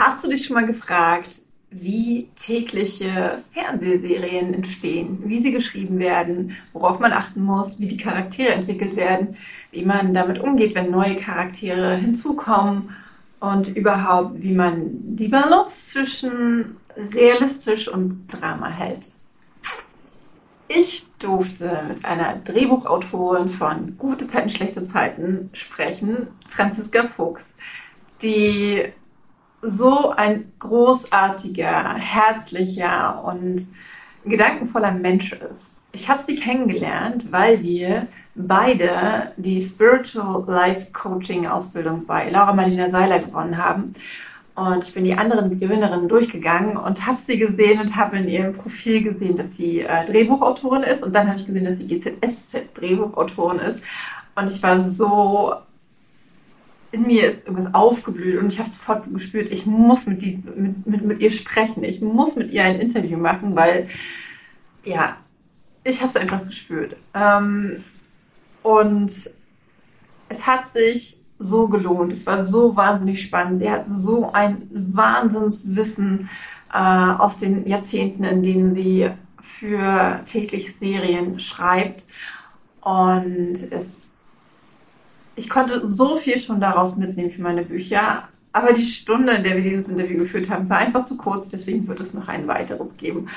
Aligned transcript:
Hast 0.00 0.24
du 0.24 0.30
dich 0.30 0.46
schon 0.46 0.54
mal 0.54 0.64
gefragt, 0.64 1.42
wie 1.70 2.30
tägliche 2.34 3.38
Fernsehserien 3.52 4.54
entstehen, 4.54 5.18
wie 5.26 5.40
sie 5.40 5.52
geschrieben 5.52 5.98
werden, 5.98 6.56
worauf 6.72 7.00
man 7.00 7.12
achten 7.12 7.42
muss, 7.42 7.80
wie 7.80 7.86
die 7.86 7.98
Charaktere 7.98 8.54
entwickelt 8.54 8.96
werden, 8.96 9.36
wie 9.72 9.84
man 9.84 10.14
damit 10.14 10.38
umgeht, 10.38 10.74
wenn 10.74 10.90
neue 10.90 11.16
Charaktere 11.16 11.96
hinzukommen 11.96 12.96
und 13.40 13.76
überhaupt, 13.76 14.42
wie 14.42 14.54
man 14.54 15.16
die 15.16 15.28
Balance 15.28 15.92
zwischen 15.92 16.76
realistisch 16.96 17.86
und 17.86 18.26
Drama 18.26 18.70
hält. 18.70 19.12
Ich 20.66 21.08
durfte 21.18 21.84
mit 21.86 22.06
einer 22.06 22.36
Drehbuchautorin 22.36 23.50
von 23.50 23.98
Gute 23.98 24.26
Zeiten, 24.28 24.48
schlechte 24.48 24.82
Zeiten 24.82 25.50
sprechen, 25.52 26.26
Franziska 26.48 27.06
Fuchs, 27.06 27.54
die 28.22 28.94
so 29.62 30.10
ein 30.10 30.52
großartiger, 30.58 31.94
herzlicher 31.94 33.24
und 33.24 33.68
gedankenvoller 34.24 34.92
Mensch 34.92 35.32
ist. 35.32 35.72
Ich 35.92 36.08
habe 36.08 36.22
sie 36.22 36.36
kennengelernt, 36.36 37.32
weil 37.32 37.62
wir 37.62 38.06
beide 38.34 39.32
die 39.36 39.60
Spiritual 39.60 40.44
Life 40.46 40.92
Coaching 40.92 41.46
Ausbildung 41.46 42.06
bei 42.06 42.30
Laura 42.30 42.52
Marlina 42.52 42.90
Seiler 42.90 43.18
gewonnen 43.18 43.56
haben. 43.56 43.94
Und 44.54 44.86
ich 44.86 44.94
bin 44.94 45.04
die 45.04 45.14
anderen 45.14 45.58
Gewinnerinnen 45.58 46.08
durchgegangen 46.08 46.76
und 46.76 47.06
habe 47.06 47.16
sie 47.16 47.38
gesehen 47.38 47.80
und 47.80 47.96
habe 47.96 48.18
in 48.18 48.28
ihrem 48.28 48.52
Profil 48.52 49.02
gesehen, 49.02 49.36
dass 49.36 49.56
sie 49.56 49.80
äh, 49.80 50.04
Drehbuchautorin 50.04 50.82
ist. 50.82 51.02
Und 51.02 51.14
dann 51.14 51.28
habe 51.28 51.38
ich 51.38 51.46
gesehen, 51.46 51.64
dass 51.64 51.78
sie 51.78 51.86
GZSZ 51.86 52.74
Drehbuchautorin 52.74 53.58
ist. 53.58 53.82
Und 54.34 54.50
ich 54.50 54.62
war 54.62 54.80
so 54.80 55.54
in 56.92 57.06
mir 57.06 57.28
ist 57.28 57.46
irgendwas 57.46 57.74
aufgeblüht 57.74 58.38
und 58.38 58.52
ich 58.52 58.58
habe 58.58 58.68
sofort 58.68 59.12
gespürt, 59.12 59.50
ich 59.50 59.66
muss 59.66 60.06
mit, 60.06 60.22
diesem, 60.22 60.62
mit, 60.62 60.86
mit, 60.86 61.04
mit 61.04 61.18
ihr 61.20 61.30
sprechen, 61.30 61.84
ich 61.84 62.00
muss 62.00 62.36
mit 62.36 62.50
ihr 62.50 62.64
ein 62.64 62.80
Interview 62.80 63.16
machen, 63.16 63.54
weil, 63.54 63.88
ja, 64.84 65.16
ich 65.84 66.00
habe 66.00 66.08
es 66.08 66.16
einfach 66.16 66.44
gespürt. 66.44 66.96
Ähm, 67.14 67.84
und 68.62 69.12
es 70.28 70.46
hat 70.46 70.70
sich 70.70 71.18
so 71.38 71.68
gelohnt, 71.68 72.12
es 72.12 72.26
war 72.26 72.44
so 72.44 72.76
wahnsinnig 72.76 73.22
spannend, 73.22 73.60
sie 73.60 73.70
hat 73.70 73.86
so 73.88 74.32
ein 74.32 74.68
Wahnsinnswissen 74.70 76.28
äh, 76.72 76.76
aus 76.76 77.38
den 77.38 77.66
Jahrzehnten, 77.66 78.24
in 78.24 78.42
denen 78.42 78.74
sie 78.74 79.10
für 79.40 80.20
täglich 80.26 80.76
Serien 80.76 81.40
schreibt. 81.40 82.04
Und 82.80 83.58
es 83.70 84.12
ich 85.40 85.48
konnte 85.48 85.86
so 85.86 86.16
viel 86.16 86.38
schon 86.38 86.60
daraus 86.60 86.96
mitnehmen 86.96 87.30
für 87.30 87.40
meine 87.40 87.62
Bücher. 87.62 88.28
Aber 88.52 88.74
die 88.74 88.84
Stunde, 88.84 89.32
in 89.32 89.42
der 89.42 89.56
wir 89.56 89.62
dieses 89.62 89.88
Interview 89.88 90.18
geführt 90.18 90.50
haben, 90.50 90.68
war 90.68 90.78
einfach 90.78 91.06
zu 91.06 91.16
kurz. 91.16 91.48
Deswegen 91.48 91.88
wird 91.88 91.98
es 91.98 92.12
noch 92.12 92.28
ein 92.28 92.46
weiteres 92.46 92.96
geben. 92.98 93.28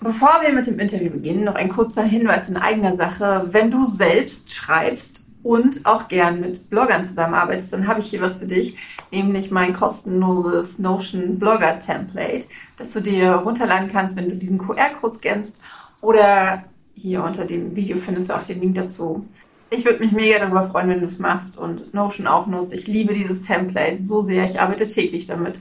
Bevor 0.00 0.40
wir 0.42 0.52
mit 0.52 0.68
dem 0.68 0.78
Interview 0.78 1.10
beginnen, 1.10 1.42
noch 1.44 1.56
ein 1.56 1.68
kurzer 1.68 2.04
Hinweis 2.04 2.48
in 2.48 2.56
eigener 2.56 2.96
Sache. 2.96 3.48
Wenn 3.50 3.72
du 3.72 3.84
selbst 3.84 4.54
schreibst 4.54 5.26
und 5.42 5.84
auch 5.84 6.06
gern 6.06 6.38
mit 6.40 6.70
Bloggern 6.70 7.02
zusammenarbeitest, 7.02 7.72
dann 7.72 7.88
habe 7.88 7.98
ich 7.98 8.06
hier 8.06 8.20
was 8.20 8.36
für 8.36 8.46
dich, 8.46 8.76
nämlich 9.10 9.50
mein 9.50 9.72
kostenloses 9.72 10.78
Notion 10.78 11.40
Blogger 11.40 11.80
Template, 11.80 12.46
das 12.76 12.92
du 12.92 13.00
dir 13.00 13.32
runterladen 13.32 13.88
kannst, 13.88 14.16
wenn 14.16 14.28
du 14.28 14.36
diesen 14.36 14.58
QR-Code 14.58 15.16
scannst 15.16 15.56
oder 16.00 16.62
hier 16.94 17.24
unter 17.24 17.44
dem 17.44 17.74
Video 17.74 17.96
findest 17.96 18.30
du 18.30 18.34
auch 18.34 18.44
den 18.44 18.60
Link 18.60 18.76
dazu. 18.76 19.26
Ich 19.74 19.86
würde 19.86 20.00
mich 20.00 20.12
mega 20.12 20.38
darüber 20.38 20.64
freuen, 20.64 20.90
wenn 20.90 21.00
du 21.00 21.06
es 21.06 21.18
machst 21.18 21.56
und 21.56 21.94
Notion 21.94 22.26
auch 22.26 22.46
nutzt. 22.46 22.74
Ich 22.74 22.86
liebe 22.86 23.14
dieses 23.14 23.40
Template 23.40 24.04
so 24.04 24.20
sehr. 24.20 24.44
Ich 24.44 24.60
arbeite 24.60 24.86
täglich 24.86 25.24
damit 25.24 25.60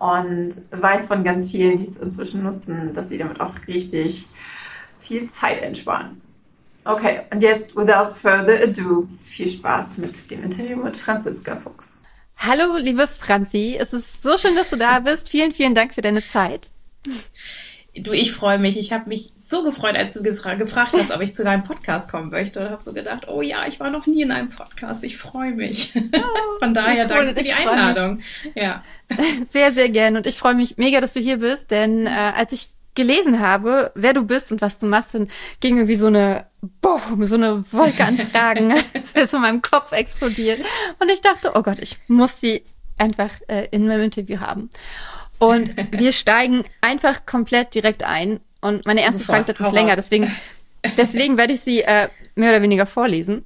und 0.00 0.60
weiß 0.72 1.06
von 1.06 1.22
ganz 1.22 1.52
vielen, 1.52 1.76
die 1.76 1.84
es 1.84 1.96
inzwischen 1.96 2.42
nutzen, 2.42 2.92
dass 2.92 3.10
sie 3.10 3.18
damit 3.18 3.40
auch 3.40 3.52
richtig 3.68 4.26
viel 4.98 5.30
Zeit 5.30 5.62
entsparen. 5.62 6.20
Okay, 6.84 7.20
und 7.30 7.44
jetzt, 7.44 7.76
without 7.76 8.12
further 8.12 8.60
ado, 8.60 9.06
viel 9.22 9.48
Spaß 9.48 9.98
mit 9.98 10.30
dem 10.32 10.42
Interview 10.42 10.76
mit 10.76 10.96
Franziska 10.96 11.56
Fuchs. 11.56 12.00
Hallo, 12.36 12.76
liebe 12.76 13.06
Franzi. 13.06 13.76
Es 13.78 13.92
ist 13.92 14.20
so 14.20 14.36
schön, 14.36 14.56
dass 14.56 14.70
du 14.70 14.76
da 14.76 14.98
bist. 14.98 15.28
Vielen, 15.28 15.52
vielen 15.52 15.76
Dank 15.76 15.94
für 15.94 16.02
deine 16.02 16.24
Zeit. 16.26 16.70
Du, 17.96 18.12
ich 18.12 18.32
freue 18.32 18.58
mich. 18.58 18.76
Ich 18.76 18.92
habe 18.92 19.08
mich 19.08 19.32
so 19.38 19.62
gefreut, 19.62 19.96
als 19.96 20.14
du 20.14 20.22
gefragt 20.22 20.94
hast, 20.94 21.12
ob 21.12 21.20
ich 21.20 21.32
zu 21.32 21.44
deinem 21.44 21.62
Podcast 21.62 22.10
kommen 22.10 22.30
möchte. 22.30 22.60
Und 22.60 22.70
habe 22.70 22.82
so 22.82 22.92
gedacht, 22.92 23.28
oh 23.28 23.40
ja, 23.40 23.66
ich 23.68 23.78
war 23.78 23.90
noch 23.90 24.06
nie 24.06 24.22
in 24.22 24.32
einem 24.32 24.48
Podcast. 24.48 25.04
Ich 25.04 25.16
freue 25.16 25.52
mich. 25.52 25.92
Oh, 25.96 26.58
Von 26.58 26.74
daher 26.74 27.04
cool. 27.04 27.08
danke 27.08 27.34
für 27.34 27.42
die 27.42 27.52
Einladung. 27.52 28.20
Ja. 28.54 28.82
Sehr, 29.48 29.72
sehr 29.72 29.90
gern. 29.90 30.16
Und 30.16 30.26
ich 30.26 30.38
freue 30.38 30.54
mich 30.54 30.76
mega, 30.76 31.00
dass 31.00 31.12
du 31.12 31.20
hier 31.20 31.36
bist. 31.36 31.70
Denn 31.70 32.06
äh, 32.06 32.10
als 32.10 32.52
ich 32.52 32.68
gelesen 32.94 33.40
habe, 33.40 33.92
wer 33.94 34.12
du 34.12 34.24
bist 34.24 34.50
und 34.50 34.60
was 34.60 34.78
du 34.78 34.86
machst, 34.86 35.14
dann 35.14 35.28
ging 35.60 35.76
mir 35.76 35.88
wie 35.88 35.96
so 35.96 36.06
eine, 36.06 36.46
boah, 36.80 37.00
so 37.22 37.34
eine 37.34 37.64
Wolke 37.72 38.04
an 38.04 38.18
Fragen, 38.18 38.72
ist 39.14 39.34
in 39.34 39.40
meinem 39.40 39.62
Kopf 39.62 39.92
explodiert. 39.92 40.60
Und 41.00 41.10
ich 41.10 41.20
dachte, 41.20 41.52
oh 41.54 41.62
Gott, 41.62 41.80
ich 41.80 41.98
muss 42.08 42.40
sie 42.40 42.64
einfach 42.96 43.30
äh, 43.48 43.68
in 43.70 43.86
meinem 43.86 44.02
Interview 44.02 44.40
haben. 44.40 44.70
Und 45.46 45.76
wir 45.92 46.12
steigen 46.12 46.64
einfach 46.80 47.26
komplett 47.26 47.74
direkt 47.74 48.02
ein. 48.02 48.40
Und 48.60 48.86
meine 48.86 49.02
erste 49.02 49.20
Sofort. 49.20 49.36
Frage 49.38 49.42
ist 49.42 49.48
etwas 49.60 49.72
länger, 49.72 49.88
raus. 49.90 49.96
deswegen, 49.96 50.30
deswegen 50.96 51.36
werde 51.36 51.52
ich 51.52 51.60
sie 51.60 51.82
äh, 51.82 52.08
mehr 52.34 52.50
oder 52.50 52.62
weniger 52.62 52.86
vorlesen. 52.86 53.44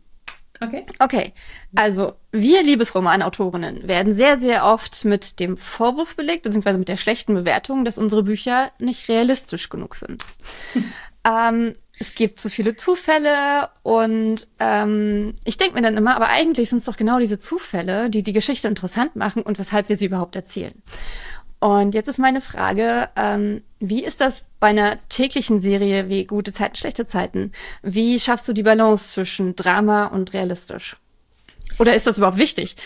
Okay. 0.61 0.85
Okay. 0.99 1.33
Also, 1.75 2.15
wir 2.33 2.63
Liebesromanautorinnen 2.63 3.87
werden 3.87 4.13
sehr, 4.13 4.39
sehr 4.39 4.65
oft 4.65 5.05
mit 5.05 5.39
dem 5.41 5.57
Vorwurf 5.57 6.17
belegt, 6.17 6.43
beziehungsweise 6.43 6.79
mit 6.79 6.89
der 6.89 6.97
schlechten 6.97 7.35
Bewertung, 7.35 7.85
dass 7.85 7.99
unsere 7.99 8.25
Bücher 8.25 8.73
nicht 8.79 9.09
realistisch 9.09 9.69
genug 9.69 9.95
sind. 9.95 10.25
ähm, 11.25 11.75
es 12.01 12.15
gibt 12.15 12.39
zu 12.39 12.49
viele 12.49 12.77
Zufälle 12.77 13.71
und 13.83 14.47
ähm, 14.61 15.35
ich 15.45 15.59
denke 15.59 15.75
mir 15.75 15.83
dann 15.83 15.97
immer, 15.97 16.15
aber 16.15 16.29
eigentlich 16.29 16.69
sind 16.69 16.79
es 16.79 16.85
doch 16.85 16.97
genau 16.97 17.19
diese 17.19 17.39
Zufälle, 17.39 18.09
die 18.09 18.23
die 18.23 18.33
Geschichte 18.33 18.69
interessant 18.69 19.17
machen 19.17 19.43
und 19.43 19.59
weshalb 19.59 19.89
wir 19.89 19.97
sie 19.97 20.07
überhaupt 20.07 20.37
erzählen. 20.37 20.81
Und 21.61 21.95
jetzt 21.95 22.09
ist 22.09 22.19
meine 22.19 22.41
Frage, 22.41 23.09
ähm, 23.17 23.63
wie 23.81 24.05
ist 24.05 24.21
das 24.21 24.45
bei 24.61 24.69
einer 24.69 24.99
täglichen 25.09 25.59
Serie 25.59 26.09
wie 26.09 26.25
Gute 26.25 26.53
Zeiten, 26.53 26.77
schlechte 26.77 27.07
Zeiten? 27.07 27.53
Wie 27.83 28.21
schaffst 28.21 28.47
du 28.49 28.53
die 28.53 28.63
Balance 28.63 29.13
zwischen 29.13 29.57
Drama 29.57 30.07
und 30.07 30.33
realistisch? 30.35 30.97
Oder 31.79 31.95
ist 31.95 32.07
das 32.07 32.19
überhaupt 32.19 32.39
wichtig? 32.39 32.77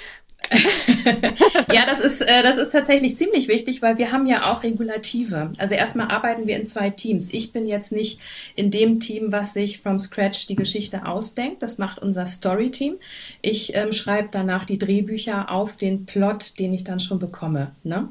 ja, 1.73 1.87
das 1.87 2.01
ist, 2.01 2.21
äh, 2.21 2.43
das 2.43 2.57
ist 2.57 2.71
tatsächlich 2.71 3.17
ziemlich 3.17 3.49
wichtig, 3.49 3.81
weil 3.81 3.99
wir 3.99 4.13
haben 4.13 4.27
ja 4.27 4.53
auch 4.53 4.63
Regulative. 4.63 5.53
Also 5.59 5.75
erstmal 5.75 6.09
arbeiten 6.09 6.47
wir 6.47 6.57
in 6.57 6.67
zwei 6.67 6.91
Teams. 6.91 7.29
Ich 7.33 7.53
bin 7.53 7.67
jetzt 7.67 7.93
nicht 7.93 8.21
in 8.57 8.71
dem 8.71 9.01
Team, 9.01 9.33
was 9.33 9.55
sich 9.55 9.81
from 9.81 9.99
scratch 9.99 10.47
die 10.47 10.57
Geschichte 10.57 11.07
ausdenkt. 11.07 11.63
Das 11.63 11.79
macht 11.79 12.01
unser 12.01 12.27
Story-Team. 12.27 12.97
Ich 13.41 13.75
ähm, 13.75 13.93
schreibe 13.93 14.29
danach 14.31 14.65
die 14.65 14.79
Drehbücher 14.79 15.51
auf 15.51 15.77
den 15.77 16.07
Plot, 16.07 16.59
den 16.59 16.75
ich 16.75 16.85
dann 16.85 17.01
schon 17.01 17.19
bekomme. 17.19 17.73
Ne? 17.83 18.09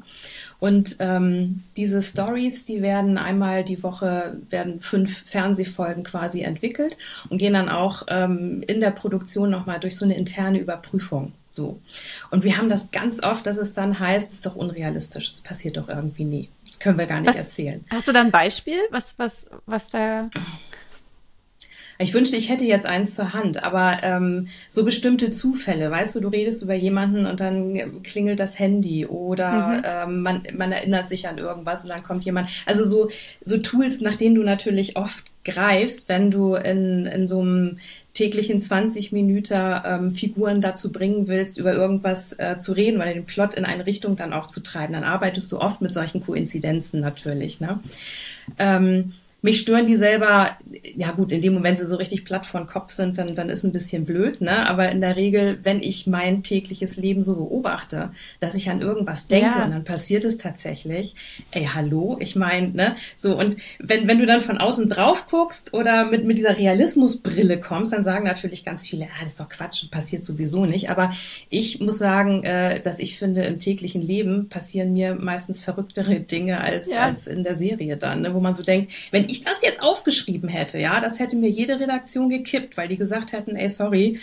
Und 0.62 0.98
ähm, 1.00 1.60
diese 1.76 2.00
Stories, 2.02 2.64
die 2.64 2.82
werden 2.82 3.18
einmal 3.18 3.64
die 3.64 3.82
Woche, 3.82 4.36
werden 4.48 4.80
fünf 4.80 5.28
Fernsehfolgen 5.28 6.04
quasi 6.04 6.42
entwickelt 6.42 6.96
und 7.28 7.38
gehen 7.38 7.54
dann 7.54 7.68
auch 7.68 8.04
ähm, 8.06 8.62
in 8.68 8.78
der 8.78 8.92
Produktion 8.92 9.50
nochmal 9.50 9.80
durch 9.80 9.96
so 9.96 10.04
eine 10.04 10.16
interne 10.16 10.60
Überprüfung. 10.60 11.32
So. 11.50 11.80
Und 12.30 12.44
wir 12.44 12.58
haben 12.58 12.68
das 12.68 12.92
ganz 12.92 13.24
oft, 13.24 13.44
dass 13.44 13.56
es 13.56 13.74
dann 13.74 13.98
heißt, 13.98 14.28
es 14.28 14.34
ist 14.34 14.46
doch 14.46 14.54
unrealistisch, 14.54 15.32
das 15.32 15.40
passiert 15.40 15.78
doch 15.78 15.88
irgendwie 15.88 16.26
nie. 16.26 16.48
Das 16.64 16.78
können 16.78 16.96
wir 16.96 17.06
gar 17.06 17.18
nicht 17.18 17.30
was, 17.30 17.36
erzählen. 17.36 17.84
Hast 17.90 18.06
du 18.06 18.12
da 18.12 18.20
ein 18.20 18.30
Beispiel, 18.30 18.78
was, 18.92 19.18
was, 19.18 19.46
was 19.66 19.88
da 19.88 20.30
ich 21.98 22.14
wünschte, 22.14 22.36
ich 22.36 22.48
hätte 22.48 22.64
jetzt 22.64 22.86
eins 22.86 23.14
zur 23.14 23.32
Hand, 23.32 23.62
aber 23.62 23.98
ähm, 24.02 24.48
so 24.70 24.84
bestimmte 24.84 25.30
Zufälle, 25.30 25.90
weißt 25.90 26.16
du, 26.16 26.20
du 26.20 26.28
redest 26.28 26.62
über 26.62 26.74
jemanden 26.74 27.26
und 27.26 27.40
dann 27.40 28.02
klingelt 28.02 28.40
das 28.40 28.58
Handy 28.58 29.06
oder 29.06 29.52
mhm. 29.52 29.82
ähm, 29.84 30.22
man, 30.22 30.42
man 30.56 30.72
erinnert 30.72 31.08
sich 31.08 31.28
an 31.28 31.38
irgendwas 31.38 31.84
und 31.84 31.90
dann 31.90 32.02
kommt 32.02 32.24
jemand. 32.24 32.48
Also 32.66 32.84
so, 32.84 33.10
so 33.44 33.58
Tools, 33.58 34.00
nach 34.00 34.14
denen 34.14 34.34
du 34.34 34.42
natürlich 34.42 34.96
oft 34.96 35.32
greifst, 35.44 36.08
wenn 36.08 36.30
du 36.30 36.54
in, 36.54 37.06
in 37.06 37.26
so 37.26 37.40
einem 37.40 37.76
täglichen 38.14 38.60
20 38.60 39.12
Minuten 39.12 39.80
ähm, 39.84 40.12
Figuren 40.12 40.60
dazu 40.60 40.92
bringen 40.92 41.28
willst, 41.28 41.58
über 41.58 41.72
irgendwas 41.72 42.32
äh, 42.38 42.58
zu 42.58 42.72
reden 42.72 42.96
oder 42.96 43.12
den 43.12 43.24
Plot 43.24 43.54
in 43.54 43.64
eine 43.64 43.86
Richtung 43.86 44.16
dann 44.16 44.32
auch 44.32 44.46
zu 44.46 44.60
treiben, 44.60 44.92
dann 44.92 45.04
arbeitest 45.04 45.50
du 45.50 45.58
oft 45.58 45.80
mit 45.80 45.92
solchen 45.92 46.24
Koinzidenzen 46.24 47.00
natürlich. 47.00 47.60
Ne? 47.60 47.80
Ähm, 48.58 49.14
mich 49.42 49.60
stören 49.60 49.86
die 49.86 49.96
selber, 49.96 50.56
ja 50.96 51.10
gut, 51.10 51.32
in 51.32 51.40
dem 51.40 51.54
Moment, 51.54 51.72
wenn 51.72 51.76
sie 51.76 51.86
so 51.86 51.96
richtig 51.96 52.26
platt 52.26 52.44
vor 52.44 52.60
den 52.60 52.66
Kopf 52.66 52.92
sind, 52.92 53.16
dann, 53.16 53.34
dann 53.34 53.48
ist 53.48 53.64
ein 53.64 53.72
bisschen 53.72 54.04
blöd, 54.04 54.42
ne? 54.42 54.68
Aber 54.68 54.90
in 54.90 55.00
der 55.00 55.16
Regel, 55.16 55.58
wenn 55.62 55.80
ich 55.80 56.06
mein 56.06 56.42
tägliches 56.42 56.98
Leben 56.98 57.22
so 57.22 57.36
beobachte, 57.36 58.10
dass 58.40 58.54
ich 58.54 58.68
an 58.68 58.82
irgendwas 58.82 59.26
denke 59.26 59.46
ja. 59.56 59.64
und 59.64 59.70
dann 59.70 59.84
passiert 59.84 60.24
es 60.26 60.36
tatsächlich, 60.36 61.14
ey, 61.52 61.66
hallo, 61.72 62.16
ich 62.20 62.36
meine, 62.36 62.68
ne? 62.68 62.96
So, 63.16 63.38
und 63.38 63.56
wenn, 63.78 64.06
wenn 64.06 64.18
du 64.18 64.26
dann 64.26 64.40
von 64.40 64.58
außen 64.58 64.90
drauf 64.90 65.26
guckst 65.28 65.72
oder 65.72 66.10
mit, 66.10 66.26
mit 66.26 66.36
dieser 66.36 66.58
Realismusbrille 66.58 67.58
kommst, 67.58 67.94
dann 67.94 68.04
sagen 68.04 68.24
natürlich 68.24 68.64
ganz 68.64 68.86
viele, 68.86 69.06
ah, 69.06 69.20
das 69.20 69.28
ist 69.28 69.40
doch 69.40 69.48
Quatsch, 69.48 69.90
passiert 69.90 70.24
sowieso 70.24 70.66
nicht. 70.66 70.90
Aber 70.90 71.12
ich 71.48 71.80
muss 71.80 71.96
sagen, 71.96 72.44
äh, 72.44 72.82
dass 72.82 72.98
ich 72.98 73.18
finde, 73.18 73.44
im 73.44 73.58
täglichen 73.58 74.02
Leben 74.02 74.50
passieren 74.50 74.92
mir 74.92 75.14
meistens 75.14 75.60
verrücktere 75.60 76.20
Dinge 76.20 76.60
als, 76.60 76.90
ja. 76.90 77.04
als 77.04 77.26
in 77.26 77.44
der 77.44 77.54
Serie 77.54 77.96
dann, 77.96 78.20
ne? 78.20 78.34
wo 78.34 78.40
man 78.40 78.52
so 78.52 78.62
denkt, 78.62 78.92
wenn 79.10 79.30
ich 79.32 79.42
das 79.42 79.62
jetzt 79.62 79.82
aufgeschrieben 79.82 80.48
hätte, 80.48 80.78
ja, 80.78 81.00
das 81.00 81.18
hätte 81.18 81.36
mir 81.36 81.50
jede 81.50 81.80
Redaktion 81.80 82.28
gekippt, 82.28 82.76
weil 82.76 82.88
die 82.88 82.96
gesagt 82.96 83.32
hätten, 83.32 83.56
ey, 83.56 83.68
sorry, 83.68 84.20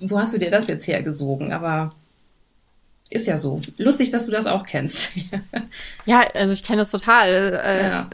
wo 0.00 0.18
hast 0.18 0.34
du 0.34 0.38
dir 0.38 0.50
das 0.50 0.66
jetzt 0.68 0.86
hergesogen? 0.86 1.52
Aber 1.52 1.94
ist 3.10 3.26
ja 3.26 3.36
so. 3.36 3.60
Lustig, 3.78 4.10
dass 4.10 4.26
du 4.26 4.32
das 4.32 4.46
auch 4.46 4.66
kennst. 4.66 5.12
ja, 6.06 6.22
also 6.34 6.52
ich 6.52 6.62
kenne 6.62 6.78
das 6.78 6.90
total. 6.90 7.60
Äh, 7.64 7.82
ja. 7.82 8.10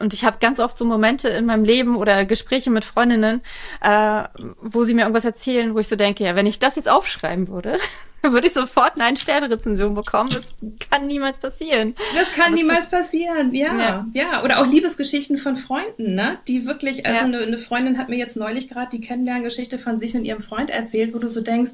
Und 0.00 0.14
ich 0.14 0.24
habe 0.24 0.38
ganz 0.40 0.58
oft 0.58 0.78
so 0.78 0.84
Momente 0.84 1.28
in 1.28 1.46
meinem 1.46 1.64
Leben 1.64 1.96
oder 1.96 2.24
Gespräche 2.24 2.70
mit 2.70 2.84
Freundinnen, 2.84 3.42
äh, 3.82 4.24
wo 4.60 4.84
sie 4.84 4.94
mir 4.94 5.02
irgendwas 5.02 5.26
erzählen, 5.26 5.74
wo 5.74 5.78
ich 5.78 5.88
so 5.88 5.96
denke, 5.96 6.24
ja, 6.24 6.34
wenn 6.34 6.46
ich 6.46 6.58
das 6.58 6.76
jetzt 6.76 6.88
aufschreiben 6.88 7.48
würde, 7.48 7.78
würde 8.22 8.46
ich 8.46 8.54
sofort 8.54 8.94
eine 8.94 9.04
Ein-Sterne-Rezension 9.04 9.94
bekommen. 9.94 10.30
Das 10.30 10.48
kann 10.90 11.06
niemals 11.06 11.38
passieren. 11.38 11.94
Das 12.14 12.32
kann 12.32 12.52
das 12.52 12.60
niemals 12.60 12.90
passieren, 12.90 13.54
ja, 13.54 13.76
ja, 13.76 14.06
ja. 14.14 14.42
Oder 14.42 14.60
auch 14.60 14.66
Liebesgeschichten 14.66 15.36
von 15.36 15.56
Freunden, 15.56 16.14
ne? 16.14 16.38
Die 16.48 16.66
wirklich, 16.66 17.04
also 17.06 17.18
ja. 17.18 17.24
eine, 17.24 17.38
eine 17.38 17.58
Freundin 17.58 17.98
hat 17.98 18.08
mir 18.08 18.16
jetzt 18.16 18.36
neulich 18.36 18.68
gerade 18.68 18.88
die 18.90 19.00
Kennenlerngeschichte 19.00 19.78
von 19.78 19.98
sich 19.98 20.14
und 20.14 20.24
ihrem 20.24 20.42
Freund 20.42 20.70
erzählt, 20.70 21.14
wo 21.14 21.18
du 21.18 21.28
so 21.28 21.42
denkst, 21.42 21.72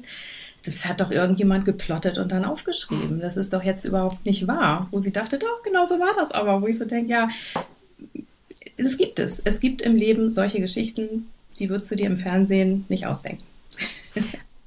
das 0.65 0.85
hat 0.85 0.99
doch 0.99 1.11
irgendjemand 1.11 1.63
geplottet 1.63 2.17
und 2.17 2.31
dann 2.31 2.43
aufgeschrieben. 2.43 3.21
Das 3.21 3.37
ist 3.37 3.53
doch 3.53 3.63
jetzt 3.63 3.85
überhaupt 3.85 4.25
nicht 4.25 4.47
wahr. 4.47 4.87
Wo 4.91 4.99
sie 4.99 5.13
dachte, 5.13 5.39
doch, 5.39 5.63
genau 5.63 5.85
so 5.85 5.97
war 5.99 6.13
das 6.17 6.31
aber. 6.31 6.61
Wo 6.61 6.67
ich 6.67 6.77
so 6.77 6.83
denke, 6.83 7.09
ja, 7.09 7.29
es 8.77 8.97
gibt 8.97 9.19
es. 9.19 9.41
Es 9.43 9.59
gibt 9.59 9.81
im 9.81 9.95
Leben 9.95 10.31
solche 10.31 10.59
Geschichten, 10.59 11.27
die 11.59 11.69
würdest 11.69 11.91
du 11.91 11.95
dir 11.95 12.07
im 12.07 12.17
Fernsehen 12.17 12.85
nicht 12.89 13.05
ausdenken. 13.05 13.43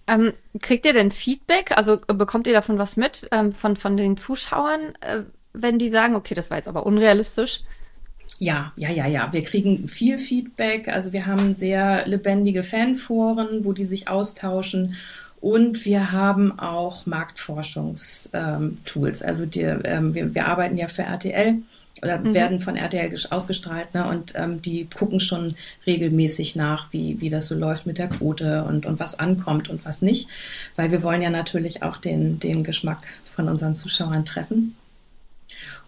Ähm, 0.07 0.33
kriegt 0.61 0.87
ihr 0.87 0.93
denn 0.93 1.12
Feedback? 1.12 1.71
Also 1.77 2.01
äh, 2.09 2.15
bekommt 2.15 2.49
ihr 2.49 2.53
davon 2.53 2.79
was 2.79 2.97
mit 2.97 3.29
ähm, 3.31 3.53
von, 3.53 3.77
von 3.77 3.97
den 3.97 4.17
Zuschauern, 4.17 4.81
äh, 5.03 5.21
wenn 5.53 5.79
die 5.79 5.89
sagen, 5.89 6.17
okay, 6.17 6.35
das 6.35 6.51
war 6.51 6.57
jetzt 6.57 6.67
aber 6.67 6.85
unrealistisch? 6.85 7.61
Ja, 8.41 8.73
ja, 8.75 8.91
ja, 8.91 9.07
ja. 9.07 9.33
Wir 9.33 9.43
kriegen 9.43 9.87
viel 9.87 10.19
Feedback. 10.19 10.89
Also 10.89 11.12
wir 11.12 11.27
haben 11.27 11.55
sehr 11.55 12.09
lebendige 12.09 12.65
Fanforen, 12.65 13.65
wo 13.65 13.73
die 13.73 13.85
sich 13.85 14.09
austauschen. 14.09 14.97
Und 15.41 15.85
wir 15.85 16.11
haben 16.11 16.59
auch 16.59 17.07
Marktforschungstools. 17.07 19.23
Also 19.23 19.47
die, 19.47 19.61
ähm, 19.61 20.12
wir, 20.15 20.35
wir 20.35 20.47
arbeiten 20.47 20.77
ja 20.77 20.89
für 20.89 21.03
RTL 21.03 21.59
oder 22.02 22.19
mhm. 22.19 22.35
werden 22.35 22.61
von 22.61 22.76
RTL 22.76 23.14
ausgestrahlt, 23.31 23.94
ne? 23.94 24.08
Und 24.08 24.32
ähm, 24.37 24.62
die 24.62 24.87
gucken 24.87 25.20
schon 25.20 25.55
regelmäßig 25.87 26.56
nach, 26.56 26.93
wie, 26.93 27.20
wie 27.20 27.31
das 27.31 27.49
so 27.49 27.55
läuft 27.55 27.87
mit 27.87 27.99
der 27.99 28.08
Quote 28.08 28.64
und, 28.64 28.87
und 28.87 29.00
was 29.00 29.19
ankommt 29.19 29.69
und 29.69 29.85
was 29.85 30.02
nicht. 30.02 30.29
Weil 30.76 30.93
wir 30.93 31.02
wollen 31.02 31.23
ja 31.23 31.31
natürlich 31.31 31.82
auch 31.82 31.97
den, 31.97 32.38
den 32.38 32.64
Geschmack 32.64 32.99
von 33.35 33.49
unseren 33.49 33.75
Zuschauern 33.75 34.25
treffen. 34.25 34.76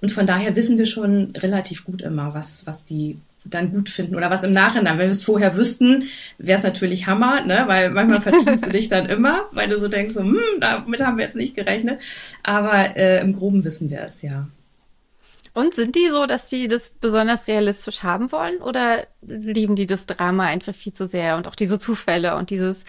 Und 0.01 0.11
von 0.11 0.27
daher 0.27 0.57
wissen 0.57 0.79
wir 0.79 0.87
schon 0.87 1.33
relativ 1.37 1.85
gut 1.85 2.03
immer, 2.03 2.35
was, 2.35 2.67
was 2.67 2.85
die 2.85 3.17
dann 3.45 3.71
gut 3.71 3.89
finden 3.89 4.15
oder 4.15 4.31
was 4.31 4.45
im 4.45 4.51
Nachhinein. 4.51 4.99
Wenn 4.99 5.07
wir 5.07 5.13
es 5.13 5.25
vorher 5.25 5.57
wüssten, 5.57 6.05
wäre 6.39 6.59
es 6.59 6.65
natürlich 6.65 7.07
Hammer, 7.07 7.45
ne? 7.45 7.65
weil 7.67 7.91
manchmal 7.91 8.21
vertust 8.33 8.67
du 8.67 8.71
dich 8.71 8.89
dann 8.89 9.07
immer, 9.07 9.47
weil 9.53 9.69
du 9.69 9.79
so 9.79 9.89
denkst, 9.89 10.15
so, 10.15 10.21
hm, 10.21 10.39
damit 10.61 11.01
haben 11.01 11.17
wir 11.17 11.25
jetzt 11.25 11.37
nicht 11.37 11.55
gerechnet. 11.55 12.01
Aber 12.43 12.97
äh, 12.97 13.21
im 13.21 13.33
Groben 13.33 13.65
wissen 13.65 13.91
wir 13.91 14.01
es, 14.03 14.23
ja. 14.23 14.47
Und 15.55 15.75
sind 15.75 15.97
die 15.97 16.09
so, 16.09 16.25
dass 16.27 16.49
die 16.49 16.67
das 16.67 16.89
besonders 16.89 17.47
realistisch 17.47 18.03
haben 18.03 18.33
wollen? 18.33 18.63
Oder 18.63 19.07
lieben 19.21 19.77
die 19.77 19.87
das 19.87 20.07
Drama 20.07 20.45
einfach 20.45 20.75
viel 20.75 20.95
zu 20.95 21.07
sehr 21.07 21.37
und 21.37 21.47
auch 21.47 21.55
diese 21.55 21.79
Zufälle 21.79 22.37
und 22.37 22.51
dieses 22.51 22.85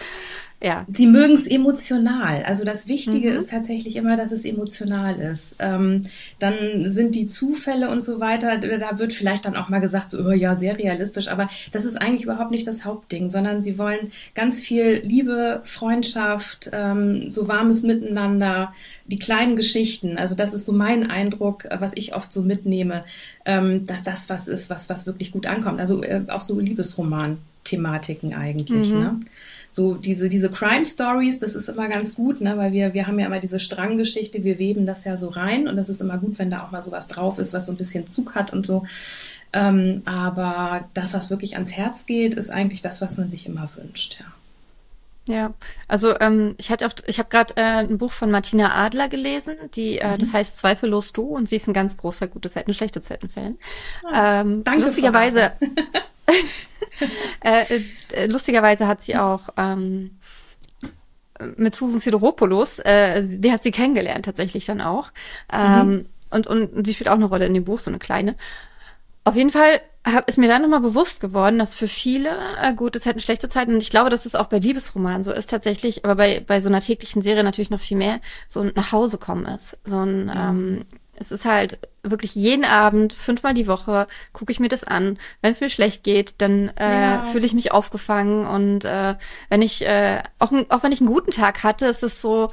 ja. 0.64 0.86
Sie 0.90 1.06
mögen 1.06 1.34
es 1.34 1.46
emotional. 1.46 2.42
Also 2.44 2.64
das 2.64 2.88
Wichtige 2.88 3.32
mhm. 3.32 3.36
ist 3.36 3.50
tatsächlich 3.50 3.96
immer, 3.96 4.16
dass 4.16 4.32
es 4.32 4.46
emotional 4.46 5.20
ist. 5.20 5.56
Ähm, 5.58 6.00
dann 6.38 6.88
sind 6.90 7.14
die 7.14 7.26
Zufälle 7.26 7.90
und 7.90 8.02
so 8.02 8.18
weiter, 8.18 8.56
da 8.56 8.98
wird 8.98 9.12
vielleicht 9.12 9.44
dann 9.44 9.56
auch 9.56 9.68
mal 9.68 9.80
gesagt, 9.80 10.08
so, 10.08 10.24
oh, 10.24 10.32
ja, 10.32 10.56
sehr 10.56 10.78
realistisch, 10.78 11.28
aber 11.28 11.50
das 11.72 11.84
ist 11.84 12.00
eigentlich 12.00 12.22
überhaupt 12.22 12.50
nicht 12.50 12.66
das 12.66 12.86
Hauptding, 12.86 13.28
sondern 13.28 13.60
sie 13.60 13.76
wollen 13.76 14.10
ganz 14.34 14.58
viel 14.58 15.02
Liebe, 15.04 15.60
Freundschaft, 15.64 16.70
ähm, 16.72 17.30
so 17.30 17.46
warmes 17.46 17.82
Miteinander, 17.82 18.72
die 19.04 19.18
kleinen 19.18 19.56
Geschichten. 19.56 20.16
Also 20.16 20.34
das 20.34 20.54
ist 20.54 20.64
so 20.64 20.72
mein 20.72 21.10
Eindruck, 21.10 21.68
was 21.78 21.92
ich 21.94 22.14
oft 22.14 22.32
so 22.32 22.40
mitnehme, 22.40 23.04
ähm, 23.44 23.84
dass 23.84 24.02
das 24.02 24.30
was 24.30 24.48
ist, 24.48 24.70
was, 24.70 24.88
was 24.88 25.04
wirklich 25.04 25.30
gut 25.30 25.44
ankommt. 25.44 25.78
Also 25.78 26.02
äh, 26.02 26.22
auch 26.28 26.40
so 26.40 26.58
Liebesroman-Thematiken 26.58 28.32
eigentlich. 28.32 28.94
Mhm. 28.94 28.98
Ne? 28.98 29.20
So 29.74 29.94
diese, 29.94 30.28
diese 30.28 30.50
Crime 30.50 30.84
Stories, 30.84 31.40
das 31.40 31.56
ist 31.56 31.68
immer 31.68 31.88
ganz 31.88 32.14
gut, 32.14 32.40
ne, 32.40 32.56
weil 32.56 32.72
wir, 32.72 32.94
wir 32.94 33.08
haben 33.08 33.18
ja 33.18 33.26
immer 33.26 33.40
diese 33.40 33.58
Stranggeschichte, 33.58 34.44
wir 34.44 34.60
weben 34.60 34.86
das 34.86 35.02
ja 35.02 35.16
so 35.16 35.28
rein 35.30 35.66
und 35.66 35.74
das 35.74 35.88
ist 35.88 36.00
immer 36.00 36.16
gut, 36.18 36.38
wenn 36.38 36.48
da 36.48 36.62
auch 36.62 36.70
mal 36.70 36.80
sowas 36.80 37.08
drauf 37.08 37.40
ist, 37.40 37.52
was 37.52 37.66
so 37.66 37.72
ein 37.72 37.76
bisschen 37.76 38.06
Zug 38.06 38.36
hat 38.36 38.52
und 38.52 38.64
so. 38.64 38.86
Ähm, 39.52 40.02
aber 40.04 40.88
das, 40.94 41.12
was 41.12 41.28
wirklich 41.28 41.54
ans 41.54 41.72
Herz 41.72 42.06
geht, 42.06 42.34
ist 42.34 42.50
eigentlich 42.50 42.82
das, 42.82 43.00
was 43.00 43.18
man 43.18 43.30
sich 43.30 43.46
immer 43.46 43.68
wünscht, 43.76 44.20
ja. 44.20 44.26
Ja, 45.26 45.54
also 45.88 46.20
ähm, 46.20 46.54
ich 46.58 46.70
hatte 46.70 46.86
auch, 46.86 46.92
ich 47.06 47.18
habe 47.18 47.30
gerade 47.30 47.56
äh, 47.56 47.62
ein 47.62 47.96
Buch 47.96 48.12
von 48.12 48.30
Martina 48.30 48.74
Adler 48.74 49.08
gelesen, 49.08 49.56
die, 49.74 49.98
äh, 49.98 50.12
mhm. 50.12 50.18
das 50.18 50.34
heißt 50.34 50.58
Zweifellos 50.58 51.14
du 51.14 51.22
und 51.22 51.48
sie 51.48 51.56
ist 51.56 51.66
ein 51.66 51.72
ganz 51.72 51.96
großer 51.96 52.28
gute 52.28 52.50
Zeiten, 52.50 52.74
schlechte 52.74 53.00
Zeiten 53.00 53.30
Fan. 53.30 53.56
Ah, 54.04 54.42
ähm, 54.42 54.62
danke 54.64 54.82
lustigerweise, 54.82 55.52
äh, 57.40 57.80
äh, 58.12 58.26
lustigerweise 58.26 58.86
hat 58.86 59.02
sie 59.02 59.16
auch 59.16 59.48
ähm, 59.56 60.18
mit 61.56 61.74
Susan 61.74 62.00
Sideropoulos, 62.00 62.78
äh, 62.80 63.22
die 63.26 63.52
hat 63.52 63.62
sie 63.62 63.70
kennengelernt 63.70 64.24
tatsächlich 64.24 64.66
dann 64.66 64.80
auch. 64.80 65.10
Ähm, 65.52 65.88
mhm. 65.88 66.06
und, 66.30 66.46
und 66.46 66.86
die 66.86 66.94
spielt 66.94 67.08
auch 67.08 67.14
eine 67.14 67.24
Rolle 67.26 67.46
in 67.46 67.54
dem 67.54 67.64
Buch, 67.64 67.78
so 67.78 67.90
eine 67.90 67.98
kleine. 67.98 68.36
Auf 69.24 69.36
jeden 69.36 69.50
Fall 69.50 69.80
hab, 70.06 70.28
ist 70.28 70.36
mir 70.36 70.48
dann 70.48 70.62
nochmal 70.62 70.80
bewusst 70.80 71.20
geworden, 71.20 71.58
dass 71.58 71.74
für 71.74 71.88
viele 71.88 72.30
äh, 72.62 72.74
gute 72.74 73.00
Zeiten, 73.00 73.20
schlechte 73.20 73.48
Zeiten, 73.48 73.72
und 73.74 73.82
ich 73.82 73.90
glaube, 73.90 74.10
dass 74.10 74.26
es 74.26 74.34
auch 74.34 74.46
bei 74.46 74.58
Liebesromanen 74.58 75.22
so 75.22 75.32
ist 75.32 75.48
tatsächlich, 75.48 76.04
aber 76.04 76.14
bei, 76.14 76.44
bei 76.46 76.60
so 76.60 76.68
einer 76.68 76.80
täglichen 76.80 77.22
Serie 77.22 77.42
natürlich 77.42 77.70
noch 77.70 77.80
viel 77.80 77.96
mehr, 77.96 78.20
so 78.46 78.60
ein 78.60 78.72
nach 78.74 78.92
Hause 78.92 79.16
kommen 79.16 79.46
ist. 79.46 79.78
So 79.84 80.00
ein, 80.00 80.26
mhm. 80.26 80.32
ähm, 80.34 80.84
es 81.18 81.32
ist 81.32 81.44
halt 81.44 81.78
wirklich 82.02 82.34
jeden 82.34 82.64
Abend, 82.64 83.12
fünfmal 83.12 83.54
die 83.54 83.66
Woche, 83.66 84.06
gucke 84.32 84.52
ich 84.52 84.60
mir 84.60 84.68
das 84.68 84.84
an. 84.84 85.18
Wenn 85.40 85.52
es 85.52 85.60
mir 85.60 85.70
schlecht 85.70 86.04
geht, 86.04 86.34
dann 86.38 86.70
äh, 86.76 87.02
ja. 87.02 87.24
fühle 87.24 87.46
ich 87.46 87.54
mich 87.54 87.72
aufgefangen. 87.72 88.46
Und 88.46 88.84
äh, 88.84 89.14
wenn 89.48 89.62
ich, 89.62 89.86
äh, 89.86 90.22
auch, 90.38 90.52
auch 90.68 90.82
wenn 90.82 90.92
ich 90.92 91.00
einen 91.00 91.10
guten 91.10 91.30
Tag 91.30 91.62
hatte, 91.62 91.86
ist 91.86 92.02
es 92.02 92.20
so, 92.20 92.50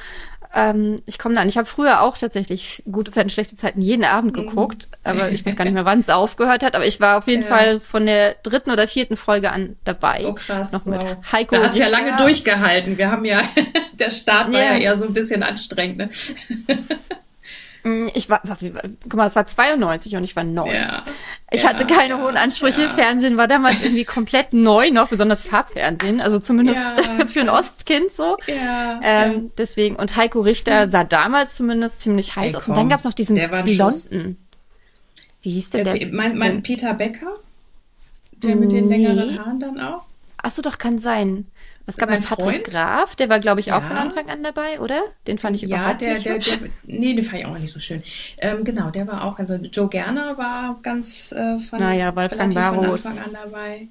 ähm, 0.53 0.97
ich 1.05 1.17
komme 1.17 1.35
da 1.35 1.41
an. 1.41 1.49
Ich 1.49 1.57
habe 1.57 1.67
früher 1.67 2.01
auch 2.01 2.17
tatsächlich 2.17 2.83
gute 2.91 3.11
Zeiten, 3.11 3.29
schlechte 3.29 3.55
Zeiten 3.55 3.81
jeden 3.81 4.03
Abend 4.03 4.35
mhm. 4.35 4.47
geguckt, 4.47 4.89
mhm. 4.91 5.11
aber 5.11 5.31
ich 5.31 5.45
weiß 5.45 5.55
gar 5.55 5.65
nicht 5.65 5.73
mehr, 5.75 5.85
wann 5.85 6.01
es 6.01 6.09
aufgehört 6.09 6.63
hat. 6.63 6.75
Aber 6.75 6.85
ich 6.85 6.99
war 6.99 7.17
auf 7.17 7.27
jeden 7.27 7.43
ja. 7.43 7.47
Fall 7.47 7.79
von 7.79 8.05
der 8.05 8.35
dritten 8.43 8.71
oder 8.71 8.87
vierten 8.87 9.17
Folge 9.17 9.51
an 9.51 9.75
dabei. 9.83 10.25
Oh 10.25 10.33
krass. 10.33 10.71
Noch 10.71 10.85
mit 10.85 11.03
wow. 11.03 11.17
Heiko. 11.31 11.55
Da 11.55 11.63
hast 11.63 11.77
ja 11.77 11.87
lange 11.87 12.15
durchgehalten. 12.15 12.97
Wir 12.97 13.11
haben 13.11 13.25
ja, 13.25 13.41
der 13.93 14.11
Start 14.11 14.53
war 14.53 14.59
ja, 14.59 14.73
ja 14.73 14.79
eher 14.79 14.95
so 14.97 15.05
ein 15.05 15.13
bisschen 15.13 15.43
anstrengend. 15.43 15.97
Ne? 15.97 16.09
Ich 18.21 18.29
war, 18.29 18.41
guck 19.03 19.13
mal, 19.15 19.27
es 19.27 19.35
war 19.35 19.45
92 19.45 20.15
und 20.15 20.23
ich 20.23 20.35
war 20.35 20.43
neun. 20.43 20.73
Ja, 20.73 21.03
ich 21.49 21.63
ja, 21.63 21.69
hatte 21.69 21.87
keine 21.87 22.15
ja, 22.15 22.21
hohen 22.21 22.37
Ansprüche. 22.37 22.87
Fernsehen 22.87 23.35
war 23.35 23.47
damals 23.47 23.81
irgendwie 23.81 24.05
komplett 24.05 24.53
neu 24.53 24.91
noch, 24.91 25.09
besonders 25.09 25.41
Farbfernsehen, 25.41 26.21
also 26.21 26.37
zumindest 26.39 26.79
für 27.27 27.41
ein 27.41 27.49
Ostkind 27.49 28.11
so. 28.11 28.37
Ähm, 29.03 29.51
deswegen, 29.57 29.95
und 29.95 30.15
Heiko 30.15 30.41
Richter 30.41 30.87
sah 30.87 31.03
damals 31.03 31.55
zumindest 31.55 32.01
ziemlich 32.01 32.35
heiß 32.35 32.51
Ey, 32.51 32.55
aus. 32.55 32.67
Und 32.67 32.77
dann 32.77 32.89
gab's 32.89 33.03
noch 33.03 33.13
diesen 33.13 33.35
blonden. 33.35 34.37
Wie 35.41 35.49
hieß 35.49 35.71
der? 35.71 35.83
der 35.83 36.07
mein, 36.11 36.37
mein 36.37 36.61
Peter 36.61 36.93
Becker? 36.93 37.37
Der 38.33 38.55
mit 38.55 38.71
den 38.71 38.89
längeren 38.89 39.39
Haaren 39.39 39.59
dann 39.59 39.79
auch? 39.79 40.03
Ach 40.37 40.51
so, 40.51 40.61
doch, 40.61 40.77
kann 40.77 40.97
sein. 40.97 41.47
Es 41.85 41.97
gab 41.97 42.09
einen 42.09 42.23
Patrick 42.23 42.45
Freund? 42.45 42.63
Graf, 42.65 43.15
der 43.15 43.29
war, 43.29 43.39
glaube 43.39 43.59
ich, 43.59 43.71
auch 43.71 43.81
ja. 43.81 43.87
von 43.87 43.97
Anfang 43.97 44.29
an 44.29 44.43
dabei, 44.43 44.79
oder? 44.79 45.01
Den 45.27 45.37
fand 45.37 45.55
ich 45.55 45.63
ja, 45.63 45.67
überhaupt 45.67 46.01
der, 46.01 46.13
nicht 46.13 46.25
der, 46.25 46.37
der, 46.37 46.57
der, 46.57 46.69
Nee, 46.83 47.13
den 47.13 47.23
fand 47.23 47.41
ich 47.41 47.45
auch 47.47 47.57
nicht 47.57 47.71
so 47.71 47.79
schön. 47.79 48.03
Ähm, 48.37 48.63
genau, 48.63 48.91
der 48.91 49.07
war 49.07 49.23
auch, 49.23 49.39
also 49.39 49.55
Joe 49.55 49.89
Gerner 49.89 50.37
war 50.37 50.79
ganz 50.81 51.31
äh, 51.31 51.59
von, 51.59 51.79
naja, 51.79 52.15
Wolfgang 52.15 52.53
von 52.53 52.85
Anfang 52.85 53.17
an 53.17 53.33
dabei. 53.33 53.87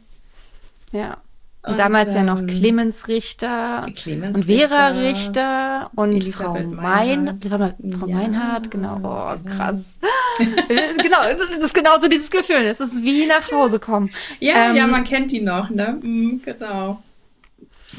Ja. 0.92 1.18
Und, 1.62 1.72
und 1.72 1.78
damals 1.78 2.10
ähm, 2.10 2.16
ja 2.16 2.22
noch 2.22 2.38
ähm, 2.38 2.46
Clemens 2.46 3.06
Richter 3.06 3.82
Clemens 3.94 4.34
und 4.34 4.46
Vera 4.46 4.88
Richter, 4.88 5.90
Richter 5.90 5.90
und 5.94 6.24
Frau 6.24 6.58
Mein, 6.58 7.38
Frau 7.42 8.06
ja, 8.06 8.16
Meinhardt, 8.16 8.70
genau, 8.70 8.98
oh, 9.02 9.48
krass. 9.48 9.76
Genau. 10.38 10.62
genau, 11.02 11.18
das 11.38 11.50
ist 11.50 11.74
genauso 11.74 12.08
dieses 12.08 12.30
Gefühl. 12.30 12.64
Es 12.64 12.80
ist 12.80 13.02
wie 13.02 13.26
nach 13.26 13.52
Hause 13.52 13.78
kommen. 13.78 14.10
Ja, 14.38 14.70
ähm, 14.70 14.76
ja, 14.76 14.86
man 14.86 15.04
kennt 15.04 15.32
die 15.32 15.42
noch, 15.42 15.68
ne? 15.68 15.98
Mhm, 16.00 16.40
genau. 16.42 17.02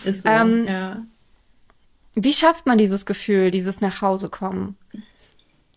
Ist 0.03 0.23
so, 0.23 0.29
ähm, 0.29 0.67
ja. 0.67 1.03
Wie 2.13 2.33
schafft 2.33 2.65
man 2.65 2.77
dieses 2.77 3.05
Gefühl, 3.05 3.51
dieses 3.51 3.81
nach 3.81 4.01
Hause 4.01 4.29
kommen? 4.29 4.77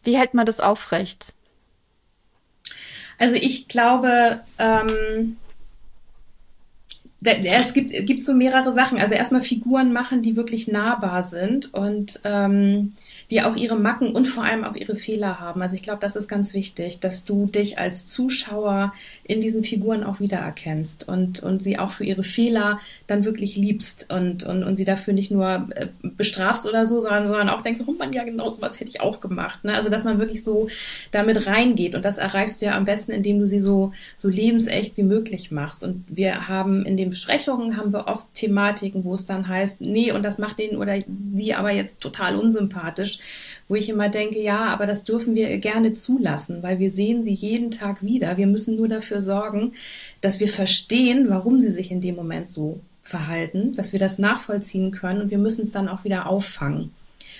Wie 0.03 0.19
hält 0.19 0.35
man 0.35 0.47
das 0.47 0.61
aufrecht? 0.61 1.33
Also 3.19 3.37
ich 3.37 3.69
glaube, 3.69 4.41
ähm, 4.59 5.37
es 7.23 7.73
gibt, 7.73 7.93
es 7.93 8.05
gibt 8.05 8.23
so 8.23 8.35
mehrere 8.35 8.73
Sachen. 8.73 8.99
Also 8.99 9.15
erstmal 9.15 9.43
Figuren 9.43 9.93
machen, 9.93 10.23
die 10.23 10.37
wirklich 10.37 10.69
nahbar 10.69 11.23
sind 11.23 11.73
und 11.73 12.21
ähm, 12.25 12.93
die 13.31 13.43
auch 13.43 13.57
ihre 13.57 13.77
Macken 13.77 14.11
und 14.11 14.27
vor 14.27 14.45
allem 14.45 14.65
auch 14.65 14.75
ihre 14.75 14.95
Fehler 14.95 15.41
haben. 15.41 15.63
Also 15.63 15.75
ich 15.75 15.83
glaube, 15.83 16.01
das 16.01 16.17
ist 16.17 16.29
ganz 16.29 16.55
wichtig, 16.55 17.01
dass 17.01 17.25
du 17.25 17.47
dich 17.47 17.79
als 17.79 18.07
Zuschauer 18.07 18.93
in 19.25 19.41
diesen 19.41 19.65
Figuren 19.65 20.05
auch 20.05 20.21
wiedererkennst 20.21 21.09
und, 21.09 21.43
und 21.43 21.63
sie 21.63 21.79
auch 21.79 21.91
für 21.91 22.05
ihre 22.05 22.23
Fehler 22.23 22.79
dann 23.07 23.25
wirklich 23.25 23.57
liebst 23.57 24.13
und, 24.13 24.45
und, 24.45 24.63
und 24.63 24.77
sie 24.77 24.85
dafür 24.85 25.15
nicht 25.15 25.31
nur 25.31 25.69
äh, 25.75 25.89
bestrafst 26.03 26.67
oder 26.69 26.85
so, 26.87 27.01
sondern, 27.01 27.29
sondern 27.29 27.49
auch 27.49 27.63
denkst, 27.63 27.81
oh 27.87 27.93
Mann, 27.93 28.13
ja 28.13 28.25
genau, 28.25 28.49
so 28.49 28.61
was 28.61 28.81
hätte 28.81 28.91
ich 28.91 29.01
auch 29.01 29.21
gemacht. 29.21 29.65
Ne? 29.65 29.75
Also 29.75 29.89
dass 29.89 30.05
man 30.05 30.19
wirklich 30.19 30.45
so 30.45 30.69
damit 31.11 31.47
reingeht 31.47 31.95
und 31.95 32.05
das 32.05 32.19
erreichst 32.19 32.61
du 32.61 32.67
ja 32.67 32.77
am 32.77 32.85
besten, 32.85 33.13
indem 33.13 33.39
du 33.39 33.47
sie 33.47 33.61
so, 33.61 33.93
so 34.17 34.29
lebensecht 34.29 34.97
wie 34.97 35.03
möglich 35.03 35.51
machst. 35.51 35.83
Und 35.83 36.05
wir 36.09 36.49
haben 36.49 36.85
in 36.85 36.97
den 36.97 37.11
Besprechungen 37.11 37.77
haben 37.77 37.93
wir 37.93 38.07
oft 38.07 38.33
Thematiken, 38.35 39.05
wo 39.05 39.15
es 39.15 39.27
dann 39.27 39.49
heißt, 39.49 39.81
nee, 39.81 40.13
und 40.13 40.25
das 40.25 40.39
macht 40.39 40.59
den 40.59 40.77
oder 40.77 41.03
die 41.07 41.55
aber 41.55 41.73
jetzt 41.73 42.01
total 42.01 42.37
unsympathisch 42.37 43.14
wo 43.69 43.75
ich 43.75 43.89
immer 43.89 44.09
denke, 44.09 44.41
ja, 44.41 44.67
aber 44.67 44.87
das 44.87 45.05
dürfen 45.05 45.35
wir 45.35 45.57
gerne 45.59 45.93
zulassen, 45.93 46.63
weil 46.63 46.79
wir 46.79 46.91
sehen 46.91 47.25
sie 47.25 47.33
jeden 47.33 47.71
Tag 47.71 48.03
wieder. 48.03 48.37
Wir 48.37 48.47
müssen 48.47 48.77
nur 48.77 48.89
dafür 48.89 49.21
sorgen, 49.21 49.73
dass 50.21 50.41
wir 50.41 50.49
verstehen, 50.49 51.27
warum 51.29 51.61
sie 51.61 51.71
sich 51.71 51.91
in 51.91 52.01
dem 52.01 52.17
Moment 52.17 52.49
so 52.49 52.81
verhalten, 53.03 53.73
dass 53.73 53.93
wir 53.93 54.01
das 54.01 54.19
nachvollziehen 54.19 54.91
können 54.91 55.23
und 55.23 55.31
wir 55.31 55.39
müssen 55.39 55.63
es 55.63 55.73
dann 55.73 55.89
auch 55.89 56.05
wieder 56.05 56.27
auffangen. 56.27 56.91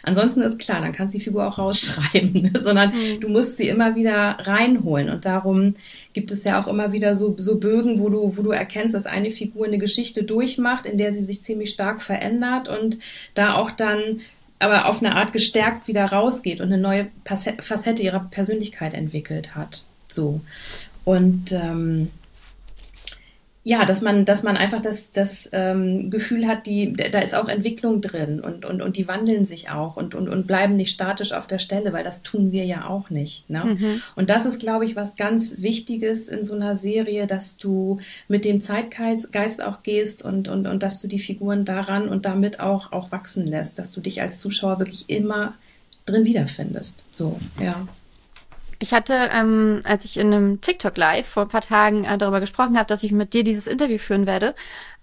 Ansonsten 0.03 0.43
ist 0.43 0.59
klar, 0.59 0.83
dann 0.83 0.93
kannst 0.93 1.15
du 1.15 1.19
die 1.19 1.25
Figur 1.25 1.47
auch 1.47 1.59
rausschreiben, 1.59 2.51
sondern 2.59 2.91
mhm. 2.91 3.21
du 3.21 3.29
musst 3.29 3.57
sie 3.57 3.69
immer 3.69 3.95
wieder 3.95 4.37
reinholen. 4.41 5.09
Und 5.09 5.25
darum 5.25 5.75
gibt 6.13 6.31
es 6.31 6.45
ja 6.45 6.61
auch 6.61 6.67
immer 6.67 6.93
wieder 6.93 7.15
so, 7.15 7.35
so 7.39 7.59
Bögen, 7.59 7.99
wo 7.99 8.11
du, 8.11 8.37
wo 8.37 8.43
du 8.43 8.51
erkennst, 8.51 8.95
dass 8.95 9.07
eine 9.07 9.31
Figur 9.31 9.67
eine 9.67 9.79
Geschichte 9.79 10.23
durchmacht, 10.23 10.85
in 10.85 10.99
der 10.99 11.13
sie 11.13 11.23
sich 11.23 11.43
ziemlich 11.43 11.71
stark 11.71 12.03
verändert 12.03 12.69
und 12.69 12.99
da 13.33 13.55
auch 13.55 13.71
dann 13.71 14.21
aber 14.65 14.89
auf 14.89 15.01
eine 15.01 15.15
Art 15.15 15.33
gestärkt 15.33 15.87
wieder 15.89 16.07
rausgeht 16.07 16.61
und 16.61 16.73
eine 16.73 16.79
neue 16.79 17.09
Facette 17.25 18.03
ihrer 18.03 18.21
Persönlichkeit 18.21 18.95
entwickelt 18.95 19.55
hat. 19.55 19.85
So. 20.09 20.41
Und 21.05 21.53
ähm, 21.53 22.11
ja, 23.67 23.87
dass 23.87 24.03
man, 24.03 24.27
dass 24.27 24.43
man 24.43 24.59
einfach 24.59 24.83
das, 24.83 25.11
das 25.11 25.49
ähm, 25.53 26.11
Gefühl 26.11 26.47
hat, 26.47 26.67
die, 26.67 26.93
da 26.93 27.19
ist 27.21 27.35
auch 27.35 27.49
Entwicklung 27.49 28.03
drin 28.03 28.41
und, 28.41 28.67
und, 28.67 28.83
und 28.83 28.99
die 28.99 29.09
wandeln 29.09 29.47
sich 29.47 29.71
auch 29.71 29.97
und, 29.97 30.15
und, 30.15 30.29
und 30.29 30.47
bleiben 30.47 30.77
nicht 30.77 30.91
statisch 30.91 31.33
auf 31.33 31.47
der 31.47 31.59
Stelle, 31.59 31.95
weil 31.95 32.05
das 32.05 32.23
tun 32.23 32.53
wir 32.53 32.67
ja 32.67 32.87
auch 32.87 33.09
nicht. 33.09 33.49
Ne? 33.49 33.65
Mhm. 33.65 34.03
Und 34.17 34.29
das 34.29 34.45
ist, 34.45 34.61
glaube 34.61 34.85
ich, 34.85 34.97
was 34.97 35.17
ganz 35.17 35.63
Wichtiges 35.63 36.29
in 36.29 36.45
so 36.45 36.55
einer 36.55 36.77
Serie, 36.77 37.27
dass 37.27 37.57
du 37.57 38.01
mit 38.29 38.45
dem 38.45 38.61
Zeitgeist 38.61 39.65
auch 39.65 39.83
gehst 39.83 40.23
und, 40.23 40.49
und, 40.49 40.67
und 40.67 40.83
dass 40.83 41.01
du 41.01 41.09
die 41.09 41.19
Figuren 41.19 41.65
daran 41.65 42.11
und 42.11 42.27
damit 42.27 42.61
auch, 42.61 42.93
auch 42.93 43.13
wachsen 43.13 43.47
lässt, 43.47 43.79
dass 43.79 43.93
du 43.93 44.03
dich 44.03 44.21
als 44.21 44.41
Zuschauer 44.41 44.79
wirklich 44.79 45.09
immer 45.09 45.55
drin 46.05 46.27
wiederfindest. 46.27 47.05
So, 47.11 47.41
ja. 47.63 47.89
Ich 48.85 48.93
hatte, 48.93 49.31
ähm, 49.33 49.81
als 49.85 50.05
ich 50.05 50.19
in 50.19 50.27
einem 50.27 50.61
TikTok 50.61 50.95
Live 50.99 51.27
vor 51.27 51.45
ein 51.45 51.49
paar 51.49 51.63
Tagen 51.63 52.05
äh, 52.05 52.19
darüber 52.19 52.41
gesprochen 52.41 52.77
habe, 52.77 52.87
dass 52.87 53.03
ich 53.03 53.13
mit 53.13 53.33
dir 53.33 53.43
dieses 53.43 53.67
Interview 53.67 53.97
führen 53.97 54.27
werde, 54.27 54.55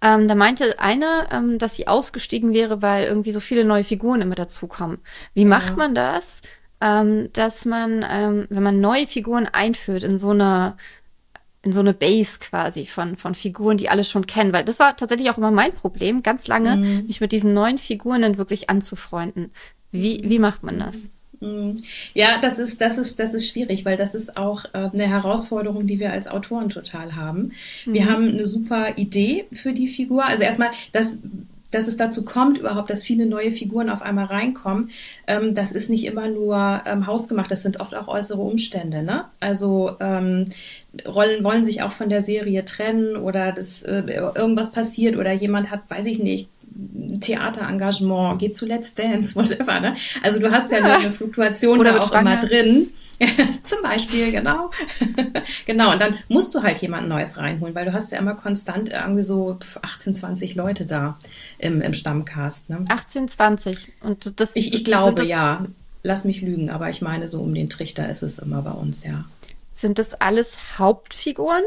ähm, 0.04 0.28
da 0.28 0.36
meinte 0.36 0.80
eine, 0.80 1.26
ähm, 1.32 1.58
dass 1.58 1.78
sie 1.78 1.88
ausgestiegen 1.88 2.54
wäre, 2.54 2.84
weil 2.84 3.06
irgendwie 3.06 3.32
so 3.32 3.40
viele 3.40 3.66
neue 3.66 3.84
Figuren 3.84 4.22
immer 4.22 4.36
dazukommen. 4.36 5.00
Wie 5.34 5.42
ja. 5.42 5.48
macht 5.48 5.78
man 5.78 5.96
das, 5.96 6.44
ähm, 6.80 7.34
dass 7.34 7.66
man, 7.66 8.06
ähm, 8.08 8.46
wenn 8.52 8.62
man 8.62 8.82
neue 8.82 9.08
Figuren 9.08 9.48
einführt 9.48 10.04
in 10.04 10.20
so 10.20 10.30
eine 10.30 10.78
in 11.64 11.74
so 11.74 11.80
eine 11.80 11.94
Base 11.96 12.38
quasi 12.40 12.86
von, 12.86 13.18
von 13.18 13.34
Figuren, 13.34 13.78
die 13.78 13.90
alle 13.90 14.04
schon 14.04 14.28
kennen, 14.28 14.54
weil 14.54 14.66
das 14.66 14.80
war 14.80 14.96
tatsächlich 14.96 15.32
auch 15.32 15.38
immer 15.40 15.52
mein 15.52 15.74
Problem, 15.74 16.22
ganz 16.22 16.48
lange, 16.48 16.78
mhm. 16.78 17.06
mich 17.08 17.20
mit 17.20 17.32
diesen 17.32 17.56
neuen 17.56 17.80
Figuren 17.80 18.22
dann 18.22 18.38
wirklich 18.38 18.70
anzufreunden. 18.70 19.52
Wie, 19.92 20.22
wie 20.24 20.40
macht 20.40 20.62
man 20.62 20.78
das? 20.78 21.04
Mhm. 21.04 21.10
Ja, 22.14 22.40
das 22.40 22.60
ist, 22.60 22.82
das 22.82 22.98
ist, 22.98 23.20
das 23.20 23.34
ist 23.34 23.50
schwierig, 23.50 23.84
weil 23.84 23.98
das 23.98 24.14
ist 24.14 24.38
auch 24.38 24.66
äh, 24.74 24.90
eine 24.94 25.08
Herausforderung, 25.08 25.88
die 25.88 26.00
wir 26.00 26.12
als 26.12 26.28
Autoren 26.28 26.70
total 26.70 27.16
haben. 27.16 27.52
Mhm. 27.86 27.94
Wir 27.94 28.06
haben 28.06 28.30
eine 28.30 28.46
super 28.46 28.98
Idee 28.98 29.46
für 29.52 29.74
die 29.74 29.88
Figur. 29.88 30.24
Also 30.24 30.44
erstmal, 30.44 30.70
das, 30.92 31.18
dass 31.72 31.88
es 31.88 31.98
dazu 31.98 32.24
kommt, 32.24 32.58
überhaupt, 32.58 32.90
dass 32.90 33.04
viele 33.04 33.26
neue 33.26 33.52
Figuren 33.52 33.90
auf 33.90 34.02
einmal 34.02 34.26
reinkommen, 34.26 34.92
ähm, 35.26 35.56
das 35.56 35.72
ist 35.72 35.90
nicht 35.90 36.06
immer 36.06 36.28
nur 36.28 36.82
ähm, 36.86 37.08
hausgemacht, 37.08 37.50
das 37.50 37.64
sind 37.64 37.80
oft 37.80 37.96
auch 37.96 38.08
äußere 38.08 38.42
Umstände. 38.42 39.02
Ne? 39.04 39.26
Also 39.40 39.96
ähm, 40.00 40.46
Rollen 41.08 41.44
wollen 41.44 41.66
sich 41.66 41.82
auch 41.82 41.92
von 41.92 42.10
der 42.10 42.22
Serie 42.22 42.66
trennen 42.66 43.16
oder 43.16 43.52
das, 43.52 43.84
äh, 43.84 44.04
irgendwas 44.36 44.72
passiert 44.72 45.18
oder 45.18 45.32
jemand 45.32 45.72
hat, 45.72 45.82
weiß 45.90 46.06
ich 46.06 46.20
nicht, 46.20 46.50
Theaterengagement, 47.20 48.40
geh 48.40 48.50
zu 48.50 48.66
Let's 48.66 48.96
Dance, 48.96 49.36
whatever. 49.36 49.80
Ne? 49.80 49.96
Also 50.24 50.40
du 50.40 50.52
hast 50.52 50.72
ja, 50.72 50.80
ja. 50.80 50.98
eine 50.98 51.12
Fluktuation 51.12 51.80
Oder 51.80 51.94
da 51.94 52.00
auch 52.00 52.10
schwanger. 52.10 52.34
immer 52.34 52.40
drin. 52.40 52.90
Zum 53.64 53.82
Beispiel, 53.84 54.32
genau. 54.32 54.72
genau, 55.66 55.92
und 55.92 56.02
dann 56.02 56.18
musst 56.28 56.56
du 56.56 56.64
halt 56.64 56.80
jemand 56.80 57.08
Neues 57.08 57.38
reinholen, 57.38 57.76
weil 57.76 57.86
du 57.86 57.94
hast 57.94 58.12
ja 58.12 58.18
immer 58.18 58.34
konstant 58.34 58.90
irgendwie 58.90 59.22
so 59.22 59.60
18, 59.82 60.16
20 60.16 60.56
Leute 60.56 60.86
da 60.86 61.18
im, 61.60 61.82
im 61.82 61.94
Stammcast. 61.94 62.70
Ne? 62.70 62.86
18, 62.90 63.28
20. 63.28 63.92
Und 64.02 64.40
das, 64.40 64.52
ich, 64.56 64.74
ich 64.74 64.84
glaube, 64.84 65.26
ja. 65.26 65.66
Lass 66.04 66.26
mich 66.26 66.42
lügen, 66.42 66.72
aber 66.72 66.90
ich 66.90 67.04
meine, 67.04 67.28
so 67.28 67.42
um 67.42 67.54
den 67.54 67.70
Trichter 67.70 68.10
ist 68.10 68.24
es 68.24 68.40
immer 68.40 68.64
bei 68.64 68.72
uns, 68.72 69.04
ja. 69.04 69.26
Sind 69.72 70.00
das 70.00 70.20
alles 70.20 70.58
Hauptfiguren? 70.80 71.62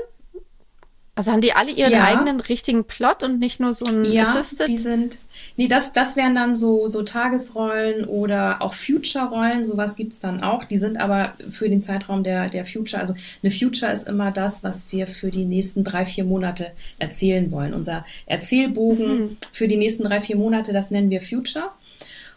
Also 1.17 1.31
haben 1.31 1.43
die 1.43 1.53
alle 1.53 1.71
ihren 1.71 1.93
ja. 1.93 2.05
eigenen 2.05 2.41
richtigen 2.41 2.85
Plot 2.85 3.23
und 3.23 3.39
nicht 3.39 3.61
nur 3.61 3.73
so 3.73 3.85
ein 3.85 4.05
ja, 4.05 4.25
Assisted? 4.25 4.67
die 4.69 4.79
sind. 4.79 5.19
Nee, 5.57 5.69
das, 5.69 5.93
das 5.93 6.17
wären 6.17 6.35
dann 6.35 6.57
so, 6.57 6.89
so 6.89 7.03
Tagesrollen 7.03 8.05
oder 8.05 8.61
auch 8.61 8.75
Future-Rollen, 8.75 9.65
sowas 9.65 9.95
gibt's 9.95 10.19
dann 10.19 10.43
auch. 10.43 10.65
Die 10.65 10.79
sind 10.79 10.99
aber 10.99 11.35
für 11.51 11.69
den 11.69 11.81
Zeitraum 11.81 12.25
der, 12.25 12.49
der 12.49 12.67
Future, 12.67 13.01
also 13.01 13.15
eine 13.43 13.53
Future 13.53 13.93
ist 13.93 14.09
immer 14.09 14.33
das, 14.33 14.65
was 14.65 14.91
wir 14.91 15.07
für 15.07 15.31
die 15.31 15.45
nächsten 15.45 15.85
drei, 15.85 16.05
vier 16.05 16.25
Monate 16.25 16.73
erzählen 16.99 17.53
wollen. 17.53 17.75
Unser 17.75 18.05
Erzählbogen 18.27 19.21
mhm. 19.21 19.37
für 19.53 19.69
die 19.69 19.77
nächsten 19.77 20.03
drei, 20.03 20.21
vier 20.21 20.37
Monate, 20.37 20.73
das 20.73 20.91
nennen 20.91 21.11
wir 21.11 21.21
Future. 21.21 21.71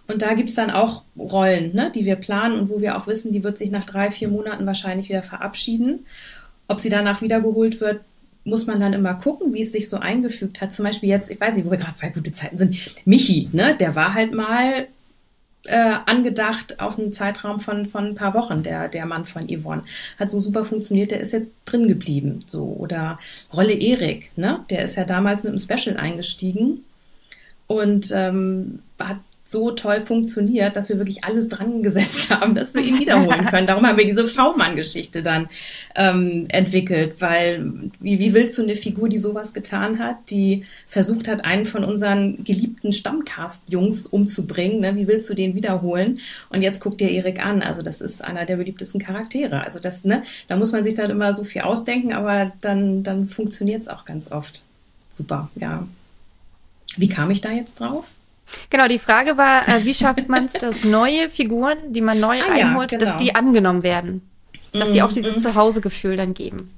Und 0.07 0.21
da 0.21 0.35
gibt's 0.35 0.55
dann 0.55 0.69
auch 0.69 1.03
Rollen, 1.17 1.73
ne, 1.73 1.91
die 1.93 2.05
wir 2.05 2.15
planen 2.15 2.59
und 2.59 2.69
wo 2.69 2.79
wir 2.79 2.97
auch 2.97 3.07
wissen, 3.07 3.31
die 3.31 3.43
wird 3.43 3.57
sich 3.57 3.71
nach 3.71 3.85
drei, 3.85 4.11
vier 4.11 4.29
Monaten 4.29 4.65
wahrscheinlich 4.65 5.09
wieder 5.09 5.23
verabschieden. 5.23 6.05
Ob 6.67 6.79
sie 6.79 6.89
danach 6.89 7.21
wiedergeholt 7.21 7.81
wird, 7.81 8.01
muss 8.47 8.65
man 8.65 8.79
dann 8.79 8.93
immer 8.93 9.13
gucken, 9.13 9.53
wie 9.53 9.61
es 9.61 9.71
sich 9.71 9.89
so 9.89 9.97
eingefügt 9.97 10.61
hat. 10.61 10.73
Zum 10.73 10.85
Beispiel 10.85 11.09
jetzt, 11.09 11.29
ich 11.29 11.39
weiß 11.39 11.55
nicht, 11.55 11.65
wo 11.65 11.71
wir 11.71 11.77
gerade 11.77 11.97
bei 12.01 12.09
gute 12.09 12.31
Zeiten 12.31 12.57
sind, 12.57 12.77
Michi, 13.05 13.49
ne, 13.51 13.75
der 13.77 13.95
war 13.95 14.13
halt 14.13 14.33
mal 14.33 14.87
äh, 15.65 15.95
angedacht 16.05 16.79
auf 16.79 16.97
einen 16.97 17.11
Zeitraum 17.11 17.59
von, 17.59 17.85
von 17.85 18.05
ein 18.05 18.15
paar 18.15 18.33
Wochen, 18.33 18.63
der, 18.63 18.87
der 18.87 19.05
Mann 19.05 19.25
von 19.25 19.47
Yvonne. 19.47 19.83
Hat 20.17 20.31
so 20.31 20.39
super 20.39 20.65
funktioniert, 20.65 21.11
der 21.11 21.19
ist 21.19 21.33
jetzt 21.33 21.53
drin 21.65 21.87
geblieben. 21.87 22.39
So. 22.47 22.63
Oder 22.63 23.19
Rolle 23.53 23.73
Erik, 23.73 24.31
ne? 24.37 24.63
Der 24.69 24.85
ist 24.85 24.95
ja 24.95 25.03
damals 25.03 25.43
mit 25.43 25.51
einem 25.51 25.59
Special 25.59 25.97
eingestiegen 25.97 26.85
und 27.67 28.11
ähm, 28.13 28.79
hat 28.97 29.17
so 29.49 29.71
toll 29.71 30.01
funktioniert, 30.01 30.75
dass 30.75 30.89
wir 30.89 30.97
wirklich 30.97 31.23
alles 31.23 31.47
dran 31.47 31.81
gesetzt 31.81 32.29
haben, 32.31 32.53
dass 32.53 32.73
wir 32.73 32.81
ihn 32.81 32.99
wiederholen 32.99 33.45
können. 33.49 33.65
Darum 33.65 33.85
haben 33.87 33.97
wir 33.97 34.05
diese 34.05 34.27
V-Mann-Geschichte 34.27 35.23
dann 35.23 35.47
ähm, 35.95 36.45
entwickelt, 36.49 37.15
weil 37.19 37.71
wie, 37.99 38.19
wie 38.19 38.33
willst 38.33 38.57
du 38.57 38.63
eine 38.63 38.75
Figur, 38.75 39.07
die 39.07 39.17
sowas 39.17 39.53
getan 39.53 39.99
hat, 39.99 40.17
die 40.29 40.65
versucht 40.85 41.27
hat, 41.27 41.45
einen 41.45 41.65
von 41.65 41.83
unseren 41.83 42.43
geliebten 42.43 42.91
Stammcast-Jungs 42.91 44.07
umzubringen, 44.07 44.81
ne? 44.81 44.95
wie 44.97 45.07
willst 45.07 45.29
du 45.29 45.33
den 45.33 45.55
wiederholen? 45.55 46.19
Und 46.49 46.61
jetzt 46.61 46.81
guck 46.81 46.97
dir 46.97 47.09
Erik 47.09 47.43
an, 47.43 47.61
also 47.61 47.81
das 47.81 48.01
ist 48.01 48.23
einer 48.23 48.45
der 48.45 48.57
beliebtesten 48.57 48.99
Charaktere. 48.99 49.61
Also 49.61 49.79
das, 49.79 50.03
ne, 50.03 50.23
da 50.49 50.57
muss 50.57 50.73
man 50.73 50.83
sich 50.83 50.95
dann 50.95 51.09
immer 51.09 51.33
so 51.33 51.45
viel 51.45 51.61
ausdenken, 51.61 52.11
aber 52.11 52.51
dann, 52.59 53.03
dann 53.03 53.29
funktioniert 53.29 53.83
es 53.83 53.87
auch 53.87 54.03
ganz 54.03 54.31
oft. 54.31 54.63
Super, 55.09 55.49
ja. 55.55 55.87
Wie 56.97 57.07
kam 57.09 57.31
ich 57.31 57.41
da 57.41 57.51
jetzt 57.51 57.79
drauf? 57.79 58.11
Genau, 58.69 58.87
die 58.87 58.99
Frage 58.99 59.37
war, 59.37 59.67
äh, 59.67 59.83
wie 59.83 59.93
schafft 59.93 60.29
man 60.29 60.45
es, 60.45 60.53
dass 60.59 60.83
neue 60.83 61.29
Figuren, 61.29 61.77
die 61.89 62.01
man 62.01 62.19
neu 62.19 62.39
ah, 62.41 62.51
einholt, 62.51 62.91
ja, 62.91 62.97
genau. 62.97 63.11
dass 63.11 63.21
die 63.21 63.35
angenommen 63.35 63.83
werden? 63.83 64.21
Dass 64.73 64.91
die 64.91 65.01
auch 65.01 65.11
dieses 65.11 65.37
mhm. 65.37 65.41
Zuhausegefühl 65.41 66.17
dann 66.17 66.33
geben. 66.33 66.71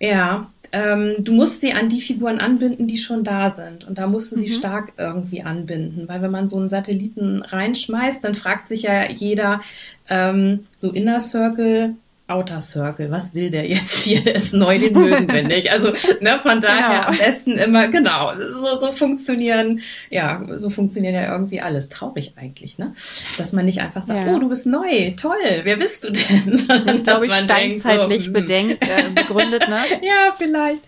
Ja, 0.00 0.50
ähm, 0.72 1.16
du 1.18 1.32
musst 1.32 1.60
sie 1.60 1.72
an 1.72 1.88
die 1.88 2.00
Figuren 2.00 2.38
anbinden, 2.38 2.86
die 2.86 2.98
schon 2.98 3.24
da 3.24 3.50
sind. 3.50 3.86
Und 3.86 3.98
da 3.98 4.06
musst 4.06 4.30
du 4.30 4.36
sie 4.36 4.48
mhm. 4.48 4.52
stark 4.52 4.92
irgendwie 4.96 5.42
anbinden. 5.42 6.08
Weil 6.08 6.22
wenn 6.22 6.30
man 6.30 6.46
so 6.46 6.56
einen 6.56 6.68
Satelliten 6.68 7.42
reinschmeißt, 7.42 8.22
dann 8.22 8.34
fragt 8.34 8.66
sich 8.66 8.82
ja 8.82 9.10
jeder, 9.10 9.60
ähm, 10.08 10.66
so 10.76 10.92
Inner 10.92 11.20
Circle, 11.20 11.94
Outer 12.28 12.60
Circle, 12.60 13.10
was 13.10 13.34
will 13.34 13.50
der 13.50 13.66
jetzt 13.66 14.04
hier? 14.04 14.22
Der 14.22 14.36
ist 14.36 14.52
neu, 14.52 14.78
den 14.78 14.92
mögen 14.92 15.32
wir 15.32 15.42
nicht. 15.48 15.72
Also 15.72 15.90
ne, 16.20 16.38
von 16.40 16.60
daher 16.60 17.00
genau. 17.00 17.08
am 17.08 17.18
besten 17.18 17.52
immer, 17.52 17.88
genau, 17.88 18.32
so, 18.36 18.78
so 18.78 18.92
funktionieren, 18.92 19.80
ja, 20.10 20.42
so 20.56 20.70
funktioniert 20.70 21.14
ja 21.14 21.32
irgendwie 21.32 21.60
alles. 21.60 21.88
Traurig 21.88 22.34
eigentlich, 22.36 22.78
ne? 22.78 22.94
Dass 23.38 23.52
man 23.52 23.64
nicht 23.64 23.80
einfach 23.80 24.02
sagt, 24.02 24.26
ja. 24.26 24.34
oh, 24.34 24.38
du 24.38 24.48
bist 24.48 24.66
neu, 24.66 25.12
toll, 25.20 25.60
wer 25.62 25.76
bist 25.76 26.04
du 26.04 26.12
denn? 26.12 26.54
Sondern, 26.56 26.86
das 26.86 27.02
glaube 27.02 27.26
ich 27.26 27.32
steinzeitlich 27.32 28.22
so, 28.22 28.26
hm. 28.26 28.32
bedenkt, 28.34 28.82
äh, 28.84 29.10
begründet, 29.14 29.68
ne? 29.68 29.78
ja, 30.02 30.30
vielleicht. 30.36 30.82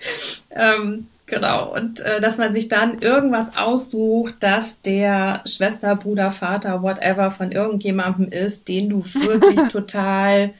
Ähm, 0.51 1.07
Genau. 1.31 1.73
Und 1.73 2.01
äh, 2.01 2.21
dass 2.21 2.39
man 2.39 2.53
sich 2.53 2.69
dann 2.69 2.99
irgendwas 2.99 3.57
aussucht, 3.57 4.35
dass 4.41 4.83
der 4.83 5.43
Schwester, 5.47 5.95
Bruder, 5.95 6.31
Vater, 6.33 6.83
whatever 6.83 7.31
von 7.31 7.53
irgendjemandem 7.53 8.33
ist, 8.33 8.69
den 8.69 8.89
du 8.89 9.05
wirklich 9.05 9.61
total 9.71 10.51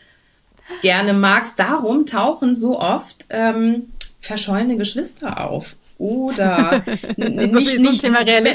gerne 0.83 1.13
magst. 1.13 1.59
Darum 1.59 2.07
tauchen 2.07 2.57
so 2.57 2.79
oft 2.79 3.27
ähm, 3.31 3.91
verschollene 4.21 4.77
Geschwister 4.77 5.49
auf. 5.49 5.77
Oder 6.01 6.83
nicht, 7.17 7.79
nicht 7.79 8.03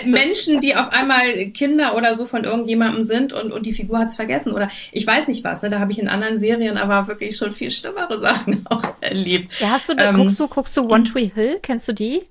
Menschen, 0.08 0.62
die 0.62 0.76
auf 0.76 0.92
einmal 0.92 1.52
Kinder 1.54 1.96
oder 1.96 2.16
so 2.16 2.26
von 2.26 2.44
irgendjemandem 2.44 3.04
sind 3.04 3.34
und, 3.34 3.52
und 3.52 3.68
die 3.68 3.72
Figur 3.72 4.00
hat's 4.00 4.16
vergessen. 4.16 4.52
Oder 4.52 4.72
ich 4.92 5.06
weiß 5.06 5.28
nicht 5.28 5.44
was. 5.44 5.62
Ne? 5.62 5.70
Da 5.70 5.80
habe 5.80 5.92
ich 5.92 6.00
in 6.00 6.08
anderen 6.08 6.40
Serien 6.40 6.76
aber 6.78 7.08
wirklich 7.08 7.38
schon 7.38 7.52
viel 7.52 7.70
schlimmere 7.70 8.18
Sachen 8.20 8.66
auch 8.68 8.96
erlebt. 9.00 9.60
Ja, 9.60 9.70
hast 9.70 9.90
du, 9.90 9.94
ähm, 9.96 10.16
guckst 10.16 10.40
du, 10.40 10.48
guckst 10.48 10.76
du 10.76 10.90
One 10.90 11.04
Tree 11.04 11.30
Hill? 11.36 11.60
Kennst 11.62 11.88
du 11.88 11.94
die? 11.94 12.24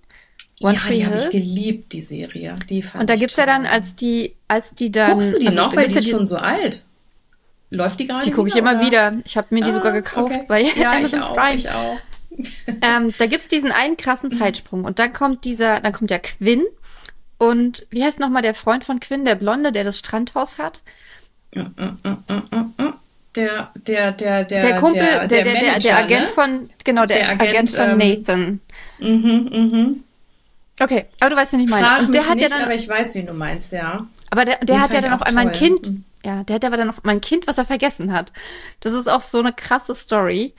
One 0.60 0.74
ja, 0.74 0.80
Tree 0.80 0.94
die 0.94 1.06
habe 1.06 1.18
ich 1.18 1.30
geliebt, 1.30 1.92
die 1.92 2.02
Serie. 2.02 2.56
Die 2.68 2.82
fand 2.82 3.02
und 3.02 3.10
da 3.10 3.14
gibt's 3.14 3.36
toll. 3.36 3.44
ja 3.46 3.52
dann, 3.52 3.66
als 3.66 3.94
die, 3.94 4.34
als 4.48 4.74
die 4.74 4.90
dann. 4.90 5.12
Guckst 5.12 5.34
du 5.34 5.38
die 5.38 5.46
also, 5.46 5.60
noch, 5.60 5.76
weil 5.76 5.86
die 5.86 5.94
ist 5.94 6.10
schon 6.10 6.26
so 6.26 6.38
alt. 6.38 6.84
Läuft 7.74 8.00
die 8.00 8.06
gerade? 8.06 8.24
Die 8.24 8.30
gucke 8.30 8.48
ich 8.48 8.56
immer 8.56 8.80
wieder. 8.80 9.14
Ich 9.24 9.36
habe 9.36 9.48
mir 9.50 9.62
die 9.62 9.70
ah, 9.70 9.74
sogar 9.74 9.92
gekauft 9.92 10.32
okay. 10.32 10.44
bei 10.46 10.60
ja, 10.62 10.92
Amazon 10.92 11.20
ich 11.20 11.24
auch, 11.24 11.34
Prime. 11.34 11.56
Ich 11.56 11.70
auch. 11.70 11.96
ähm, 12.82 13.14
da 13.18 13.26
gibt's 13.26 13.48
diesen 13.48 13.70
einen 13.72 13.96
krassen 13.96 14.30
Zeitsprung 14.30 14.84
und 14.84 14.98
dann 14.98 15.12
kommt 15.12 15.44
dieser, 15.44 15.80
dann 15.80 15.92
kommt 15.92 16.10
der 16.10 16.18
Quinn 16.18 16.64
und 17.38 17.86
wie 17.90 18.02
heißt 18.02 18.20
nochmal 18.20 18.42
der 18.42 18.54
Freund 18.54 18.84
von 18.84 19.00
Quinn, 19.00 19.24
der 19.24 19.34
Blonde, 19.34 19.72
der 19.72 19.84
das 19.84 19.98
Strandhaus 19.98 20.58
hat? 20.58 20.82
Der, 23.36 23.70
der, 23.74 24.12
der, 24.12 24.12
der, 24.12 24.44
der 24.44 24.76
Kumpel, 24.76 25.02
der, 25.02 25.26
der, 25.26 25.44
der, 25.44 25.52
Manager, 25.52 25.78
der, 25.80 25.96
Agent 25.98 26.22
ne? 26.22 26.28
von, 26.28 26.68
genau, 26.84 27.06
der, 27.06 27.18
der 27.18 27.30
Agent, 27.30 27.50
Agent, 27.50 27.70
von 27.70 27.90
ähm, 27.90 27.98
Nathan. 27.98 28.60
Mhm, 28.98 29.50
mhm. 29.52 30.04
Okay, 30.80 31.06
aber 31.20 31.30
du 31.30 31.36
weißt, 31.36 31.52
wen 31.52 31.60
ich 31.60 31.70
meine. 31.70 31.86
Frag 31.86 32.00
und 32.00 32.14
der 32.14 32.28
hat 32.28 32.34
nicht, 32.34 32.42
ja 32.42 32.48
dann, 32.48 32.62
aber 32.62 32.74
ich 32.74 32.88
weiß, 32.88 33.14
wen 33.14 33.26
du 33.26 33.32
meinst, 33.32 33.72
ja. 33.72 34.06
Aber 34.30 34.44
der, 34.44 34.58
der 34.58 34.80
hat 34.80 34.92
ja 34.92 35.00
dann 35.00 35.12
auch 35.12 35.20
einmal 35.20 35.46
ein 35.46 35.52
Kind. 35.52 35.90
Ja, 36.24 36.42
der 36.42 36.56
hat 36.56 36.64
aber 36.64 36.76
dann 36.76 36.90
auch 36.90 37.02
mal 37.02 37.12
ein 37.12 37.20
Kind, 37.20 37.46
was 37.46 37.58
er 37.58 37.66
vergessen 37.66 38.12
hat. 38.12 38.32
Das 38.80 38.92
ist 38.94 39.08
auch 39.08 39.20
so 39.20 39.38
eine 39.38 39.52
krasse 39.52 39.94
Story. 39.94 40.54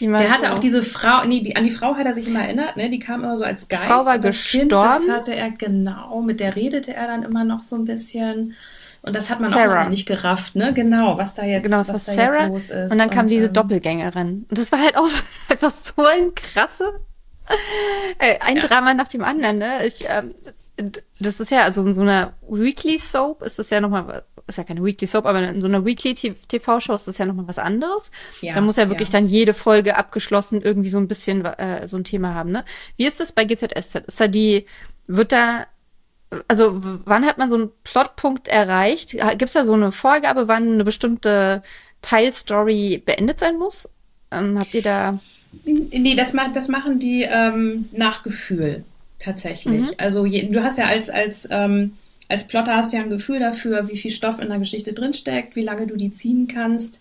Der 0.00 0.30
hatte 0.30 0.48
so 0.48 0.52
auch 0.52 0.58
diese 0.58 0.82
Frau, 0.82 1.24
nee, 1.24 1.40
die, 1.40 1.56
an 1.56 1.64
die 1.64 1.70
Frau 1.70 1.96
hat 1.96 2.06
er 2.06 2.14
sich 2.14 2.28
immer 2.28 2.42
erinnert, 2.42 2.76
ne? 2.76 2.90
Die 2.90 2.98
kam 2.98 3.24
immer 3.24 3.36
so 3.36 3.44
als 3.44 3.68
Geist. 3.68 3.82
Die 3.82 3.86
Frau 3.86 4.04
war 4.04 4.18
gestorben. 4.18 4.68
Kind, 4.68 4.72
das 4.72 5.08
hatte 5.08 5.34
er 5.34 5.50
genau, 5.50 6.20
mit 6.20 6.40
der 6.40 6.56
redete 6.56 6.94
er 6.94 7.06
dann 7.06 7.22
immer 7.22 7.44
noch 7.44 7.62
so 7.62 7.76
ein 7.76 7.86
bisschen. 7.86 8.54
Und 9.00 9.16
das 9.16 9.30
hat 9.30 9.40
man 9.40 9.50
Sarah. 9.50 9.84
auch 9.84 9.88
nicht 9.88 10.06
gerafft, 10.06 10.56
ne? 10.56 10.74
Genau, 10.74 11.16
was 11.16 11.34
da 11.34 11.44
jetzt, 11.44 11.64
genau, 11.64 11.78
was 11.78 11.88
was 11.88 12.04
da 12.04 12.12
Sarah. 12.12 12.40
jetzt 12.40 12.48
los 12.48 12.70
ist. 12.70 12.92
Und 12.92 12.98
dann 12.98 13.10
kam 13.10 13.20
und, 13.20 13.28
diese 13.28 13.46
ähm, 13.46 13.52
Doppelgängerin. 13.54 14.46
Und 14.48 14.58
das 14.58 14.70
war 14.72 14.80
halt 14.80 14.96
auch 14.96 15.08
etwas 15.48 15.86
so 15.86 16.04
ein 16.04 16.34
krasse, 16.34 17.00
äh, 18.18 18.38
ein 18.40 18.56
ja. 18.56 18.66
Drama 18.66 18.92
nach 18.92 19.08
dem 19.08 19.24
anderen, 19.24 19.58
ne? 19.58 19.86
Ich, 19.86 20.04
ähm, 20.06 20.34
das 21.18 21.40
ist 21.40 21.50
ja, 21.50 21.62
also 21.62 21.82
in 21.84 21.92
so 21.92 22.02
einer 22.02 22.34
Weekly 22.48 22.98
Soap 22.98 23.42
ist 23.42 23.58
das 23.58 23.70
ja 23.70 23.80
nochmal, 23.80 24.22
ist 24.48 24.58
ja 24.58 24.64
keine 24.64 24.84
Weekly 24.84 25.06
Soap, 25.06 25.26
aber 25.26 25.42
in 25.42 25.60
so 25.60 25.66
einer 25.66 25.84
Weekly 25.84 26.14
TV-Show 26.14 26.94
ist 26.94 27.08
das 27.08 27.18
ja 27.18 27.26
nochmal 27.26 27.48
was 27.48 27.58
anderes. 27.58 28.10
Ja, 28.40 28.54
da 28.54 28.60
muss 28.60 28.76
ja 28.76 28.88
wirklich 28.88 29.10
ja. 29.10 29.20
dann 29.20 29.28
jede 29.28 29.54
Folge 29.54 29.96
abgeschlossen 29.96 30.62
irgendwie 30.62 30.88
so 30.88 30.98
ein 30.98 31.08
bisschen 31.08 31.44
äh, 31.44 31.86
so 31.86 31.96
ein 31.96 32.04
Thema 32.04 32.34
haben, 32.34 32.50
ne? 32.50 32.64
Wie 32.96 33.06
ist 33.06 33.20
das 33.20 33.32
bei 33.32 33.44
GZSZ? 33.44 34.06
Ist 34.06 34.20
da 34.20 34.28
die, 34.28 34.66
wird 35.06 35.32
da, 35.32 35.66
also 36.48 36.80
wann 37.04 37.26
hat 37.26 37.38
man 37.38 37.48
so 37.48 37.56
einen 37.56 37.70
Plotpunkt 37.84 38.48
erreicht? 38.48 39.16
Gibt's 39.36 39.54
da 39.54 39.64
so 39.64 39.74
eine 39.74 39.92
Vorgabe, 39.92 40.48
wann 40.48 40.72
eine 40.74 40.84
bestimmte 40.84 41.62
Teilstory 42.02 43.02
beendet 43.04 43.38
sein 43.38 43.58
muss? 43.58 43.88
Ähm, 44.30 44.58
habt 44.58 44.74
ihr 44.74 44.82
da... 44.82 45.18
Nee, 45.64 46.14
das, 46.14 46.34
macht, 46.34 46.56
das 46.56 46.68
machen 46.68 46.98
die 46.98 47.22
ähm, 47.22 47.88
nach 47.92 48.22
Gefühl 48.22 48.84
tatsächlich. 49.18 49.88
Mhm. 49.88 49.94
Also 49.98 50.26
je, 50.26 50.48
du 50.48 50.62
hast 50.62 50.78
ja 50.78 50.84
als, 50.84 51.10
als, 51.10 51.48
ähm, 51.50 51.96
als 52.28 52.46
Plotter 52.46 52.76
hast 52.76 52.92
du 52.92 52.98
ja 52.98 53.02
ein 53.02 53.10
Gefühl 53.10 53.40
dafür, 53.40 53.88
wie 53.88 53.96
viel 53.96 54.10
Stoff 54.10 54.38
in 54.38 54.48
der 54.48 54.58
Geschichte 54.58 54.92
drinsteckt, 54.92 55.56
wie 55.56 55.62
lange 55.62 55.86
du 55.86 55.96
die 55.96 56.10
ziehen 56.10 56.46
kannst. 56.46 57.00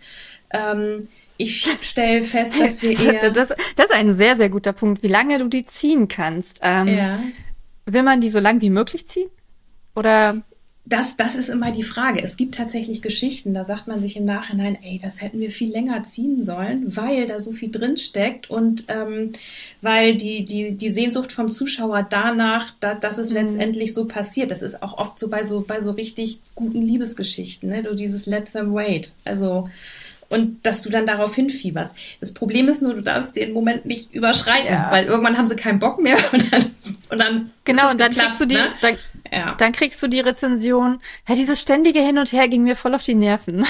Ähm, 0.51 1.07
ich 1.36 1.67
stelle 1.81 2.24
fest, 2.24 2.60
dass 2.60 2.81
wir 2.81 2.98
eher... 3.00 3.31
Das, 3.31 3.50
das 3.75 3.86
ist 3.88 3.93
ein 3.93 4.13
sehr, 4.13 4.38
sehr 4.38 4.50
guter 4.50 4.74
Punkt, 4.74 5.03
wie 5.03 5.07
lange 5.07 5.38
du 5.39 5.47
die 5.49 5.65
ziehen 5.65 6.08
kannst. 6.08 6.60
Ähm, 6.63 6.88
ja. 6.88 7.19
Will 7.86 8.04
man 8.04 8.21
die 8.21 8.30
so 8.30 8.39
lang 8.39 8.62
wie 8.62 8.69
möglich 8.69 9.08
ziehen? 9.08 9.30
Oder 9.95 10.41
das, 10.89 11.17
das 11.17 11.36
ist 11.36 11.50
immer 11.50 11.71
die 11.71 11.84
Frage. 11.84 12.23
Es 12.23 12.38
gibt 12.38 12.56
tatsächlich 12.56 13.02
Geschichten, 13.02 13.54
da 13.54 13.65
sagt 13.65 13.88
man 13.88 14.02
sich 14.02 14.15
im 14.15 14.23
Nachhinein, 14.23 14.78
ey, 14.82 15.00
das 15.02 15.21
hätten 15.21 15.39
wir 15.39 15.52
viel 15.52 15.69
länger 15.69 16.04
ziehen 16.04 16.43
sollen, 16.43 16.95
weil 16.95 17.28
da 17.28 17.41
so 17.41 17.52
viel 17.52 17.71
drin 17.71 17.97
steckt 17.97 18.50
und 18.50 18.86
ähm, 18.88 19.34
weil 19.82 20.15
die, 20.15 20.45
die, 20.45 20.71
die 20.71 20.89
Sehnsucht 20.89 21.34
vom 21.34 21.52
Zuschauer 21.52 22.08
danach, 22.10 22.73
da, 22.80 22.95
dass 22.95 23.17
es 23.17 23.32
mhm. 23.32 23.36
letztendlich 23.36 23.93
so 23.93 24.06
passiert. 24.06 24.50
Das 24.50 24.62
ist 24.62 24.82
auch 24.82 24.97
oft 24.97 25.19
so 25.19 25.30
bei 25.30 25.43
so, 25.43 25.62
bei 25.62 25.82
so 25.82 25.91
richtig 25.91 26.39
guten 26.56 26.82
Liebesgeschichten, 26.82 27.69
ne? 27.69 27.84
Du 27.84 27.93
dieses 27.93 28.26
Let 28.26 28.54
them 28.54 28.73
wait. 28.73 29.13
Also, 29.26 29.67
und 30.30 30.65
dass 30.65 30.82
du 30.82 30.89
dann 30.89 31.06
darauf 31.06 31.36
hinfieberst. 31.36 31.95
Das 32.19 32.34
Problem 32.34 32.67
ist 32.67 32.82
nur, 32.82 32.93
du 32.93 33.02
darfst 33.02 33.36
den 33.36 33.54
Moment 33.54 33.86
nicht 33.86 34.13
überschreiten, 34.13 34.67
ja. 34.67 34.91
weil 34.91 35.06
irgendwann 35.06 35.38
haben 35.38 35.47
sie 35.47 35.56
keinen 35.56 35.80
Bock 35.80 36.02
mehr 36.02 36.17
und 36.32 36.54
dann, 36.54 36.65
und 37.10 37.19
dann 37.19 37.52
genau 37.63 37.91
und 37.91 38.00
dann 38.00 38.13
kriegst 38.13 38.41
du 38.41 38.45
die, 38.45 38.56
ne? 38.56 38.67
dann, 38.82 38.97
ja. 39.32 39.56
dann 39.58 39.72
kriegst 39.72 40.02
du 40.02 40.08
die 40.08 40.20
Rezension. 40.20 41.00
Ja, 41.28 41.36
dieses 41.36 41.62
ständige 41.62 42.00
Hin 42.00 42.18
und 42.18 42.32
Her 42.32 42.48
ging 42.48 42.63
mir 42.63 42.76
voll 42.76 42.96
auf 42.96 43.04
die 43.04 43.16
Nerven. 43.16 43.66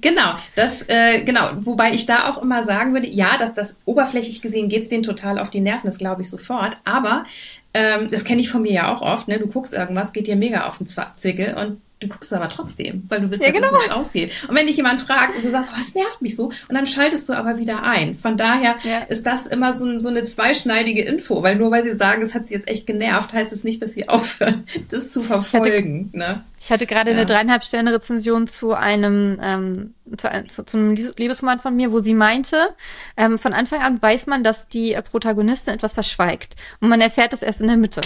Genau, 0.00 0.34
das 0.56 0.82
äh, 0.88 1.22
genau, 1.22 1.48
wobei 1.60 1.92
ich 1.92 2.06
da 2.06 2.28
auch 2.28 2.42
immer 2.42 2.64
sagen 2.64 2.92
würde, 2.92 3.06
ja, 3.06 3.38
dass 3.38 3.54
das 3.54 3.76
oberflächlich 3.84 4.42
gesehen 4.42 4.68
geht's 4.68 4.88
denen 4.88 5.04
total 5.04 5.38
auf 5.38 5.48
die 5.48 5.60
Nerven, 5.60 5.86
das 5.86 5.98
glaube 5.98 6.22
ich 6.22 6.30
sofort. 6.30 6.76
Aber 6.84 7.24
ähm, 7.72 8.08
das 8.08 8.24
kenne 8.24 8.40
ich 8.40 8.50
von 8.50 8.62
mir 8.62 8.72
ja 8.72 8.92
auch 8.92 9.00
oft. 9.00 9.28
Ne? 9.28 9.38
Du 9.38 9.46
guckst 9.46 9.72
irgendwas, 9.72 10.12
geht 10.12 10.26
dir 10.26 10.36
mega 10.36 10.66
auf 10.66 10.78
den 10.78 10.86
Zwickel 10.86 11.54
und 11.54 11.80
Du 11.98 12.08
guckst 12.08 12.30
aber 12.34 12.50
trotzdem, 12.50 13.04
weil 13.08 13.22
du 13.22 13.30
willst 13.30 13.42
ja, 13.42 13.48
ja 13.48 13.54
genau. 13.54 13.72
wissen, 13.72 13.80
wie 13.80 13.86
es 13.86 13.90
ausgeht. 13.90 14.32
Und 14.48 14.54
wenn 14.54 14.66
dich 14.66 14.76
jemand 14.76 15.00
fragt 15.00 15.34
und 15.34 15.42
du 15.42 15.50
sagst, 15.50 15.70
oh, 15.72 15.78
es 15.80 15.94
nervt 15.94 16.20
mich 16.20 16.36
so, 16.36 16.48
und 16.48 16.74
dann 16.74 16.86
schaltest 16.86 17.26
du 17.26 17.32
aber 17.32 17.56
wieder 17.56 17.84
ein. 17.84 18.14
Von 18.14 18.36
daher 18.36 18.76
ja. 18.82 18.98
ist 19.08 19.24
das 19.24 19.46
immer 19.46 19.72
so, 19.72 19.98
so, 19.98 20.10
eine 20.10 20.26
zweischneidige 20.26 21.02
Info, 21.02 21.42
weil 21.42 21.56
nur 21.56 21.70
weil 21.70 21.84
sie 21.84 21.94
sagen, 21.94 22.20
es 22.20 22.34
hat 22.34 22.46
sie 22.46 22.54
jetzt 22.54 22.68
echt 22.68 22.86
genervt, 22.86 23.32
heißt 23.32 23.50
es 23.50 23.64
nicht, 23.64 23.80
dass 23.80 23.94
sie 23.94 24.08
aufhören, 24.10 24.64
das 24.90 25.10
zu 25.10 25.22
verfolgen. 25.22 26.10
Ich 26.12 26.20
hatte, 26.20 26.34
ne? 26.34 26.44
ich 26.60 26.70
hatte 26.70 26.86
gerade 26.86 27.12
ja. 27.12 27.16
eine 27.16 27.24
dreieinhalb 27.24 27.64
Sterne 27.64 27.94
Rezension 27.94 28.46
zu 28.46 28.74
einem 28.74 29.38
ähm, 29.42 29.94
zu, 30.18 30.28
zu, 30.48 30.66
zu 30.66 30.76
einem 30.76 30.94
Liebesroman 30.94 31.60
von 31.60 31.74
mir, 31.74 31.92
wo 31.92 32.00
sie 32.00 32.14
meinte, 32.14 32.74
ähm, 33.16 33.38
von 33.38 33.54
Anfang 33.54 33.80
an 33.80 34.02
weiß 34.02 34.26
man, 34.26 34.44
dass 34.44 34.68
die 34.68 34.96
Protagonistin 35.10 35.72
etwas 35.72 35.94
verschweigt 35.94 36.56
und 36.80 36.90
man 36.90 37.00
erfährt 37.00 37.32
das 37.32 37.42
erst 37.42 37.62
in 37.62 37.68
der 37.68 37.78
Mitte. 37.78 38.02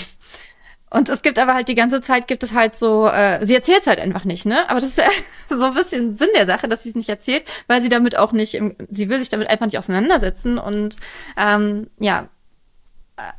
Und 0.90 1.08
es 1.08 1.22
gibt 1.22 1.38
aber 1.38 1.54
halt 1.54 1.68
die 1.68 1.76
ganze 1.76 2.00
Zeit 2.00 2.26
gibt 2.26 2.42
es 2.42 2.52
halt 2.52 2.74
so, 2.74 3.06
äh, 3.06 3.44
sie 3.46 3.54
erzählt 3.54 3.82
es 3.82 3.86
halt 3.86 4.00
einfach 4.00 4.24
nicht, 4.24 4.44
ne? 4.44 4.68
Aber 4.68 4.80
das 4.80 4.90
ist 4.90 4.98
ja 4.98 5.08
so 5.56 5.66
ein 5.66 5.74
bisschen 5.74 6.16
Sinn 6.16 6.30
der 6.34 6.46
Sache, 6.46 6.68
dass 6.68 6.82
sie 6.82 6.90
es 6.90 6.94
nicht 6.96 7.08
erzählt, 7.08 7.44
weil 7.68 7.80
sie 7.80 7.88
damit 7.88 8.18
auch 8.18 8.32
nicht, 8.32 8.54
im, 8.54 8.74
sie 8.90 9.08
will 9.08 9.20
sich 9.20 9.28
damit 9.28 9.48
einfach 9.48 9.66
nicht 9.66 9.78
auseinandersetzen 9.78 10.58
und 10.58 10.96
ähm, 11.36 11.88
ja. 12.00 12.28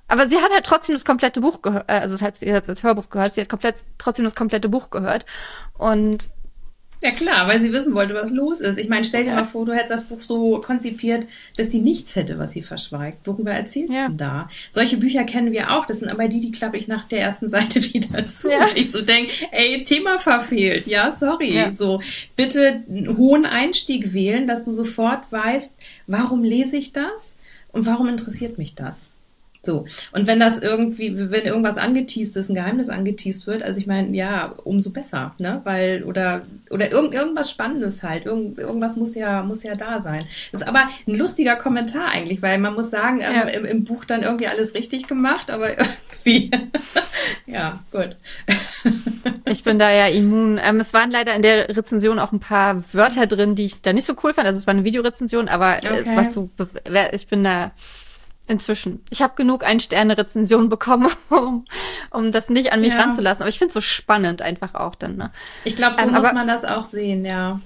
Aber 0.08 0.28
sie 0.28 0.38
hat 0.38 0.52
halt 0.54 0.66
trotzdem 0.66 0.94
das 0.94 1.06
komplette 1.06 1.42
Buch 1.42 1.62
gehört, 1.62 1.90
äh, 1.90 1.96
also 1.96 2.16
sie 2.16 2.54
hat 2.54 2.68
das 2.70 2.84
Hörbuch 2.84 3.10
gehört, 3.10 3.36
sie 3.36 3.42
hat 3.42 3.50
komplett 3.50 3.76
trotzdem 3.98 4.26
das 4.26 4.36
komplette 4.36 4.70
Buch 4.70 4.90
gehört 4.90 5.26
und 5.78 6.30
ja 7.02 7.12
klar, 7.12 7.48
weil 7.48 7.60
sie 7.60 7.74
wissen 7.74 7.94
wollte, 7.94 8.14
was 8.14 8.32
los 8.32 8.62
ist. 8.62 8.78
Ich 8.78 8.88
meine, 8.90 9.04
stell 9.04 9.24
dir 9.24 9.32
ja. 9.32 9.36
mal 9.38 9.46
vor, 9.46 9.66
du 9.66 9.74
hättest 9.74 9.92
das 9.92 10.04
Buch 10.06 10.22
so 10.22 10.60
konzipiert, 10.60 11.28
dass 11.58 11.70
die 11.70 11.80
nichts 11.80 12.16
hätte, 12.16 12.38
was 12.38 12.52
sie 12.52 12.62
verschweigt. 12.62 13.26
Worüber 13.26 13.52
erzählst 13.52 13.94
ja. 13.94 14.08
du 14.08 14.14
da? 14.14 14.50
Solche 14.70 14.98
Bücher 14.98 15.24
kennen 15.24 15.52
wir 15.52 15.72
auch. 15.72 15.86
Das 15.86 16.00
sind 16.00 16.10
aber 16.10 16.28
die, 16.28 16.42
die 16.42 16.52
klappe 16.52 16.78
ich 16.78 16.88
nach 16.88 17.06
der 17.06 17.22
ersten 17.22 17.50
Seite 17.50 17.82
wieder 17.94 18.26
zu. 18.26 18.52
Ja. 18.52 18.68
Ich 18.76 18.92
so 18.92 19.02
denke, 19.02 19.34
ey, 19.52 19.84
Thema 19.84 20.20
verfehlt. 20.20 20.88
Ja, 20.88 21.12
sorry. 21.12 21.56
Ja. 21.56 21.74
So, 21.74 22.02
bitte 22.36 22.84
einen 22.88 23.18
hohen 23.18 23.46
Einstieg 23.46 24.14
wählen, 24.14 24.48
dass 24.48 24.66
du 24.66 24.72
sofort 24.72 25.32
weißt, 25.32 25.76
warum 26.08 26.44
lese 26.44 26.78
ich 26.78 26.94
das 26.94 27.36
und 27.72 27.86
warum 27.86 28.10
interessiert 28.10 28.58
mich 28.58 28.76
das? 28.76 29.11
So. 29.64 29.86
Und 30.12 30.26
wenn 30.26 30.40
das 30.40 30.60
irgendwie, 30.60 31.14
wenn 31.30 31.44
irgendwas 31.44 31.78
angeteased 31.78 32.36
ist, 32.36 32.50
ein 32.50 32.56
Geheimnis 32.56 32.90
angeteased 32.90 33.46
wird, 33.46 33.62
also 33.62 33.80
ich 33.80 33.86
meine, 33.86 34.16
ja, 34.16 34.56
umso 34.64 34.92
besser, 34.92 35.36
ne? 35.38 35.62
Weil, 35.66 36.04
oder, 36.04 36.42
oder 36.72 36.92
irgend, 36.92 37.14
irgendwas 37.14 37.52
Spannendes 37.52 38.02
halt. 38.02 38.26
Irgend, 38.26 38.58
irgendwas 38.58 38.96
muss 38.96 39.14
ja, 39.14 39.44
muss 39.44 39.62
ja 39.62 39.74
da 39.74 40.00
sein. 40.00 40.26
Das 40.52 40.62
ist 40.62 40.68
aber 40.68 40.90
ein 41.08 41.14
lustiger 41.14 41.56
Kommentar 41.58 42.10
eigentlich, 42.12 42.42
weil 42.42 42.58
man 42.58 42.74
muss 42.74 42.90
sagen, 42.90 43.20
ähm, 43.22 43.34
ja. 43.36 43.42
im, 43.44 43.66
im, 43.66 43.84
Buch 43.84 44.04
dann 44.06 44.24
irgendwie 44.24 44.48
alles 44.48 44.74
richtig 44.74 45.06
gemacht, 45.06 45.52
aber 45.52 45.78
irgendwie, 46.26 46.50
ja, 47.46 47.80
gut. 47.92 48.16
Ich 49.46 49.64
bin 49.64 49.78
da 49.78 49.92
ja 49.92 50.08
immun. 50.08 50.60
Ähm, 50.64 50.80
es 50.80 50.92
waren 50.96 51.12
leider 51.12 51.36
in 51.36 51.44
der 51.44 51.70
Rezension 51.78 52.18
auch 52.18 52.32
ein 52.32 52.40
paar 52.40 52.84
Wörter 52.94 53.28
drin, 53.28 53.54
die 53.54 53.66
ich 53.66 53.82
da 53.84 53.94
nicht 53.94 54.08
so 54.08 54.16
cool 54.24 54.34
fand. 54.34 54.48
Also 54.48 54.58
es 54.58 54.66
war 54.66 54.74
eine 54.74 54.86
Videorezension, 54.86 55.50
aber 55.50 55.84
äh, 55.84 56.02
Okay. 56.02 56.16
was 56.16 56.34
so, 56.34 56.50
ich 57.12 57.28
bin 57.28 57.44
da 57.44 57.74
inzwischen. 58.52 59.04
Ich 59.10 59.22
habe 59.22 59.34
genug 59.36 59.64
Ein-Sterne-Rezensionen 59.64 60.70
bekommen, 60.70 61.10
um, 61.30 61.66
um 62.12 62.32
das 62.32 62.50
nicht 62.50 62.72
an 62.74 62.82
mich 62.82 62.94
Ja. 62.94 63.00
ranzulassen. 63.02 63.42
Aber 63.42 63.50
ich 63.50 63.58
finde 63.58 63.70
es 63.70 63.74
so 63.74 63.82
spannend 63.82 64.42
einfach 64.42 64.76
auch 64.76 64.96
dann. 64.96 65.16
Ne? 65.18 65.32
Ich 65.64 65.76
glaube, 65.76 65.96
so 65.96 66.02
Ähm, 66.04 66.12
muss 66.14 66.26
aber- 66.26 66.34
man 66.36 66.48
das 66.48 66.64
auch 66.66 66.84
sehen, 66.84 67.26
ja. 67.26 67.60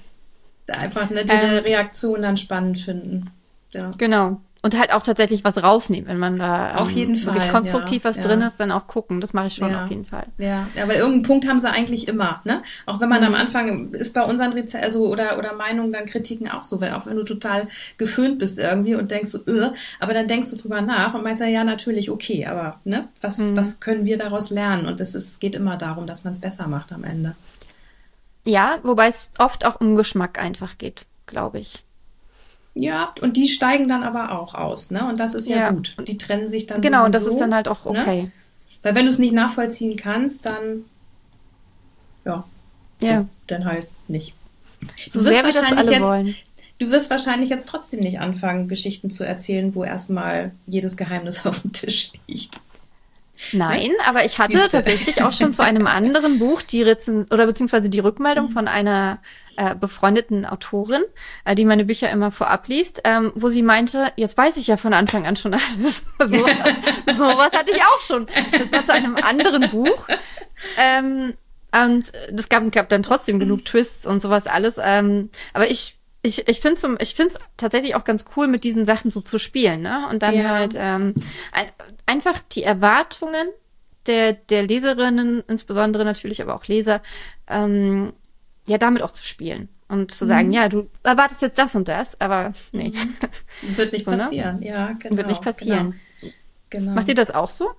Einfach 0.68 1.10
ne, 1.10 1.24
die 1.24 1.30
Ähm, 1.32 1.58
Reaktion 1.64 2.22
dann 2.22 2.36
spannend 2.36 2.78
finden. 2.80 3.30
Ja. 3.72 3.90
Genau. 3.98 4.40
Und 4.66 4.76
halt 4.76 4.92
auch 4.92 5.04
tatsächlich 5.04 5.44
was 5.44 5.62
rausnehmen, 5.62 6.08
wenn 6.08 6.18
man 6.18 6.36
da 6.36 6.72
ähm, 6.72 6.76
Auf 6.78 6.90
jeden 6.90 7.14
wirklich 7.14 7.44
Fall, 7.44 7.52
konstruktiv 7.52 8.02
ja, 8.02 8.10
was 8.10 8.16
ja. 8.16 8.22
drin 8.24 8.40
ist, 8.40 8.58
dann 8.58 8.72
auch 8.72 8.88
gucken. 8.88 9.20
Das 9.20 9.32
mache 9.32 9.46
ich 9.46 9.54
schon 9.54 9.70
Ja. 9.70 9.84
auf 9.84 9.90
jeden 9.90 10.04
Fall. 10.04 10.26
Ja, 10.38 10.66
aber 10.82 10.96
irgendeinen 10.96 11.22
Punkt 11.22 11.46
haben 11.46 11.60
sie 11.60 11.70
eigentlich 11.70 12.08
immer, 12.08 12.40
ne? 12.42 12.62
Auch 12.84 13.00
wenn 13.00 13.08
man 13.08 13.20
Mhm. 13.20 13.26
am 13.28 13.34
Anfang 13.34 13.92
ist 13.92 14.12
bei 14.12 14.24
unseren 14.24 14.52
Reze 14.52 14.80
also 14.80 15.06
oder 15.06 15.38
oder 15.38 15.54
Meinungen 15.54 15.92
dann 15.92 16.04
Kritiken 16.06 16.50
auch 16.50 16.64
so, 16.64 16.80
wenn 16.80 16.94
auch 16.94 17.06
wenn 17.06 17.14
du 17.14 17.22
total 17.22 17.68
geföhnt 17.96 18.40
bist 18.40 18.58
irgendwie 18.58 18.96
und 18.96 19.12
denkst 19.12 19.30
so, 19.30 19.38
äh, 19.46 19.70
aber 20.00 20.14
dann 20.14 20.26
denkst 20.26 20.50
du 20.50 20.56
drüber 20.56 20.80
nach 20.80 21.14
und 21.14 21.22
meinst 21.22 21.40
ja, 21.40 21.46
ja 21.46 21.62
natürlich 21.62 22.10
okay, 22.10 22.46
aber 22.46 22.80
ne, 22.82 23.06
was 23.20 23.38
Mhm. 23.38 23.56
was 23.56 23.78
können 23.78 24.04
wir 24.04 24.18
daraus 24.18 24.50
lernen? 24.50 24.86
Und 24.86 25.00
es 25.00 25.14
ist 25.14 25.38
geht 25.38 25.54
immer 25.54 25.76
darum, 25.76 26.08
dass 26.08 26.24
man 26.24 26.32
es 26.32 26.40
besser 26.40 26.66
macht 26.66 26.90
am 26.92 27.04
Ende. 27.04 27.36
Ja, 28.44 28.78
wobei 28.82 29.06
es 29.06 29.30
oft 29.38 29.64
auch 29.64 29.80
um 29.80 29.94
Geschmack 29.94 30.40
einfach 30.42 30.76
geht, 30.76 31.06
glaube 31.26 31.60
ich. 31.60 31.84
Ja, 32.78 33.14
und 33.22 33.38
die 33.38 33.48
steigen 33.48 33.88
dann 33.88 34.02
aber 34.02 34.38
auch 34.38 34.54
aus, 34.54 34.90
ne? 34.90 35.08
Und 35.08 35.18
das 35.18 35.34
ist 35.34 35.48
ja, 35.48 35.56
Ja. 35.56 35.70
gut. 35.70 35.96
Die 36.06 36.18
trennen 36.18 36.48
sich 36.50 36.66
dann 36.66 36.82
Genau, 36.82 37.06
und 37.06 37.14
das 37.14 37.22
sowieso, 37.22 37.36
ist 37.38 37.40
dann 37.40 37.54
halt 37.54 37.68
auch 37.68 37.84
ne? 37.90 38.00
okay. 38.00 38.30
Weil 38.82 38.94
wenn 38.94 39.06
du 39.06 39.10
es 39.10 39.18
nicht 39.18 39.32
nachvollziehen 39.32 39.96
kannst, 39.96 40.44
dann 40.44 40.84
ja, 42.26 42.44
Ja. 43.00 43.24
dann 43.46 43.64
halt 43.64 43.88
nicht. 44.08 44.34
So 45.10 45.22
sehr 45.22 45.42
wir 45.44 45.52
das 45.52 45.72
alle 45.72 45.90
jetzt, 45.90 46.02
wollen. 46.02 46.34
du 46.78 46.90
wirst 46.90 47.08
wahrscheinlich 47.08 47.48
jetzt 47.48 47.66
trotzdem 47.68 48.00
nicht 48.00 48.20
anfangen, 48.20 48.68
Geschichten 48.68 49.08
zu 49.08 49.24
erzählen, 49.24 49.74
wo 49.74 49.82
erstmal 49.84 50.52
jedes 50.66 50.96
Geheimnis 50.98 51.46
auf 51.46 51.60
dem 51.60 51.72
Tisch 51.72 52.12
liegt. 52.26 52.60
Nein, 53.52 53.92
aber 54.06 54.24
ich 54.24 54.38
hatte 54.38 54.52
Siehste. 54.52 54.70
tatsächlich 54.70 55.22
auch 55.22 55.32
schon 55.32 55.52
zu 55.52 55.62
einem 55.62 55.86
anderen 55.86 56.38
Buch 56.38 56.62
die 56.62 56.82
Rezen 56.82 57.26
oder 57.30 57.46
beziehungsweise 57.46 57.88
die 57.88 57.98
Rückmeldung 57.98 58.48
von 58.48 58.68
einer 58.68 59.18
äh, 59.56 59.74
befreundeten 59.74 60.44
Autorin, 60.44 61.02
äh, 61.44 61.54
die 61.54 61.64
meine 61.64 61.84
Bücher 61.84 62.10
immer 62.10 62.30
vorab 62.30 62.68
liest, 62.68 63.02
ähm, 63.04 63.32
wo 63.34 63.48
sie 63.48 63.62
meinte, 63.62 64.12
jetzt 64.16 64.36
weiß 64.36 64.56
ich 64.56 64.66
ja 64.66 64.76
von 64.76 64.92
Anfang 64.92 65.26
an 65.26 65.36
schon 65.36 65.54
alles. 65.54 66.02
so, 66.18 67.24
was 67.24 67.52
hatte 67.52 67.70
ich 67.70 67.82
auch 67.82 68.00
schon. 68.02 68.26
Das 68.52 68.72
war 68.72 68.84
zu 68.84 68.92
einem 68.92 69.16
anderen 69.16 69.70
Buch. 69.70 70.06
Ähm, 70.78 71.34
und 71.72 72.12
es 72.36 72.48
gab, 72.48 72.70
gab 72.72 72.88
dann 72.88 73.02
trotzdem 73.02 73.38
genug 73.38 73.64
Twists 73.64 74.06
und 74.06 74.22
sowas 74.22 74.46
alles. 74.46 74.78
Ähm, 74.82 75.30
aber 75.52 75.70
ich 75.70 75.95
ich, 76.26 76.48
ich 76.48 76.60
finde 76.60 76.76
es 76.98 77.08
ich 77.08 77.14
find's 77.14 77.38
tatsächlich 77.56 77.94
auch 77.94 78.04
ganz 78.04 78.24
cool, 78.36 78.48
mit 78.48 78.64
diesen 78.64 78.84
Sachen 78.84 79.10
so 79.10 79.20
zu 79.20 79.38
spielen, 79.38 79.80
ne? 79.82 80.08
Und 80.10 80.22
dann 80.22 80.34
Ja. 80.34 80.48
halt 80.48 80.74
ähm, 80.76 81.14
ein, 81.52 81.66
einfach 82.06 82.40
die 82.52 82.62
Erwartungen 82.62 83.48
der, 84.06 84.32
der 84.34 84.62
Leserinnen, 84.64 85.42
insbesondere 85.48 86.04
natürlich 86.04 86.40
aber 86.42 86.54
auch 86.54 86.66
Leser, 86.66 87.00
ähm, 87.48 88.12
ja, 88.66 88.78
damit 88.78 89.02
auch 89.02 89.12
zu 89.12 89.24
spielen. 89.24 89.68
Und 89.88 90.10
zu 90.12 90.24
Mhm. 90.24 90.28
sagen, 90.28 90.52
ja, 90.52 90.68
du 90.68 90.88
erwartest 91.04 91.42
jetzt 91.42 91.58
das 91.58 91.74
und 91.76 91.86
das, 91.88 92.20
aber 92.20 92.54
nee, 92.72 92.92
Wird 93.62 93.92
nicht 93.92 94.04
So, 94.04 94.10
ne? 94.10 94.18
passieren, 94.18 94.62
ja, 94.62 94.92
genau. 94.92 95.16
wird 95.16 95.28
nicht 95.28 95.42
passieren. 95.42 96.00
Genau. 96.20 96.32
genau. 96.70 96.94
Macht 96.94 97.08
ihr 97.08 97.14
das 97.14 97.30
auch 97.30 97.50
so? 97.50 97.70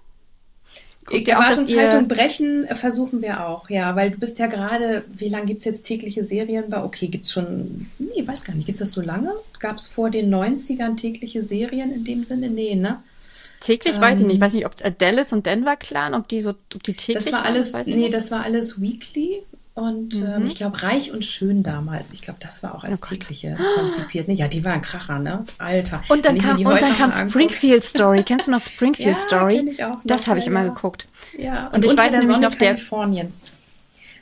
Die 1.12 1.26
Erwartungshaltung 1.26 2.02
ihr- 2.02 2.08
brechen 2.08 2.66
äh, 2.66 2.76
versuchen 2.76 3.22
wir 3.22 3.46
auch, 3.48 3.70
ja, 3.70 3.96
weil 3.96 4.12
du 4.12 4.18
bist 4.18 4.40
ja 4.40 4.48
gerade, 4.48 5.06
wie 5.10 5.30
lange 5.30 5.46
gibt's 5.46 5.64
jetzt 5.66 5.84
tägliche 5.84 6.24
Serien 6.24 6.70
bei, 6.70 6.84
okay, 6.84 7.08
gibt's 7.08 7.32
schon, 7.32 7.90
nee, 8.00 8.26
weiß 8.28 8.44
gar 8.44 8.54
nicht, 8.56 8.66
gibt's 8.66 8.80
das 8.80 8.92
so 8.92 9.02
lange? 9.02 9.32
Gab's 9.60 9.88
vor 9.88 10.10
den 10.10 10.34
90ern 10.34 10.98
tägliche 10.98 11.44
Serien 11.44 11.94
in 11.94 12.04
dem 12.04 12.24
Sinne? 12.24 12.50
Nee, 12.50 12.76
ne? 12.76 13.02
Täglich 13.60 14.00
weiß 14.00 14.18
ich 14.18 14.22
Ähm, 14.22 14.28
nicht. 14.28 14.36
Ich 14.36 14.42
weiß 14.42 14.54
nicht, 14.54 14.66
ob 14.66 14.74
äh, 14.82 14.92
Dallas 14.96 15.34
und 15.34 15.46
Denver 15.46 15.76
Clan, 15.78 16.14
ob 16.14 16.28
die 16.28 16.42
so, 16.42 16.52
ob 16.52 16.84
die 16.84 16.94
täglich 16.94 17.24
Das 17.24 17.34
war 17.34 17.40
waren, 17.44 17.54
alles, 17.54 17.74
ich 17.74 17.88
nee, 17.88 17.96
nicht. 17.96 18.14
das 18.14 18.30
war 18.30 18.44
alles 18.44 18.82
weekly 18.82 19.42
und 19.78 20.16
Mhm. 20.16 20.26
ähm, 20.26 20.46
ich 20.48 20.56
glaube 20.56 20.82
Reich 20.82 21.12
und 21.12 21.24
Schön 21.24 21.62
damals. 21.62 22.08
Ich 22.12 22.22
glaube, 22.22 22.40
das 22.42 22.64
war 22.64 22.74
auch 22.76 22.84
als 22.84 23.02
Oh 23.04 23.06
tägliche 23.06 23.56
konzipiert. 23.76 24.28
Nee, 24.28 24.34
ja, 24.34 24.48
die 24.48 24.64
waren 24.66 24.82
Kracher, 24.82 25.20
ne? 25.20 25.46
Alter. 25.60 26.02
Und 26.10 26.26
dann 26.26 26.36
ich 26.36 26.42
kam, 26.44 26.58
und 26.58 26.82
dann 26.82 26.98
kam 26.98 27.12
Springfield 27.30 27.84
Story. 27.86 28.24
Kennst 28.24 28.48
du 28.48 28.52
noch 28.52 28.62
Springfield 28.70 29.16
Ja, 29.18 29.22
Story? 29.22 29.58
kenn 29.58 29.68
ich 29.68 29.84
auch 29.84 29.90
noch, 29.94 30.02
das 30.04 30.28
habe 30.28 30.40
ich 30.40 30.46
ja, 30.46 30.52
immer 30.52 30.64
ja. 30.64 30.70
geguckt. 30.70 31.08
Ja, 31.38 31.68
Und 31.68 31.86
ich 31.86 31.92
unter 31.92 32.04
weiß 32.04 32.12
der 32.12 32.20
nämlich 32.22 32.40
noch, 32.40 32.56
der- 32.56 32.70
Kaliforniens. 32.74 33.42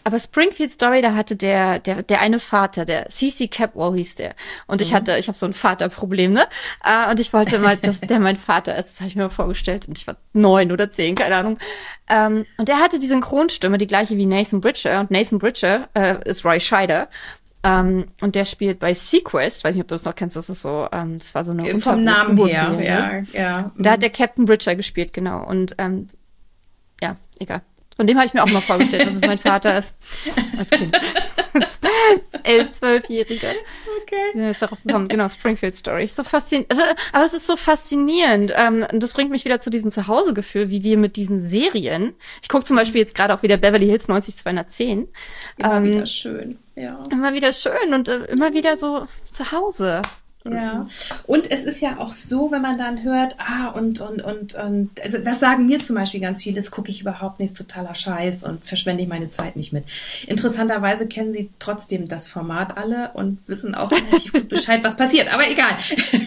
Aber 0.07 0.19
Springfield 0.19 0.71
Story, 0.71 1.01
da 1.01 1.15
hatte 1.15 1.35
der, 1.35 1.79
der, 1.79 2.03
der 2.03 2.21
eine 2.21 2.39
Vater, 2.39 2.85
der 2.85 3.09
CC 3.09 3.47
Capwell 3.47 3.95
hieß 3.95 4.15
der. 4.15 4.35
Und 4.67 4.79
ich 4.79 4.91
Mhm. 4.91 4.95
hatte, 4.95 5.17
ich 5.17 5.27
habe 5.27 5.37
so 5.37 5.45
ein 5.47 5.53
Vaterproblem, 5.55 6.31
ne? 6.31 6.45
Äh, 6.83 7.09
Und 7.09 7.19
ich 7.19 7.33
wollte 7.33 7.57
mal, 7.59 7.75
dass 7.75 7.99
der 8.01 8.19
mein 8.19 8.37
Vater 8.37 8.77
ist. 8.77 8.91
Das 8.91 8.99
habe 9.01 9.09
ich 9.09 9.15
mir 9.15 9.23
mal 9.23 9.29
vorgestellt. 9.29 9.87
Und 9.87 9.97
ich 9.97 10.05
war 10.05 10.15
neun 10.33 10.71
oder 10.71 10.91
zehn, 10.91 11.15
keine 11.15 11.35
Ahnung. 11.35 11.57
Ähm, 12.07 12.45
Und 12.57 12.67
der 12.69 12.77
hatte 12.77 12.99
die 12.99 13.07
Synchronstimme, 13.07 13.77
die 13.79 13.87
gleiche 13.87 14.15
wie 14.15 14.27
Nathan 14.27 14.61
Bridger. 14.61 14.99
Und 14.99 15.09
Nathan 15.11 15.39
Bridger 15.39 15.89
äh, 15.95 16.17
ist 16.29 16.45
Roy 16.45 16.59
Scheider. 16.59 17.09
Ähm, 17.63 18.05
und 18.21 18.35
der 18.35 18.45
spielt 18.45 18.77
bei 18.77 18.93
Sequest, 18.93 19.63
weiß 19.63 19.73
nicht, 19.73 19.81
ob 19.81 19.87
du 19.87 19.95
das 19.95 20.05
noch 20.05 20.13
kennst, 20.13 20.35
das 20.35 20.51
ist 20.51 20.61
so, 20.61 20.87
ähm, 20.91 21.17
das 21.17 21.33
war 21.33 21.43
so 21.43 21.49
eine 21.51 21.63
Vom 21.65 21.73
Unter- 21.73 21.95
Namen 21.95 22.37
her, 22.45 22.69
U-Boot-Serie. 22.69 23.25
ja, 23.33 23.41
ja. 23.41 23.71
Da 23.75 23.91
hat 23.93 24.03
der 24.03 24.11
Captain 24.11 24.45
Bridger 24.45 24.75
gespielt, 24.75 25.13
genau. 25.13 25.43
Und 25.43 25.73
ähm, 25.79 26.09
ja, 27.01 27.15
egal. 27.39 27.61
Von 27.95 28.07
dem 28.07 28.17
habe 28.17 28.27
ich 28.27 28.33
mir 28.33 28.43
auch 28.43 28.51
mal 28.51 28.61
vorgestellt, 28.61 29.07
dass 29.07 29.15
es 29.15 29.21
mein 29.21 29.37
Vater 29.37 29.77
ist. 29.77 29.95
Als 30.57 30.69
Kind. 30.69 30.97
Elf, 32.43 32.71
zwölfjähriger. 32.73 33.51
Okay. 34.01 34.31
Sind 34.33 34.47
jetzt 34.47 34.61
darauf 34.61 34.83
gekommen. 34.83 35.07
Genau, 35.07 35.29
Springfield 35.29 35.75
Story. 35.75 36.03
Ist 36.03 36.17
so 36.17 36.23
faszinierend. 36.23 36.73
Aber 37.13 37.25
es 37.25 37.33
ist 37.33 37.47
so 37.47 37.55
faszinierend. 37.55 38.51
Ähm, 38.55 38.85
und 38.91 39.01
das 39.01 39.13
bringt 39.13 39.31
mich 39.31 39.45
wieder 39.45 39.61
zu 39.61 39.69
diesem 39.69 39.91
Zuhausegefühl, 39.91 40.69
wie 40.69 40.83
wir 40.83 40.97
mit 40.97 41.15
diesen 41.15 41.39
Serien. 41.39 42.13
Ich 42.41 42.49
gucke 42.49 42.65
zum 42.65 42.75
Beispiel 42.75 42.99
jetzt 43.01 43.15
gerade 43.15 43.33
auch 43.33 43.43
wieder 43.43 43.57
Beverly 43.57 43.85
Hills 43.87 44.07
90210. 44.07 45.07
Immer 45.57 45.73
Ähm, 45.77 45.83
wieder 45.85 46.05
schön. 46.05 46.59
Ja. 46.75 47.01
Immer 47.11 47.33
wieder 47.33 47.53
schön 47.53 47.93
und 47.93 48.09
äh, 48.09 48.25
immer 48.25 48.53
wieder 48.53 48.77
so 48.77 49.07
zu 49.31 49.51
Hause. 49.53 50.01
Ja. 50.49 50.87
Und 51.25 51.49
es 51.49 51.63
ist 51.63 51.81
ja 51.81 51.97
auch 51.97 52.11
so, 52.11 52.51
wenn 52.51 52.61
man 52.61 52.77
dann 52.77 53.01
hört, 53.01 53.35
ah, 53.39 53.69
und, 53.69 53.99
und, 53.99 54.21
und, 54.21 54.53
und, 54.53 55.01
also 55.01 55.17
das 55.17 55.39
sagen 55.39 55.65
mir 55.65 55.79
zum 55.79 55.95
Beispiel 55.95 56.19
ganz 56.19 56.43
viele, 56.43 56.61
das 56.61 56.69
gucke 56.69 56.91
ich 56.91 57.01
überhaupt 57.01 57.39
nicht, 57.39 57.57
totaler 57.57 57.95
Scheiß 57.95 58.43
und 58.43 58.63
verschwende 58.63 59.01
ich 59.01 59.09
meine 59.09 59.29
Zeit 59.29 59.55
nicht 59.55 59.73
mit. 59.73 59.85
Interessanterweise 60.27 61.07
kennen 61.07 61.33
sie 61.33 61.49
trotzdem 61.57 62.07
das 62.07 62.27
Format 62.27 62.77
alle 62.77 63.11
und 63.13 63.39
wissen 63.47 63.73
auch 63.73 63.91
relativ 63.91 64.33
gut 64.33 64.49
Bescheid, 64.55 64.83
was 64.83 64.97
passiert, 64.97 65.33
aber 65.33 65.49
egal. 65.49 65.77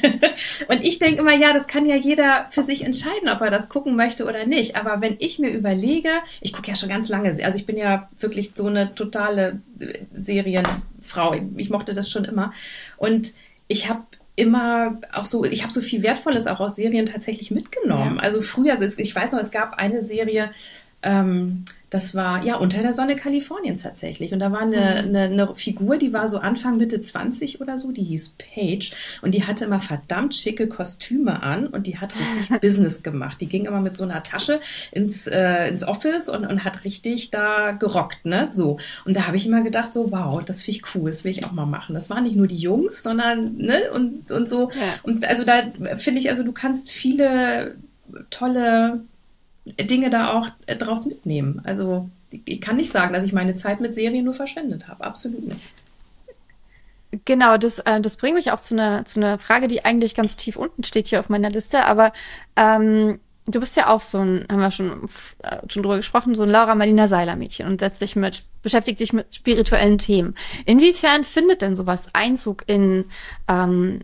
und 0.69 0.83
ich 0.83 0.99
denke 0.99 1.21
immer, 1.21 1.37
ja, 1.37 1.53
das 1.53 1.69
kann 1.69 1.87
ja 1.87 1.95
jeder 1.95 2.47
für 2.51 2.65
sich 2.65 2.85
entscheiden, 2.85 3.29
ob 3.29 3.41
er 3.41 3.51
das 3.51 3.69
gucken 3.69 3.95
möchte 3.95 4.25
oder 4.25 4.47
nicht. 4.47 4.75
Aber 4.75 5.01
wenn 5.01 5.17
ich 5.21 5.39
mir 5.39 5.51
überlege, 5.51 6.11
ich 6.41 6.53
gucke 6.53 6.69
ja 6.69 6.77
schon 6.77 6.89
ganz 6.89 7.09
lange, 7.09 7.29
also 7.45 7.59
ich 7.59 7.67
bin 7.67 7.77
ja 7.77 8.09
wirklich 8.19 8.53
so 8.55 8.67
eine 8.67 8.95
totale 8.97 9.61
äh, 9.79 9.99
Serienfrau. 10.17 11.37
Ich 11.57 11.71
mochte 11.71 11.95
das 11.95 12.11
schon 12.11 12.25
immer. 12.25 12.53
Und 12.97 13.33
ich 13.69 13.89
habe 13.89 14.03
immer 14.39 15.01
auch 15.13 15.25
so, 15.25 15.45
ich 15.45 15.63
habe 15.63 15.73
so 15.73 15.81
viel 15.81 16.03
Wertvolles 16.03 16.47
auch 16.47 16.61
aus 16.61 16.77
Serien 16.77 17.07
tatsächlich 17.07 17.51
mitgenommen. 17.51 18.17
Ja. 18.17 18.23
Also 18.23 18.41
früher, 18.41 18.81
ich 18.81 19.15
weiß 19.15 19.33
noch, 19.33 19.41
es 19.41 19.51
gab 19.51 19.75
eine 19.75 20.03
Serie, 20.03 20.53
ähm, 21.03 21.65
das 21.91 22.15
war 22.15 22.45
ja 22.45 22.57
unter 22.57 22.83
der 22.83 22.93
Sonne 22.93 23.17
Kaliforniens 23.17 23.83
tatsächlich. 23.83 24.33
Und 24.33 24.41
da 24.41 24.53
war 24.53 24.61
eine, 24.61 24.97
eine, 24.97 25.21
eine 25.23 25.55
Figur, 25.55 25.97
die 25.97 26.13
war 26.13 26.29
so 26.29 26.39
Anfang, 26.39 26.77
Mitte 26.77 27.01
20 27.01 27.61
oder 27.61 27.79
so, 27.79 27.93
die 27.93 28.03
hieß 28.03 28.35
Paige. 28.37 28.91
Und 29.23 29.33
die 29.33 29.45
hatte 29.45 29.65
immer 29.65 29.81
verdammt 29.81 30.35
schicke 30.35 30.69
Kostüme 30.69 31.43
an 31.43 31.67
und 31.67 31.87
die 31.87 31.99
hat 31.99 32.13
richtig 32.15 32.49
Business 32.61 33.03
gemacht. 33.03 33.41
Die 33.41 33.47
ging 33.47 33.65
immer 33.65 33.81
mit 33.81 33.95
so 33.95 34.05
einer 34.05 34.23
Tasche 34.23 34.61
ins, 34.93 35.27
äh, 35.27 35.69
ins 35.69 35.87
Office 35.87 36.29
und, 36.29 36.45
und 36.45 36.65
hat 36.65 36.85
richtig 36.85 37.31
da 37.31 37.71
gerockt, 37.71 38.27
ne? 38.27 38.49
So. 38.51 38.79
Und 39.07 39.17
da 39.17 39.27
habe 39.27 39.37
ich 39.37 39.47
immer 39.47 39.63
gedacht, 39.63 39.93
so, 39.93 40.11
wow, 40.13 40.45
das 40.45 40.63
finde 40.63 40.79
ich 40.79 40.95
cool, 40.95 41.09
das 41.09 41.25
will 41.25 41.33
ich 41.33 41.47
auch 41.47 41.53
mal 41.53 41.67
machen. 41.67 41.95
Das 41.95 42.11
waren 42.11 42.25
nicht 42.25 42.37
nur 42.37 42.49
die 42.49 42.57
Jungs, 42.57 43.03
sondern, 43.03 43.57
ne, 43.57 43.91
und, 43.95 44.31
und 44.31 44.49
so. 44.49 44.71
Ja. 44.71 44.77
Und 45.05 45.27
also 45.27 45.45
da 45.45 45.63
finde 45.97 46.21
ich, 46.21 46.29
also 46.29 46.43
du 46.43 46.53
kannst 46.53 46.91
viele 46.91 47.77
tolle 48.31 49.01
Dinge 49.81 50.11
da 50.11 50.33
auch 50.33 50.49
äh, 50.67 50.77
draus 50.77 51.07
mitnehmen. 51.07 51.61
Also 51.65 52.09
ich 52.45 52.61
kann 52.61 52.77
nicht 52.77 52.93
sagen, 52.93 53.13
dass 53.13 53.25
ich 53.25 53.33
meine 53.33 53.55
Zeit 53.55 53.81
mit 53.81 53.95
Serien 53.95 54.25
nur 54.25 54.35
verschwendet 54.35 54.89
habe. 54.89 55.05
Absolut 55.05 55.47
nicht. 55.47 55.61
Genau, 57.25 57.57
das, 57.57 57.79
äh, 57.81 58.01
das 58.01 58.17
bringt 58.17 58.37
mich 58.37 58.53
auch 58.53 58.61
zu 58.61 58.75
einer, 58.75 59.05
zu 59.05 59.21
einer 59.21 59.39
Frage, 59.39 59.69
die 59.69 59.85
eigentlich 59.85 60.15
ganz 60.15 60.37
tief 60.37 60.57
unten 60.57 60.85
steht 60.85 61.09
hier 61.09 61.21
auf 61.21 61.31
meiner 61.31 61.49
Liste. 61.49 61.85
Aber 61.87 62.13
ähm, 62.57 63.19
du 63.47 63.61
bist 63.61 63.77
ja 63.77 63.89
auch 63.89 64.03
so 64.03 64.19
ein, 64.19 64.47
haben 64.51 64.61
wir 64.61 64.71
schon, 64.71 65.09
äh, 65.43 65.59
schon 65.69 65.83
drüber 65.83 65.97
gesprochen, 65.97 66.35
so 66.35 66.43
ein 66.43 66.51
Laura 66.51 66.75
Marlina 66.75 67.09
Seiler 67.09 67.37
Mädchen 67.37 67.67
und 67.67 67.81
setzt 67.81 68.01
sich 68.01 68.15
mit, 68.15 68.45
beschäftigt 68.63 68.99
sich 68.99 69.15
mit 69.15 69.35
spirituellen 69.35 69.97
Themen. 69.97 70.35
Inwiefern 70.67 71.25
findet 71.25 71.63
denn 71.63 71.77
sowas 71.77 72.09
Einzug 72.13 72.65
in, 72.67 73.07
ähm, 73.49 74.01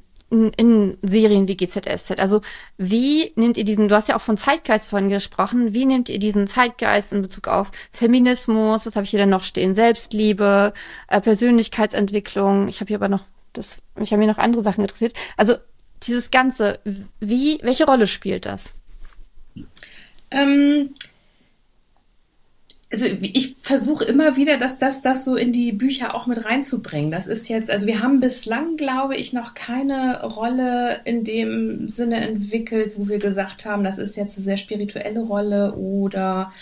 in, 0.57 0.99
Serien 1.03 1.49
wie 1.49 1.57
GZSZ? 1.57 2.19
Also 2.19 2.41
wie 2.77 3.33
nehmt 3.37 3.57
ihr 3.57 3.65
diesen, 3.65 3.89
du 3.89 3.95
hast 3.95 4.09
ja 4.09 4.17
auch 4.17 4.21
von 4.21 4.37
Zeitgeist 4.37 4.91
vorhin 4.91 5.09
gesprochen, 5.09 5.75
wie 5.75 5.87
nehmt 5.87 6.09
ihr 6.09 6.19
diesen 6.19 6.47
Zeitgeist 6.47 7.13
in 7.13 7.23
Bezug 7.23 7.49
auf 7.49 7.71
Feminismus, 7.93 8.87
was 8.87 8.97
habe 8.97 9.05
ich 9.05 9.11
hier 9.11 9.21
denn 9.21 9.31
noch 9.31 9.43
stehen, 9.43 9.75
Selbstliebe, 9.75 10.73
äh, 11.09 11.21
Persönlichkeitsentwicklung, 11.21 12.69
ich 12.69 12.81
habe 12.81 12.89
hier 12.89 12.99
aber 12.99 13.09
noch, 13.09 13.25
das, 13.53 13.79
ich 14.01 14.13
habe 14.13 14.21
mir 14.21 14.31
noch 14.31 14.39
andere 14.39 14.63
Sachen 14.63 14.83
interessiert. 14.83 15.15
Also 15.37 15.55
dieses 16.03 16.31
Ganze, 16.31 16.81
wie, 17.21 17.61
welche 17.63 17.87
Rolle 17.87 18.07
spielt 18.07 18.47
das? 18.47 18.73
Ähm, 20.31 20.95
also 22.91 23.07
ich 23.07 23.57
versuche 23.59 24.05
immer 24.05 24.37
wieder, 24.37 24.57
dass 24.57 24.79
das, 24.79 25.03
das 25.03 25.25
so 25.25 25.37
in 25.37 25.53
die 25.53 25.73
Bücher 25.73 26.15
auch 26.15 26.27
mit 26.27 26.45
reinzubringen. 26.45 27.11
Das 27.11 27.27
ist 27.27 27.49
jetzt, 27.49 27.71
also 27.71 27.87
wir 27.87 28.03
haben 28.03 28.21
bislang, 28.21 28.77
glaube 28.77 29.17
ich, 29.17 29.33
noch 29.33 29.55
keine 29.55 30.23
Rolle 30.23 31.01
in 31.05 31.25
dem 31.25 31.89
Sinne 31.89 32.21
entwickelt, 32.27 32.95
wo 32.97 33.09
wir 33.09 33.19
gesagt 33.19 33.65
haben, 33.65 33.85
das 33.85 33.99
ist 33.99 34.17
jetzt 34.17 34.37
eine 34.37 34.45
sehr 34.45 34.57
spirituelle 34.57 35.21
Rolle 35.21 35.75
oder 35.75 36.53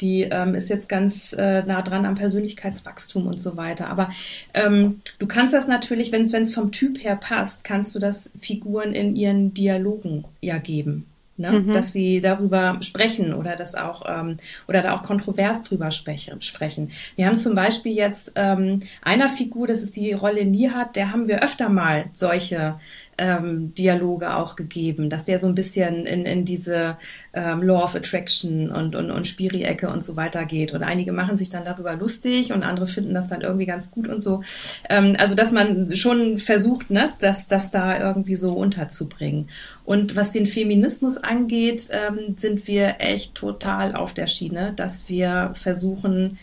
die 0.00 0.22
ähm, 0.22 0.54
ist 0.54 0.68
jetzt 0.68 0.88
ganz 0.88 1.32
äh, 1.36 1.62
nah 1.62 1.82
dran 1.82 2.06
am 2.06 2.14
Persönlichkeitswachstum 2.14 3.26
und 3.26 3.40
so 3.40 3.56
weiter. 3.56 3.88
Aber 3.88 4.10
ähm, 4.54 5.00
du 5.18 5.26
kannst 5.26 5.54
das 5.54 5.68
natürlich, 5.68 6.12
wenn 6.12 6.22
es 6.22 6.54
vom 6.54 6.70
Typ 6.70 7.02
her 7.02 7.16
passt, 7.16 7.64
kannst 7.64 7.94
du 7.94 7.98
das 7.98 8.32
Figuren 8.40 8.92
in 8.92 9.16
ihren 9.16 9.54
Dialogen 9.54 10.24
ja 10.40 10.58
geben 10.58 11.06
ne? 11.38 11.52
Mhm. 11.52 11.72
dass 11.72 11.92
sie 11.92 12.20
darüber 12.20 12.78
sprechen 12.80 13.32
oder 13.32 13.56
das 13.56 13.74
auch 13.74 14.02
ähm, 14.06 14.36
oder 14.66 14.82
da 14.82 14.94
auch 14.94 15.02
kontrovers 15.02 15.62
drüber 15.62 15.90
sprechen. 15.90 16.42
sprechen. 16.42 16.90
Wir 17.16 17.26
haben 17.26 17.36
zum 17.36 17.54
Beispiel 17.54 17.92
jetzt 17.92 18.32
ähm, 18.34 18.80
einer 19.02 19.28
Figur, 19.28 19.66
das 19.66 19.82
ist 19.82 19.96
die 19.96 20.12
Rolle 20.12 20.44
Nihat, 20.44 20.96
der 20.96 21.12
haben 21.12 21.28
wir 21.28 21.42
öfter 21.42 21.68
mal 21.68 22.06
solche 22.12 22.78
ähm, 23.18 23.74
Dialoge 23.74 24.34
auch 24.34 24.56
gegeben, 24.56 25.10
dass 25.10 25.24
der 25.24 25.38
so 25.38 25.46
ein 25.46 25.54
bisschen 25.54 26.06
in, 26.06 26.24
in 26.24 26.44
diese 26.44 26.96
ähm, 27.34 27.62
Law 27.62 27.82
of 27.82 27.94
Attraction 27.94 28.70
und, 28.70 28.94
und, 28.94 29.10
und 29.10 29.26
Spiri-Ecke 29.26 29.88
und 29.88 30.02
so 30.02 30.16
weiter 30.16 30.44
geht. 30.44 30.72
Und 30.72 30.82
einige 30.82 31.12
machen 31.12 31.36
sich 31.36 31.50
dann 31.50 31.64
darüber 31.64 31.94
lustig 31.96 32.52
und 32.52 32.62
andere 32.62 32.86
finden 32.86 33.14
das 33.14 33.28
dann 33.28 33.42
irgendwie 33.42 33.66
ganz 33.66 33.90
gut 33.90 34.08
und 34.08 34.22
so. 34.22 34.42
Ähm, 34.88 35.14
also, 35.18 35.34
dass 35.34 35.52
man 35.52 35.94
schon 35.94 36.38
versucht, 36.38 36.90
ne, 36.90 37.10
das, 37.20 37.48
das 37.48 37.70
da 37.70 37.98
irgendwie 37.98 38.36
so 38.36 38.54
unterzubringen. 38.54 39.48
Und 39.84 40.16
was 40.16 40.32
den 40.32 40.46
Feminismus 40.46 41.16
angeht, 41.16 41.88
ähm, 41.90 42.36
sind 42.36 42.68
wir 42.68 42.96
echt 42.98 43.34
total 43.34 43.94
auf 43.94 44.12
der 44.12 44.26
Schiene, 44.26 44.72
dass 44.76 45.08
wir 45.08 45.52
versuchen, 45.54 46.38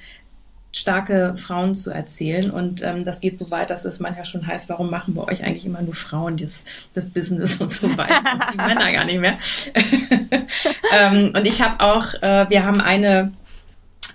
starke 0.75 1.35
Frauen 1.37 1.73
zu 1.73 1.89
erzählen. 1.89 2.51
Und 2.51 2.83
ähm, 2.83 3.05
das 3.05 3.21
geht 3.21 3.37
so 3.37 3.49
weit, 3.49 3.69
dass 3.69 3.85
es 3.85 3.99
manchmal 3.99 4.25
schon 4.25 4.45
heißt, 4.45 4.67
warum 4.67 4.89
machen 4.89 5.13
bei 5.13 5.23
euch 5.23 5.43
eigentlich 5.43 5.65
immer 5.65 5.81
nur 5.81 5.95
Frauen 5.95 6.35
das, 6.35 6.65
das 6.93 7.05
Business 7.05 7.61
und 7.61 7.73
so 7.73 7.97
weiter 7.97 8.21
und 8.33 8.53
die 8.53 8.57
Männer 8.57 8.91
gar 8.91 9.05
nicht 9.05 9.19
mehr. 9.19 9.37
ähm, 10.93 11.33
und 11.35 11.47
ich 11.47 11.61
habe 11.61 11.79
auch, 11.79 12.13
äh, 12.21 12.49
wir 12.49 12.65
haben 12.65 12.81
eine, 12.81 13.31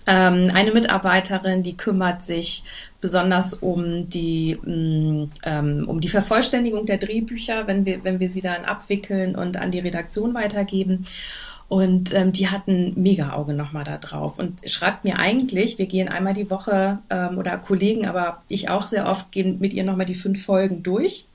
ähm, 0.07 0.51
eine 0.53 0.73
Mitarbeiterin, 0.73 1.63
die 1.63 1.79
kümmert 1.79 2.21
sich 2.21 2.63
besonders 3.01 3.55
um 3.55 4.11
die, 4.11 4.59
mm, 4.63 5.31
ähm, 5.45 5.85
um 5.89 6.01
die 6.03 6.09
Vervollständigung 6.09 6.85
der 6.85 6.99
Drehbücher, 6.99 7.67
wenn 7.69 7.87
wir, 7.87 8.05
wenn 8.05 8.21
wir 8.21 8.29
sie 8.29 8.43
dann 8.43 8.67
abwickeln 8.67 9.35
und 9.35 9.57
an 9.57 9.71
die 9.71 9.81
Redaktion 9.81 10.35
weitergeben. 10.35 11.07
Und 11.71 12.13
ähm, 12.15 12.33
die 12.33 12.49
hatten 12.49 13.01
mega 13.01 13.33
Auge 13.33 13.55
nochmal 13.55 13.85
da 13.85 13.97
drauf 13.97 14.41
und 14.41 14.69
schreibt 14.69 15.05
mir 15.05 15.21
eigentlich, 15.21 15.79
wir 15.79 15.87
gehen 15.87 16.09
einmal 16.09 16.35
die 16.35 16.51
Woche 16.51 16.99
ähm, 17.11 17.39
oder 17.39 17.57
Kollegen, 17.59 18.07
aber 18.07 18.43
ich 18.49 18.69
auch 18.69 18.85
sehr 18.85 19.07
oft, 19.07 19.31
gehen 19.31 19.61
mit 19.61 19.73
ihr 19.73 19.85
nochmal 19.85 20.05
die 20.05 20.17
fünf 20.17 20.45
Folgen 20.45 20.83
durch. 20.83 21.27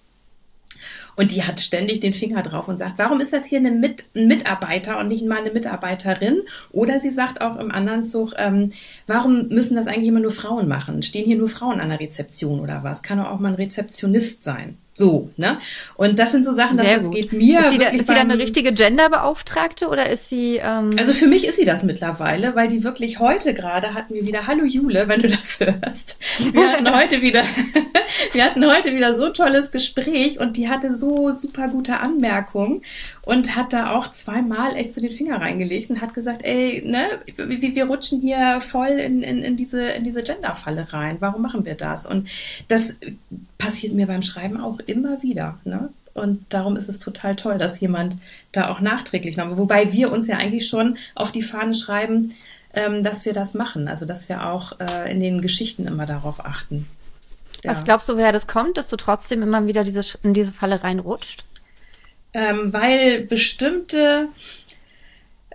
Und 1.16 1.32
die 1.32 1.44
hat 1.44 1.60
ständig 1.60 2.00
den 2.00 2.14
Finger 2.14 2.44
drauf 2.44 2.68
und 2.68 2.78
sagt, 2.78 2.98
warum 2.98 3.20
ist 3.22 3.34
das 3.34 3.46
hier 3.48 3.60
eine 3.60 3.72
Mit 3.72 4.06
ein 4.16 4.28
Mitarbeiter 4.28 5.00
und 5.00 5.08
nicht 5.08 5.26
mal 5.26 5.40
eine 5.40 5.52
Mitarbeiterin? 5.52 6.42
Oder 6.72 7.00
sie 7.00 7.12
sagt 7.12 7.42
auch 7.42 7.58
im 7.58 7.72
anderen 7.72 8.04
Zug, 8.04 8.34
ähm, 8.38 8.70
warum 9.08 9.48
müssen 9.48 9.76
das 9.76 9.88
eigentlich 9.88 10.10
immer 10.10 10.20
nur 10.20 10.32
Frauen 10.32 10.68
machen? 10.68 11.04
Stehen 11.04 11.26
hier 11.26 11.38
nur 11.38 11.50
Frauen 11.50 11.80
an 11.80 11.90
der 11.90 12.00
Rezeption 12.00 12.60
oder 12.60 12.84
was? 12.84 13.02
Kann 13.04 13.20
auch 13.20 13.40
mal 13.40 13.50
ein 13.50 13.56
Rezeptionist 13.56 14.44
sein. 14.44 14.78
So, 14.98 15.30
ne? 15.36 15.60
Und 15.98 16.20
das 16.20 16.32
sind 16.32 16.46
so 16.46 16.54
Sachen, 16.54 16.78
dass 16.78 16.88
das 16.88 17.12
geht 17.12 17.34
mir. 17.34 17.60
Ist 17.60 17.72
sie, 17.72 17.78
da, 17.80 17.88
ist 17.90 18.08
sie 18.08 18.14
da 18.14 18.22
eine 18.22 18.38
richtige 18.38 18.72
Genderbeauftragte 18.72 19.90
oder 19.90 20.10
ist 20.10 20.30
sie. 20.30 20.62
Ähm 20.64 20.92
also 20.98 21.12
für 21.12 21.28
mich 21.28 21.46
ist 21.46 21.58
sie 21.58 21.66
das 21.66 21.84
mittlerweile, 21.84 22.56
weil 22.56 22.70
die 22.70 22.86
wirklich 22.86 23.20
heute 23.20 23.54
gerade 23.54 23.94
hatten 23.94 24.14
wir 24.14 24.26
wieder, 24.26 24.48
hallo 24.48 24.64
Jule, 24.64 25.10
wenn 25.10 25.20
du 25.20 25.28
das 25.28 25.60
hörst. 25.60 26.18
Wir 26.54 26.72
hatten 26.72 26.90
heute 26.96 27.22
wieder, 27.22 27.44
wir 28.32 28.46
hatten 28.46 28.66
heute 28.66 28.96
wieder 28.96 29.14
so 29.14 29.28
tolles 29.32 29.72
Gespräch 29.72 30.40
und 30.40 30.56
die 30.56 30.70
hatte 30.70 30.94
so 30.94 31.05
super 31.32 31.68
gute 31.68 32.00
Anmerkungen 32.00 32.82
und 33.22 33.56
hat 33.56 33.74
da 33.74 33.92
auch 33.92 34.12
zweimal 34.12 34.76
echt 34.76 34.94
so 34.94 35.02
den 35.02 35.12
Finger 35.12 35.42
reingelegt 35.42 35.90
und 35.90 36.02
hat 36.02 36.14
gesagt, 36.14 36.44
ey, 36.44 36.82
ne, 36.86 37.08
wir, 37.36 37.76
wir 37.76 37.86
rutschen 37.86 38.22
hier 38.22 38.60
voll 38.62 38.88
in, 38.92 39.24
in, 39.24 39.44
in 39.44 39.56
diese, 39.56 39.82
in 39.82 40.04
diese 40.04 40.24
Genderfalle 40.24 40.94
rein. 40.94 41.18
Warum 41.20 41.42
machen 41.42 41.66
wir 41.66 41.76
das? 41.76 42.06
Und 42.06 42.30
das 42.68 42.96
passiert 43.58 43.94
mir 43.94 44.08
beim 44.08 44.22
Schreiben 44.22 44.60
auch 44.60 44.80
immer 44.80 45.22
wieder. 45.22 45.60
Ne? 45.64 45.90
Und 46.14 46.46
darum 46.50 46.78
ist 46.78 46.88
es 46.88 47.00
total 47.00 47.36
toll, 47.36 47.58
dass 47.58 47.80
jemand 47.80 48.18
da 48.52 48.70
auch 48.70 48.80
nachträglich 48.80 49.36
noch, 49.36 49.58
wobei 49.58 49.92
wir 49.92 50.12
uns 50.12 50.28
ja 50.28 50.38
eigentlich 50.38 50.68
schon 50.68 50.98
auf 51.14 51.32
die 51.32 51.42
Fahne 51.42 51.76
schreiben, 51.76 52.34
ähm, 52.74 53.04
dass 53.04 53.26
wir 53.26 53.34
das 53.34 53.54
machen. 53.54 53.88
Also, 53.88 54.06
dass 54.06 54.30
wir 54.30 54.48
auch 54.48 54.80
äh, 54.80 55.12
in 55.12 55.20
den 55.20 55.42
Geschichten 55.42 55.88
immer 55.88 56.06
darauf 56.06 56.46
achten. 56.46 56.88
Ja. 57.66 57.72
Was 57.72 57.84
glaubst 57.84 58.08
du, 58.08 58.16
woher 58.16 58.32
das 58.32 58.46
kommt, 58.46 58.78
dass 58.78 58.90
du 58.90 58.96
trotzdem 58.96 59.42
immer 59.42 59.66
wieder 59.66 59.84
diese, 59.84 60.02
in 60.22 60.36
diese 60.36 60.52
Falle 60.52 60.84
reinrutscht? 60.84 61.44
Ähm, 62.34 62.72
weil 62.72 63.22
bestimmte 63.22 64.28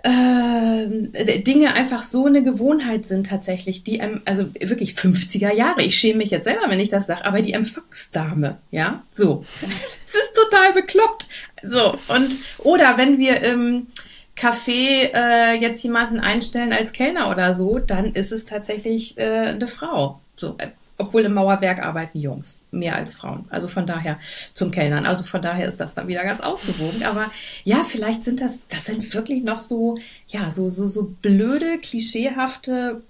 äh, 0.03 1.39
Dinge 1.39 1.73
einfach 1.73 2.01
so 2.01 2.25
eine 2.25 2.43
Gewohnheit 2.43 3.05
sind 3.05 3.27
tatsächlich, 3.27 3.83
die, 3.83 4.01
also 4.25 4.53
wirklich 4.55 4.95
50er 4.95 5.53
Jahre, 5.53 5.83
ich 5.83 5.97
schäme 5.97 6.17
mich 6.17 6.31
jetzt 6.31 6.43
selber, 6.43 6.69
wenn 6.69 6.81
ich 6.81 6.89
das 6.89 7.07
sage, 7.07 7.23
aber 7.23 7.41
die 7.41 7.53
Empfangsdame, 7.53 8.57
ja, 8.71 9.03
so. 9.13 9.45
Das 9.61 10.15
ist 10.15 10.35
total 10.35 10.73
bekloppt. 10.73 11.27
So, 11.63 11.97
und, 12.09 12.37
oder 12.57 12.97
wenn 12.97 13.19
wir 13.19 13.41
im 13.41 13.87
Café 14.35 15.11
äh, 15.13 15.53
jetzt 15.61 15.81
jemanden 15.83 16.19
einstellen 16.19 16.73
als 16.73 16.91
Kellner 16.91 17.29
oder 17.29 17.53
so, 17.53 17.79
dann 17.79 18.13
ist 18.13 18.33
es 18.33 18.45
tatsächlich 18.45 19.17
äh, 19.17 19.49
eine 19.49 19.67
Frau. 19.67 20.19
So, 20.35 20.55
äh, 20.57 20.71
obwohl 21.01 21.23
im 21.23 21.33
Mauerwerk 21.33 21.83
arbeiten 21.83 22.19
Jungs 22.19 22.63
mehr 22.71 22.95
als 22.95 23.15
Frauen. 23.15 23.45
Also 23.49 23.67
von 23.67 23.85
daher 23.85 24.19
zum 24.53 24.71
Kellnern. 24.71 25.05
Also 25.05 25.23
von 25.23 25.41
daher 25.41 25.67
ist 25.67 25.79
das 25.79 25.93
dann 25.93 26.07
wieder 26.07 26.23
ganz 26.23 26.39
ausgewogen. 26.39 27.03
Aber 27.03 27.31
ja, 27.63 27.83
vielleicht 27.83 28.23
sind 28.23 28.39
das, 28.39 28.61
das 28.69 28.85
sind 28.85 29.13
wirklich 29.13 29.43
noch 29.43 29.57
so, 29.57 29.95
ja, 30.27 30.51
so, 30.51 30.69
so, 30.69 30.87
so 30.87 31.13
blöde, 31.21 31.77
klischeehafte, 31.77 33.01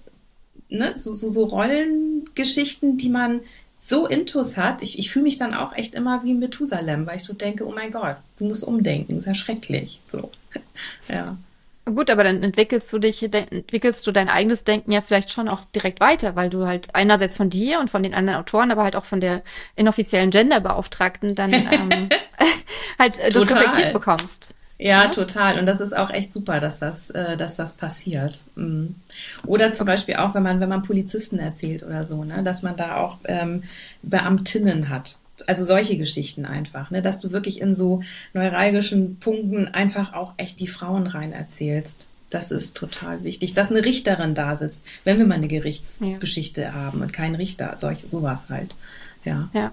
ne, 0.68 0.94
so, 0.96 1.12
so, 1.12 1.28
so 1.28 1.44
Rollengeschichten, 1.44 2.96
die 2.96 3.10
man 3.10 3.40
so 3.80 4.06
intus 4.06 4.56
hat. 4.56 4.80
Ich, 4.80 4.98
ich 4.98 5.10
fühle 5.10 5.24
mich 5.24 5.36
dann 5.36 5.54
auch 5.54 5.74
echt 5.74 5.94
immer 5.94 6.24
wie 6.24 6.34
Methusalem, 6.34 7.06
weil 7.06 7.16
ich 7.16 7.24
so 7.24 7.34
denke, 7.34 7.66
oh 7.66 7.72
mein 7.72 7.90
Gott, 7.90 8.16
du 8.38 8.46
musst 8.46 8.64
umdenken, 8.64 9.18
ist 9.18 9.26
ja 9.26 9.34
schrecklich. 9.34 10.00
So, 10.08 10.30
ja. 11.08 11.36
Gut, 11.84 12.10
aber 12.10 12.22
dann 12.22 12.44
entwickelst 12.44 12.92
du 12.92 13.00
dich, 13.00 13.22
entwickelst 13.24 14.06
du 14.06 14.12
dein 14.12 14.28
eigenes 14.28 14.62
Denken 14.62 14.92
ja 14.92 15.00
vielleicht 15.00 15.32
schon 15.32 15.48
auch 15.48 15.64
direkt 15.74 15.98
weiter, 15.98 16.36
weil 16.36 16.48
du 16.48 16.66
halt 16.66 16.94
einerseits 16.94 17.36
von 17.36 17.50
dir 17.50 17.80
und 17.80 17.90
von 17.90 18.04
den 18.04 18.14
anderen 18.14 18.38
Autoren, 18.38 18.70
aber 18.70 18.84
halt 18.84 18.94
auch 18.94 19.04
von 19.04 19.20
der 19.20 19.42
inoffiziellen 19.74 20.30
Genderbeauftragten 20.30 21.34
dann 21.34 21.52
ähm, 21.52 22.08
halt 23.00 23.18
äh, 23.18 23.30
das 23.30 23.50
reflektiert 23.50 23.92
bekommst. 23.92 24.54
Ja, 24.78 25.04
ja, 25.04 25.08
total. 25.08 25.58
Und 25.58 25.66
das 25.66 25.80
ist 25.80 25.96
auch 25.96 26.10
echt 26.10 26.32
super, 26.32 26.60
dass 26.60 26.78
das, 26.78 27.10
äh, 27.10 27.36
dass 27.36 27.56
das 27.56 27.74
passiert. 27.76 28.44
Mhm. 28.54 28.94
Oder 29.44 29.72
zum 29.72 29.86
Beispiel 29.86 30.16
auch, 30.16 30.34
wenn 30.34 30.42
man, 30.44 30.60
wenn 30.60 30.68
man 30.68 30.82
Polizisten 30.82 31.40
erzählt 31.40 31.82
oder 31.82 32.06
so, 32.06 32.22
ne, 32.22 32.44
dass 32.44 32.62
man 32.62 32.76
da 32.76 32.96
auch 32.96 33.18
ähm, 33.24 33.62
Beamtinnen 34.02 34.88
hat 34.88 35.18
also 35.48 35.64
solche 35.64 35.96
Geschichten 35.96 36.44
einfach, 36.44 36.90
ne, 36.90 37.02
dass 37.02 37.20
du 37.20 37.32
wirklich 37.32 37.60
in 37.60 37.74
so 37.74 38.02
neuralgischen 38.32 39.18
Punkten 39.18 39.68
einfach 39.68 40.12
auch 40.14 40.34
echt 40.36 40.60
die 40.60 40.66
Frauen 40.66 41.06
rein 41.06 41.32
erzählst. 41.32 42.08
Das 42.30 42.50
ist 42.50 42.76
total 42.76 43.24
wichtig, 43.24 43.52
dass 43.52 43.70
eine 43.70 43.84
Richterin 43.84 44.34
da 44.34 44.56
sitzt, 44.56 44.84
wenn 45.04 45.18
wir 45.18 45.26
mal 45.26 45.34
eine 45.34 45.48
Gerichtsgeschichte 45.48 46.62
ja. 46.62 46.72
haben 46.72 47.02
und 47.02 47.12
kein 47.12 47.34
Richter, 47.34 47.76
solch, 47.76 48.00
sowas 48.00 48.46
halt. 48.48 48.74
Ja. 49.24 49.50
Ja. 49.52 49.72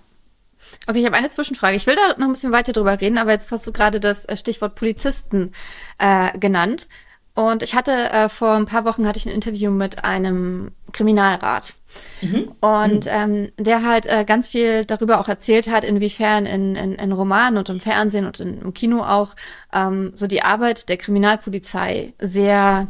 Okay, 0.87 0.99
ich 0.99 1.05
habe 1.05 1.15
eine 1.15 1.29
Zwischenfrage. 1.29 1.77
Ich 1.77 1.87
will 1.87 1.95
da 1.95 2.17
noch 2.17 2.27
ein 2.27 2.33
bisschen 2.33 2.51
weiter 2.51 2.73
drüber 2.73 2.99
reden, 2.99 3.17
aber 3.17 3.31
jetzt 3.31 3.51
hast 3.51 3.65
du 3.65 3.71
gerade 3.71 3.99
das 3.99 4.25
äh, 4.25 4.35
Stichwort 4.37 4.75
Polizisten 4.75 5.53
äh, 5.97 6.37
genannt. 6.37 6.87
Und 7.33 7.63
ich 7.63 7.75
hatte 7.75 7.91
äh, 7.91 8.29
vor 8.29 8.55
ein 8.55 8.65
paar 8.65 8.85
Wochen 8.85 9.07
hatte 9.07 9.17
ich 9.17 9.25
ein 9.25 9.33
Interview 9.33 9.71
mit 9.71 10.03
einem 10.03 10.71
Kriminalrat. 10.91 11.75
Mhm. 12.21 12.51
Und 12.61 13.05
mhm. 13.05 13.11
ähm, 13.11 13.51
der 13.57 13.83
halt 13.83 14.05
äh, 14.05 14.25
ganz 14.25 14.49
viel 14.49 14.85
darüber 14.85 15.19
auch 15.19 15.27
erzählt 15.27 15.69
hat, 15.69 15.83
inwiefern 15.83 16.45
in, 16.45 16.75
in, 16.75 16.95
in 16.95 17.11
Romanen 17.11 17.57
und 17.57 17.69
im 17.69 17.79
Fernsehen 17.79 18.25
und 18.25 18.39
in, 18.39 18.61
im 18.61 18.73
Kino 18.73 19.03
auch 19.03 19.35
ähm, 19.73 20.11
so 20.15 20.27
die 20.27 20.41
Arbeit 20.41 20.89
der 20.89 20.97
Kriminalpolizei 20.97 22.13
sehr 22.19 22.87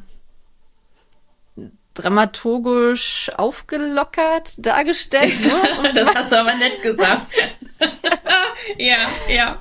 dramaturgisch 1.94 3.30
aufgelockert 3.36 4.54
dargestellt. 4.58 5.34
Ne? 5.82 5.92
das 5.94 6.14
hast 6.14 6.32
du 6.32 6.40
aber 6.40 6.56
nett 6.56 6.82
gesagt. 6.82 7.22
ja, 8.78 8.98
ja. 9.30 9.60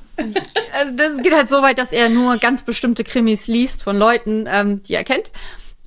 Also 0.72 0.96
das 0.96 1.22
geht 1.22 1.32
halt 1.32 1.48
so 1.48 1.62
weit, 1.62 1.78
dass 1.78 1.92
er 1.92 2.08
nur 2.08 2.36
ganz 2.38 2.62
bestimmte 2.64 3.04
Krimis 3.04 3.46
liest 3.46 3.82
von 3.82 3.96
Leuten, 3.96 4.46
ähm, 4.48 4.82
die 4.82 4.94
er 4.94 5.04
kennt 5.04 5.30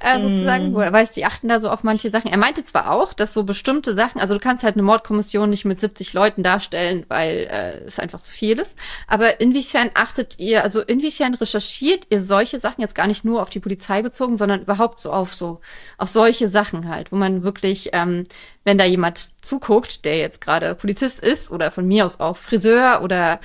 äh, 0.04 0.22
sozusagen, 0.22 0.72
mm. 0.72 0.74
wo 0.74 0.80
er 0.80 0.92
weiß, 0.92 1.12
die 1.12 1.26
achten 1.26 1.48
da 1.48 1.60
so 1.60 1.70
auf 1.70 1.84
manche 1.84 2.10
Sachen. 2.10 2.32
Er 2.32 2.38
meinte 2.38 2.64
zwar 2.66 2.92
auch, 2.92 3.14
dass 3.14 3.34
so 3.34 3.44
bestimmte 3.44 3.94
Sachen, 3.94 4.20
also 4.20 4.34
du 4.34 4.40
kannst 4.40 4.64
halt 4.64 4.76
eine 4.76 4.84
Mordkommission 4.84 5.50
nicht 5.50 5.66
mit 5.66 5.80
70 5.80 6.14
Leuten 6.14 6.44
darstellen, 6.44 7.06
weil 7.08 7.48
äh, 7.50 7.86
es 7.86 8.00
einfach 8.00 8.22
zu 8.22 8.32
viel 8.32 8.60
ist. 8.60 8.78
Aber 9.08 9.40
inwiefern 9.42 9.92
achtet 9.94 10.40
ihr, 10.40 10.64
also 10.64 10.82
inwiefern 10.82 11.34
recherchiert 11.34 12.08
ihr 12.10 12.24
solche 12.24 12.60
Sachen 12.60 12.82
jetzt 12.82 12.96
gar 12.96 13.08
nicht 13.08 13.26
nur 13.26 13.42
auf 13.42 13.50
die 13.50 13.60
Polizei 13.60 14.02
bezogen, 14.02 14.38
sondern 14.38 14.62
überhaupt 14.62 15.00
so 15.00 15.12
auf 15.12 15.34
so 15.34 15.62
auf 15.98 16.10
solche 16.10 16.50
Sachen 16.50 16.90
halt, 16.90 17.12
wo 17.12 17.16
man 17.16 17.44
wirklich, 17.44 17.90
ähm, 17.94 18.26
wenn 18.64 18.78
da 18.78 18.86
jemand 18.86 19.30
zuguckt, 19.42 20.06
der 20.06 20.18
jetzt 20.18 20.42
gerade 20.42 20.76
Polizist 20.76 21.20
ist 21.20 21.52
oder 21.52 21.72
von 21.72 21.88
mir 21.88 22.06
aus 22.06 22.20
auch 22.20 22.38
Friseur 22.38 23.02
oder 23.04 23.40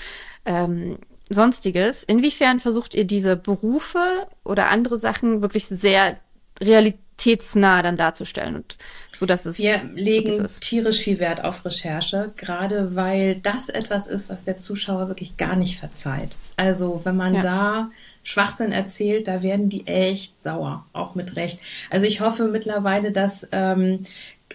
ähm, 0.44 0.98
sonstiges, 1.28 2.02
inwiefern 2.02 2.60
versucht 2.60 2.94
ihr 2.94 3.04
diese 3.04 3.36
Berufe 3.36 4.26
oder 4.44 4.70
andere 4.70 4.98
Sachen 4.98 5.42
wirklich 5.42 5.66
sehr 5.66 6.18
realitätsnah 6.60 7.82
dann 7.82 7.96
darzustellen 7.96 8.56
und 8.56 8.76
so 9.18 9.24
dass 9.24 9.46
es 9.46 9.58
wir 9.58 9.80
legen 9.94 10.46
tierisch 10.60 10.98
viel 10.98 11.18
Wert 11.18 11.42
auf 11.42 11.64
Recherche, 11.64 12.32
gerade 12.36 12.94
weil 12.94 13.36
das 13.36 13.68
etwas 13.68 14.06
ist, 14.06 14.28
was 14.28 14.44
der 14.44 14.58
Zuschauer 14.58 15.08
wirklich 15.08 15.36
gar 15.36 15.56
nicht 15.56 15.78
verzeiht. 15.78 16.36
Also 16.56 17.00
wenn 17.04 17.16
man 17.16 17.36
ja. 17.36 17.40
da 17.40 17.90
Schwachsinn 18.22 18.72
erzählt, 18.72 19.28
da 19.28 19.42
werden 19.42 19.68
die 19.68 19.86
echt 19.86 20.42
sauer, 20.42 20.84
auch 20.92 21.14
mit 21.14 21.36
Recht. 21.36 21.60
Also 21.90 22.06
ich 22.06 22.20
hoffe 22.20 22.48
mittlerweile, 22.48 23.12
dass 23.12 23.48
ähm, 23.52 24.00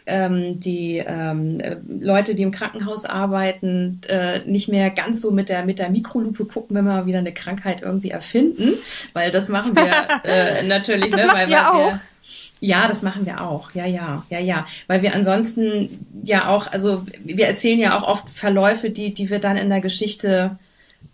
ähm, 0.05 0.59
die 0.59 1.03
ähm, 1.05 1.61
Leute, 1.99 2.35
die 2.35 2.43
im 2.43 2.51
Krankenhaus 2.51 3.05
arbeiten, 3.05 4.01
äh, 4.07 4.39
nicht 4.45 4.67
mehr 4.67 4.89
ganz 4.89 5.21
so 5.21 5.31
mit 5.31 5.49
der, 5.49 5.65
mit 5.65 5.79
der 5.79 5.89
Mikrolupe 5.89 6.45
gucken, 6.45 6.75
wenn 6.75 6.85
wir 6.85 7.05
wieder 7.05 7.19
eine 7.19 7.33
Krankheit 7.33 7.81
irgendwie 7.81 8.11
erfinden, 8.11 8.73
weil 9.13 9.31
das 9.31 9.49
machen 9.49 9.75
wir 9.75 9.91
äh, 10.23 10.63
natürlich. 10.63 11.09
das 11.09 11.21
ne, 11.21 11.27
macht 11.27 11.37
weil, 11.37 11.49
ihr 11.49 11.57
weil 11.57 11.65
auch. 11.65 11.91
Wir, 11.91 12.01
ja, 12.63 12.87
das 12.87 13.01
machen 13.01 13.25
wir 13.25 13.41
auch. 13.41 13.71
Ja, 13.71 13.87
ja, 13.87 14.23
ja, 14.29 14.39
ja. 14.39 14.65
Weil 14.85 15.01
wir 15.01 15.15
ansonsten 15.15 16.05
ja 16.23 16.47
auch, 16.47 16.71
also 16.71 17.03
wir 17.23 17.47
erzählen 17.47 17.79
ja 17.79 17.97
auch 17.97 18.03
oft 18.03 18.29
Verläufe, 18.29 18.91
die, 18.91 19.13
die 19.13 19.29
wir 19.31 19.39
dann 19.39 19.57
in 19.57 19.69
der 19.69 19.81
Geschichte 19.81 20.59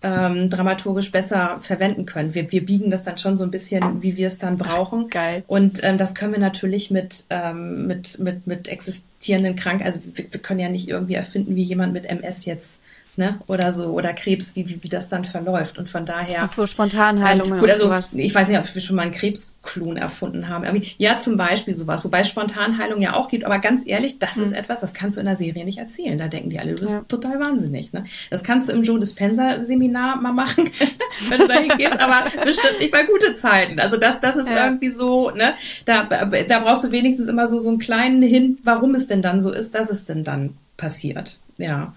ähm, 0.04 0.50
dramaturgisch 0.50 1.12
besser 1.12 1.60
verwenden 1.60 2.06
können. 2.06 2.36
Wir, 2.36 2.52
wir 2.52 2.66
biegen 2.66 2.92
das 2.92 3.04
dann 3.04 3.18
schon 3.18 3.38
so 3.38 3.44
ein 3.44 3.52
bisschen, 3.52 4.04
wie 4.04 4.16
wir 4.18 4.28
es 4.28 4.38
dann 4.38 4.58
brauchen. 4.58 5.06
Ach, 5.08 5.12
geil. 5.12 5.44
Und 5.48 5.84
ähm, 5.84 5.98
das 5.98 6.14
können 6.14 6.34
wir 6.34 6.40
natürlich 6.40 6.92
mit, 6.92 7.26
ähm, 7.30 7.88
mit, 7.88 8.20
mit, 8.20 8.46
mit 8.46 8.68
existierenden 8.68 9.56
Kranken, 9.56 9.86
also 9.86 10.00
wir, 10.14 10.26
wir 10.32 10.42
können 10.42 10.60
ja 10.60 10.70
nicht 10.70 10.88
irgendwie 10.88 11.16
erfinden, 11.16 11.56
wie 11.56 11.64
jemand 11.64 11.94
mit 11.94 12.06
MS 12.06 12.46
jetzt 12.46 12.80
ne? 13.18 13.40
Oder 13.48 13.72
so, 13.72 13.88
oder 13.88 14.14
Krebs, 14.14 14.56
wie, 14.56 14.70
wie, 14.70 14.84
wie 14.84 14.90
das 14.90 15.10
dann 15.10 15.26
verläuft. 15.26 15.78
Und 15.78 15.90
von 15.90 16.06
daher. 16.06 16.44
Ach 16.44 16.50
so, 16.50 16.68
Spontanheilungen. 16.68 17.56
Ähm, 17.56 17.60
gut, 17.60 17.70
also 17.70 17.86
sowas. 17.86 18.14
ich 18.14 18.34
weiß 18.34 18.48
nicht, 18.48 18.60
ob 18.60 18.74
wir 18.74 18.82
schon 18.82 18.96
mal 18.96 19.04
einen 19.04 19.12
Krebsklon 19.12 19.98
erfunden 19.98 20.50
haben. 20.50 20.64
Irgendwie, 20.64 20.94
ja, 20.98 21.18
zum 21.18 21.38
Beispiel 21.38 21.74
sowas, 21.74 22.06
wobei 22.06 22.24
Spontanheilung 22.24 23.02
ja 23.02 23.14
auch 23.14 23.30
gibt, 23.30 23.44
aber 23.44 23.60
ganz 23.60 23.84
ehrlich, 23.86 24.20
das 24.20 24.36
hm. 24.36 24.44
ist 24.44 24.52
etwas, 24.54 24.82
das 24.82 24.94
kannst 24.94 25.18
du 25.18 25.22
in 25.22 25.26
der 25.26 25.36
Serie 25.36 25.66
nicht 25.66 25.80
erzählen. 25.80 26.18
Da 26.18 26.28
denken 26.28 26.50
die 26.50 26.60
alle, 26.60 26.76
du 26.76 26.82
bist 26.82 26.94
ja. 26.94 27.06
total 27.08 27.40
wahnsinnig. 27.40 27.92
Ne? 27.94 28.04
Das 28.30 28.44
kannst 28.44 28.70
du 28.70 28.74
im 28.74 28.84
Joe 28.84 29.00
Dispenza-Seminar 29.00 30.22
mal 30.22 30.34
machen, 30.34 30.70
wenn 31.30 31.40
du 31.40 31.48
da 31.48 31.56
hingehst, 31.56 32.00
aber 32.00 32.30
bestimmt 32.44 32.80
nicht 32.80 32.92
bei 32.92 33.04
gute 33.04 33.34
Zeiten. 33.34 33.80
Also 33.80 33.98
das, 33.98 34.22
das 34.22 34.36
ist 34.36 34.50
ja. 34.50 34.66
irgendwie 34.66 34.90
so, 34.90 35.32
ne? 35.32 35.56
Da, 35.86 36.04
da 36.04 36.60
brauchst 36.60 36.84
du 36.84 36.92
wenigstens 36.92 37.28
immer 37.28 37.48
so, 37.48 37.60
so 37.60 37.70
einen 37.70 37.80
kleinen 37.80 38.22
Hint, 38.22 38.60
warum 38.64 38.96
es 38.96 39.08
denn 39.08 39.22
dann 39.22 39.40
so 39.40 39.52
ist, 39.52 39.76
dass 39.76 39.90
es 39.90 40.06
denn 40.06 40.24
dann 40.24 40.56
passiert. 40.78 41.40
Ja. 41.58 41.94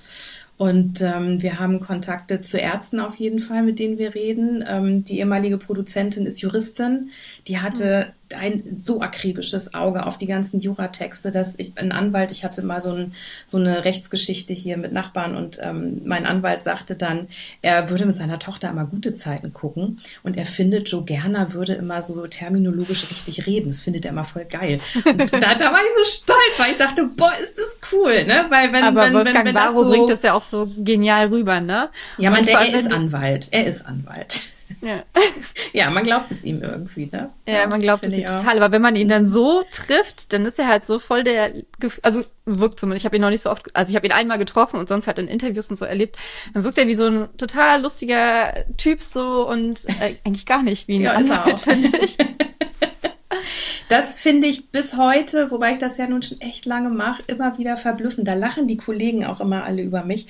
Und 0.61 1.01
ähm, 1.01 1.41
wir 1.41 1.59
haben 1.59 1.81
Kontakte 1.81 2.43
zu 2.43 2.59
Ärzten 2.59 3.01
auf 3.01 3.15
jeden 3.15 3.39
Fall, 3.39 3.63
mit 3.63 3.79
denen 3.79 3.97
wir 3.97 4.15
reden. 4.15 4.63
Ähm, 4.69 5.05
die 5.05 5.19
ehemalige 5.19 5.57
Produzentin 5.57 6.27
ist 6.27 6.43
Juristin. 6.43 7.13
Die 7.47 7.61
hatte 7.61 8.13
ein 8.35 8.83
so 8.85 9.01
akribisches 9.01 9.75
Auge 9.75 10.07
auf 10.07 10.19
die 10.19 10.27
ganzen 10.27 10.61
Juratexte, 10.61 11.31
dass 11.31 11.55
ich, 11.59 11.73
ein 11.77 11.93
Anwalt, 11.93 12.31
ich 12.31 12.45
hatte 12.45 12.63
mal 12.63 12.81
so, 12.81 12.93
ein, 12.93 13.15
so 13.47 13.59
eine 13.59 13.85
Rechtsgeschichte 13.85 14.53
hier 14.53 14.77
mit 14.77 14.93
Nachbarn 14.93 15.37
und 15.37 15.59
ähm, 15.63 16.03
mein 16.05 16.27
Anwalt 16.27 16.63
sagte 16.63 16.97
dann, 16.97 17.29
er 17.63 17.91
würde 17.91 18.07
mit 18.07 18.17
seiner 18.17 18.39
Tochter 18.39 18.71
immer 18.71 18.87
gute 18.87 19.13
Zeiten 19.13 19.53
gucken 19.53 20.01
und 20.23 20.37
er 20.37 20.47
findet, 20.47 20.89
Joe 20.89 21.05
Gerner 21.05 21.53
würde 21.53 21.75
immer 21.75 22.03
so 22.03 22.27
terminologisch 22.27 23.11
richtig 23.11 23.47
reden. 23.47 23.69
Das 23.69 23.81
findet 23.81 24.05
er 24.05 24.13
immer 24.13 24.25
voll 24.25 24.45
geil. 24.45 24.81
Und 25.05 25.33
da, 25.33 25.55
da 25.55 25.73
war 25.73 25.81
ich 25.81 25.93
so 25.97 26.05
stolz, 26.05 26.59
weil 26.59 26.73
ich 26.73 26.77
dachte, 26.77 27.09
boah, 27.17 27.33
ist 27.41 27.59
das 27.59 27.79
cool, 27.93 28.25
ne? 28.25 28.47
Weil 28.49 28.73
wenn, 28.73 28.85
Aber 28.85 29.03
wenn, 29.03 29.15
Wolfgang 29.15 29.39
wenn, 29.39 29.47
wenn 29.47 29.55
Barrow 29.55 29.75
das 29.75 29.83
so, 29.83 29.89
bringt 29.91 30.11
das 30.11 30.23
ja 30.23 30.35
auch 30.35 30.43
so 30.43 30.71
genial 30.79 31.29
rüber, 31.29 31.61
ne? 31.61 31.91
Ja, 32.19 32.31
man 32.31 32.45
denkt, 32.45 32.63
er 32.63 32.81
ist 32.81 32.93
Anwalt. 32.93 33.49
Er 33.51 33.67
ist 33.67 33.87
Anwalt. 33.87 34.43
Ja. 34.81 35.03
Ja, 35.73 35.89
man 35.89 36.03
glaubt 36.03 36.33
es 36.33 36.43
ihm 36.43 36.63
irgendwie, 36.63 37.07
ne? 37.07 37.31
Ja, 37.47 37.65
man 37.69 37.81
glaubt 37.81 38.03
es 38.03 38.13
ihm 38.17 38.27
auch. 38.27 38.37
total. 38.37 38.57
Aber 38.61 38.73
wenn 38.73 38.83
man 38.83 38.97
ihn 38.97 39.09
dann 39.09 39.25
so 39.25 39.63
trifft, 39.71 40.33
dann 40.33 40.45
ist 40.45 40.59
er 40.59 40.67
halt 40.67 40.85
so 40.85 40.99
voll 40.99 41.23
der, 41.23 41.53
also 42.03 42.25
wirkt 42.45 42.81
zumindest, 42.81 43.03
ich 43.03 43.05
habe 43.05 43.15
ihn 43.15 43.23
noch 43.23 43.31
nicht 43.31 43.43
so 43.43 43.51
oft, 43.51 43.75
also 43.77 43.91
ich 43.91 43.95
habe 43.95 44.05
ihn 44.07 44.13
einmal 44.13 44.39
getroffen 44.39 44.81
und 44.81 44.89
sonst 44.89 45.07
halt 45.07 45.21
in 45.21 45.29
Interviews 45.29 45.71
und 45.71 45.79
so 45.79 45.85
erlebt, 45.85 46.17
dann 46.55 46.65
wirkt 46.65 46.77
er 46.77 46.89
wie 46.89 46.97
so 46.97 47.07
ein 47.07 47.29
total 47.37 47.83
lustiger 47.83 48.53
Typ 48.79 49.01
so 49.01 49.49
und 49.49 49.85
äh, 50.01 50.17
eigentlich 50.25 50.47
gar 50.47 50.63
nicht 50.65 50.89
wie 50.89 50.97
ein 50.97 51.03
Ja, 51.03 51.21
er 51.21 51.47
auch. 51.47 51.59
finde 51.61 51.97
ich. 51.99 52.17
Das 53.89 54.21
finde 54.21 54.47
ich 54.47 54.69
bis 54.69 54.97
heute, 54.97 55.51
wobei 55.51 55.73
ich 55.73 55.79
das 55.79 55.99
ja 55.99 56.07
nun 56.07 56.23
schon 56.23 56.41
echt 56.41 56.65
lange 56.65 56.91
mache, 56.91 57.23
immer 57.27 57.59
wieder 57.59 57.77
verblüffend. 57.77 58.29
Da 58.29 58.35
lachen 58.35 58.69
die 58.69 58.77
Kollegen 58.77 59.25
auch 59.25 59.41
immer 59.41 59.65
alle 59.65 59.83
über 59.83 60.05
mich, 60.05 60.29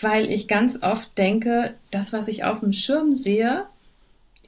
weil 0.00 0.28
ich 0.32 0.48
ganz 0.48 0.82
oft 0.82 1.16
denke, 1.16 1.74
das, 1.92 2.12
was 2.12 2.26
ich 2.26 2.42
auf 2.44 2.60
dem 2.60 2.72
Schirm 2.72 3.12
sehe, 3.12 3.66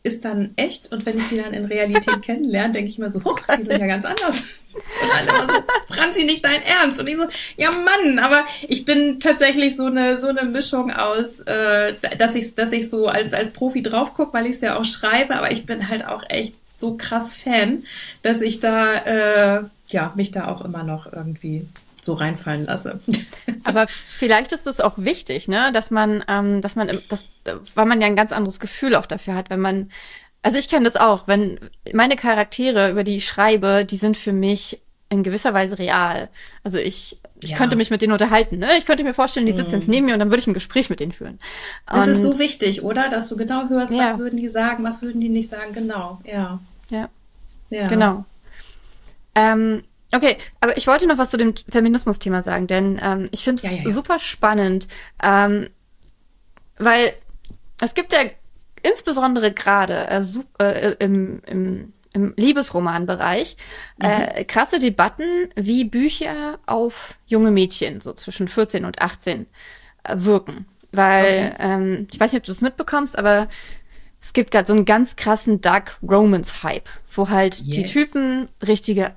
ist 0.02 0.24
dann 0.24 0.52
echt. 0.56 0.92
Und 0.92 1.06
wenn 1.06 1.18
ich 1.18 1.28
die 1.28 1.38
dann 1.38 1.52
in 1.52 1.64
Realität 1.64 2.22
kennenlerne, 2.22 2.72
denke 2.72 2.90
ich 2.90 2.98
mir 2.98 3.10
so, 3.10 3.22
huch, 3.24 3.40
die 3.56 3.62
sind 3.62 3.80
ja 3.80 3.86
ganz 3.86 4.04
anders. 4.04 4.44
Und 4.74 5.10
alle 5.10 5.28
immer 5.28 5.44
so, 5.44 5.94
Franzi, 5.94 6.24
nicht 6.24 6.44
dein 6.44 6.62
Ernst. 6.62 7.00
Und 7.00 7.08
ich 7.08 7.16
so, 7.16 7.24
ja 7.56 7.70
Mann, 7.70 8.18
aber 8.18 8.44
ich 8.68 8.84
bin 8.84 9.20
tatsächlich 9.20 9.76
so 9.76 9.86
eine, 9.86 10.18
so 10.18 10.28
eine 10.28 10.44
Mischung 10.44 10.90
aus, 10.90 11.40
äh, 11.40 11.94
dass 12.16 12.34
ich, 12.34 12.54
dass 12.54 12.72
ich 12.72 12.88
so 12.88 13.06
als, 13.06 13.34
als 13.34 13.52
Profi 13.52 13.82
drauf 13.82 14.14
gucke, 14.14 14.32
weil 14.32 14.46
ich 14.46 14.56
es 14.56 14.60
ja 14.60 14.78
auch 14.78 14.84
schreibe, 14.84 15.36
aber 15.36 15.52
ich 15.52 15.66
bin 15.66 15.88
halt 15.88 16.06
auch 16.06 16.22
echt 16.28 16.54
so 16.76 16.96
krass 16.96 17.36
Fan, 17.36 17.84
dass 18.22 18.40
ich 18.40 18.60
da, 18.60 18.94
äh, 18.94 19.64
ja, 19.88 20.12
mich 20.14 20.30
da 20.30 20.48
auch 20.48 20.64
immer 20.64 20.84
noch 20.84 21.12
irgendwie 21.12 21.66
so 22.08 22.14
reinfallen 22.14 22.64
lasse. 22.64 23.00
Aber 23.64 23.86
vielleicht 23.86 24.52
ist 24.52 24.66
es 24.66 24.80
auch 24.80 24.94
wichtig, 24.96 25.46
ne, 25.46 25.70
dass 25.72 25.90
man, 25.90 26.24
ähm, 26.26 26.60
dass 26.62 26.74
man, 26.74 27.00
das, 27.08 27.26
weil 27.74 27.84
man 27.86 28.00
ja 28.00 28.06
ein 28.06 28.16
ganz 28.16 28.32
anderes 28.32 28.58
Gefühl 28.60 28.94
auch 28.94 29.06
dafür 29.06 29.34
hat, 29.34 29.50
wenn 29.50 29.60
man, 29.60 29.90
also 30.42 30.58
ich 30.58 30.68
kenne 30.68 30.84
das 30.84 30.96
auch, 30.96 31.28
wenn 31.28 31.60
meine 31.92 32.16
Charaktere, 32.16 32.90
über 32.90 33.04
die 33.04 33.18
ich 33.18 33.26
schreibe, 33.26 33.84
die 33.84 33.96
sind 33.96 34.16
für 34.16 34.32
mich 34.32 34.80
in 35.10 35.22
gewisser 35.22 35.54
Weise 35.54 35.78
real. 35.78 36.28
Also 36.64 36.78
ich, 36.78 37.18
ich 37.42 37.50
Ja. 37.50 37.56
könnte 37.56 37.76
mich 37.76 37.90
mit 37.90 38.02
denen 38.02 38.12
unterhalten, 38.12 38.58
ne? 38.58 38.76
Ich 38.78 38.84
könnte 38.86 39.04
mir 39.04 39.14
vorstellen, 39.14 39.46
die 39.46 39.52
sitzen 39.52 39.72
jetzt 39.72 39.88
neben 39.88 40.06
mir 40.06 40.12
und 40.14 40.18
dann 40.20 40.30
würde 40.30 40.40
ich 40.40 40.46
ein 40.46 40.54
Gespräch 40.54 40.90
mit 40.90 41.00
denen 41.00 41.12
führen. 41.12 41.38
Das 41.86 42.06
ist 42.06 42.22
so 42.22 42.38
wichtig, 42.38 42.82
oder? 42.82 43.08
Dass 43.08 43.28
du 43.28 43.36
genau 43.36 43.68
hörst, 43.68 43.92
Ja. 43.92 44.00
was 44.04 44.18
würden 44.18 44.36
die 44.38 44.48
sagen, 44.50 44.84
was 44.84 45.02
würden 45.02 45.20
die 45.20 45.28
nicht 45.30 45.48
sagen. 45.50 45.72
Genau, 45.72 46.20
ja. 46.24 46.60
ja. 46.90 47.08
ja. 47.70 47.86
Genau. 47.86 48.24
Ähm, 49.34 49.82
okay, 50.12 50.36
aber 50.60 50.76
ich 50.76 50.86
wollte 50.86 51.06
noch 51.06 51.18
was 51.18 51.30
zu 51.30 51.36
dem 51.36 51.54
Feminismus-Thema 51.70 52.42
sagen, 52.42 52.66
denn 52.66 53.00
ähm, 53.02 53.28
ich 53.32 53.44
finde 53.44 53.60
es 53.62 53.70
Ja, 53.70 53.76
ja, 53.76 53.82
ja. 53.84 53.92
super 53.92 54.18
spannend, 54.18 54.88
ähm, 55.22 55.68
weil 56.78 57.12
es 57.80 57.94
gibt 57.94 58.12
ja 58.12 58.20
insbesondere 58.82 59.52
gerade 59.52 60.08
äh, 60.08 60.22
äh, 60.64 60.96
im, 61.00 61.42
im, 61.46 61.92
im 62.12 62.34
Liebesromanbereich 62.36 63.56
äh, 64.00 64.44
krasse 64.44 64.78
Debatten, 64.78 65.50
wie 65.56 65.84
Bücher 65.84 66.58
auf 66.66 67.14
junge 67.26 67.50
Mädchen 67.50 68.00
so 68.00 68.12
zwischen 68.12 68.48
14 68.48 68.84
und 68.84 69.00
18 69.02 69.46
äh, 70.04 70.14
wirken. 70.16 70.66
Weil, 70.90 71.54
ähm, 71.58 72.08
ich 72.10 72.18
weiß 72.18 72.32
nicht, 72.32 72.40
ob 72.40 72.46
du 72.46 72.52
das 72.52 72.62
mitbekommst, 72.62 73.18
aber 73.18 73.48
es 74.20 74.32
gibt 74.32 74.50
gerade 74.50 74.66
so 74.66 74.72
einen 74.72 74.84
ganz 74.86 75.16
krassen 75.16 75.60
Dark 75.60 75.98
Romance 76.02 76.62
Hype, 76.62 76.88
wo 77.12 77.28
halt 77.28 77.72
die 77.74 77.82
Yes. 77.82 77.92
Typen 77.92 78.48
richtige 78.66 79.12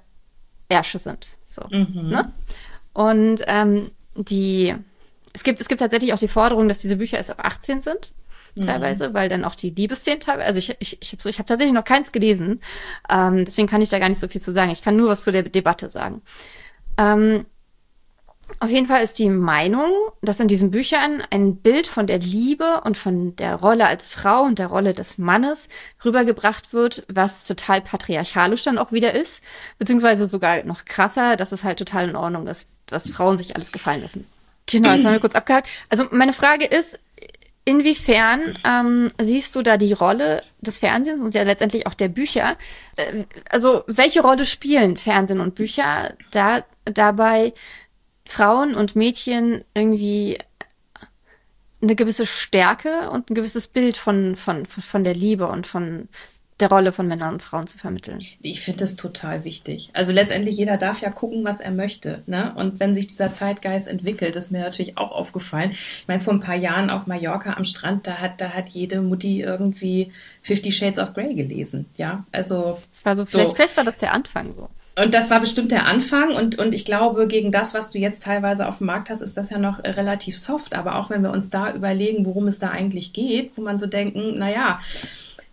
Ärsche 0.71 0.99
sind. 0.99 1.27
So, 1.45 1.61
Mhm. 1.69 2.09
ne? 2.09 2.33
Und 2.93 3.43
ähm, 3.47 3.91
die 4.15 4.73
es 5.33 5.43
gibt 5.43 5.61
es 5.61 5.67
gibt 5.67 5.79
tatsächlich 5.79 6.13
auch 6.13 6.19
die 6.19 6.27
Forderung, 6.27 6.67
dass 6.67 6.79
diese 6.79 6.95
Bücher 6.97 7.17
erst 7.17 7.29
ab 7.31 7.39
18 7.43 7.81
sind 7.81 8.11
teilweise, 8.65 9.13
weil 9.13 9.29
dann 9.29 9.45
auch 9.45 9.55
die 9.55 9.69
Liebesszenen 9.69 10.19
teilweise, 10.19 10.45
also 10.45 10.59
ich 10.59 10.75
ich 10.79 10.97
ich 11.01 11.13
habe 11.13 11.29
ich 11.29 11.39
habe 11.39 11.47
tatsächlich 11.47 11.73
noch 11.73 11.85
keins 11.85 12.11
gelesen, 12.11 12.59
ähm, 13.09 13.45
deswegen 13.45 13.69
kann 13.69 13.81
ich 13.81 13.89
da 13.89 13.97
gar 13.97 14.09
nicht 14.09 14.19
so 14.19 14.27
viel 14.27 14.41
zu 14.41 14.51
sagen. 14.51 14.71
Ich 14.71 14.81
kann 14.81 14.97
nur 14.97 15.07
was 15.07 15.23
zu 15.23 15.31
der 15.31 15.43
Debatte 15.43 15.89
sagen. 15.89 16.21
Ähm, 16.97 17.45
auf 18.59 18.69
jeden 18.69 18.87
Fall 18.87 19.03
ist 19.03 19.19
die 19.19 19.29
Meinung, 19.29 19.91
dass 20.21 20.39
in 20.39 20.47
diesen 20.47 20.71
Büchern 20.71 21.23
ein 21.29 21.55
Bild 21.55 21.87
von 21.87 22.07
der 22.07 22.19
Liebe 22.19 22.81
und 22.83 22.97
von 22.97 23.35
der 23.35 23.55
Rolle 23.55 23.87
als 23.87 24.11
Frau 24.11 24.43
und 24.43 24.59
der 24.59 24.67
Rolle 24.67 24.93
des 24.93 25.17
Mannes 25.17 25.69
rübergebracht 26.03 26.73
wird, 26.73 27.05
was 27.07 27.45
total 27.45 27.81
patriarchalisch 27.81 28.63
dann 28.63 28.77
auch 28.77 28.91
wieder 28.91 29.13
ist, 29.13 29.41
beziehungsweise 29.79 30.27
sogar 30.27 30.63
noch 30.63 30.85
krasser, 30.85 31.37
dass 31.37 31.51
es 31.51 31.63
halt 31.63 31.79
total 31.79 32.09
in 32.09 32.15
Ordnung 32.15 32.47
ist, 32.47 32.67
was 32.89 33.11
Frauen 33.11 33.37
sich 33.37 33.55
alles 33.55 33.71
gefallen 33.71 34.01
lassen 34.01 34.25
Genau, 34.71 34.91
jetzt 34.93 35.05
haben 35.05 35.13
wir 35.13 35.19
kurz 35.19 35.35
abgehakt. 35.35 35.69
Also 35.89 36.05
meine 36.11 36.33
Frage 36.33 36.65
ist, 36.65 36.97
inwiefern 37.65 38.57
ähm, 38.65 39.11
siehst 39.19 39.55
du 39.55 39.61
da 39.61 39.77
die 39.77 39.93
Rolle 39.93 40.43
des 40.61 40.79
Fernsehens 40.79 41.21
und 41.21 41.33
ja 41.33 41.43
letztendlich 41.43 41.87
auch 41.87 41.93
der 41.93 42.07
Bücher? 42.07 42.57
Äh, 42.95 43.23
also 43.49 43.83
welche 43.87 44.21
Rolle 44.21 44.45
spielen 44.45 44.97
Fernsehen 44.97 45.41
und 45.41 45.55
Bücher 45.55 46.13
da 46.31 46.63
dabei, 46.85 47.53
Frauen 48.25 48.75
und 48.75 48.95
Mädchen 48.95 49.63
irgendwie 49.73 50.37
eine 51.81 51.95
gewisse 51.95 52.25
Stärke 52.25 53.09
und 53.09 53.29
ein 53.29 53.35
gewisses 53.35 53.67
Bild 53.67 53.97
von, 53.97 54.35
von, 54.35 54.65
von 54.65 55.03
der 55.03 55.15
Liebe 55.15 55.47
und 55.47 55.65
von 55.65 56.07
der 56.61 56.69
Rolle 56.69 56.91
von 56.91 57.07
Männern 57.07 57.33
und 57.33 57.43
Frauen 57.43 57.65
zu 57.65 57.77
vermitteln. 57.77 58.19
Ich 58.41 58.61
finde 58.61 58.81
das 58.81 58.95
total 58.95 59.43
wichtig. 59.43 59.89
Also 59.93 60.11
letztendlich 60.11 60.57
jeder 60.57 60.77
darf 60.77 61.01
ja 61.01 61.09
gucken, 61.09 61.43
was 61.43 61.59
er 61.59 61.71
möchte. 61.71 62.21
Ne? 62.27 62.53
Und 62.55 62.79
wenn 62.79 62.93
sich 62.93 63.07
dieser 63.07 63.31
Zeitgeist 63.31 63.87
entwickelt, 63.87 64.35
ist 64.35 64.51
mir 64.51 64.59
natürlich 64.59 64.97
auch 64.97 65.11
aufgefallen. 65.11 65.71
Ich 65.71 66.05
meine, 66.07 66.21
vor 66.21 66.33
ein 66.33 66.39
paar 66.39 66.55
Jahren 66.55 66.91
auf 66.91 67.07
Mallorca 67.07 67.53
am 67.53 67.63
Strand, 67.63 68.05
da 68.05 68.19
hat, 68.19 68.39
da 68.39 68.49
hat 68.49 68.69
jede 68.69 69.01
Mutti 69.01 69.41
irgendwie 69.41 70.11
Fifty 70.43 70.71
Shades 70.71 70.99
of 70.99 71.13
Grey 71.13 71.33
gelesen. 71.33 71.87
Ja, 71.97 72.25
also. 72.31 72.79
Das 72.91 73.05
war 73.05 73.17
so, 73.17 73.25
vielleicht, 73.25 73.47
so. 73.47 73.55
vielleicht 73.55 73.77
war 73.77 73.83
das 73.83 73.97
der 73.97 74.13
Anfang 74.13 74.53
so. 74.55 74.69
Und 74.99 75.13
das 75.13 75.29
war 75.29 75.39
bestimmt 75.39 75.71
der 75.71 75.85
Anfang 75.85 76.35
und, 76.35 76.59
und 76.59 76.73
ich 76.73 76.83
glaube, 76.83 77.25
gegen 77.25 77.51
das, 77.51 77.73
was 77.73 77.91
du 77.91 77.97
jetzt 77.97 78.23
teilweise 78.23 78.67
auf 78.67 78.79
dem 78.79 78.87
Markt 78.87 79.09
hast, 79.09 79.21
ist 79.21 79.37
das 79.37 79.49
ja 79.49 79.57
noch 79.57 79.83
relativ 79.83 80.37
soft. 80.37 80.75
Aber 80.75 80.97
auch 80.97 81.09
wenn 81.09 81.23
wir 81.23 81.31
uns 81.31 81.49
da 81.49 81.73
überlegen, 81.73 82.25
worum 82.25 82.47
es 82.47 82.59
da 82.59 82.69
eigentlich 82.69 83.13
geht, 83.13 83.51
wo 83.55 83.61
man 83.61 83.79
so 83.79 83.87
denken, 83.87 84.37
naja, 84.37 84.79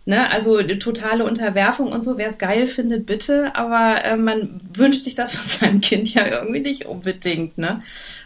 Ne, 0.09 0.31
also 0.31 0.59
totale 0.79 1.23
Unterwerfung 1.23 1.91
und 1.91 2.03
so, 2.03 2.17
wer 2.17 2.29
es 2.29 2.39
geil 2.39 2.65
findet, 2.65 3.05
bitte, 3.05 3.55
aber 3.55 4.03
äh, 4.03 4.17
man 4.17 4.59
wünscht 4.73 5.03
sich 5.03 5.13
das 5.13 5.35
von 5.35 5.47
seinem 5.69 5.81
Kind 5.81 6.11
ja 6.11 6.25
irgendwie 6.25 6.61
nicht 6.61 6.85
unbedingt. 6.85 7.59
Ne? 7.59 7.83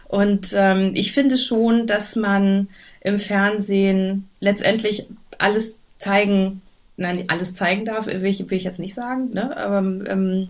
Und 0.08 0.54
ähm, 0.56 0.92
ich 0.94 1.12
finde 1.12 1.36
schon, 1.36 1.86
dass 1.86 2.16
man 2.16 2.68
im 3.02 3.18
Fernsehen 3.18 4.28
letztendlich 4.40 5.08
alles 5.36 5.78
zeigen, 5.98 6.62
nein, 6.96 7.24
alles 7.28 7.54
zeigen 7.54 7.84
darf, 7.84 8.06
will 8.06 8.24
ich, 8.24 8.48
will 8.48 8.56
ich 8.56 8.64
jetzt 8.64 8.78
nicht 8.78 8.94
sagen, 8.94 9.34
ne? 9.34 9.54
aber 9.54 9.80
ähm, 9.80 10.48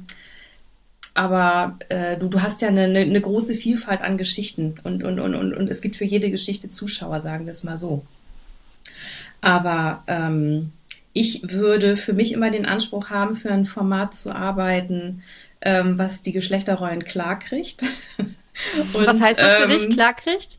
aber 1.15 1.79
äh, 1.89 2.17
du, 2.17 2.29
du 2.29 2.43
hast 2.43 2.61
ja 2.61 2.69
eine, 2.69 2.83
eine, 2.83 3.21
große 3.21 3.55
Vielfalt 3.55 4.01
an 4.01 4.17
Geschichten 4.17 4.75
und, 4.83 5.05
und, 5.05 5.21
und, 5.21 5.35
und, 5.35 5.55
und 5.55 5.69
es 5.69 5.81
gibt 5.81 5.95
für 5.95 6.05
jede 6.05 6.31
Geschichte 6.31 6.69
Zuschauer, 6.69 7.21
sagen 7.21 7.47
wir 7.47 7.53
es 7.53 7.63
mal 7.63 7.77
so. 7.77 8.05
Aber 9.41 10.03
ähm, 10.09 10.73
ich 11.13 11.53
würde 11.53 11.97
für 11.97 12.13
mich 12.13 12.33
immer 12.33 12.51
den 12.51 12.67
Anspruch 12.67 13.11
haben, 13.11 13.37
für 13.37 13.51
ein 13.51 13.65
Format 13.65 14.15
zu 14.15 14.35
arbeiten, 14.35 15.23
ähm, 15.61 15.97
was 15.99 16.23
die 16.23 16.33
Geschlechterrollen 16.33 17.05
klarkriegt. 17.05 17.83
Und, 18.93 19.07
was 19.07 19.21
heißt 19.21 19.39
das 19.39 19.55
für 19.55 19.73
ähm, 19.73 19.79
dich, 19.79 19.91
klarkriegt? 19.91 20.59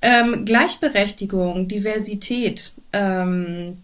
Ähm, 0.00 0.44
Gleichberechtigung, 0.44 1.68
Diversität, 1.68 2.72
ähm, 2.92 3.78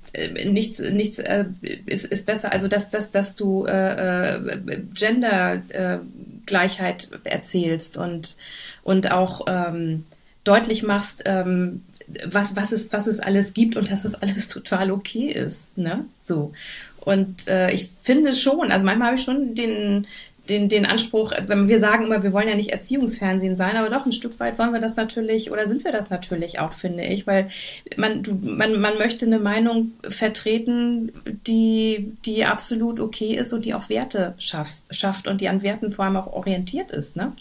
nichts, 0.47 0.79
nichts 0.79 1.19
äh, 1.19 1.47
ist, 1.87 2.07
ist, 2.07 2.27
besser. 2.27 2.53
Also 2.53 2.69
dass, 2.69 2.91
dass, 2.91 3.11
dass 3.11 3.37
du 3.37 3.67
äh, 3.67 4.37
äh, 4.37 4.83
Gendergleichheit 4.95 7.09
äh, 7.25 7.29
erzählst 7.29 7.97
und, 7.97 8.37
und 8.83 9.11
auch 9.11 9.47
ähm, 9.49 10.05
deutlich 10.45 10.83
machst, 10.83 11.23
ähm, 11.27 11.83
was, 12.27 12.57
was, 12.57 12.73
es, 12.73 12.93
was 12.93 13.07
es 13.07 13.21
alles 13.21 13.53
gibt 13.53 13.77
und 13.77 13.91
dass 13.91 14.05
es 14.05 14.15
alles 14.15 14.49
total 14.55 14.91
okay 14.91 15.29
ist. 15.29 15.77
Ne? 15.77 16.07
So. 16.23 16.53
Und 17.01 17.49
äh, 17.49 17.71
ich 17.71 17.91
finde 18.03 18.33
schon, 18.33 18.73
also 18.73 18.85
manchmal 18.85 19.09
habe 19.09 19.19
ich 19.19 19.25
schon 19.25 19.55
den, 19.55 20.07
den, 20.49 20.69
den 20.69 20.87
Anspruch, 20.87 21.33
wenn 21.47 21.69
wir 21.69 21.79
sagen 21.79 22.05
immer, 22.05 22.23
wir 22.23 22.33
wollen 22.33 22.49
ja 22.49 22.55
nicht 22.55 22.71
Erziehungsfernsehen 22.71 23.57
sein, 23.57 23.77
aber 23.77 23.91
doch 23.91 24.07
ein 24.07 24.13
Stück 24.13 24.39
weit 24.41 24.59
wollen 24.59 24.73
wir 24.73 24.81
das 24.81 24.97
natürlich 24.97 25.51
oder 25.51 25.67
sind 25.67 25.85
wir 25.85 25.93
das 25.93 26.11
natürlich 26.11 26.59
auch, 26.59 26.73
finde 26.73 27.05
ich, 27.05 27.27
weil 27.27 27.49
man, 27.97 28.23
du, 28.23 28.35
man, 28.35 28.81
man 28.81 28.99
möchte 28.99 29.27
eine 29.27 29.39
Meinung 29.39 29.93
vertreten, 30.09 31.13
die, 31.47 32.13
die 32.25 32.45
absolut 32.45 33.01
okay 33.01 33.35
ist 33.35 33.53
und 33.53 33.65
die 33.65 33.75
auch 33.75 33.89
Werte 33.89 34.35
schafft, 34.39 34.95
schafft 34.95 35.27
und 35.27 35.41
die 35.41 35.49
an 35.49 35.63
Werten 35.63 35.93
vor 35.93 36.05
allem 36.05 36.17
auch 36.17 36.33
orientiert 36.33 36.91
ist. 36.91 37.17
Ne? 37.17 37.33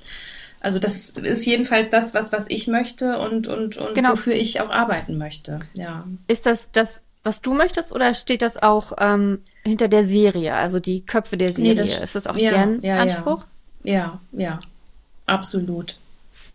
Also 0.59 0.79
das 0.79 1.09
ist 1.09 1.45
jedenfalls 1.45 1.89
das, 1.89 2.13
was, 2.13 2.31
was 2.31 2.45
ich 2.49 2.67
möchte 2.67 3.19
und, 3.19 3.47
und, 3.47 3.77
und 3.77 3.95
genau. 3.95 4.13
wofür 4.13 4.33
ich 4.33 4.59
auch 4.59 4.69
arbeiten 4.69 5.17
möchte. 5.17 5.59
Ja. 5.75 6.05
Ist 6.27 6.45
das 6.45 6.71
das, 6.71 7.01
was 7.27 7.41
du 7.41 7.53
möchtest, 7.53 7.91
oder 7.91 8.13
steht 8.13 8.41
das 8.41 8.55
auch 8.55 8.93
ähm, 8.99 9.39
hinter 9.65 9.89
der 9.89 10.05
Serie, 10.05 10.53
also 10.53 10.79
die 10.79 11.01
Köpfe 11.01 11.35
der 11.35 11.51
Serie? 11.51 11.71
Nee, 11.71 11.75
das, 11.75 11.97
ist 11.97 12.15
das 12.15 12.25
auch 12.25 12.37
ja, 12.37 12.51
deren 12.51 12.81
ja, 12.81 12.99
Anspruch? 12.99 13.43
Ja. 13.83 14.19
ja, 14.31 14.39
ja, 14.39 14.59
absolut. 15.25 15.97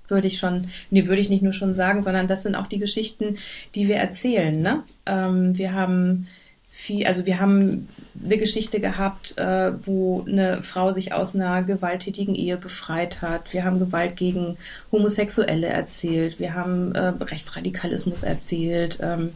Würde 0.08 0.28
ich 0.28 0.38
schon, 0.38 0.68
nee, 0.90 1.06
würde 1.06 1.20
ich 1.20 1.28
nicht 1.28 1.42
nur 1.42 1.52
schon 1.52 1.74
sagen, 1.74 2.00
sondern 2.00 2.26
das 2.26 2.42
sind 2.42 2.56
auch 2.56 2.66
die 2.66 2.78
Geschichten, 2.78 3.36
die 3.74 3.86
wir 3.86 3.96
erzählen. 3.96 4.62
Ne? 4.62 4.82
Ähm, 5.04 5.58
wir 5.58 5.74
haben 5.74 6.26
viel, 6.70 7.06
also 7.06 7.26
wir 7.26 7.38
haben 7.38 7.86
eine 8.24 8.38
Geschichte 8.38 8.80
gehabt, 8.80 9.36
äh, 9.36 9.72
wo 9.84 10.24
eine 10.26 10.62
Frau 10.62 10.90
sich 10.90 11.12
aus 11.12 11.34
einer 11.34 11.62
gewalttätigen 11.62 12.34
Ehe 12.34 12.56
befreit 12.56 13.20
hat. 13.20 13.52
Wir 13.52 13.64
haben 13.64 13.78
Gewalt 13.78 14.16
gegen 14.16 14.56
Homosexuelle 14.90 15.66
erzählt. 15.66 16.38
Wir 16.38 16.54
haben 16.54 16.94
äh, 16.94 17.08
Rechtsradikalismus 17.08 18.22
erzählt. 18.22 19.00
Ähm, 19.02 19.34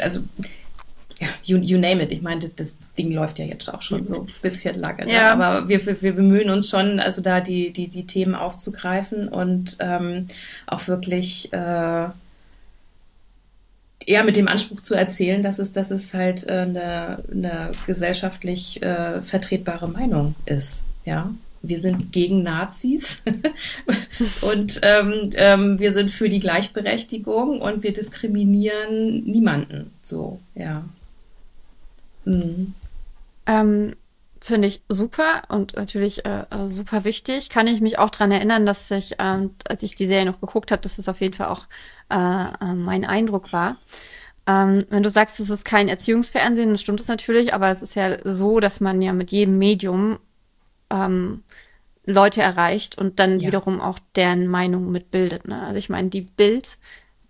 also 0.00 0.20
ja, 1.22 1.28
you, 1.44 1.58
you, 1.58 1.78
name 1.78 2.02
it. 2.02 2.10
Ich 2.10 2.22
meine, 2.22 2.48
das 2.48 2.76
Ding 2.98 3.12
läuft 3.12 3.38
ja 3.38 3.44
jetzt 3.44 3.72
auch 3.72 3.82
schon 3.82 4.04
so 4.04 4.22
ein 4.22 4.28
bisschen 4.42 4.78
lange. 4.78 5.04
Ne? 5.04 5.12
Ja. 5.12 5.32
Aber 5.32 5.68
wir, 5.68 5.84
wir, 5.86 6.02
wir, 6.02 6.14
bemühen 6.14 6.50
uns 6.50 6.68
schon, 6.68 6.98
also 6.98 7.22
da 7.22 7.40
die, 7.40 7.72
die, 7.72 7.88
die 7.88 8.06
Themen 8.06 8.34
aufzugreifen 8.34 9.28
und 9.28 9.76
ähm, 9.78 10.26
auch 10.66 10.88
wirklich 10.88 11.52
äh, 11.52 12.08
eher 14.06 14.24
mit 14.24 14.36
dem 14.36 14.48
Anspruch 14.48 14.80
zu 14.80 14.94
erzählen, 14.94 15.42
dass 15.42 15.60
es, 15.60 15.72
dass 15.72 15.90
es 15.92 16.12
halt 16.12 16.48
äh, 16.48 16.52
eine, 16.52 17.22
eine 17.30 17.72
gesellschaftlich 17.86 18.82
äh, 18.82 19.20
vertretbare 19.20 19.88
Meinung 19.88 20.34
ist. 20.46 20.82
Ja, 21.04 21.30
wir 21.62 21.78
sind 21.78 22.12
gegen 22.12 22.42
Nazis 22.42 23.22
und 24.40 24.80
ähm, 24.84 25.30
ähm, 25.36 25.78
wir 25.78 25.92
sind 25.92 26.10
für 26.10 26.28
die 26.28 26.40
Gleichberechtigung 26.40 27.60
und 27.60 27.82
wir 27.82 27.92
diskriminieren 27.92 29.24
niemanden. 29.24 29.92
So, 30.02 30.40
ja. 30.54 30.84
Mhm. 32.24 32.74
Ähm, 33.46 33.94
Finde 34.44 34.66
ich 34.66 34.82
super 34.88 35.42
und 35.48 35.76
natürlich 35.76 36.24
äh, 36.24 36.46
äh, 36.50 36.66
super 36.66 37.04
wichtig. 37.04 37.48
Kann 37.48 37.68
ich 37.68 37.80
mich 37.80 38.00
auch 38.00 38.10
dran 38.10 38.32
erinnern, 38.32 38.66
dass 38.66 38.90
ich, 38.90 39.20
äh, 39.20 39.48
als 39.68 39.84
ich 39.84 39.94
die 39.94 40.08
Serie 40.08 40.26
noch 40.26 40.40
geguckt 40.40 40.72
habe, 40.72 40.82
dass 40.82 40.98
es 40.98 41.08
auf 41.08 41.20
jeden 41.20 41.34
Fall 41.34 41.46
auch 41.46 41.66
äh, 42.10 42.16
äh, 42.16 42.74
mein 42.74 43.04
Eindruck 43.04 43.52
war. 43.52 43.76
Ähm, 44.48 44.84
wenn 44.90 45.04
du 45.04 45.10
sagst, 45.10 45.38
es 45.38 45.48
ist 45.48 45.64
kein 45.64 45.88
Erziehungsfernsehen, 45.88 46.70
dann 46.70 46.78
stimmt 46.78 47.00
es 47.00 47.06
natürlich, 47.06 47.54
aber 47.54 47.70
es 47.70 47.82
ist 47.82 47.94
ja 47.94 48.16
so, 48.24 48.58
dass 48.58 48.80
man 48.80 49.00
ja 49.00 49.12
mit 49.12 49.30
jedem 49.30 49.58
Medium 49.58 50.18
ähm, 50.92 51.42
Leute 52.04 52.42
erreicht 52.42 52.98
und 52.98 53.18
dann 53.18 53.40
ja. 53.40 53.48
wiederum 53.48 53.80
auch 53.80 53.98
deren 54.16 54.46
Meinung 54.48 54.90
mitbildet. 54.90 55.46
Ne? 55.46 55.62
Also 55.62 55.78
ich 55.78 55.88
meine, 55.88 56.08
die 56.08 56.22
Bild 56.22 56.76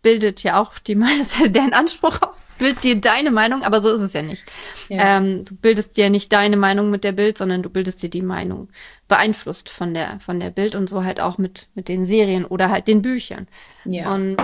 bildet 0.03 0.43
ja 0.43 0.61
auch 0.61 0.79
die 0.79 0.95
Meinung, 0.97 1.27
deren 1.53 1.73
Anspruch 1.73 2.21
auf 2.23 2.37
bild 2.63 2.85
dir 2.85 3.01
deine 3.01 3.31
Meinung, 3.31 3.65
aber 3.65 3.81
so 3.81 3.91
ist 3.91 4.01
es 4.01 4.13
ja 4.13 4.23
nicht. 4.23 4.45
Ja. 4.89 5.17
Ähm, 5.17 5.45
du 5.45 5.57
bildest 5.57 5.97
dir 5.97 6.11
nicht 6.11 6.33
deine 6.33 6.57
Meinung 6.57 6.91
mit 6.91 7.03
der 7.03 7.13
Bild, 7.13 7.37
sondern 7.37 7.63
du 7.63 7.69
bildest 7.69 8.03
dir 8.03 8.09
die 8.09 8.23
Meinung 8.23 8.69
beeinflusst 9.09 9.69
von 9.69 9.95
der 9.95 10.21
von 10.21 10.39
der 10.39 10.51
Bild 10.51 10.77
und 10.77 10.89
so 10.89 11.05
halt 11.05 11.21
auch 11.21 11.39
mit 11.39 11.67
mit 11.75 11.89
den 11.89 12.07
Serien 12.07 12.45
oder 12.45 12.71
halt 12.71 12.87
den 12.87 13.03
Büchern. 13.03 13.49
Ja. 13.85 14.15
Und 14.15 14.37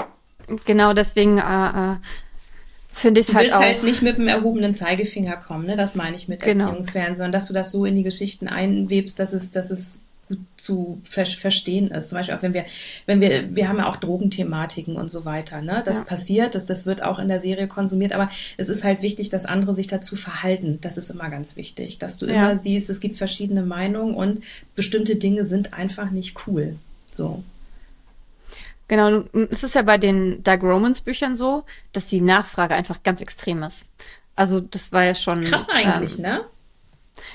genau 0.64 0.94
deswegen 0.94 1.38
äh, 1.38 1.92
äh, 1.92 1.96
finde 2.98 3.20
ich 3.20 3.34
halt 3.34 3.52
auch. 3.52 3.58
Du 3.58 3.64
willst 3.64 3.74
halt 3.74 3.84
nicht 3.84 4.02
mit 4.02 4.18
dem 4.18 4.28
erhobenen 4.28 4.74
Zeigefinger 4.74 5.36
kommen, 5.36 5.66
ne? 5.66 5.76
Das 5.76 5.94
meine 5.94 6.16
ich 6.16 6.28
mit 6.28 6.40
genau. 6.40 6.66
Erziehungsfernsehen, 6.66 7.16
sondern 7.16 7.32
dass 7.32 7.48
du 7.48 7.54
das 7.54 7.72
so 7.72 7.84
in 7.84 7.94
die 7.94 8.02
Geschichten 8.02 8.48
einwebst, 8.48 9.18
dass 9.18 9.32
es, 9.32 9.50
dass 9.50 9.70
es 9.70 10.02
gut 10.28 10.38
zu 10.56 11.00
ver 11.04 11.26
verstehen 11.26 11.90
ist. 11.90 12.10
Zum 12.10 12.18
Beispiel 12.18 12.36
auch 12.36 12.42
wenn 12.42 12.54
wir, 12.54 12.64
wenn 13.06 13.20
wir, 13.20 13.54
wir 13.56 13.68
haben 13.68 13.78
ja 13.78 13.88
auch 13.88 13.96
Drogenthematiken 13.96 14.96
und 14.96 15.10
so 15.10 15.24
weiter. 15.24 15.62
Ne? 15.62 15.82
Das 15.84 15.98
ja. 15.98 16.04
passiert, 16.04 16.54
das, 16.54 16.66
das 16.66 16.86
wird 16.86 17.02
auch 17.02 17.18
in 17.18 17.28
der 17.28 17.38
Serie 17.38 17.66
konsumiert, 17.66 18.12
aber 18.12 18.30
es 18.56 18.68
ist 18.68 18.84
halt 18.84 19.02
wichtig, 19.02 19.30
dass 19.30 19.46
andere 19.46 19.74
sich 19.74 19.86
dazu 19.86 20.16
verhalten. 20.16 20.78
Das 20.80 20.98
ist 20.98 21.10
immer 21.10 21.30
ganz 21.30 21.56
wichtig, 21.56 21.98
dass 21.98 22.18
du 22.18 22.26
ja. 22.26 22.32
immer 22.32 22.56
siehst, 22.56 22.90
es 22.90 23.00
gibt 23.00 23.16
verschiedene 23.16 23.62
Meinungen 23.62 24.14
und 24.14 24.44
bestimmte 24.74 25.16
Dinge 25.16 25.44
sind 25.44 25.72
einfach 25.72 26.10
nicht 26.10 26.46
cool. 26.46 26.76
So. 27.10 27.42
Genau, 28.88 29.24
es 29.50 29.62
ist 29.62 29.74
ja 29.74 29.82
bei 29.82 29.98
den 29.98 30.42
Doug 30.42 30.62
Romans 30.62 31.02
Büchern 31.02 31.34
so, 31.34 31.64
dass 31.92 32.06
die 32.06 32.22
Nachfrage 32.22 32.74
einfach 32.74 33.02
ganz 33.02 33.20
extrem 33.20 33.62
ist. 33.62 33.90
Also 34.34 34.60
das 34.60 34.92
war 34.92 35.04
ja 35.04 35.14
schon. 35.14 35.42
Krass 35.42 35.68
eigentlich, 35.68 36.16
ähm, 36.16 36.22
ne? 36.22 36.44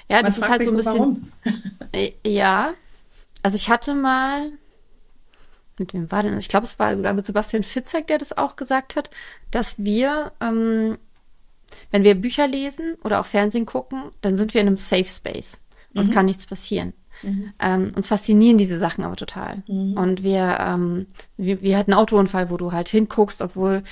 Ja, 0.10 0.18
Man 0.18 0.26
das 0.26 0.38
ist 0.38 0.50
halt 0.50 0.64
so 0.64 0.72
ein 0.72 0.78
bisschen. 0.78 0.94
Warum? 0.96 1.32
ja, 2.26 2.74
also 3.44 3.56
ich 3.56 3.70
hatte 3.70 3.94
mal, 3.94 4.52
mit 5.78 5.94
wem 5.94 6.12
war 6.12 6.24
denn? 6.24 6.38
Ich 6.40 6.48
glaube, 6.48 6.66
es 6.66 6.80
war 6.80 6.96
sogar 6.96 7.14
mit 7.14 7.26
Sebastian 7.26 7.64
Fitzek, 7.64 8.08
der 8.08 8.18
das 8.18 8.36
auch 8.36 8.56
gesagt 8.56 8.96
hat, 8.96 9.12
dass 9.52 9.84
wir, 9.84 10.32
ähm, 10.42 10.98
wenn 11.92 12.04
wir 12.04 12.16
Bücher 12.16 12.48
lesen 12.48 12.96
oder 13.04 13.20
auch 13.20 13.26
Fernsehen 13.26 13.66
gucken, 13.66 14.04
dann 14.22 14.36
sind 14.36 14.54
wir 14.54 14.62
in 14.62 14.68
einem 14.68 14.78
Safe 14.78 15.06
Space. 15.06 15.62
Uns 15.94 16.10
mhm. 16.10 16.14
kann 16.14 16.26
nichts 16.26 16.46
passieren. 16.46 16.94
Mhm. 17.24 17.54
Ähm, 17.60 17.92
uns 17.96 18.08
faszinieren 18.08 18.58
diese 18.58 18.78
Sachen 18.78 19.04
aber 19.04 19.16
total. 19.16 19.64
Mhm. 19.68 19.94
Und 19.94 20.24
wir, 20.24 20.58
ähm, 20.60 21.08
wir, 21.38 21.62
wir 21.62 21.78
hatten 21.78 21.94
einen 21.94 22.00
Autounfall, 22.00 22.50
wo 22.50 22.58
du 22.58 22.72
halt 22.72 22.90
hinguckst, 22.90 23.42
obwohl, 23.42 23.84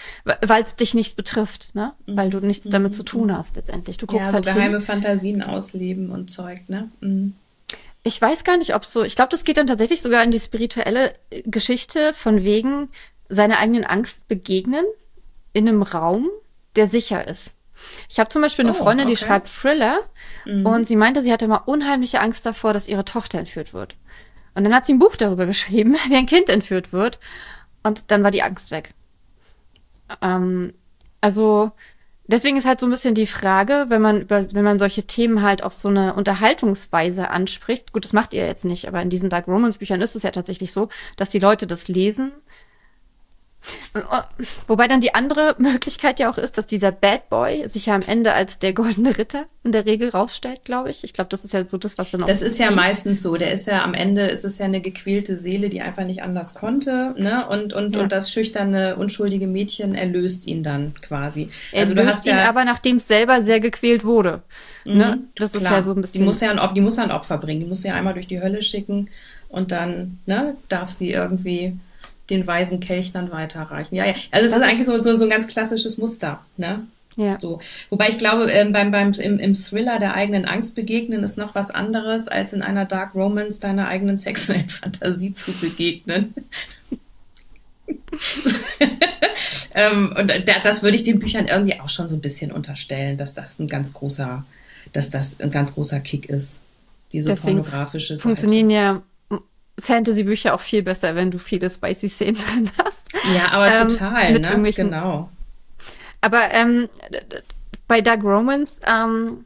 weil 0.41 0.63
es 0.63 0.75
dich 0.75 0.93
nicht 0.93 1.15
betrifft, 1.15 1.73
ne? 1.73 1.93
Mhm. 2.05 2.17
Weil 2.17 2.29
du 2.29 2.39
nichts 2.39 2.67
damit 2.69 2.93
zu 2.93 3.03
tun 3.03 3.35
hast 3.35 3.55
letztendlich. 3.55 3.97
Du 3.97 4.05
guckst 4.05 4.25
ja, 4.25 4.29
so 4.29 4.35
halt 4.35 4.45
geheime 4.45 4.77
hin. 4.77 4.85
Fantasien 4.85 5.41
ausleben 5.41 6.11
und 6.11 6.29
Zeug, 6.29 6.59
ne? 6.67 6.89
Mhm. 6.99 7.33
Ich 8.03 8.19
weiß 8.19 8.43
gar 8.43 8.57
nicht, 8.57 8.73
ob 8.75 8.83
so, 8.83 9.03
ich 9.03 9.15
glaube, 9.15 9.29
das 9.29 9.43
geht 9.43 9.57
dann 9.57 9.67
tatsächlich 9.67 10.01
sogar 10.01 10.23
in 10.23 10.31
die 10.31 10.39
spirituelle 10.39 11.13
äh, 11.29 11.43
Geschichte 11.45 12.13
von 12.13 12.43
wegen 12.43 12.89
seiner 13.29 13.59
eigenen 13.59 13.85
Angst 13.85 14.27
begegnen 14.27 14.85
in 15.53 15.67
einem 15.67 15.83
Raum, 15.83 16.29
der 16.75 16.87
sicher 16.87 17.27
ist. 17.27 17.51
Ich 18.09 18.19
habe 18.19 18.29
zum 18.29 18.41
Beispiel 18.41 18.65
eine 18.65 18.75
oh, 18.75 18.81
Freundin, 18.81 19.07
die 19.07 19.15
schreibt 19.15 19.47
Thriller 19.47 19.99
mhm. 20.45 20.65
und 20.65 20.87
sie 20.87 20.95
meinte, 20.95 21.21
sie 21.21 21.31
hatte 21.31 21.47
mal 21.47 21.61
unheimliche 21.65 22.19
Angst 22.19 22.45
davor, 22.45 22.73
dass 22.73 22.87
ihre 22.87 23.05
Tochter 23.05 23.39
entführt 23.39 23.73
wird. 23.73 23.95
Und 24.53 24.63
dann 24.63 24.73
hat 24.73 24.85
sie 24.85 24.93
ein 24.93 24.99
Buch 24.99 25.15
darüber 25.15 25.45
geschrieben, 25.47 25.95
wie 26.07 26.15
ein 26.15 26.25
Kind 26.25 26.49
entführt 26.49 26.93
wird. 26.93 27.19
Und 27.83 28.11
dann 28.11 28.23
war 28.23 28.31
die 28.31 28.43
Angst 28.43 28.71
weg. 28.71 28.93
Ähm, 30.21 30.73
also 31.21 31.71
deswegen 32.27 32.57
ist 32.57 32.65
halt 32.65 32.79
so 32.79 32.87
ein 32.87 32.91
bisschen 32.91 33.15
die 33.15 33.27
Frage, 33.27 33.85
wenn 33.89 34.01
man 34.01 34.21
über, 34.21 34.51
wenn 34.53 34.63
man 34.63 34.79
solche 34.79 35.03
Themen 35.03 35.41
halt 35.41 35.63
auf 35.63 35.73
so 35.73 35.89
eine 35.89 36.13
Unterhaltungsweise 36.13 37.29
anspricht. 37.29 37.93
Gut, 37.93 38.05
das 38.05 38.13
macht 38.13 38.33
ihr 38.33 38.45
jetzt 38.45 38.65
nicht, 38.65 38.87
aber 38.87 39.01
in 39.01 39.09
diesen 39.09 39.29
Dark 39.29 39.47
Romance 39.47 39.77
Büchern 39.77 40.01
ist 40.01 40.15
es 40.15 40.23
ja 40.23 40.31
tatsächlich 40.31 40.71
so, 40.71 40.89
dass 41.17 41.29
die 41.29 41.39
Leute 41.39 41.67
das 41.67 41.87
lesen 41.87 42.31
Wobei 44.67 44.87
dann 44.87 45.01
die 45.01 45.13
andere 45.13 45.55
Möglichkeit 45.59 46.19
ja 46.19 46.31
auch 46.31 46.37
ist, 46.37 46.57
dass 46.57 46.65
dieser 46.65 46.91
Bad 46.91 47.29
Boy 47.29 47.67
sich 47.67 47.87
ja 47.87 47.95
am 47.95 48.01
Ende 48.01 48.33
als 48.33 48.59
der 48.59 48.73
goldene 48.73 49.17
Ritter 49.17 49.45
in 49.63 49.71
der 49.71 49.85
Regel 49.85 50.09
rausstellt, 50.09 50.65
glaube 50.65 50.89
ich. 50.89 51.03
Ich 51.03 51.13
glaube, 51.13 51.29
das 51.29 51.45
ist 51.45 51.53
ja 51.53 51.63
so 51.65 51.77
das, 51.77 51.97
was 51.97 52.11
dann 52.11 52.23
auch. 52.23 52.27
Das 52.27 52.41
ist 52.41 52.57
ja 52.57 52.71
meistens 52.71 53.21
so. 53.21 53.37
Der 53.37 53.51
ist 53.53 53.67
ja 53.67 53.83
am 53.83 53.93
Ende 53.93 54.25
ist 54.25 54.45
es 54.45 54.57
ja 54.57 54.65
eine 54.65 54.81
gequälte 54.81 55.37
Seele, 55.37 55.69
die 55.69 55.81
einfach 55.81 56.05
nicht 56.05 56.23
anders 56.23 56.55
konnte, 56.55 57.13
ne? 57.17 57.47
Und 57.47 57.73
und 57.73 57.95
ja. 57.95 58.01
und 58.01 58.11
das 58.11 58.31
schüchterne 58.31 58.95
unschuldige 58.95 59.45
Mädchen 59.45 59.93
erlöst 59.93 60.47
ihn 60.47 60.63
dann 60.63 60.93
quasi. 61.01 61.49
Er 61.71 61.81
also 61.81 61.93
du 61.93 62.05
hast 62.05 62.25
ihn 62.25 62.35
ja, 62.35 62.49
aber 62.49 62.65
nachdem 62.65 62.95
es 62.95 63.07
selber 63.07 63.43
sehr 63.43 63.59
gequält 63.59 64.03
wurde. 64.03 64.41
Mhm, 64.85 64.97
ne? 64.97 65.19
Das 65.35 65.51
klar. 65.51 65.63
ist 65.63 65.69
ja 65.69 65.83
so 65.83 65.91
ein 65.91 66.01
bisschen. 66.01 66.21
Die 66.21 66.25
muss 66.25 66.41
ja 66.41 66.51
ein, 66.51 66.73
die 66.73 66.81
muss 66.81 66.97
ja 66.97 67.03
ein 67.03 67.11
Opfer 67.11 67.37
bringen. 67.37 67.59
Die 67.59 67.67
muss 67.67 67.83
ja 67.83 67.93
einmal 67.93 68.13
durch 68.13 68.27
die 68.27 68.41
Hölle 68.41 68.63
schicken 68.63 69.09
und 69.49 69.71
dann 69.71 70.19
ne 70.25 70.55
darf 70.69 70.89
sie 70.89 71.11
irgendwie 71.11 71.77
den 72.31 72.47
weisen 72.47 72.79
Kelch 72.79 73.11
dann 73.11 73.31
weiterreichen. 73.31 73.95
Ja, 73.95 74.05
ja. 74.05 74.13
Also 74.31 74.47
es 74.47 74.55
ist 74.55 74.63
eigentlich 74.63 74.85
so, 74.85 74.97
so, 74.97 75.15
so 75.17 75.25
ein 75.25 75.29
ganz 75.29 75.47
klassisches 75.47 75.97
Muster, 75.97 76.39
ne? 76.57 76.87
Ja. 77.17 77.37
So. 77.39 77.59
Wobei 77.89 78.09
ich 78.09 78.17
glaube, 78.17 78.45
ähm, 78.51 78.71
beim, 78.71 78.91
beim, 78.91 79.11
im, 79.13 79.37
im 79.37 79.53
Thriller 79.53 79.99
der 79.99 80.15
eigenen 80.15 80.45
Angst 80.45 80.75
begegnen 80.75 81.23
ist 81.23 81.37
noch 81.37 81.55
was 81.55 81.69
anderes, 81.71 82.27
als 82.27 82.53
in 82.53 82.61
einer 82.61 82.85
Dark 82.85 83.15
Romance 83.15 83.59
deiner 83.59 83.87
eigenen 83.87 84.17
sexuellen 84.17 84.69
Fantasie 84.69 85.33
zu 85.33 85.51
begegnen. 85.51 86.33
ähm, 89.75 90.15
und 90.17 90.31
das 90.63 90.83
würde 90.83 90.95
ich 90.95 91.03
den 91.03 91.19
Büchern 91.19 91.47
irgendwie 91.47 91.79
auch 91.79 91.89
schon 91.89 92.07
so 92.07 92.15
ein 92.15 92.21
bisschen 92.21 92.51
unterstellen, 92.51 93.17
dass 93.17 93.33
das 93.33 93.59
ein 93.59 93.67
ganz 93.67 93.93
großer, 93.93 94.45
dass 94.93 95.09
das 95.09 95.39
ein 95.39 95.51
ganz 95.51 95.73
großer 95.73 95.99
Kick 95.99 96.29
ist. 96.29 96.59
Diese 97.11 97.29
Deswegen 97.29 97.57
pornografische 97.57 98.15
Seite. 98.15 98.21
Funktionieren 98.21 98.69
ja 98.69 99.03
Fantasy-Bücher 99.81 100.53
auch 100.53 100.61
viel 100.61 100.83
besser, 100.83 101.15
wenn 101.15 101.31
du 101.31 101.37
viele 101.37 101.69
spicy 101.69 102.09
Szenen 102.09 102.35
drin 102.39 102.69
hast. 102.83 103.07
Ja, 103.35 103.51
aber 103.51 103.67
ähm, 103.71 103.87
total, 103.89 104.33
mit 104.33 104.43
ne? 104.43 104.49
irgendwelchen, 104.49 104.89
genau. 104.89 105.29
Aber 106.21 106.51
ähm, 106.51 106.87
bei 107.87 108.01
Dark 108.01 108.23
Romance, 108.23 108.75
ähm, 108.85 109.45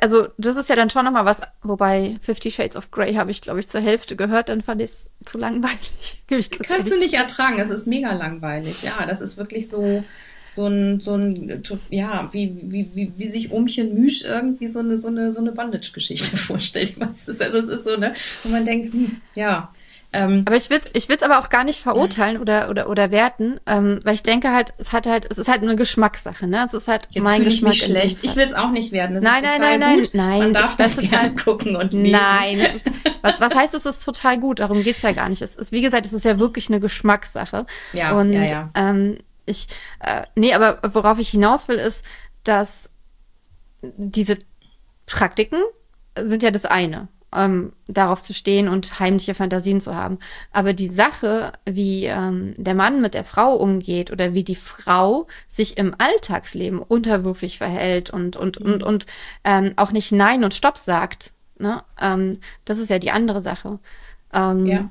also 0.00 0.28
das 0.38 0.56
ist 0.56 0.68
ja 0.68 0.76
dann 0.76 0.90
schon 0.90 1.04
nochmal 1.04 1.24
was, 1.24 1.40
wobei 1.62 2.16
Fifty 2.22 2.50
Shades 2.50 2.76
of 2.76 2.90
Grey 2.90 3.14
habe 3.14 3.30
ich, 3.30 3.40
glaube 3.40 3.60
ich, 3.60 3.68
zur 3.68 3.80
Hälfte 3.80 4.16
gehört, 4.16 4.48
dann 4.48 4.62
fand 4.62 4.80
ich 4.80 4.90
es 4.90 5.10
zu 5.24 5.38
langweilig. 5.38 6.22
Kannst 6.62 6.92
du 6.92 6.98
nicht 6.98 7.14
ertragen, 7.14 7.58
es 7.58 7.70
ist 7.70 7.86
mega 7.86 8.12
langweilig, 8.12 8.82
ja, 8.82 9.04
das 9.06 9.20
ist 9.20 9.36
wirklich 9.36 9.68
so 9.68 10.04
so 10.54 10.66
ein, 10.66 11.00
so 11.00 11.14
ein, 11.14 11.62
ja, 11.90 12.28
wie, 12.32 12.56
wie, 12.62 12.90
wie, 12.94 13.12
wie 13.16 13.26
sich 13.28 13.50
Umchen 13.50 13.94
Müsch 13.94 14.24
irgendwie 14.24 14.68
so 14.68 14.78
eine, 14.78 14.96
so 14.96 15.08
eine, 15.08 15.32
so 15.32 15.40
eine 15.40 15.52
Bondage-Geschichte 15.52 16.36
vorstellt. 16.36 16.94
Also 17.00 17.32
es 17.32 17.68
ist 17.68 17.84
so, 17.84 17.96
ne, 17.96 18.14
wo 18.42 18.48
man 18.50 18.64
denkt, 18.64 18.92
hm, 18.92 19.20
ja. 19.34 19.72
Ähm, 20.14 20.44
aber 20.46 20.56
ich 20.56 20.70
will 20.70 20.80
ich 20.92 21.08
will's 21.08 21.24
aber 21.24 21.40
auch 21.40 21.48
gar 21.48 21.64
nicht 21.64 21.80
verurteilen 21.80 22.40
oder, 22.40 22.70
oder, 22.70 22.88
oder 22.88 23.10
werten, 23.10 23.58
ähm, 23.66 23.98
weil 24.04 24.14
ich 24.14 24.22
denke 24.22 24.52
halt, 24.52 24.72
es 24.78 24.92
hat 24.92 25.08
halt, 25.08 25.26
es 25.28 25.38
ist 25.38 25.48
halt 25.48 25.62
eine 25.62 25.74
Geschmackssache, 25.74 26.46
ne? 26.46 26.64
Es 26.64 26.72
ist 26.72 26.86
halt 26.86 27.08
Jetzt 27.10 27.24
mein 27.24 27.42
Geschmack. 27.42 27.74
Ich 27.74 27.80
mich 27.80 27.84
schlecht. 27.84 28.18
Ich 28.22 28.36
will 28.36 28.44
es 28.44 28.54
auch 28.54 28.70
nicht 28.70 28.92
werden. 28.92 29.14
Das 29.14 29.24
nein, 29.24 29.42
nein, 29.42 29.60
nein, 29.60 29.80
nein, 29.80 29.96
gut. 30.02 30.10
nein. 30.12 30.38
Man 30.38 30.52
darf 30.52 30.76
das 30.76 30.96
total 30.96 31.34
gucken 31.44 31.74
und 31.74 31.92
lesen. 31.92 32.12
Nein, 32.12 32.60
ist, 32.60 32.86
was, 33.22 33.40
was 33.40 33.54
heißt, 33.56 33.74
es 33.74 33.86
ist 33.86 34.04
total 34.04 34.38
gut? 34.38 34.60
Darum 34.60 34.84
geht's 34.84 35.02
ja 35.02 35.10
gar 35.10 35.28
nicht. 35.28 35.42
Es 35.42 35.56
ist, 35.56 35.72
wie 35.72 35.82
gesagt, 35.82 36.06
es 36.06 36.12
ist 36.12 36.24
ja 36.24 36.38
wirklich 36.38 36.68
eine 36.68 36.78
Geschmackssache. 36.78 37.66
Ja, 37.92 38.16
und, 38.16 38.32
ja, 38.32 38.44
ja. 38.44 38.70
Ähm, 38.76 39.18
ich, 39.46 39.68
äh, 40.00 40.22
nee, 40.34 40.54
aber 40.54 40.78
worauf 40.94 41.18
ich 41.18 41.30
hinaus 41.30 41.68
will, 41.68 41.76
ist, 41.76 42.04
dass 42.44 42.90
diese 43.82 44.38
Praktiken 45.06 45.62
sind 46.18 46.42
ja 46.42 46.50
das 46.50 46.64
eine, 46.64 47.08
ähm, 47.32 47.72
darauf 47.88 48.22
zu 48.22 48.32
stehen 48.32 48.68
und 48.68 49.00
heimliche 49.00 49.34
Fantasien 49.34 49.80
zu 49.80 49.94
haben. 49.94 50.18
Aber 50.52 50.72
die 50.72 50.88
Sache, 50.88 51.52
wie 51.66 52.06
ähm, 52.06 52.54
der 52.56 52.74
Mann 52.74 53.00
mit 53.00 53.14
der 53.14 53.24
Frau 53.24 53.54
umgeht 53.54 54.10
oder 54.10 54.34
wie 54.34 54.44
die 54.44 54.54
Frau 54.54 55.26
sich 55.48 55.76
im 55.76 55.94
Alltagsleben 55.98 56.78
unterwürfig 56.78 57.58
verhält 57.58 58.10
und 58.10 58.36
und 58.36 58.60
mhm. 58.60 58.66
und 58.66 58.82
und 58.82 59.06
ähm, 59.44 59.72
auch 59.76 59.92
nicht 59.92 60.12
Nein 60.12 60.44
und 60.44 60.54
Stopp 60.54 60.78
sagt, 60.78 61.32
ne? 61.58 61.82
Ähm, 62.00 62.38
das 62.64 62.78
ist 62.78 62.90
ja 62.90 62.98
die 62.98 63.10
andere 63.10 63.40
Sache. 63.40 63.78
Ähm, 64.32 64.66
ja. 64.66 64.90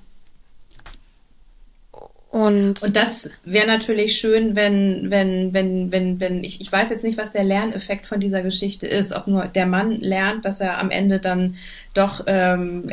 Und, 2.33 2.81
und 2.81 2.95
das 2.95 3.29
wäre 3.45 3.67
natürlich 3.67 4.17
schön, 4.17 4.55
wenn, 4.55 5.11
wenn, 5.11 5.53
wenn, 5.53 5.91
wenn, 5.91 6.19
wenn, 6.19 6.43
ich, 6.43 6.59
ich 6.61 6.71
weiß 6.71 6.89
jetzt 6.89 7.03
nicht, 7.03 7.15
was 7.15 7.31
der 7.31 7.43
Lerneffekt 7.43 8.07
von 8.07 8.19
dieser 8.19 8.41
Geschichte 8.41 8.87
ist, 8.87 9.13
ob 9.13 9.27
nur 9.27 9.45
der 9.45 9.67
Mann 9.67 10.01
lernt, 10.01 10.43
dass 10.43 10.59
er 10.59 10.79
am 10.79 10.89
Ende 10.89 11.19
dann 11.19 11.57
doch 11.93 12.23
ähm, 12.25 12.89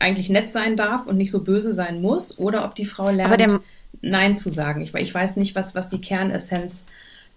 eigentlich 0.00 0.28
nett 0.28 0.52
sein 0.52 0.76
darf 0.76 1.06
und 1.06 1.16
nicht 1.16 1.30
so 1.30 1.42
böse 1.42 1.74
sein 1.74 2.02
muss, 2.02 2.38
oder 2.38 2.66
ob 2.66 2.74
die 2.74 2.84
Frau 2.84 3.08
lernt, 3.08 3.58
Nein 4.02 4.34
zu 4.34 4.50
sagen. 4.50 4.82
Ich, 4.82 4.94
ich 4.94 5.14
weiß 5.14 5.36
nicht, 5.36 5.54
was, 5.54 5.74
was 5.74 5.88
die 5.88 6.02
Kernessenz 6.02 6.84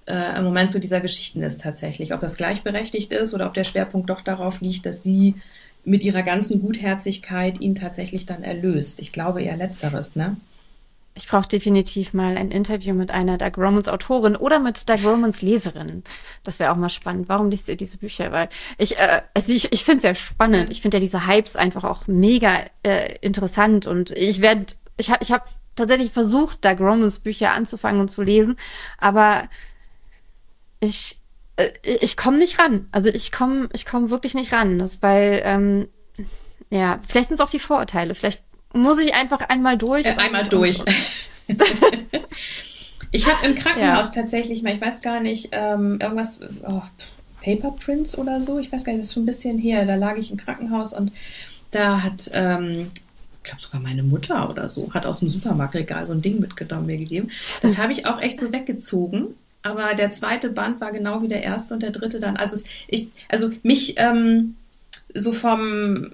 äh, 0.06 0.38
im 0.38 0.44
Moment 0.44 0.70
zu 0.70 0.82
dieser 0.82 1.00
Geschichten 1.00 1.44
ist 1.44 1.62
tatsächlich. 1.62 2.14
Ob 2.14 2.20
das 2.20 2.36
gleichberechtigt 2.36 3.14
ist 3.14 3.34
oder 3.34 3.46
ob 3.46 3.54
der 3.54 3.64
Schwerpunkt 3.64 4.10
doch 4.10 4.20
darauf 4.20 4.60
liegt, 4.60 4.86
dass 4.86 5.02
sie 5.02 5.36
mit 5.86 6.04
ihrer 6.04 6.24
ganzen 6.24 6.62
Gutherzigkeit 6.62 7.62
ihn 7.62 7.74
tatsächlich 7.74 8.26
dann 8.26 8.44
erlöst. 8.44 9.00
Ich 9.00 9.14
glaube 9.14 9.44
eher 9.44 9.56
letzteres, 9.56 10.18
ne? 10.18 10.36
Ich 11.18 11.28
brauche 11.28 11.48
definitiv 11.48 12.14
mal 12.14 12.38
ein 12.38 12.52
Interview 12.52 12.94
mit 12.94 13.10
einer 13.10 13.38
Doug 13.38 13.58
Romans 13.58 13.88
Autorin 13.90 14.36
oder 14.36 14.60
mit 14.60 14.88
Doug 14.88 15.04
Romans 15.04 15.42
Leserin. 15.42 16.04
Das 16.44 16.60
wäre 16.60 16.72
auch 16.72 16.78
mal 16.78 16.90
spannend. 16.90 17.28
Warum 17.28 17.50
liest 17.50 17.68
ihr 17.68 17.76
diese 17.76 17.98
Bücher? 17.98 18.32
Weil 18.32 18.50
ich, 18.78 18.98
äh, 18.98 19.24
also 19.34 19.52
ich, 19.52 19.74
ich 19.74 19.84
finde 19.84 19.98
es 19.98 20.02
sehr 20.04 20.16
spannend. 20.16 20.70
Ich 20.70 20.82
finde 20.82 20.98
ja 20.98 21.02
diese 21.02 21.28
Hypes 21.28 21.56
einfach 21.56 21.84
auch 21.84 22.06
mega 22.06 22.62
äh, 22.84 23.16
interessant 23.22 23.88
und 23.88 24.12
ich 24.12 24.42
werde, 24.42 24.68
ich 24.98 25.10
habe, 25.10 25.24
ich 25.24 25.32
habe 25.32 25.44
tatsächlich 25.76 26.12
versucht, 26.12 26.64
Doug 26.64 26.80
Romans 26.80 27.20
Bücher 27.20 27.52
anzufangen 27.52 28.00
und 28.00 28.10
zu 28.10 28.22
lesen, 28.22 28.56
aber 29.00 29.50
ich, 30.80 31.20
äh, 31.56 31.72
ich 31.84 32.16
komme 32.16 32.38
nicht 32.38 32.60
ran. 32.60 32.88
Also 32.92 33.10
ich 33.10 33.32
komme, 33.32 33.70
ich 33.74 33.88
komme 33.88 34.12
wirklich 34.12 34.36
nicht 34.36 34.54
ran. 34.54 34.78
Das, 34.78 35.02
weil 35.02 35.42
ähm, 35.44 35.88
ja, 36.70 37.00
vielleicht 37.08 37.30
sind 37.30 37.40
es 37.40 37.42
auch 37.42 37.50
die 37.50 37.60
Vorurteile. 37.60 38.14
Vielleicht 38.14 38.44
muss 38.78 39.00
ich 39.00 39.14
einfach 39.14 39.42
einmal 39.50 39.78
durch. 39.78 40.06
Äh, 40.06 40.16
einmal 40.18 40.44
und, 40.44 40.54
durch. 40.54 40.80
Und, 40.80 40.90
ich 43.12 43.28
habe 43.28 43.46
im 43.46 43.56
Krankenhaus 43.56 44.16
ja. 44.16 44.22
tatsächlich 44.22 44.64
mal, 44.64 44.74
ich 44.74 44.82
weiß 44.82 45.02
gar 45.02 45.20
nicht, 45.20 45.50
ähm, 45.54 46.00
irgendwas, 46.02 46.40
oh, 46.68 46.82
Paper 47.44 47.72
Prints 47.72 48.18
oder 48.18 48.42
so, 48.42 48.60
ich 48.60 48.72
weiß 48.72 48.84
gar 48.84 48.94
nicht, 48.94 49.02
das 49.02 49.10
ist 49.10 49.14
schon 49.14 49.24
ein 49.24 49.28
bisschen 49.28 49.58
her. 49.58 49.86
Da 49.86 49.96
lag 49.96 50.18
ich 50.18 50.32
im 50.32 50.38
Krankenhaus 50.38 50.94
und 50.94 51.12
da 51.72 52.04
hat, 52.04 52.30
ähm, 52.34 52.92
ich 53.38 53.44
glaube 53.44 53.62
sogar 53.62 53.80
meine 53.80 54.04
Mutter 54.04 54.50
oder 54.50 54.68
so, 54.68 54.94
hat 54.94 55.06
aus 55.06 55.20
dem 55.20 55.30
Supermarktregal 55.30 56.06
so 56.06 56.14
ein 56.14 56.22
Ding 56.22 56.40
mitgenommen, 56.40 56.88
mir 56.88 56.98
gegeben. 56.98 57.30
Das 57.62 57.78
habe 57.78 57.92
ich 57.92 58.06
auch 58.06 58.22
echt 58.22 58.40
so 58.40 58.52
weggezogen. 58.52 59.36
Aber 59.64 59.96
der 59.96 60.10
zweite 60.12 60.50
Band 60.50 60.80
war 60.80 60.92
genau 60.92 61.22
wie 61.22 61.28
der 61.28 61.44
erste 61.44 61.74
und 61.74 61.84
der 61.84 61.92
dritte 61.92 62.20
dann. 62.20 62.38
Also, 62.38 62.56
es, 62.56 62.66
ich, 62.88 63.10
also 63.28 63.52
mich 63.64 63.96
ähm, 63.98 64.56
so 65.14 65.34
vom 65.34 66.12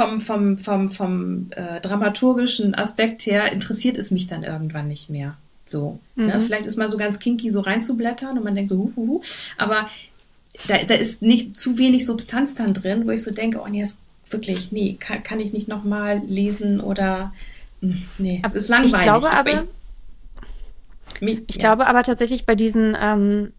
vom, 0.00 0.20
vom, 0.20 0.56
vom, 0.56 0.90
vom 0.90 1.46
äh, 1.50 1.80
dramaturgischen 1.80 2.74
Aspekt 2.74 3.26
her 3.26 3.52
interessiert 3.52 3.98
es 3.98 4.10
mich 4.10 4.26
dann 4.26 4.42
irgendwann 4.42 4.88
nicht 4.88 5.10
mehr. 5.10 5.36
So. 5.66 5.98
Ne? 6.14 6.24
Mhm. 6.24 6.30
Ne? 6.30 6.40
Vielleicht 6.40 6.64
ist 6.66 6.78
mal 6.78 6.88
so 6.88 6.96
ganz 6.96 7.18
kinky 7.18 7.50
so 7.50 7.60
reinzublättern 7.60 8.38
und 8.38 8.44
man 8.44 8.54
denkt 8.54 8.70
so, 8.70 8.78
hu, 8.78 8.92
hu, 8.96 9.06
hu. 9.06 9.22
aber 9.58 9.90
da, 10.68 10.78
da 10.78 10.94
ist 10.94 11.20
nicht 11.20 11.58
zu 11.58 11.76
wenig 11.76 12.06
Substanz 12.06 12.54
dann 12.54 12.72
drin, 12.72 13.06
wo 13.06 13.10
ich 13.10 13.22
so 13.22 13.30
denke, 13.30 13.60
oh 13.60 13.68
nee, 13.68 13.82
ist 13.82 13.98
wirklich, 14.30 14.72
nee, 14.72 14.96
kann, 14.98 15.22
kann 15.22 15.38
ich 15.38 15.52
nicht 15.52 15.68
nochmal 15.68 16.22
lesen 16.26 16.80
oder 16.80 17.32
hm, 17.82 18.02
nee, 18.18 18.40
es 18.44 18.54
ist 18.54 18.68
langweilig. 18.68 18.94
Ich 18.94 19.02
glaube 19.02 19.30
aber, 19.30 19.66
ich, 21.20 21.42
ich 21.46 21.56
ja. 21.56 21.60
glaube 21.60 21.86
aber 21.86 22.02
tatsächlich 22.02 22.46
bei 22.46 22.54
diesen, 22.54 22.96
ähm, 23.00 23.52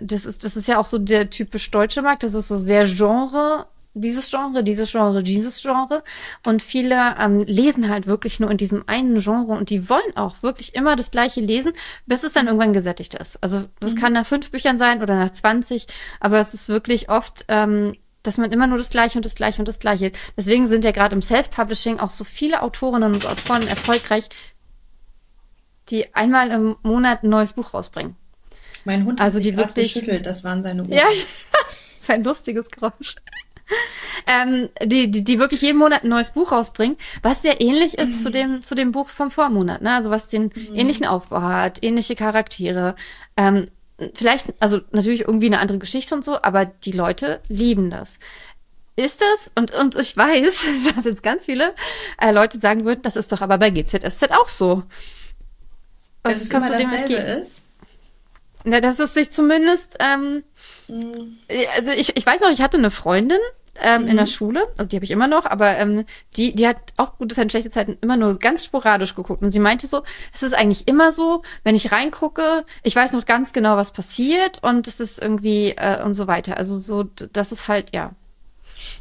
das 0.00 0.24
ist, 0.26 0.44
das 0.44 0.56
ist 0.56 0.66
ja 0.66 0.78
auch 0.78 0.86
so 0.86 0.98
der 0.98 1.30
typisch 1.30 1.70
deutsche 1.70 2.02
Markt, 2.02 2.24
das 2.24 2.34
ist 2.34 2.48
so 2.48 2.56
sehr 2.56 2.86
Genre 2.86 3.66
dieses 3.94 4.30
Genre, 4.30 4.62
dieses 4.62 4.92
Genre, 4.92 5.22
dieses 5.22 5.60
Genre. 5.60 6.02
Und 6.44 6.62
viele 6.62 7.16
ähm, 7.18 7.40
lesen 7.40 7.88
halt 7.88 8.06
wirklich 8.06 8.40
nur 8.40 8.50
in 8.50 8.56
diesem 8.56 8.84
einen 8.86 9.20
Genre 9.20 9.52
und 9.52 9.70
die 9.70 9.88
wollen 9.88 10.16
auch 10.16 10.42
wirklich 10.42 10.74
immer 10.74 10.96
das 10.96 11.10
gleiche 11.10 11.40
lesen, 11.40 11.72
bis 12.06 12.22
es 12.22 12.32
dann 12.32 12.46
irgendwann 12.46 12.72
gesättigt 12.72 13.14
ist. 13.14 13.42
Also 13.42 13.64
das 13.80 13.94
mhm. 13.94 13.98
kann 13.98 14.12
nach 14.12 14.26
fünf 14.26 14.50
Büchern 14.50 14.78
sein 14.78 15.02
oder 15.02 15.16
nach 15.16 15.30
20, 15.30 15.86
aber 16.20 16.40
es 16.40 16.54
ist 16.54 16.68
wirklich 16.68 17.08
oft, 17.08 17.44
ähm, 17.48 17.96
dass 18.22 18.38
man 18.38 18.52
immer 18.52 18.66
nur 18.66 18.78
das 18.78 18.90
Gleiche 18.90 19.18
und 19.18 19.24
das 19.24 19.34
Gleiche 19.34 19.60
und 19.60 19.68
das 19.68 19.78
Gleiche. 19.78 20.12
Deswegen 20.36 20.68
sind 20.68 20.84
ja 20.84 20.92
gerade 20.92 21.14
im 21.14 21.22
Self-Publishing 21.22 21.98
auch 21.98 22.10
so 22.10 22.24
viele 22.24 22.62
Autorinnen 22.62 23.14
und 23.14 23.26
Autoren 23.26 23.66
erfolgreich, 23.66 24.28
die 25.88 26.14
einmal 26.14 26.50
im 26.50 26.76
Monat 26.82 27.24
ein 27.24 27.30
neues 27.30 27.54
Buch 27.54 27.74
rausbringen. 27.74 28.14
Mein 28.84 29.04
Hund 29.04 29.20
hat 29.20 29.26
also 29.26 29.38
sich 29.38 29.48
die 29.48 29.56
wirklich 29.56 29.94
geschüttelt, 29.94 30.26
das 30.26 30.44
waren 30.44 30.62
seine 30.62 30.82
Ohren. 30.82 30.92
Ja, 30.92 31.04
das 31.98 32.08
war 32.08 32.14
ein 32.14 32.24
lustiges 32.24 32.70
Geräusch 32.70 33.16
ähm, 34.26 34.68
die, 34.84 35.10
die, 35.10 35.24
die 35.24 35.38
wirklich 35.38 35.62
jeden 35.62 35.78
Monat 35.78 36.04
ein 36.04 36.08
neues 36.08 36.30
Buch 36.30 36.52
rausbringen, 36.52 36.96
was 37.22 37.42
sehr 37.42 37.60
ähnlich 37.60 37.98
ist 37.98 38.20
mhm. 38.20 38.22
zu 38.22 38.30
dem 38.30 38.62
zu 38.62 38.74
dem 38.74 38.92
Buch 38.92 39.08
vom 39.08 39.30
Vormonat, 39.30 39.82
ne? 39.82 39.94
Also 39.94 40.10
was 40.10 40.28
den 40.28 40.44
mhm. 40.54 40.74
ähnlichen 40.74 41.06
Aufbau 41.06 41.42
hat, 41.42 41.82
ähnliche 41.82 42.14
Charaktere. 42.14 42.94
Ähm, 43.36 43.68
vielleicht, 44.14 44.46
also 44.60 44.80
natürlich 44.92 45.22
irgendwie 45.22 45.46
eine 45.46 45.58
andere 45.58 45.78
Geschichte 45.78 46.14
und 46.14 46.24
so, 46.24 46.40
aber 46.42 46.64
die 46.64 46.92
Leute 46.92 47.40
lieben 47.48 47.90
das. 47.90 48.18
Ist 48.96 49.20
das? 49.20 49.50
Und, 49.54 49.72
und 49.72 49.94
ich 49.96 50.16
weiß, 50.16 50.64
dass 50.94 51.04
jetzt 51.04 51.22
ganz 51.22 51.46
viele 51.46 51.74
äh, 52.20 52.32
Leute 52.32 52.58
sagen 52.58 52.84
würden, 52.84 53.02
das 53.02 53.16
ist 53.16 53.32
doch 53.32 53.40
aber 53.40 53.58
bei 53.58 53.70
GZSZ 53.70 54.30
auch 54.30 54.48
so. 54.48 54.82
Was 56.22 56.34
dass 56.34 56.42
es 56.42 56.50
immer 56.50 56.70
dasselbe 56.70 57.14
ist? 57.14 57.62
Ja, 58.64 58.80
dass 58.82 58.98
es 58.98 59.14
sich 59.14 59.30
zumindest, 59.30 59.96
ähm, 60.00 60.44
mhm. 60.88 61.38
also 61.76 61.92
ich, 61.92 62.14
ich 62.14 62.26
weiß 62.26 62.42
noch, 62.42 62.50
ich 62.50 62.60
hatte 62.60 62.76
eine 62.76 62.90
Freundin, 62.90 63.38
ähm, 63.80 64.02
mhm. 64.02 64.08
in 64.08 64.16
der 64.16 64.26
mhm. 64.26 64.30
Schule, 64.30 64.68
also 64.76 64.88
die 64.88 64.96
habe 64.96 65.04
ich 65.04 65.10
immer 65.10 65.28
noch, 65.28 65.46
aber 65.46 65.76
ähm, 65.76 66.04
die, 66.36 66.54
die 66.54 66.66
hat 66.66 66.78
auch 66.96 67.18
gute 67.18 67.34
Zeiten, 67.34 67.50
schlechte 67.50 67.70
Zeiten 67.70 67.98
immer 68.00 68.16
nur 68.16 68.38
ganz 68.38 68.64
sporadisch 68.64 69.14
geguckt. 69.14 69.42
Und 69.42 69.50
sie 69.50 69.58
meinte 69.58 69.86
so, 69.86 70.02
es 70.34 70.42
ist 70.42 70.54
eigentlich 70.54 70.88
immer 70.88 71.12
so, 71.12 71.42
wenn 71.64 71.74
ich 71.74 71.92
reingucke, 71.92 72.64
ich 72.82 72.96
weiß 72.96 73.12
noch 73.12 73.26
ganz 73.26 73.52
genau, 73.52 73.76
was 73.76 73.92
passiert 73.92 74.62
und 74.62 74.88
es 74.88 75.00
ist 75.00 75.20
irgendwie 75.20 75.70
äh, 75.76 76.02
und 76.02 76.14
so 76.14 76.26
weiter. 76.26 76.56
Also 76.56 76.78
so, 76.78 77.04
das 77.04 77.52
ist 77.52 77.68
halt, 77.68 77.92
ja, 77.94 78.12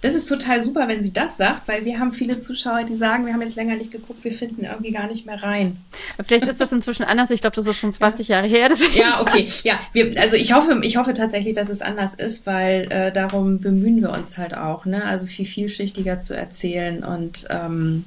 das 0.02 0.16
ist 0.16 0.28
total 0.28 0.62
super, 0.62 0.88
wenn 0.88 1.04
sie 1.04 1.12
das 1.12 1.38
sagt, 1.38 1.68
weil 1.68 1.84
wir 1.84 2.00
haben 2.00 2.14
viele 2.14 2.40
Zuschauer, 2.40 2.84
die 2.84 2.96
sagen, 2.96 3.26
wir 3.26 3.34
haben 3.34 3.42
jetzt 3.42 3.56
länger 3.56 3.76
nicht 3.76 3.92
geguckt, 3.92 4.24
wir 4.24 4.32
finden 4.32 4.64
irgendwie 4.64 4.92
gar 4.92 5.08
nicht 5.08 5.26
mehr 5.26 5.42
rein. 5.44 5.78
Vielleicht 6.26 6.48
ist 6.48 6.62
das 6.62 6.72
inzwischen 6.72 7.04
anders. 7.04 7.32
Ich 7.32 7.42
glaube, 7.42 7.56
das 7.56 7.68
ist 7.68 7.78
schon 7.78 7.92
20 7.92 8.28
ja. 8.28 8.38
Jahre 8.38 8.48
her. 8.48 8.70
Ja, 8.96 9.22
okay. 9.22 9.48
Ja, 9.64 9.80
wir, 9.94 10.20
also 10.20 10.36
ich 10.36 10.54
hoffe, 10.54 10.80
ich 10.84 10.98
hoffe 10.98 11.14
tatsächlich, 11.14 11.54
dass 11.54 11.70
es 11.70 11.82
anders 11.82 12.14
ist, 12.14 12.46
weil 12.46 12.92
äh, 12.92 13.12
darum 13.12 13.60
bemühen 13.60 14.02
wir 14.02 14.12
uns 14.12 14.38
halt 14.38 14.56
auch, 14.56 14.86
ne? 14.86 15.04
Also 15.06 15.26
viel 15.26 15.46
vielschichtiger 15.46 16.20
zu 16.20 16.36
erzählen 16.36 17.04
und 17.04 17.46
ähm, 17.50 18.06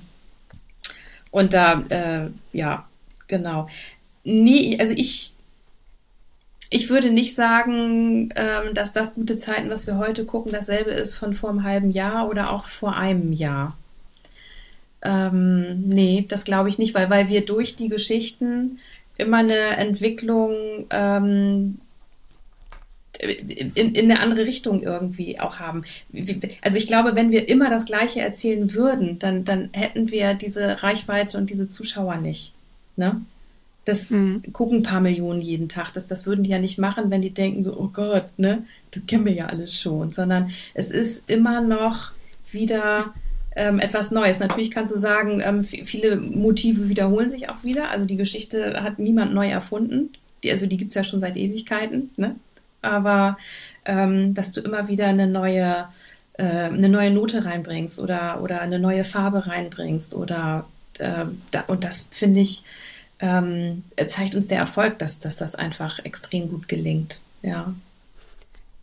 und 1.31 1.55
da, 1.55 1.83
äh, 1.89 2.29
ja, 2.53 2.87
genau. 3.27 3.69
Nee, 4.25 4.77
also 4.79 4.95
ich 4.97 5.35
ich 6.73 6.89
würde 6.89 7.11
nicht 7.11 7.35
sagen, 7.35 8.31
ähm, 8.35 8.75
dass 8.75 8.93
das 8.93 9.15
gute 9.15 9.37
Zeiten, 9.37 9.69
was 9.69 9.87
wir 9.87 9.99
heute 9.99 10.25
gucken, 10.25 10.53
dasselbe 10.53 10.91
ist 10.91 11.15
von 11.15 11.35
vor 11.35 11.51
einem 11.51 11.65
halben 11.65 11.91
Jahr 11.91 12.29
oder 12.29 12.51
auch 12.51 12.67
vor 12.67 12.97
einem 12.97 13.33
Jahr. 13.33 13.77
Ähm, 15.03 15.83
nee, 15.89 16.25
das 16.29 16.45
glaube 16.45 16.71
ich 16.71 16.79
nicht, 16.79 16.95
weil, 16.95 17.11
weil 17.11 17.29
wir 17.29 17.45
durch 17.45 17.77
die 17.77 17.89
Geschichten 17.89 18.79
immer 19.19 19.39
eine 19.39 19.77
Entwicklung 19.77 20.87
ähm, 20.91 21.79
in, 23.21 23.95
in 23.95 24.11
eine 24.11 24.21
andere 24.21 24.47
Richtung 24.47 24.83
irgendwie 24.83 25.39
auch 25.39 25.59
haben. 25.61 25.85
Also 26.63 26.79
ich 26.79 26.87
glaube, 26.87 27.15
wenn 27.15 27.31
wir 27.31 27.49
immer 27.49 27.69
das 27.69 27.85
Gleiche 27.85 28.21
erzählen 28.21 28.73
würden, 28.73 29.19
dann, 29.19 29.45
dann 29.45 29.69
hätten 29.73 30.11
wir 30.11 30.35
diese 30.35 30.83
Reichweite 30.83 31.37
und 31.37 31.51
diese 31.51 31.69
Zuschauer 31.69 32.17
nicht. 32.17 32.55
Ne? 32.97 33.21
Das 33.85 34.11
mhm. 34.11 34.43
gucken 34.53 34.79
ein 34.79 34.83
paar 34.83 35.01
Millionen 35.01 35.41
jeden 35.41 35.69
Tag. 35.69 35.93
Das, 35.93 36.07
das 36.07 36.27
würden 36.27 36.45
die 36.45 36.51
ja 36.51 36.59
nicht 36.59 36.79
machen, 36.79 37.11
wenn 37.11 37.23
die 37.23 37.35
denken 37.35 37.65
so, 37.65 37.77
oh 37.77 37.89
Gott, 37.93 38.27
ne, 38.37 38.65
das 38.93 39.03
kennen 39.07 39.25
wir 39.25 39.33
ja 39.33 39.47
alles 39.47 39.81
schon. 39.81 40.11
Sondern 40.11 40.51
es 40.75 40.91
ist 40.91 41.29
immer 41.29 41.61
noch 41.61 42.13
wieder 42.51 43.13
ähm, 43.57 43.81
etwas 43.81 44.11
Neues. 44.11 44.41
Natürlich 44.41 44.71
kannst 44.71 44.93
du 44.93 44.99
sagen, 44.99 45.43
ähm, 45.45 45.65
viele 45.65 46.17
Motive 46.17 46.89
wiederholen 46.89 47.31
sich 47.31 47.49
auch 47.49 47.65
wieder. 47.65 47.91
Also 47.91 48.05
die 48.05 48.17
Geschichte 48.17 48.83
hat 48.83 48.99
niemand 48.99 49.35
neu 49.35 49.49
erfunden. 49.49 50.11
Die, 50.43 50.51
also 50.51 50.67
die 50.67 50.77
gibt's 50.77 50.95
ja 50.95 51.05
schon 51.05 51.21
seit 51.21 51.37
Ewigkeiten. 51.37 52.11
Ne? 52.17 52.37
Aber 52.83 53.37
ähm, 53.85 54.35
dass 54.35 54.53
du 54.53 54.61
immer 54.61 54.89
wieder 54.89 55.07
eine 55.07 55.27
neue, 55.27 55.87
äh, 56.35 56.45
eine 56.45 56.89
neue 56.89 57.11
Note 57.11 57.45
reinbringst 57.45 57.99
oder, 57.99 58.43
oder 58.43 58.61
eine 58.61 58.79
neue 58.79 59.05
Farbe 59.05 59.47
reinbringst 59.47 60.15
oder 60.15 60.67
äh, 60.99 61.25
da, 61.51 61.65
und 61.67 61.85
das 61.85 62.09
finde 62.11 62.41
ich 62.41 62.65
ähm, 63.23 63.85
zeigt 64.09 64.35
uns 64.35 64.49
der 64.49 64.59
Erfolg, 64.59 64.99
dass, 64.99 65.21
dass 65.21 65.37
das 65.37 65.55
einfach 65.55 66.01
extrem 66.01 66.51
gut 66.51 66.69
gelingt. 66.69 67.21
Ja. 67.43 67.73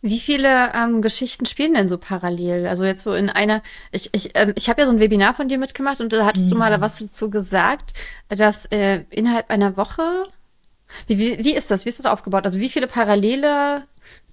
Wie 0.02 0.18
viele 0.18 0.72
ähm, 0.74 1.02
Geschichten 1.02 1.44
spielen 1.44 1.74
denn 1.74 1.90
so 1.90 1.98
parallel? 1.98 2.66
Also 2.66 2.86
jetzt 2.86 3.02
so 3.02 3.12
in 3.12 3.28
einer, 3.28 3.62
ich, 3.92 4.08
ich, 4.14 4.30
ähm, 4.34 4.54
ich 4.56 4.70
habe 4.70 4.80
ja 4.80 4.86
so 4.86 4.94
ein 4.94 4.98
Webinar 4.98 5.34
von 5.34 5.48
dir 5.48 5.58
mitgemacht 5.58 6.00
und 6.00 6.14
da 6.14 6.24
hattest 6.24 6.46
mhm. 6.46 6.50
du 6.50 6.56
mal 6.56 6.70
da 6.70 6.80
was 6.80 6.98
dazu 6.98 7.28
gesagt, 7.28 7.92
dass 8.28 8.64
äh, 8.66 9.04
innerhalb 9.10 9.50
einer 9.50 9.76
Woche, 9.76 10.24
wie, 11.06 11.18
wie, 11.18 11.44
wie 11.44 11.54
ist 11.54 11.70
das? 11.70 11.84
Wie 11.84 11.90
ist 11.90 11.98
das 11.98 12.06
aufgebaut? 12.06 12.46
Also 12.46 12.60
wie 12.60 12.70
viele 12.70 12.86
parallele 12.86 13.84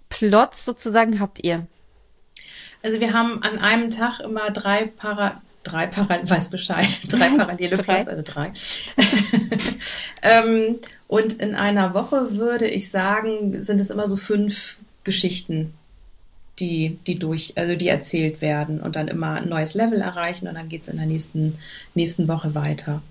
Plots 0.07 0.63
sozusagen 0.63 1.19
habt 1.19 1.43
ihr? 1.43 1.67
Also 2.81 3.01
wir 3.01 3.11
haben 3.11 3.43
an 3.43 3.59
einem 3.59 3.89
Tag 3.89 4.21
immer 4.21 4.51
drei 4.51 4.85
Para 4.85 5.41
drei 5.67 5.87
Parallel, 5.87 6.29
weiß 6.29 6.49
Bescheid, 6.49 6.99
drei 7.09 7.29
parallele 7.29 7.77
Plots, 7.77 8.07
also 8.07 8.21
drei. 8.23 8.51
ähm, 10.21 10.77
und 11.07 11.33
in 11.33 11.55
einer 11.55 11.93
Woche 11.93 12.37
würde 12.37 12.67
ich 12.67 12.89
sagen, 12.89 13.61
sind 13.61 13.79
es 13.79 13.89
immer 13.89 14.07
so 14.07 14.17
fünf 14.17 14.77
Geschichten, 15.03 15.73
die, 16.59 16.97
die 17.05 17.19
durch, 17.19 17.53
also 17.55 17.75
die 17.75 17.87
erzählt 17.87 18.41
werden 18.41 18.81
und 18.81 18.95
dann 18.95 19.07
immer 19.07 19.35
ein 19.35 19.49
neues 19.49 19.73
Level 19.73 20.01
erreichen 20.01 20.47
und 20.47 20.55
dann 20.55 20.69
geht 20.69 20.81
es 20.81 20.87
in 20.87 20.97
der 20.97 21.05
nächsten, 21.05 21.57
nächsten 21.93 22.27
Woche 22.27 22.55
weiter. 22.55 23.01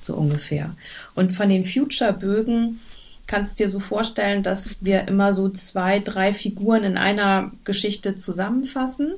So 0.00 0.14
ungefähr. 0.14 0.74
Und 1.14 1.32
von 1.32 1.48
den 1.48 1.64
Future-Bögen 1.64 2.80
kannst 3.26 3.58
du 3.58 3.64
dir 3.64 3.70
so 3.70 3.80
vorstellen, 3.80 4.42
dass 4.42 4.84
wir 4.84 5.08
immer 5.08 5.32
so 5.32 5.48
zwei, 5.48 5.98
drei 5.98 6.32
Figuren 6.32 6.84
in 6.84 6.96
einer 6.96 7.50
Geschichte 7.64 8.14
zusammenfassen. 8.14 9.14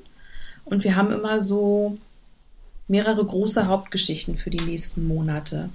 Und 0.65 0.85
wir 0.85 0.97
haben 0.97 1.13
immer 1.13 1.41
so 1.41 1.99
mehrere 2.89 3.25
große 3.25 3.67
Hauptgeschichten 3.67 4.37
für 4.37 4.51
die 4.51 4.61
nächsten 4.61 5.07
Monate, 5.07 5.69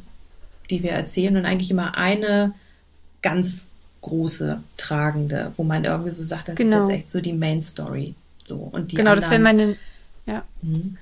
die 0.70 0.84
wir 0.84 0.92
erzählen 0.92 1.38
und 1.38 1.46
eigentlich 1.46 1.72
immer 1.72 1.96
eine 1.96 2.54
ganz 3.22 3.70
große 4.02 4.62
tragende, 4.78 5.54
wo 5.56 5.64
man 5.64 5.86
irgendwie 5.86 6.12
so 6.12 6.24
sagt, 6.24 6.50
das 6.50 6.58
genau. 6.58 6.84
ist 6.84 6.90
jetzt 6.90 6.98
echt 6.98 7.10
so 7.10 7.22
die 7.22 7.34
Main 7.34 7.62
Story. 7.62 8.16
So 8.44 8.58
und 8.58 8.92
die 8.92 8.98
genau, 8.98 9.12
anderen, 9.12 9.22
das 9.22 9.32
wäre 9.32 9.42
meine, 9.42 9.78
ja, 10.26 10.44
mhm. 10.62 10.98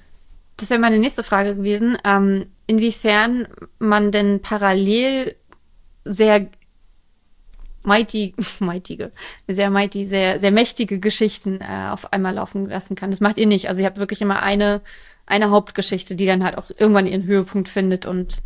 das 0.57 0.70
wäre 0.70 0.80
meine 0.80 0.99
nächste 0.99 1.24
Frage 1.24 1.55
gewesen, 1.55 1.97
ähm, 2.05 2.45
inwiefern 2.68 3.47
man 3.80 4.12
denn 4.12 4.41
parallel 4.41 5.36
sehr 6.05 6.47
mighty, 7.84 8.36
mightige, 8.59 9.12
sehr 9.47 9.70
mighty, 9.70 10.05
sehr, 10.05 10.39
sehr 10.39 10.51
mächtige 10.51 10.99
Geschichten 10.99 11.59
äh, 11.62 11.89
auf 11.89 12.14
einmal 12.14 12.36
laufen 12.36 12.68
lassen 12.70 12.95
kann. 12.95 13.12
Das 13.12 13.22
macht 13.22 13.38
ihr 13.38 13.47
nicht. 13.47 13.70
Also 13.70 13.82
ihr 13.82 13.88
habt 13.88 13.97
wirklich 13.97 14.22
immer 14.22 14.43
eine 14.43 14.82
eine 15.32 15.49
Hauptgeschichte, 15.49 16.15
die 16.15 16.25
dann 16.25 16.43
halt 16.43 16.57
auch 16.57 16.65
irgendwann 16.77 17.07
ihren 17.07 17.23
Höhepunkt 17.23 17.69
findet 17.69 18.05
und 18.05 18.41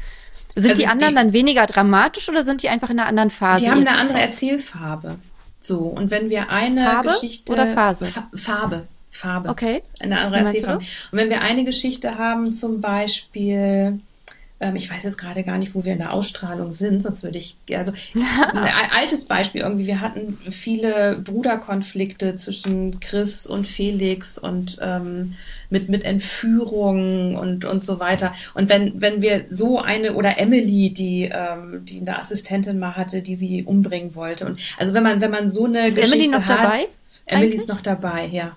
sind 0.56 0.70
also 0.70 0.82
die 0.82 0.88
anderen 0.88 1.14
die, 1.14 1.22
dann 1.22 1.34
weniger 1.34 1.66
dramatisch 1.66 2.30
oder 2.30 2.46
sind 2.46 2.64
die 2.64 2.70
einfach 2.70 2.90
in 2.90 3.00
einer 3.00 3.10
anderen 3.10 3.30
Phase? 3.30 3.66
Die 3.66 3.72
haben 3.72 3.86
eine 3.86 3.98
andere 3.98 4.20
Erzählfarbe. 4.20 5.18
So, 5.60 5.80
und 5.80 6.12
wenn 6.12 6.30
wir 6.30 6.50
eine 6.50 6.86
Farbe 6.86 7.10
Geschichte. 7.10 7.52
Oder 7.52 7.68
Phase? 7.68 8.06
Fa 8.06 8.30
Farbe. 8.34 8.88
Farbe. 9.10 9.50
Okay. 9.50 9.84
Eine 10.00 10.20
andere 10.20 10.42
Erzählfarbe. 10.42 10.84
Und 11.12 11.18
wenn 11.18 11.30
wir 11.30 11.42
eine 11.42 11.66
Geschichte 11.66 12.18
haben, 12.18 12.54
zum 12.54 12.82
Beispiel, 12.82 14.00
ähm, 14.66 14.76
ich 14.76 14.90
weiß 14.90 15.04
jetzt 15.04 15.18
gerade 15.18 15.44
gar 15.44 15.58
nicht, 15.58 15.76
wo 15.76 15.86
wir 15.86 15.94
in 15.94 16.00
der 16.00 16.14
Ausstrahlung 16.14 16.72
sind, 16.74 17.04
sonst 17.04 17.24
würde 17.24 17.38
ich, 17.38 17.56
also 17.74 17.92
ein 18.16 18.92
altes 18.92 19.26
Beispiel 19.26 19.62
irgendwie, 19.62 19.88
wir 19.88 20.02
hatten 20.02 20.38
viele 20.50 21.20
Bruderkonflikte 21.24 22.36
zwischen 22.36 23.00
Chris 23.00 23.46
und 23.46 23.68
Felix 23.68 24.38
und 24.38 24.78
ähm, 24.82 25.36
mit, 25.70 25.90
mit 25.90 26.04
Entführung 26.04 27.36
und, 27.36 27.66
und 27.66 27.84
so 27.84 28.00
weiter. 28.00 28.34
Und 28.54 28.70
wenn, 28.70 29.02
wenn 29.02 29.22
wir 29.22 29.46
so 29.50 29.80
eine, 29.80 30.14
oder 30.14 30.40
Emily, 30.40 30.92
die, 30.92 31.30
ähm, 31.32 31.86
die 31.86 32.00
eine 32.00 32.18
Assistentin 32.18 32.80
mal 32.80 32.96
hatte, 32.96 33.22
die 33.22 33.36
sie 33.36 33.64
umbringen 33.64 34.16
wollte. 34.16 34.46
Und 34.46 34.60
also 34.78 34.94
wenn 34.94 35.04
man, 35.04 35.22
wenn 35.22 35.32
man 35.32 35.50
so 35.50 35.66
eine 35.66 35.88
ist 35.88 35.96
Geschichte 35.96 36.18
Emily 36.18 36.32
noch 36.32 36.46
hat, 36.46 36.60
dabei? 36.60 36.88
Emily 37.28 37.56
ist 37.56 37.70
noch 37.70 37.82
dabei, 37.82 38.28
ja. 38.28 38.56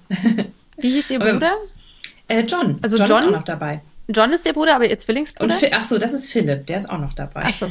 Wie 0.76 0.90
hieß 0.90 1.10
ihr 1.10 1.18
Bruder? 1.18 1.52
Äh, 2.28 2.42
John. 2.42 2.78
Also 2.82 2.96
John, 2.96 3.06
John 3.08 3.22
ist 3.22 3.28
auch 3.28 3.32
noch 3.32 3.44
dabei. 3.44 3.80
John 4.08 4.32
ist 4.32 4.46
ihr 4.46 4.54
Bruder, 4.54 4.76
aber 4.76 4.88
ihr 4.88 4.98
Zwillingsbruder? 4.98 5.54
Und, 5.54 5.72
ach 5.72 5.84
so, 5.84 5.98
das 5.98 6.14
ist 6.14 6.32
Philipp, 6.32 6.66
der 6.66 6.78
ist 6.78 6.88
auch 6.88 6.98
noch 6.98 7.12
dabei. 7.12 7.42
Ach 7.44 7.54
so. 7.54 7.70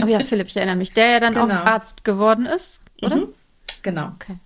Oh 0.00 0.06
ja, 0.06 0.20
Philipp, 0.20 0.46
ich 0.46 0.56
erinnere 0.56 0.76
mich. 0.76 0.92
Der 0.92 1.10
ja 1.10 1.20
dann 1.20 1.34
genau. 1.34 1.46
auch 1.46 1.66
Arzt 1.66 2.04
geworden 2.04 2.46
ist, 2.46 2.80
oder? 3.00 3.16
Mhm. 3.16 3.28
Genau. 3.82 4.12
Okay. 4.14 4.38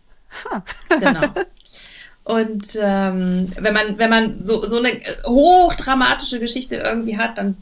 Ha. 0.50 0.64
Genau. 0.88 1.28
Und 2.24 2.76
ähm, 2.80 3.52
wenn 3.56 3.72
man, 3.72 3.98
wenn 3.98 4.10
man 4.10 4.44
so, 4.44 4.64
so 4.66 4.78
eine 4.78 5.00
hochdramatische 5.26 6.40
Geschichte 6.40 6.76
irgendwie 6.76 7.18
hat, 7.18 7.38
dann 7.38 7.56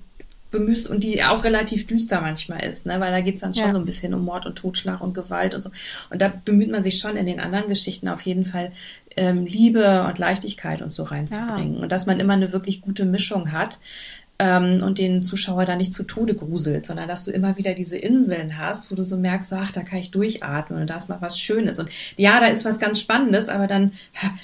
bemüßt 0.55 0.89
und 0.89 1.03
die 1.03 1.23
auch 1.23 1.45
relativ 1.45 1.87
düster 1.87 2.21
manchmal 2.21 2.65
ist, 2.65 2.87
ne? 2.87 3.01
weil 3.01 3.11
da 3.11 3.21
geht 3.21 3.35
es 3.35 3.41
dann 3.41 3.55
schon 3.55 3.67
ja. 3.67 3.75
so 3.75 3.81
ein 3.81 3.85
bisschen 3.85 4.15
um 4.15 4.25
Mord 4.25 4.47
und 4.47 4.57
Totschlag 4.57 5.01
und 5.01 5.13
Gewalt 5.13 5.55
und 5.55 5.63
so. 5.63 5.71
Und 6.11 6.23
da 6.23 6.33
bemüht 6.45 6.71
man 6.71 6.83
sich 6.83 6.99
schon 6.99 7.17
in 7.17 7.27
den 7.27 7.41
anderen 7.41 7.69
Geschichten 7.69 8.09
auf 8.09 8.23
jeden 8.23 8.45
Fall 8.45 8.73
ähm, 9.17 9.47
Liebe 9.47 10.05
und 10.05 10.19
Leichtigkeit 10.19 10.83
und 10.83 10.93
so 10.93 11.05
reinzubringen. 11.05 11.77
Ja. 11.77 11.83
Und 11.83 11.93
dass 11.93 12.07
man 12.07 12.21
immer 12.21 12.35
eine 12.35 12.53
wirklich 12.53 12.81
gute 12.81 13.05
Mischung 13.05 13.53
hat 13.53 13.79
ähm, 14.39 14.83
und 14.83 14.99
den 14.99 15.23
Zuschauer 15.23 15.65
da 15.65 15.77
nicht 15.77 15.93
zu 15.93 16.05
Tode 16.05 16.35
gruselt, 16.35 16.87
sondern 16.87 17.09
dass 17.09 17.25
du 17.25 17.31
immer 17.31 17.57
wieder 17.57 17.75
diese 17.75 17.97
Inseln 17.97 18.59
hast, 18.59 18.91
wo 18.91 18.95
du 18.95 19.05
so 19.05 19.17
merkst, 19.17 19.51
so, 19.51 19.57
ach, 19.57 19.71
da 19.71 19.83
kann 19.83 19.99
ich 19.99 20.11
durchatmen 20.11 20.81
und 20.81 20.91
da 20.91 20.97
ist 20.97 21.09
mal 21.09 21.21
was 21.21 21.39
Schönes. 21.39 21.79
Und 21.79 21.91
ja, 22.17 22.41
da 22.41 22.47
ist 22.47 22.65
was 22.65 22.79
ganz 22.79 23.01
Spannendes, 23.01 23.49
aber 23.49 23.67
dann, 23.67 23.93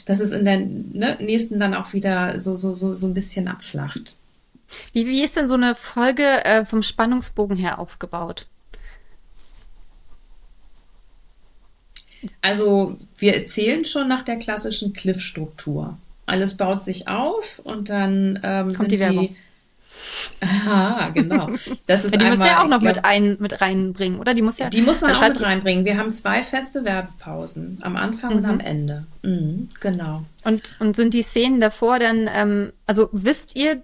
dass 0.06 0.20
es 0.20 0.30
in 0.30 0.44
der 0.44 0.58
ne, 0.58 1.18
nächsten 1.20 1.58
dann 1.58 1.74
auch 1.74 1.92
wieder 1.92 2.38
so, 2.38 2.56
so, 2.56 2.74
so, 2.74 2.94
so 2.94 3.06
ein 3.06 3.14
bisschen 3.14 3.48
abflacht. 3.48 4.14
Wie, 4.92 5.06
wie 5.06 5.22
ist 5.22 5.36
denn 5.36 5.48
so 5.48 5.54
eine 5.54 5.74
Folge 5.74 6.44
äh, 6.44 6.64
vom 6.64 6.82
Spannungsbogen 6.82 7.56
her 7.56 7.80
aufgebaut? 7.80 8.46
Also 12.42 12.98
wir 13.18 13.34
erzählen 13.34 13.84
schon 13.84 14.08
nach 14.08 14.22
der 14.22 14.36
klassischen 14.36 14.92
Cliff-Struktur. 14.92 15.98
Alles 16.26 16.56
baut 16.56 16.84
sich 16.84 17.08
auf 17.08 17.60
und 17.64 17.88
dann 17.88 18.38
ähm, 18.42 18.74
sind 18.74 18.90
die, 18.90 18.96
die 18.96 19.36
Aha, 20.40 21.10
genau. 21.10 21.50
Das 21.86 22.04
ist 22.04 22.14
die 22.14 22.20
einmal, 22.20 22.38
muss 22.38 22.46
ja 22.46 22.62
auch 22.62 22.68
noch 22.68 22.80
glaub, 22.80 22.96
mit, 22.96 23.04
ein, 23.04 23.36
mit 23.40 23.60
reinbringen, 23.60 24.18
oder? 24.18 24.34
Die 24.34 24.42
muss 24.42 24.58
ja. 24.58 24.70
Die 24.70 24.82
muss 24.82 25.00
man 25.00 25.14
auch 25.14 25.20
mit 25.20 25.42
reinbringen. 25.42 25.84
Wir 25.84 25.96
haben 25.98 26.12
zwei 26.12 26.42
feste 26.42 26.84
Werbepausen, 26.84 27.78
am 27.82 27.96
Anfang 27.96 28.32
mhm. 28.32 28.38
und 28.38 28.44
am 28.46 28.60
Ende. 28.60 29.06
Mhm, 29.22 29.68
genau. 29.80 30.24
Und, 30.44 30.70
und 30.78 30.96
sind 30.96 31.14
die 31.14 31.22
Szenen 31.22 31.60
davor 31.60 31.98
dann, 31.98 32.28
ähm, 32.32 32.72
also 32.86 33.08
wisst 33.12 33.56
ihr, 33.56 33.82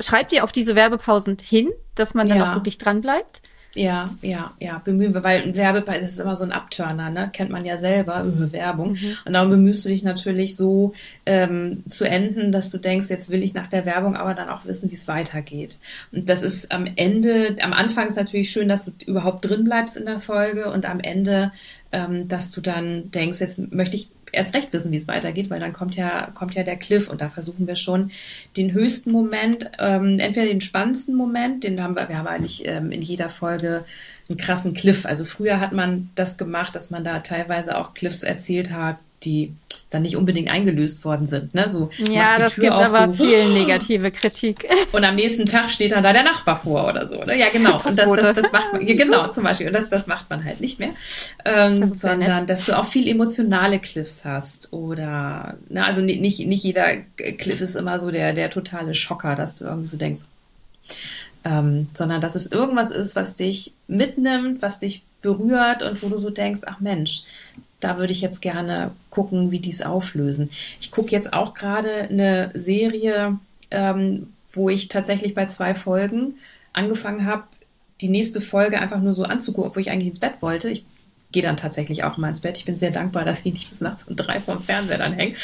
schreibt 0.00 0.32
ihr 0.32 0.44
auf 0.44 0.52
diese 0.52 0.74
Werbepausen 0.74 1.36
hin, 1.42 1.70
dass 1.94 2.14
man 2.14 2.28
dann 2.28 2.38
ja. 2.38 2.50
auch 2.50 2.54
wirklich 2.56 2.78
dran 2.78 3.00
bleibt? 3.00 3.42
Ja, 3.74 4.14
ja, 4.22 4.52
ja, 4.60 4.78
bemühen 4.78 5.14
wir, 5.14 5.24
weil 5.24 5.42
ein 5.42 5.56
Werbepreis 5.56 6.02
ist 6.02 6.20
immer 6.20 6.36
so 6.36 6.44
ein 6.44 6.52
Abturner, 6.52 7.10
ne? 7.10 7.30
Kennt 7.32 7.50
man 7.50 7.64
ja 7.64 7.76
selber 7.76 8.22
über 8.22 8.52
Werbung. 8.52 8.92
Mhm. 8.92 9.16
Und 9.24 9.32
darum 9.32 9.50
bemühst 9.50 9.84
du 9.84 9.88
dich 9.88 10.04
natürlich 10.04 10.56
so 10.56 10.92
ähm, 11.26 11.82
zu 11.86 12.04
enden, 12.04 12.52
dass 12.52 12.70
du 12.70 12.78
denkst, 12.78 13.10
jetzt 13.10 13.30
will 13.30 13.42
ich 13.42 13.54
nach 13.54 13.68
der 13.68 13.84
Werbung 13.84 14.16
aber 14.16 14.34
dann 14.34 14.48
auch 14.48 14.64
wissen, 14.64 14.90
wie 14.90 14.94
es 14.94 15.08
weitergeht. 15.08 15.78
Und 16.12 16.28
das 16.28 16.42
ist 16.42 16.72
am 16.72 16.86
Ende, 16.96 17.56
am 17.62 17.72
Anfang 17.72 18.06
ist 18.06 18.16
natürlich 18.16 18.50
schön, 18.50 18.68
dass 18.68 18.84
du 18.84 18.92
überhaupt 19.06 19.44
drin 19.44 19.64
bleibst 19.64 19.96
in 19.96 20.06
der 20.06 20.20
Folge 20.20 20.70
und 20.70 20.86
am 20.86 21.00
Ende, 21.00 21.52
ähm, 21.90 22.28
dass 22.28 22.52
du 22.52 22.60
dann 22.60 23.10
denkst, 23.10 23.40
jetzt 23.40 23.72
möchte 23.72 23.96
ich 23.96 24.08
erst 24.34 24.54
recht 24.54 24.72
wissen, 24.72 24.92
wie 24.92 24.96
es 24.96 25.08
weitergeht, 25.08 25.50
weil 25.50 25.60
dann 25.60 25.72
kommt 25.72 25.96
ja, 25.96 26.30
kommt 26.34 26.54
ja 26.54 26.62
der 26.62 26.76
Cliff 26.76 27.08
und 27.08 27.20
da 27.20 27.28
versuchen 27.28 27.66
wir 27.66 27.76
schon 27.76 28.10
den 28.56 28.72
höchsten 28.72 29.10
Moment, 29.10 29.70
ähm, 29.78 30.18
entweder 30.18 30.46
den 30.46 30.60
spannendsten 30.60 31.14
Moment, 31.14 31.64
den 31.64 31.82
haben 31.82 31.96
wir, 31.96 32.08
wir 32.08 32.18
haben 32.18 32.26
eigentlich 32.26 32.66
ähm, 32.66 32.90
in 32.90 33.02
jeder 33.02 33.28
Folge 33.28 33.84
einen 34.28 34.38
krassen 34.38 34.74
Cliff. 34.74 35.06
Also 35.06 35.24
früher 35.24 35.60
hat 35.60 35.72
man 35.72 36.10
das 36.14 36.36
gemacht, 36.36 36.74
dass 36.74 36.90
man 36.90 37.04
da 37.04 37.20
teilweise 37.20 37.78
auch 37.78 37.94
Cliffs 37.94 38.22
erzählt 38.22 38.72
hat, 38.72 38.96
die 39.24 39.52
dann 39.94 40.02
nicht 40.02 40.16
unbedingt 40.16 40.50
eingelöst 40.50 41.04
worden 41.04 41.26
sind. 41.26 41.54
Ne? 41.54 41.70
So, 41.70 41.88
ja, 42.10 42.38
das 42.38 42.54
Tür 42.54 42.62
gibt 42.64 42.74
auf, 42.74 42.94
aber 42.94 43.14
so, 43.14 43.24
viel 43.24 43.48
negative 43.54 44.10
Kritik. 44.10 44.68
Und 44.92 45.04
am 45.04 45.14
nächsten 45.14 45.46
Tag 45.46 45.70
steht 45.70 45.92
dann 45.92 46.02
da 46.02 46.12
der 46.12 46.24
Nachbar 46.24 46.56
vor 46.56 46.88
oder 46.88 47.08
so. 47.08 47.22
Ne? 47.22 47.38
Ja, 47.38 47.46
genau. 47.50 47.80
Und 47.82 47.96
das, 47.96 48.10
das, 48.10 48.34
das 48.34 48.52
macht 48.52 48.72
man, 48.72 48.84
genau, 48.84 49.28
zum 49.28 49.44
Beispiel. 49.44 49.68
Und 49.68 49.72
das, 49.72 49.88
das 49.88 50.06
macht 50.06 50.28
man 50.30 50.44
halt 50.44 50.60
nicht 50.60 50.80
mehr. 50.80 50.90
Ähm, 51.44 51.80
das 51.80 52.00
sondern, 52.00 52.46
dass 52.46 52.66
du 52.66 52.76
auch 52.76 52.86
viel 52.86 53.08
emotionale 53.08 53.78
Cliffs 53.78 54.24
hast. 54.24 54.72
Oder, 54.72 55.54
ne, 55.68 55.84
also 55.84 56.02
nicht, 56.02 56.20
nicht 56.20 56.64
jeder 56.64 56.96
Cliff 57.38 57.60
ist 57.60 57.76
immer 57.76 57.98
so 57.98 58.10
der, 58.10 58.32
der 58.32 58.50
totale 58.50 58.94
Schocker, 58.94 59.36
dass 59.36 59.58
du 59.58 59.64
irgendwie 59.64 59.88
so 59.88 59.96
denkst, 59.96 60.22
ähm, 61.44 61.88
sondern 61.92 62.20
dass 62.20 62.34
es 62.34 62.50
irgendwas 62.50 62.90
ist, 62.90 63.14
was 63.16 63.36
dich 63.36 63.74
mitnimmt, 63.86 64.60
was 64.60 64.80
dich 64.80 65.02
berührt 65.22 65.82
und 65.82 66.02
wo 66.02 66.08
du 66.08 66.18
so 66.18 66.30
denkst, 66.30 66.60
ach 66.66 66.80
Mensch, 66.80 67.22
da 67.84 67.98
würde 67.98 68.12
ich 68.12 68.22
jetzt 68.22 68.40
gerne 68.40 68.92
gucken, 69.10 69.50
wie 69.50 69.60
die 69.60 69.70
es 69.70 69.82
auflösen. 69.82 70.50
Ich 70.80 70.90
gucke 70.90 71.10
jetzt 71.10 71.32
auch 71.32 71.52
gerade 71.54 72.08
eine 72.08 72.50
Serie, 72.54 73.38
ähm, 73.70 74.28
wo 74.52 74.70
ich 74.70 74.88
tatsächlich 74.88 75.34
bei 75.34 75.46
zwei 75.46 75.74
Folgen 75.74 76.34
angefangen 76.72 77.26
habe, 77.26 77.44
die 78.00 78.08
nächste 78.08 78.40
Folge 78.40 78.80
einfach 78.80 79.00
nur 79.00 79.14
so 79.14 79.24
anzugucken, 79.24 79.68
obwohl 79.70 79.82
ich 79.82 79.90
eigentlich 79.90 80.08
ins 80.08 80.18
Bett 80.18 80.34
wollte. 80.40 80.70
Ich 80.70 80.84
gehe 81.30 81.42
dann 81.42 81.56
tatsächlich 81.56 82.04
auch 82.04 82.16
mal 82.16 82.28
ins 82.28 82.40
Bett. 82.40 82.56
Ich 82.56 82.64
bin 82.64 82.78
sehr 82.78 82.90
dankbar, 82.90 83.24
dass 83.24 83.44
ich 83.44 83.52
nicht 83.52 83.68
bis 83.68 83.80
nachts 83.80 84.04
um 84.04 84.16
drei 84.16 84.40
vom 84.40 84.62
Fernseher 84.62 84.98
dann 84.98 85.12
hänge. 85.12 85.34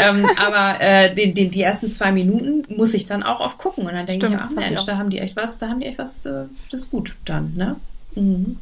ähm, 0.00 0.26
aber 0.36 0.80
äh, 0.80 1.14
den, 1.14 1.34
den, 1.34 1.50
die 1.50 1.62
ersten 1.62 1.90
zwei 1.90 2.12
Minuten 2.12 2.64
muss 2.76 2.92
ich 2.92 3.06
dann 3.06 3.22
auch 3.22 3.40
oft 3.40 3.56
gucken. 3.56 3.86
Und 3.86 3.94
dann 3.94 4.06
denke 4.06 4.26
ich, 4.26 4.36
ach 4.36 4.50
Mensch, 4.50 4.84
da 4.84 4.98
haben 4.98 5.08
die 5.08 5.18
echt 5.18 5.36
was, 5.36 5.58
da 5.58 5.68
haben 5.68 5.80
die 5.80 5.86
echt 5.86 5.98
was, 5.98 6.26
äh, 6.26 6.44
das 6.70 6.82
ist 6.82 6.90
gut 6.90 7.16
dann, 7.24 7.54
ne? 7.54 7.76
Mhm. 8.16 8.58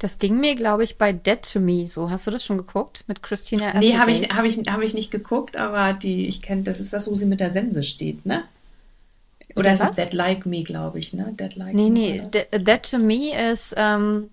Das 0.00 0.18
ging 0.18 0.40
mir, 0.40 0.54
glaube 0.54 0.82
ich, 0.82 0.96
bei 0.96 1.12
Dead 1.12 1.42
to 1.42 1.60
Me 1.60 1.86
so. 1.86 2.10
Hast 2.10 2.26
du 2.26 2.30
das 2.30 2.42
schon 2.42 2.56
geguckt 2.56 3.04
mit 3.06 3.22
Christina 3.22 3.68
Applegate? 3.68 3.86
Nee, 3.86 3.98
habe 3.98 4.10
ich, 4.10 4.30
hab 4.30 4.44
ich, 4.44 4.56
hab 4.58 4.80
ich 4.80 4.94
nicht 4.94 5.10
geguckt, 5.10 5.58
aber 5.58 5.92
die, 5.92 6.26
ich 6.26 6.40
kenne, 6.40 6.62
das 6.62 6.80
ist 6.80 6.94
das, 6.94 7.08
wo 7.08 7.14
sie 7.14 7.26
mit 7.26 7.38
der 7.38 7.50
Sense 7.50 7.82
steht, 7.82 8.24
ne? 8.24 8.44
Oder 9.56 9.74
ist 9.74 9.82
es 9.82 9.92
Dead 9.92 10.12
Like 10.14 10.46
Me, 10.46 10.62
glaube 10.62 10.98
ich, 10.98 11.12
ne? 11.12 11.34
Dead 11.38 11.54
Like 11.54 11.74
nee, 11.74 11.90
Me. 11.90 11.90
Nee, 11.90 12.22
nee. 12.32 12.58
Dead 12.58 12.82
to 12.82 12.98
Me 12.98 13.52
ist, 13.52 13.74
ähm, 13.76 14.30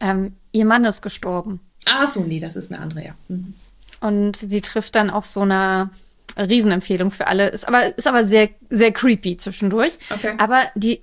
ähm, 0.00 0.34
ihr 0.52 0.64
Mann 0.64 0.86
ist 0.86 1.02
gestorben. 1.02 1.60
Ah, 1.84 2.06
so, 2.06 2.22
nee, 2.22 2.40
das 2.40 2.56
ist 2.56 2.72
eine 2.72 2.80
andere, 2.80 3.04
ja. 3.04 3.14
Mhm. 3.28 3.52
Und 4.00 4.36
sie 4.36 4.62
trifft 4.62 4.94
dann 4.94 5.10
auf 5.10 5.26
so 5.26 5.40
einer 5.42 5.90
Riesenempfehlung 6.38 7.10
für 7.10 7.26
alle. 7.26 7.48
Ist 7.48 7.68
aber, 7.68 7.98
ist 7.98 8.06
aber 8.06 8.24
sehr, 8.24 8.48
sehr 8.70 8.92
creepy 8.92 9.36
zwischendurch. 9.36 9.98
Okay. 10.08 10.34
Aber 10.38 10.62
die, 10.74 11.02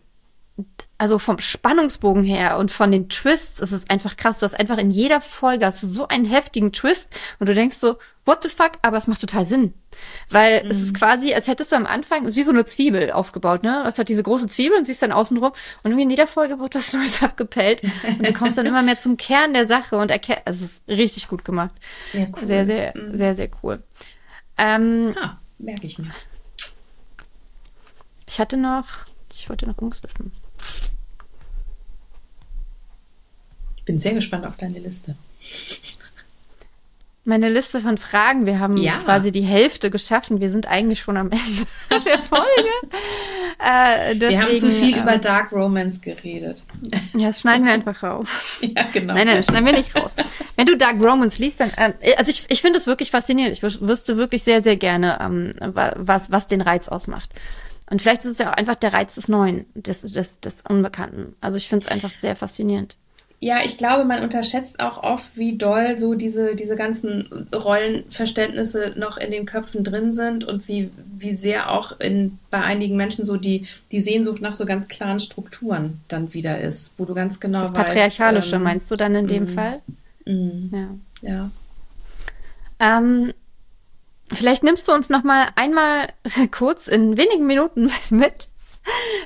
also 0.98 1.20
vom 1.20 1.39
Spannungsbogen 1.39 2.24
her 2.24 2.58
und 2.58 2.72
von 2.72 2.91
den 2.91 3.10
Twists 3.10 3.60
ist 3.60 3.72
es 3.72 3.89
einfach 3.89 4.16
krass. 4.16 4.39
Du 4.39 4.46
hast 4.46 4.58
einfach 4.58 4.78
in 4.78 4.91
jeder 4.91 5.20
Folge 5.20 5.66
hast 5.66 5.84
du 5.84 5.88
so 5.88 6.08
einen 6.08 6.26
heftigen 6.26 6.72
Twist 6.72 7.10
und 7.39 7.50
du 7.50 7.54
denkst 7.54 7.78
so, 7.78 7.98
what 8.26 8.43
the 8.43 8.50
fuck? 8.50 8.72
Aber 8.82 8.98
es 8.98 9.08
macht 9.08 9.22
total 9.22 9.46
Sinn. 9.46 9.74
Weil 10.30 10.64
mhm. 10.64 10.72
es 10.72 10.82
ist 10.82 10.93
quasi, 10.93 11.34
als 11.34 11.48
hättest 11.48 11.72
du 11.72 11.76
am 11.76 11.86
Anfang, 11.86 12.26
es 12.26 12.36
wie 12.36 12.43
so 12.43 12.52
eine 12.52 12.66
Zwiebel 12.66 13.12
aufgebaut, 13.12 13.64
ne? 13.64 13.80
Du 13.82 13.86
hast 13.86 13.98
halt 13.98 14.10
diese 14.10 14.24
große 14.24 14.48
Zwiebel 14.48 14.78
und 14.78 14.86
siehst 14.86 15.02
dann 15.02 15.12
außen 15.12 15.38
rum 15.38 15.52
und 15.52 15.91
irgendwie 15.91 16.04
in 16.04 16.10
jeder 16.10 16.28
Folge 16.28 16.60
wird 16.60 16.76
was 16.76 16.93
Neues 16.93 17.22
abgepellt 17.22 17.84
und 17.84 18.26
du 18.26 18.34
kommst 18.34 18.58
dann 18.58 18.66
immer 18.66 18.82
mehr 18.82 18.98
zum 18.98 19.18
Kern 19.18 19.54
der 19.54 19.68
Sache 19.68 19.98
und 19.98 20.12
erkennst, 20.12 20.48
also 20.48 20.66
es 20.66 20.72
ist 20.72 20.88
richtig 20.88 21.28
gut 21.28 21.46
gemacht. 21.46 21.72
Ja, 22.14 22.28
cool. 22.36 22.46
Sehr, 22.46 22.66
sehr, 22.66 22.93
mhm. 22.96 23.16
sehr, 23.16 23.36
sehr 23.36 23.50
cool. 23.64 23.84
Ähm, 24.58 25.14
ah, 25.22 25.38
merke 25.58 25.86
ich 25.86 26.00
mir. 26.00 26.12
Ich 28.28 28.39
hatte 28.39 28.58
noch, 28.58 29.06
ich 29.32 29.50
wollte 29.50 29.68
noch 29.68 29.78
irgendwas 29.78 30.02
wissen. 30.04 30.32
Ich 33.74 33.74
bin 33.86 33.99
sehr 33.99 34.13
gespannt 34.13 34.45
auf 34.45 34.57
deine 34.57 34.79
Liste. 34.79 35.15
Meine 37.27 37.49
Liste 37.49 37.81
von 37.81 37.97
Fragen. 37.97 38.45
Wir 38.45 38.59
haben 38.59 38.77
ja. 38.77 38.97
quasi 38.97 39.31
die 39.31 39.41
Hälfte 39.41 39.89
geschaffen. 39.89 40.41
Wir 40.41 40.51
sind 40.51 40.67
eigentlich 40.67 40.99
schon 40.99 41.17
am 41.17 41.31
Ende 41.31 41.65
der 42.05 42.19
Folge. 42.19 42.69
äh, 43.59 44.15
deswegen, 44.15 44.29
wir 44.29 44.41
haben 44.41 44.55
zu 44.55 44.71
viel 44.71 44.97
ähm, 44.97 45.01
über 45.01 45.17
Dark 45.17 45.51
Romance 45.51 46.01
geredet. 46.01 46.63
Ja, 47.15 47.27
das 47.27 47.41
schneiden 47.41 47.65
wir 47.65 47.73
einfach 47.73 48.03
raus. 48.03 48.27
Ja, 48.61 48.83
genau. 48.93 49.15
Nein, 49.15 49.25
nein, 49.25 49.38
das 49.38 49.47
schneiden 49.47 49.65
wir 49.65 49.73
nicht 49.73 49.95
raus. 49.95 50.15
Wenn 50.55 50.67
du 50.67 50.77
Dark 50.77 51.01
Romance 51.01 51.39
liest, 51.39 51.59
dann, 51.59 51.71
äh, 51.71 51.93
also 52.15 52.29
ich, 52.29 52.45
ich 52.47 52.61
finde 52.61 52.77
es 52.77 52.86
wirklich 52.86 53.09
faszinierend. 53.09 53.57
Ich 53.57 53.63
wüsste 53.63 54.17
wirklich 54.17 54.43
sehr, 54.43 54.61
sehr 54.61 54.77
gerne, 54.77 55.17
ähm, 55.19 55.53
was, 55.97 56.31
was 56.31 56.47
den 56.47 56.61
Reiz 56.61 56.88
ausmacht. 56.88 57.31
Und 57.89 58.03
vielleicht 58.03 58.23
ist 58.25 58.33
es 58.33 58.38
ja 58.38 58.51
auch 58.51 58.55
einfach 58.55 58.75
der 58.75 58.93
Reiz 58.93 59.15
des 59.15 59.27
Neuen, 59.27 59.65
des, 59.73 60.01
des, 60.01 60.39
des 60.41 60.61
Unbekannten. 60.67 61.36
Also 61.41 61.57
ich 61.57 61.69
finde 61.69 61.86
es 61.86 61.91
einfach 61.91 62.11
sehr 62.11 62.36
faszinierend. 62.36 62.97
Ja, 63.39 63.59
ich 63.63 63.77
glaube, 63.77 64.05
man 64.05 64.23
unterschätzt 64.23 64.81
auch 64.81 65.03
oft, 65.03 65.36
wie 65.36 65.57
doll 65.57 65.97
so 65.97 66.15
diese, 66.15 66.55
diese 66.55 66.75
ganzen 66.75 67.47
Rollenverständnisse 67.53 68.93
noch 68.95 69.17
in 69.17 69.29
den 69.29 69.45
Köpfen 69.45 69.83
drin 69.83 70.11
sind 70.11 70.45
und 70.45 70.67
wie, 70.67 70.89
wie 71.17 71.36
sehr 71.36 71.71
auch 71.71 71.99
in, 71.99 72.39
bei 72.49 72.61
einigen 72.61 72.95
Menschen 72.95 73.23
so 73.23 73.38
die, 73.38 73.67
die 73.91 74.01
Sehnsucht 74.01 74.41
nach 74.41 74.53
so 74.53 74.65
ganz 74.65 74.88
klaren 74.88 75.19
Strukturen 75.19 75.99
dann 76.07 76.33
wieder 76.33 76.59
ist, 76.59 76.93
wo 76.97 77.05
du 77.05 77.13
ganz 77.13 77.39
genau 77.39 77.61
das 77.61 77.73
weißt. 77.73 77.86
Patriarchalische 77.86 78.55
ähm, 78.55 78.63
meinst 78.63 78.89
du 78.89 78.95
dann 78.95 79.13
in 79.15 79.27
dem 79.27 79.43
mm, 79.43 79.47
Fall? 79.47 79.81
Mm, 80.25 80.73
ja. 80.73 80.88
ja. 81.21 81.51
Ähm, 82.79 83.33
Vielleicht 84.31 84.63
nimmst 84.63 84.88
du 84.88 84.91
uns 84.91 85.09
noch 85.09 85.23
mal 85.23 85.47
einmal 85.55 86.09
kurz 86.51 86.88
in 86.88 87.17
wenigen 87.17 87.45
Minuten 87.45 87.91
mit, 88.09 88.47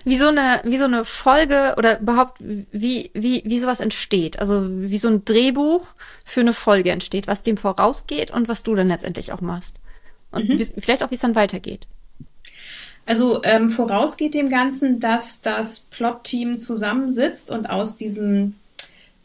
wie 0.06 0.18
so 0.18 0.28
eine 0.28 0.62
wie 0.64 0.78
so 0.78 0.86
eine 0.86 1.06
Folge 1.06 1.76
oder 1.78 2.00
überhaupt 2.00 2.38
wie 2.40 3.12
wie 3.14 3.44
wie 3.46 3.60
sowas 3.60 3.80
entsteht, 3.80 4.40
also 4.40 4.66
wie 4.70 4.98
so 4.98 5.08
ein 5.08 5.26
Drehbuch 5.26 5.88
für 6.26 6.42
eine 6.42 6.54
Folge 6.54 6.92
entsteht, 6.92 7.28
was 7.28 7.44
dem 7.44 7.58
vorausgeht 7.58 8.32
und 8.32 8.48
was 8.48 8.64
du 8.64 8.76
dann 8.76 8.88
letztendlich 8.88 9.32
auch 9.32 9.42
machst 9.42 9.78
und 10.32 10.50
mhm. 10.50 10.60
wie, 10.60 10.66
vielleicht 10.66 11.04
auch 11.04 11.12
wie 11.12 11.16
es 11.16 11.22
dann 11.22 11.36
weitergeht. 11.36 11.88
Also 13.06 13.42
ähm, 13.44 13.72
vorausgeht 13.72 14.36
dem 14.36 14.50
Ganzen, 14.50 15.00
dass 15.00 15.42
das 15.42 15.80
Plot-Team 15.80 16.60
zusammensitzt 16.60 17.50
und 17.50 17.68
aus 17.68 17.96
diesem 17.96 18.54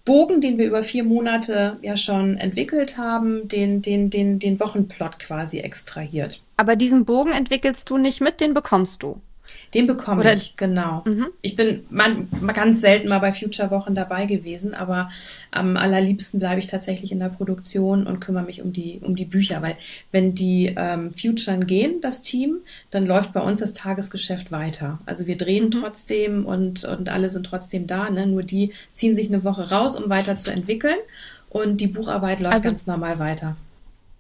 Bogen, 0.05 0.41
den 0.41 0.59
wir 0.59 0.67
über 0.67 0.83
vier 0.83 1.05
Monate 1.05 1.79
ja 1.83 1.97
schon 1.97 2.37
entwickelt 2.37 2.99
haben, 2.99 3.49
den, 3.49 3.83
den, 3.83 4.11
den, 4.11 4.39
den 4.39 4.61
Wochenplot 4.61 5.19
quasi 5.19 5.59
extrahiert. 5.59 6.43
Aber 6.57 6.77
diesen 6.77 7.05
Bogen 7.05 7.33
entwickelst 7.33 7.89
du 7.91 7.99
nicht 7.99 8.21
mit, 8.21 8.41
den 8.41 8.55
bekommst 8.55 9.03
du. 9.03 9.21
Den 9.75 9.89
bekomme 9.89 10.21
Oder, 10.21 10.35
ich, 10.35 10.57
genau. 10.57 11.03
Mhm. 11.05 11.27
Ich 11.43 11.57
bin 11.57 11.85
man, 11.91 12.29
ganz 12.55 12.81
selten 12.81 13.09
mal 13.09 13.19
bei 13.19 13.33
Future-Wochen 13.33 13.95
dabei 13.95 14.27
gewesen, 14.27 14.73
aber 14.75 15.11
am 15.51 15.77
allerliebsten 15.77 16.39
bleibe 16.39 16.61
ich 16.61 16.69
tatsächlich 16.69 17.11
in 17.11 17.19
der 17.19 17.29
Produktion 17.29 18.07
und 18.07 18.21
kümmere 18.21 18.45
mich 18.45 18.63
um 18.63 18.73
die, 18.73 19.01
um 19.03 19.17
die 19.17 19.25
Bücher, 19.25 19.61
weil 19.63 19.77
wenn 20.13 20.35
die 20.35 20.73
ähm, 20.77 21.13
Futuren 21.15 21.67
gehen, 21.67 22.01
das 22.01 22.23
Team, 22.23 22.59
dann 22.91 23.05
läuft 23.05 23.33
bei 23.33 23.41
uns 23.41 23.61
das 23.61 23.75
Tagesgeschäft 23.75 24.53
weiter. 24.53 25.01
Also 25.07 25.27
wir 25.27 25.37
drehen 25.37 25.67
mhm. 25.67 25.71
trotzdem 25.73 26.47
und, 26.47 26.85
und 26.85 27.09
alle 27.09 27.29
sind 27.31 27.45
trotzdem 27.45 27.89
da, 27.89 28.09
ne? 28.11 28.27
nur 28.27 28.45
die 28.45 28.73
ziehen 28.93 29.17
sich 29.17 29.29
eine 29.29 29.43
Woche 29.43 29.71
raus, 29.71 29.97
um 29.97 30.09
weiter 30.09 30.37
zu 30.37 30.53
entwickeln 30.53 30.99
und 31.51 31.81
die 31.81 31.89
Bucharbeit 31.89 32.41
läuft 32.41 32.55
also, 32.55 32.69
ganz 32.69 32.87
normal 32.87 33.19
weiter. 33.19 33.57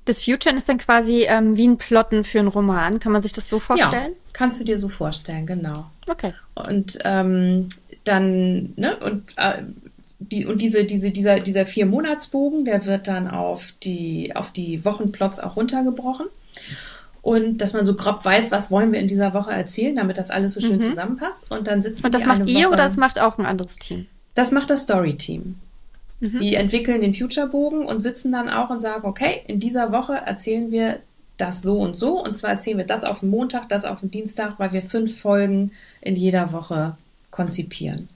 Das 0.05 0.22
Futuren 0.22 0.57
ist 0.57 0.68
dann 0.68 0.78
quasi 0.78 1.24
ähm, 1.28 1.57
wie 1.57 1.66
ein 1.66 1.78
Plotten 1.78 2.24
für 2.24 2.38
einen 2.38 2.48
Roman. 2.48 3.00
Kann 3.00 3.12
man 3.12 3.22
sich 3.22 3.32
das 3.32 3.48
so 3.48 3.59
vorstellen? 3.59 4.12
Ja, 4.12 4.18
kannst 4.32 4.61
du 4.61 4.64
dir 4.64 4.76
so 4.76 4.88
vorstellen, 4.88 5.46
genau. 5.46 5.86
Okay. 6.09 6.34
Und 6.55 6.98
ähm, 7.05 7.68
dann, 8.05 8.74
ne, 8.76 8.96
und, 8.96 9.32
äh, 9.36 9.62
die, 10.18 10.46
und 10.46 10.61
diese, 10.61 10.84
diese, 10.84 11.11
dieser, 11.11 11.40
dieser 11.40 11.66
Vier-Monatsbogen, 11.66 12.64
der 12.64 12.86
wird 12.86 13.09
dann 13.09 13.28
auf 13.28 13.72
die, 13.82 14.34
auf 14.36 14.52
die 14.52 14.84
Wochenplots 14.84 15.40
auch 15.40 15.57
runtergebrochen. 15.57 16.26
Und 17.22 17.59
dass 17.59 17.72
man 17.72 17.86
so 17.86 17.94
grob 17.94 18.22
weiß, 18.22 18.50
was 18.50 18.70
wollen 18.70 18.92
wir 18.92 19.00
in 19.00 19.09
dieser 19.09 19.32
Woche 19.32 19.50
erzählen, 19.50 19.96
damit 19.96 20.18
das 20.18 20.30
alles 20.30 20.52
so 20.52 20.61
schön 20.61 20.78
mhm. 20.78 20.82
zusammenpasst. 20.82 21.50
Und 21.50 21.66
dann 21.66 21.80
sitzen 21.80 22.05
Und 22.05 22.14
das 22.14 22.26
macht 22.26 22.46
ihr 22.46 22.66
Woche, 22.66 22.74
oder 22.74 22.84
das 22.84 22.96
macht 22.96 23.18
auch 23.18 23.38
ein 23.38 23.46
anderes 23.46 23.76
Team? 23.76 24.07
Das 24.34 24.52
macht 24.52 24.68
das 24.68 24.82
Story-Team. 24.82 25.55
Mhm. 26.20 26.38
Die 26.38 26.54
entwickeln 26.54 27.00
den 27.00 27.14
Future-Bogen 27.14 27.84
und 27.86 28.00
sitzen 28.02 28.32
dann 28.32 28.48
auch 28.48 28.70
und 28.70 28.80
sagen, 28.80 29.06
okay, 29.06 29.42
in 29.46 29.60
dieser 29.60 29.92
Woche 29.92 30.14
erzählen 30.14 30.70
wir 30.70 31.00
das 31.36 31.62
so 31.62 31.78
und 31.78 31.96
so. 31.96 32.22
Und 32.22 32.36
zwar 32.36 32.50
erzählen 32.50 32.78
wir 32.78 32.86
das 32.86 33.04
auf 33.04 33.20
den 33.20 33.30
Montag, 33.30 33.68
das 33.68 33.84
auf 33.84 34.00
den 34.00 34.10
Dienstag, 34.10 34.58
weil 34.58 34.72
wir 34.72 34.82
fünf 34.82 35.20
Folgen 35.20 35.72
in 36.00 36.16
jeder 36.16 36.52
Woche 36.52 36.96
konzipieren. 37.30 38.08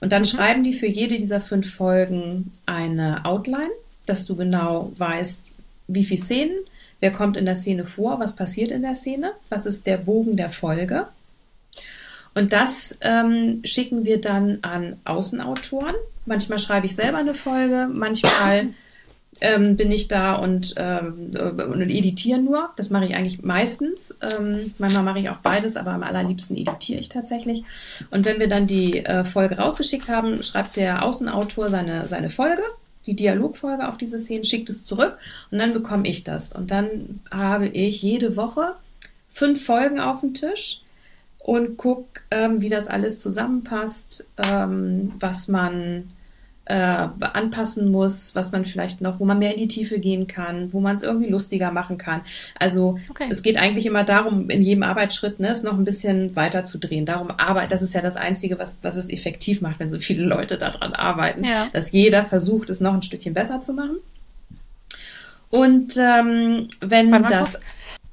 Und 0.00 0.12
dann 0.12 0.22
mhm. 0.22 0.26
schreiben 0.26 0.62
die 0.62 0.72
für 0.72 0.86
jede 0.86 1.18
dieser 1.18 1.40
fünf 1.40 1.74
Folgen 1.74 2.52
eine 2.66 3.24
Outline, 3.24 3.70
dass 4.06 4.26
du 4.26 4.36
genau 4.36 4.92
weißt, 4.96 5.52
wie 5.88 6.04
viele 6.04 6.20
Szenen, 6.20 6.56
wer 7.00 7.12
kommt 7.12 7.36
in 7.36 7.46
der 7.46 7.56
Szene 7.56 7.84
vor, 7.84 8.20
was 8.20 8.36
passiert 8.36 8.70
in 8.70 8.82
der 8.82 8.94
Szene, 8.94 9.32
was 9.48 9.66
ist 9.66 9.86
der 9.86 9.98
Bogen 9.98 10.36
der 10.36 10.50
Folge. 10.50 11.08
Und 12.34 12.52
das 12.52 12.96
ähm, 13.00 13.60
schicken 13.64 14.04
wir 14.04 14.20
dann 14.20 14.58
an 14.62 14.96
Außenautoren. 15.04 15.94
Manchmal 16.26 16.58
schreibe 16.58 16.86
ich 16.86 16.94
selber 16.94 17.18
eine 17.18 17.34
Folge, 17.34 17.88
manchmal 17.92 18.68
ähm, 19.40 19.76
bin 19.76 19.90
ich 19.90 20.08
da 20.08 20.34
und, 20.34 20.74
ähm, 20.76 21.34
und 21.34 21.90
editiere 21.90 22.38
nur. 22.38 22.70
Das 22.76 22.90
mache 22.90 23.06
ich 23.06 23.14
eigentlich 23.14 23.42
meistens. 23.42 24.14
Ähm, 24.20 24.74
manchmal 24.78 25.02
mache 25.02 25.18
ich 25.18 25.30
auch 25.30 25.38
beides, 25.38 25.76
aber 25.76 25.92
am 25.92 26.02
allerliebsten 26.02 26.56
editiere 26.56 27.00
ich 27.00 27.08
tatsächlich. 27.08 27.64
Und 28.10 28.26
wenn 28.26 28.38
wir 28.38 28.48
dann 28.48 28.66
die 28.66 29.04
äh, 29.04 29.24
Folge 29.24 29.56
rausgeschickt 29.56 30.08
haben, 30.08 30.42
schreibt 30.42 30.76
der 30.76 31.04
Außenautor 31.04 31.70
seine, 31.70 32.08
seine 32.08 32.30
Folge 32.30 32.62
die 33.06 33.16
Dialogfolge 33.16 33.88
auf 33.88 33.96
diese 33.98 34.18
Szene, 34.18 34.44
schickt 34.44 34.68
es 34.68 34.84
zurück 34.84 35.18
und 35.50 35.58
dann 35.58 35.72
bekomme 35.72 36.06
ich 36.06 36.24
das. 36.24 36.52
Und 36.52 36.70
dann 36.70 37.20
habe 37.30 37.68
ich 37.68 38.02
jede 38.02 38.36
Woche 38.36 38.74
fünf 39.30 39.64
Folgen 39.64 39.98
auf 40.00 40.20
dem 40.20 40.34
Tisch 40.34 40.82
und 41.50 41.76
guck, 41.76 42.22
ähm, 42.30 42.62
wie 42.62 42.68
das 42.68 42.86
alles 42.86 43.20
zusammenpasst, 43.20 44.24
ähm, 44.38 45.10
was 45.18 45.48
man 45.48 46.12
äh, 46.66 46.74
anpassen 46.74 47.90
muss, 47.90 48.36
was 48.36 48.52
man 48.52 48.64
vielleicht 48.64 49.00
noch, 49.00 49.18
wo 49.18 49.24
man 49.24 49.40
mehr 49.40 49.54
in 49.54 49.58
die 49.58 49.66
Tiefe 49.66 49.98
gehen 49.98 50.28
kann, 50.28 50.72
wo 50.72 50.78
man 50.78 50.94
es 50.94 51.02
irgendwie 51.02 51.28
lustiger 51.28 51.72
machen 51.72 51.98
kann. 51.98 52.20
Also 52.56 53.00
okay. 53.08 53.26
es 53.28 53.42
geht 53.42 53.60
eigentlich 53.60 53.86
immer 53.86 54.04
darum, 54.04 54.48
in 54.48 54.62
jedem 54.62 54.84
Arbeitsschritt 54.84 55.40
ne, 55.40 55.48
es 55.48 55.64
noch 55.64 55.76
ein 55.76 55.82
bisschen 55.82 56.36
weiter 56.36 56.62
zu 56.62 56.78
drehen. 56.78 57.04
Darum 57.04 57.32
arbeit, 57.32 57.72
das 57.72 57.82
ist 57.82 57.94
ja 57.94 58.00
das 58.00 58.14
Einzige, 58.14 58.60
was, 58.60 58.78
was 58.82 58.94
es 58.94 59.10
effektiv 59.10 59.60
macht, 59.60 59.80
wenn 59.80 59.90
so 59.90 59.98
viele 59.98 60.22
Leute 60.22 60.56
daran 60.56 60.92
arbeiten, 60.92 61.42
ja. 61.42 61.66
dass 61.72 61.90
jeder 61.90 62.24
versucht, 62.26 62.70
es 62.70 62.80
noch 62.80 62.94
ein 62.94 63.02
Stückchen 63.02 63.34
besser 63.34 63.60
zu 63.60 63.74
machen. 63.74 63.96
Und 65.48 65.96
ähm, 65.96 66.68
wenn 66.80 67.10
das. 67.24 67.58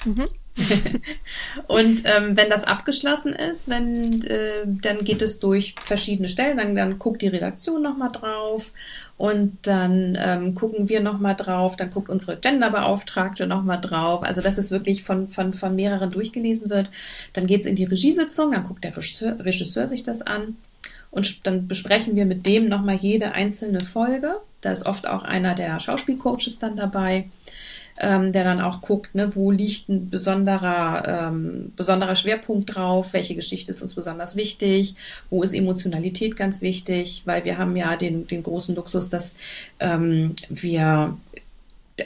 Mhm. 0.06 0.26
und 1.68 2.04
ähm, 2.06 2.36
wenn 2.36 2.50
das 2.50 2.64
abgeschlossen 2.64 3.34
ist, 3.34 3.70
wenn, 3.70 4.24
äh, 4.24 4.66
dann 4.66 5.00
geht 5.04 5.22
es 5.22 5.40
durch 5.40 5.76
verschiedene 5.80 6.30
Stellen, 6.30 6.58
dann, 6.58 6.76
dann 6.76 7.00
guckt 7.00 7.22
die 7.22 7.28
Redaktion 7.28 7.82
nochmal 7.82 8.12
drauf 8.12 8.72
und 9.18 9.58
dann 9.64 10.18
ähm, 10.20 10.56
gucken 10.56 10.90
wir 10.90 11.00
nochmal 11.02 11.36
drauf, 11.36 11.76
dann 11.76 11.92
guckt 11.92 12.10
unsere 12.10 12.38
Genderbeauftragte 12.38 13.46
nochmal 13.48 13.82
drauf. 13.82 14.24
Also 14.24 14.42
dass 14.42 14.58
es 14.58 14.72
wirklich 14.72 15.04
von, 15.04 15.28
von, 15.28 15.54
von 15.54 15.76
mehreren 15.76 16.12
durchgelesen 16.12 16.70
wird. 16.70 16.90
Dann 17.34 17.48
geht 17.48 17.62
es 17.62 17.68
in 17.68 17.76
die 17.76 17.86
Regiesitzung, 17.86 18.52
dann 18.52 18.68
guckt 18.68 18.84
der 18.84 18.96
Regisseur, 18.96 19.40
Regisseur 19.40 19.88
sich 19.88 20.04
das 20.04 20.22
an 20.22 20.58
und 21.12 21.48
dann 21.48 21.68
besprechen 21.68 22.16
wir 22.16 22.26
mit 22.26 22.46
dem 22.46 22.68
nochmal 22.68 22.96
jede 22.96 23.32
einzelne 23.32 23.82
Folge. 23.82 24.38
Da 24.62 24.72
ist 24.72 24.86
oft 24.86 25.08
auch 25.08 25.24
einer 25.24 25.56
der 25.56 25.80
Schauspielcoaches 25.80 26.60
dann 26.60 26.76
dabei 26.76 27.30
ähm, 28.00 28.32
der 28.32 28.44
dann 28.44 28.62
auch 28.62 28.82
guckt, 28.82 29.16
ne, 29.16 29.36
wo 29.36 29.52
liegt 29.52 29.90
ein 29.90 30.10
besonderer, 30.10 31.30
ähm, 31.30 31.74
besonderer 31.76 32.16
Schwerpunkt 32.16 32.76
drauf, 32.76 33.14
welche 33.14 33.36
Geschichte 33.36 33.72
ist 33.72 33.82
uns 33.82 33.96
besonders 33.96 34.36
wichtig, 34.36 34.96
wo 35.30 35.44
ist 35.44 35.54
Emotionalität 35.54 36.36
ganz 36.36 36.62
wichtig, 36.62 37.24
weil 37.26 37.44
wir 37.46 37.58
haben 37.58 37.76
ja 37.76 37.96
den, 37.96 38.28
den 38.28 38.44
großen 38.44 38.76
Luxus, 38.76 39.10
dass 39.10 39.36
ähm, 39.80 40.36
wir 40.50 41.18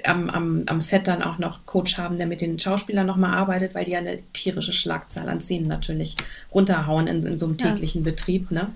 am, 0.06 0.30
am, 0.30 0.64
am 0.68 0.82
Set 0.82 1.08
dann 1.08 1.22
auch 1.22 1.38
noch 1.38 1.66
Coach 1.66 1.98
haben, 1.98 2.18
der 2.18 2.28
mit 2.28 2.42
den 2.42 2.58
Schauspielern 2.58 3.06
nochmal 3.06 3.34
arbeitet, 3.34 3.76
weil 3.76 3.84
die 3.84 3.92
ja 3.92 4.00
eine 4.00 4.20
tierische 4.34 4.74
Schlagzahl 4.74 5.28
an 5.28 5.42
Szenen 5.42 5.68
natürlich 5.68 6.16
runterhauen 6.54 7.08
in, 7.08 7.26
in 7.26 7.38
so 7.38 7.46
einem 7.48 7.58
täglichen 7.58 8.06
ja. 8.06 8.12
Betrieb. 8.12 8.52
Ne? 8.52 8.72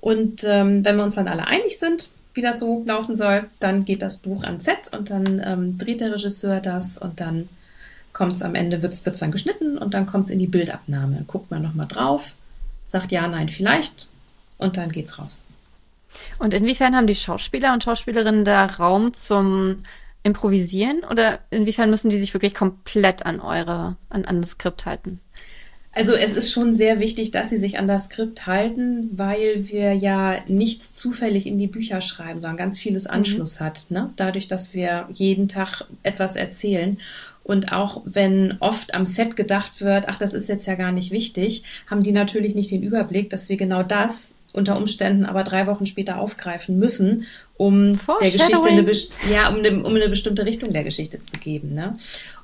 Und 0.00 0.44
ähm, 0.44 0.84
wenn 0.84 0.96
wir 0.96 1.04
uns 1.04 1.16
dann 1.16 1.28
alle 1.28 1.46
einig 1.46 1.78
sind, 1.78 2.08
wie 2.36 2.42
das 2.42 2.60
so 2.60 2.84
laufen 2.86 3.16
soll. 3.16 3.48
Dann 3.60 3.84
geht 3.84 4.02
das 4.02 4.18
Buch 4.18 4.44
ans 4.44 4.64
Set 4.64 4.90
und 4.96 5.10
dann 5.10 5.42
ähm, 5.44 5.78
dreht 5.78 6.00
der 6.00 6.12
Regisseur 6.12 6.60
das 6.60 6.98
und 6.98 7.20
dann 7.20 7.48
kommt 8.12 8.32
es 8.32 8.42
am 8.42 8.54
Ende, 8.54 8.82
wird 8.82 8.94
es 8.94 9.02
dann 9.02 9.30
geschnitten 9.30 9.76
und 9.76 9.94
dann 9.94 10.06
kommt 10.06 10.26
es 10.26 10.30
in 10.30 10.38
die 10.38 10.46
Bildabnahme. 10.46 11.24
Guckt 11.26 11.50
man 11.50 11.62
nochmal 11.62 11.86
drauf, 11.86 12.34
sagt 12.86 13.12
ja, 13.12 13.26
nein, 13.28 13.48
vielleicht 13.48 14.08
und 14.58 14.76
dann 14.76 14.90
geht's 14.90 15.18
raus. 15.18 15.44
Und 16.38 16.54
inwiefern 16.54 16.96
haben 16.96 17.06
die 17.06 17.14
Schauspieler 17.14 17.74
und 17.74 17.84
Schauspielerinnen 17.84 18.44
da 18.44 18.66
Raum 18.66 19.12
zum 19.12 19.82
Improvisieren 20.22 21.02
oder 21.10 21.40
inwiefern 21.50 21.90
müssen 21.90 22.08
die 22.08 22.18
sich 22.18 22.34
wirklich 22.34 22.54
komplett 22.54 23.24
an 23.24 23.38
eure, 23.40 23.96
an, 24.08 24.24
an 24.24 24.40
das 24.40 24.52
Skript 24.52 24.86
halten? 24.86 25.20
Also 25.96 26.12
es 26.12 26.34
ist 26.34 26.52
schon 26.52 26.74
sehr 26.74 27.00
wichtig, 27.00 27.30
dass 27.30 27.48
sie 27.48 27.56
sich 27.56 27.78
an 27.78 27.88
das 27.88 28.04
Skript 28.04 28.46
halten, 28.46 29.08
weil 29.12 29.70
wir 29.70 29.94
ja 29.94 30.36
nichts 30.46 30.92
zufällig 30.92 31.46
in 31.46 31.56
die 31.56 31.68
Bücher 31.68 32.02
schreiben, 32.02 32.38
sondern 32.38 32.58
ganz 32.58 32.78
vieles 32.78 33.04
mhm. 33.04 33.12
Anschluss 33.12 33.58
mhm. 33.58 33.64
hat. 33.64 33.86
Ne? 33.88 34.10
Dadurch, 34.16 34.46
dass 34.46 34.74
wir 34.74 35.08
jeden 35.10 35.48
Tag 35.48 35.86
etwas 36.02 36.36
erzählen. 36.36 36.98
Und 37.44 37.72
auch 37.72 38.02
wenn 38.04 38.56
oft 38.60 38.94
am 38.94 39.06
Set 39.06 39.36
gedacht 39.36 39.80
wird, 39.80 40.04
ach, 40.08 40.18
das 40.18 40.34
ist 40.34 40.50
jetzt 40.50 40.66
ja 40.66 40.74
gar 40.74 40.92
nicht 40.92 41.12
wichtig, 41.12 41.62
haben 41.86 42.02
die 42.02 42.12
natürlich 42.12 42.54
nicht 42.54 42.70
den 42.70 42.82
Überblick, 42.82 43.30
dass 43.30 43.48
wir 43.48 43.56
genau 43.56 43.82
das 43.82 44.34
unter 44.52 44.76
Umständen 44.76 45.24
aber 45.24 45.44
drei 45.44 45.66
Wochen 45.66 45.86
später 45.86 46.18
aufgreifen 46.18 46.78
müssen, 46.78 47.24
um 47.56 47.98
der 48.20 48.30
Geschichte 48.30 48.68
eine, 48.68 48.86
ja, 49.32 49.48
um 49.48 49.56
eine, 49.56 49.82
um 49.82 49.94
eine 49.94 50.10
bestimmte 50.10 50.44
Richtung 50.44 50.74
der 50.74 50.84
Geschichte 50.84 51.22
zu 51.22 51.38
geben. 51.38 51.72
Ne? 51.72 51.96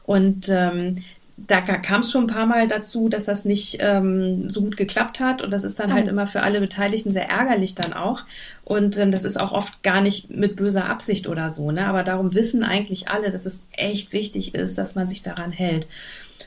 Und 0.05 0.49
ähm, 0.49 1.03
da 1.47 1.61
kam 1.61 2.01
es 2.01 2.11
schon 2.11 2.25
ein 2.25 2.29
paar 2.29 2.47
Mal 2.47 2.69
dazu, 2.69 3.09
dass 3.09 3.25
das 3.25 3.45
nicht 3.45 3.79
ähm, 3.81 4.49
so 4.49 4.63
gut 4.63 4.77
geklappt 4.77 5.21
hat. 5.21 5.43
Und 5.43 5.53
das 5.53 5.65
ist 5.65 5.79
dann 5.81 5.91
oh. 5.91 5.95
halt 5.95 6.09
immer 6.09 6.27
für 6.27 6.43
alle 6.43 6.61
Beteiligten 6.61 7.13
sehr 7.13 7.29
ärgerlich 7.29 7.75
dann 7.75 7.93
auch. 7.93 8.25
Und 8.65 8.99
ähm, 8.99 9.11
das 9.11 9.25
ist 9.25 9.39
auch 9.39 9.53
oft 9.53 9.83
gar 9.83 10.01
nicht 10.01 10.31
mit 10.31 10.57
böser 10.57 10.89
Absicht 10.89 11.27
oder 11.27 11.51
so. 11.51 11.71
Ne? 11.71 11.87
Aber 11.87 12.03
darum 12.03 12.35
wissen 12.35 12.65
eigentlich 12.65 13.09
alle, 13.09 13.31
dass 13.31 13.47
es 13.47 13.63
echt 13.73 14.13
wichtig 14.13 14.55
ist, 14.55 14.79
dass 14.79 14.95
man 14.95 15.09
sich 15.09 15.23
daran 15.23 15.53
hält. 15.53 15.87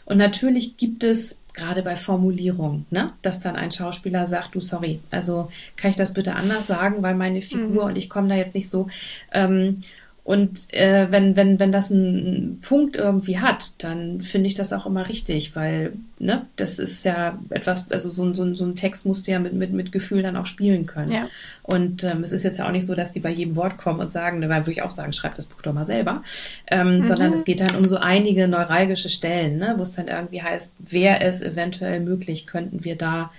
Und 0.05 0.17
natürlich 0.17 0.77
gibt 0.77 1.03
es 1.03 1.39
gerade 1.53 1.81
bei 1.81 1.95
Formulierung, 1.95 2.85
ne, 2.91 3.13
dass 3.21 3.39
dann 3.39 3.55
ein 3.55 3.71
Schauspieler 3.71 4.27
sagt, 4.27 4.55
du 4.55 4.59
sorry, 4.59 4.99
also 5.09 5.49
kann 5.77 5.89
ich 5.89 5.95
das 5.95 6.13
bitte 6.13 6.35
anders 6.35 6.67
sagen, 6.67 7.01
weil 7.01 7.15
meine 7.15 7.41
Figur 7.41 7.83
mhm. 7.83 7.89
und 7.89 7.97
ich 7.97 8.09
komme 8.09 8.27
da 8.27 8.35
jetzt 8.35 8.55
nicht 8.55 8.69
so. 8.69 8.87
Ähm, 9.31 9.81
und 10.25 10.73
äh, 10.73 11.11
wenn, 11.11 11.35
wenn, 11.35 11.59
wenn 11.59 11.71
das 11.71 11.91
einen 11.91 12.59
Punkt 12.63 12.95
irgendwie 12.95 13.37
hat, 13.37 13.83
dann 13.83 14.21
finde 14.21 14.47
ich 14.47 14.55
das 14.55 14.73
auch 14.73 14.87
immer 14.87 15.07
richtig, 15.07 15.55
weil 15.55 15.93
ne, 16.17 16.47
das 16.55 16.79
ist 16.79 17.05
ja 17.05 17.37
etwas, 17.51 17.91
also 17.91 18.09
so, 18.09 18.33
so, 18.33 18.55
so 18.55 18.65
ein 18.65 18.75
Text 18.75 19.05
musst 19.05 19.27
du 19.27 19.31
ja 19.33 19.39
mit, 19.39 19.53
mit, 19.53 19.71
mit 19.71 19.91
Gefühl 19.91 20.23
dann 20.23 20.35
auch 20.35 20.47
spielen 20.47 20.87
können. 20.87 21.11
Ja. 21.11 21.27
Und 21.61 22.03
ähm, 22.03 22.23
es 22.23 22.31
ist 22.31 22.41
jetzt 22.41 22.57
ja 22.57 22.65
auch 22.65 22.71
nicht 22.71 22.87
so, 22.87 22.95
dass 22.95 23.11
die 23.11 23.19
bei 23.19 23.29
jedem 23.29 23.55
Wort 23.55 23.77
kommen 23.77 23.99
und 23.99 24.11
sagen, 24.11 24.39
ne, 24.39 24.49
weil 24.49 24.61
würde 24.61 24.71
ich 24.71 24.81
auch 24.81 24.89
sagen, 24.89 25.13
schreib 25.13 25.35
das 25.35 25.45
Buch 25.45 25.61
doch 25.61 25.73
mal 25.73 25.85
selber, 25.85 26.23
ähm, 26.71 27.01
mhm. 27.01 27.05
sondern 27.05 27.31
es 27.31 27.45
geht 27.45 27.59
dann 27.59 27.75
um 27.75 27.85
so 27.85 27.97
einige 27.97 28.47
neuralgische 28.47 29.09
Stellen, 29.09 29.59
ne, 29.59 29.75
wo 29.77 29.83
es 29.83 29.93
dann 29.93 30.07
irgendwie 30.07 30.41
heißt, 30.41 30.73
wäre 30.79 31.21
es 31.21 31.43
eventuell 31.43 31.99
möglich, 31.99 32.47
könnten 32.47 32.83
wir 32.83 32.95
da 32.95 33.31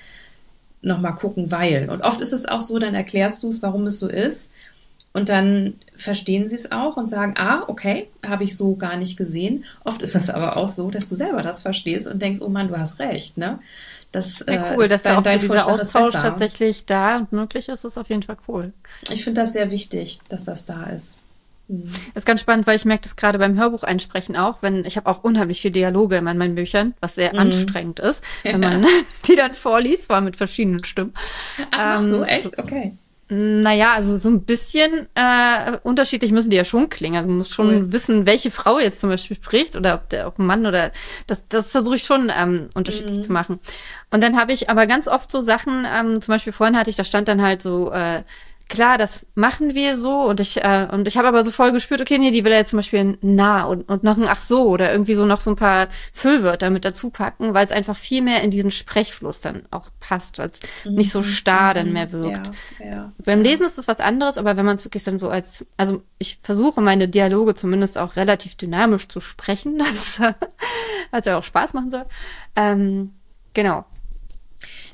nochmal 0.83 1.17
gucken, 1.17 1.51
weil. 1.51 1.91
Und 1.91 2.03
oft 2.03 2.21
ist 2.21 2.33
es 2.33 2.47
auch 2.47 2.61
so, 2.61 2.79
dann 2.79 2.95
erklärst 2.95 3.43
du 3.43 3.49
es, 3.49 3.61
warum 3.61 3.87
es 3.87 3.99
so 3.99 4.07
ist 4.07 4.53
Und 5.17 5.31
dann 5.31 5.79
verstehen 5.97 6.47
sie 6.47 6.57
es 6.57 6.73
auch 6.73 6.99
und 6.99 7.09
sagen, 7.09 7.37
ah, 7.39 7.65
okay, 7.69 8.11
habe 8.27 8.45
ich 8.45 8.55
so 8.55 8.77
gar 8.77 8.99
nicht 8.99 9.17
gesehen. 9.17 9.65
Oft 9.83 10.03
ist 10.03 10.15
es 10.15 10.29
aber 10.29 10.59
auch 10.59 10.69
so, 10.69 10.91
dass 10.91 11.09
du 11.09 11.15
selber 11.15 11.43
das 11.43 11.63
verstehst 11.63 12.07
und 12.07 12.21
denkst, 12.21 12.43
oh 12.43 12.51
Mann, 12.51 12.69
du 12.69 12.79
hast 12.79 12.99
recht, 12.99 13.39
ne? 13.39 13.59
Das 14.13 14.45
ja, 14.47 14.73
äh, 14.73 14.77
cool, 14.77 14.89
dass 14.89 15.05
dein, 15.05 15.15
da 15.15 15.19
auch 15.19 15.23
dein 15.23 15.41
so 15.41 15.49
dieser 15.49 15.69
Austausch 15.69 16.13
tatsächlich 16.13 16.85
da 16.85 17.17
und 17.17 17.33
möglich 17.33 17.71
ist, 17.71 17.87
ist 17.87 17.97
auf 17.97 18.11
jeden 18.11 18.25
Fall 18.25 18.37
cool. 18.47 18.75
Ich 19.11 19.25
finde 19.25 19.41
das 19.41 19.55
sehr 19.55 19.71
wichtig, 19.71 20.19
dass 20.29 20.45
das 20.45 20.67
da 20.67 20.85
ist. 20.85 21.17
Mhm. 21.69 21.95
Ist 22.15 22.27
ganz 22.27 22.43
spannend, 22.43 22.67
weil 22.67 22.77
ich 22.77 22.85
merke 22.85 23.05
das 23.05 23.17
gerade 23.17 23.39
beim 23.39 23.59
Hörbuch 23.59 23.85
einsprechen 23.85 24.37
auch, 24.37 24.59
wenn 24.61 24.85
ich 24.85 24.99
habe 24.99 25.09
auch 25.09 25.25
unheimlich 25.25 25.63
viele 25.63 25.73
Dialoge 25.73 26.17
in 26.17 26.25
meinen 26.25 26.55
Büchern, 26.55 26.93
was 27.01 27.15
sehr 27.15 27.33
mhm. 27.33 27.39
anstrengend 27.39 28.01
ist, 28.01 28.23
wenn 28.43 28.61
man 28.61 28.85
die 29.27 29.35
dann 29.35 29.55
vorliest, 29.55 30.09
vor 30.09 30.17
allem 30.17 30.27
mit 30.27 30.37
verschiedenen 30.37 30.85
Stimmen. 30.85 31.15
Ach, 31.71 32.01
ähm, 32.01 32.07
so, 32.07 32.23
echt? 32.23 32.59
Okay. 32.59 32.93
Naja, 33.29 33.95
also 33.95 34.19
so 34.19 34.29
ein 34.29 34.45
bisschen 34.45 35.09
äh, 35.17 35.79
unterschiedlich 35.83 36.31
müssen 36.31 36.51
die 36.51 36.57
ja 36.57 36.65
schon 36.65 36.89
klingen. 36.89 37.17
Also 37.17 37.29
man 37.29 37.39
muss 37.39 37.51
schon 37.51 37.69
cool. 37.69 37.93
wissen, 37.93 38.25
welche 38.25 38.53
Frau 38.53 38.79
jetzt 38.79 39.01
zum 39.01 39.11
Beispiel 39.11 39.37
spricht 39.37 39.75
oder 39.75 39.95
ob 39.95 40.09
der 40.11 40.29
ob 40.29 40.39
ein 40.39 40.47
Mann 40.47 40.65
oder 40.65 40.93
das, 41.27 41.43
das 41.49 41.73
versuche 41.73 41.97
ich 41.97 42.05
schon 42.05 42.31
ähm, 42.37 42.69
unterschiedlich 42.75 43.17
mhm. 43.17 43.23
zu 43.23 43.33
machen. 43.33 43.59
Und 44.13 44.23
dann 44.23 44.39
habe 44.39 44.53
ich 44.53 44.71
aber 44.71 44.87
ganz 44.87 45.09
oft 45.09 45.31
so 45.33 45.43
Sachen, 45.43 45.85
ähm, 45.93 46.21
zum 46.23 46.35
Beispiel 46.35 46.53
vorhin 46.53 46.79
hatte 46.79 46.91
ich, 46.91 46.97
da 46.97 47.03
stand 47.03 47.27
dann 47.27 47.43
halt 47.43 47.63
so 47.63 47.91
äh, 47.91 48.23
klar, 48.69 48.99
das 48.99 49.27
machen 49.35 49.75
wir 49.75 49.97
so 49.97 50.23
und 50.23 50.41
ich 50.41 50.63
äh, 50.63 50.89
und 50.91 51.07
ich 51.07 51.17
habe 51.17 51.29
aber 51.29 51.45
so 51.45 51.51
voll 51.51 51.73
gespürt, 51.73 52.01
okay, 52.01 52.19
nee, 52.19 52.31
die 52.31 52.45
will 52.45 52.53
ja 52.53 52.59
jetzt 52.59 52.71
zum 52.71 52.79
Beispiel 52.79 53.01
ein 53.01 53.19
na 53.21 53.65
und, 53.65 53.89
und 53.89 54.03
noch 54.03 54.17
ein 54.17 54.27
ach 54.27 54.41
so 54.41 54.69
oder 54.69 54.91
irgendwie 54.91 55.15
so 55.15 55.25
noch 55.25 55.41
so 55.41 55.51
ein 55.51 55.57
paar 55.57 55.89
Füllwörter 56.13 56.71
mit 56.71 56.85
dazu 56.85 57.11
packen, 57.11 57.55
weil 57.55 57.65
es 57.65 57.71
einfach 57.71 57.97
viel 57.97 58.23
mehr 58.23 58.43
in 58.43 58.51
diesen 58.51 58.71
Sprechfluss 58.71 59.41
dann 59.41 59.63
auch 59.71 59.91
passt, 60.01 60.39
weil 60.39 60.51
es 60.51 60.61
mhm. 60.85 60.95
nicht 60.97 61.13
so 61.13 61.23
starr 61.23 61.75
dann 61.75 61.93
mehr 61.93 62.11
wirkt. 62.13 62.51
Ja, 62.79 62.87
ja, 62.87 63.13
Beim 63.25 63.43
Lesen 63.43 63.67
ist 63.67 63.79
es 63.79 63.89
was 63.89 64.01
anderes, 64.01 64.37
aber 64.39 64.57
wenn 64.57 64.67
man 64.67 64.77
es 64.77 64.85
wirklich 64.85 65.05
dann 65.05 65.19
so 65.19 65.29
als, 65.29 65.65
also 65.77 66.03
ich 66.19 66.41
versuche 66.43 66.81
meine 66.81 67.09
Dialoge 67.09 67.55
zumindest 67.55 67.99
auch 67.99 68.17
relativ 68.17 68.57
dynamisch 68.57 69.09
zu 69.09 69.21
sprechen, 69.21 69.79
das, 69.79 70.21
was 71.11 71.25
ja 71.25 71.39
auch 71.39 71.45
Spaß 71.45 71.75
machen 71.75 71.91
soll. 71.91 72.05
Ähm, 72.57 73.15
genau. 73.55 73.85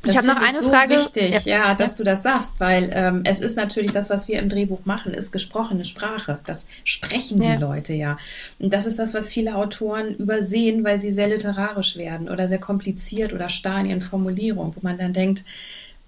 Das 0.02 0.12
ich 0.12 0.18
habe 0.18 0.26
noch 0.26 0.48
eine 0.48 0.60
so 0.60 0.68
Frage. 0.68 0.96
wichtig, 0.96 1.44
ja, 1.44 1.68
ja 1.68 1.74
dass 1.74 1.92
ja. 1.92 1.96
du 1.98 2.04
das 2.04 2.22
sagst, 2.22 2.58
weil 2.58 2.90
ähm, 2.92 3.22
es 3.24 3.38
ist 3.38 3.56
natürlich 3.56 3.92
das, 3.92 4.10
was 4.10 4.26
wir 4.26 4.40
im 4.40 4.48
Drehbuch 4.48 4.84
machen, 4.84 5.14
ist 5.14 5.30
gesprochene 5.30 5.84
Sprache. 5.84 6.40
Das 6.44 6.66
sprechen 6.82 7.40
die 7.40 7.48
ja. 7.48 7.58
Leute 7.58 7.92
ja. 7.92 8.16
Und 8.58 8.72
das 8.72 8.86
ist 8.86 8.98
das, 8.98 9.14
was 9.14 9.28
viele 9.28 9.54
Autoren 9.54 10.16
übersehen, 10.16 10.82
weil 10.82 10.98
sie 10.98 11.12
sehr 11.12 11.28
literarisch 11.28 11.96
werden 11.96 12.28
oder 12.28 12.48
sehr 12.48 12.58
kompliziert 12.58 13.32
oder 13.32 13.48
starr 13.48 13.80
in 13.80 13.86
ihren 13.86 14.00
Formulierungen, 14.00 14.74
wo 14.74 14.80
man 14.82 14.98
dann 14.98 15.12
denkt, 15.12 15.44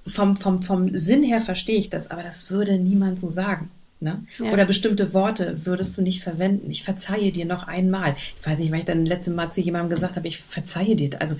vom, 0.07 0.36
vom, 0.36 0.62
vom 0.62 0.97
Sinn 0.97 1.22
her 1.22 1.40
verstehe 1.40 1.78
ich 1.78 1.88
das, 1.88 2.11
aber 2.11 2.22
das 2.22 2.51
würde 2.51 2.78
niemand 2.78 3.20
so 3.20 3.30
sagen. 3.30 3.70
Ne? 4.01 4.22
Ja. 4.38 4.53
Oder 4.53 4.66
bestimmte 4.66 5.14
Worte 5.14 5.64
würdest 5.64 5.97
du 5.97 6.03
nicht 6.03 6.22
verwenden. 6.22 6.70
Ich 6.70 6.82
verzeihe 6.82 7.32
dir 7.32 7.47
noch 7.47 7.66
einmal. 7.66 8.14
Ich 8.18 8.34
weiß 8.47 8.59
nicht, 8.59 8.70
weil 8.70 8.80
ich 8.80 8.84
dann 8.84 9.07
letzte 9.07 9.30
Mal 9.30 9.51
zu 9.51 9.62
jemandem 9.62 9.88
gesagt 9.88 10.16
habe, 10.16 10.28
ich 10.28 10.38
verzeihe 10.38 10.95
dir. 10.95 11.11
Also 11.20 11.36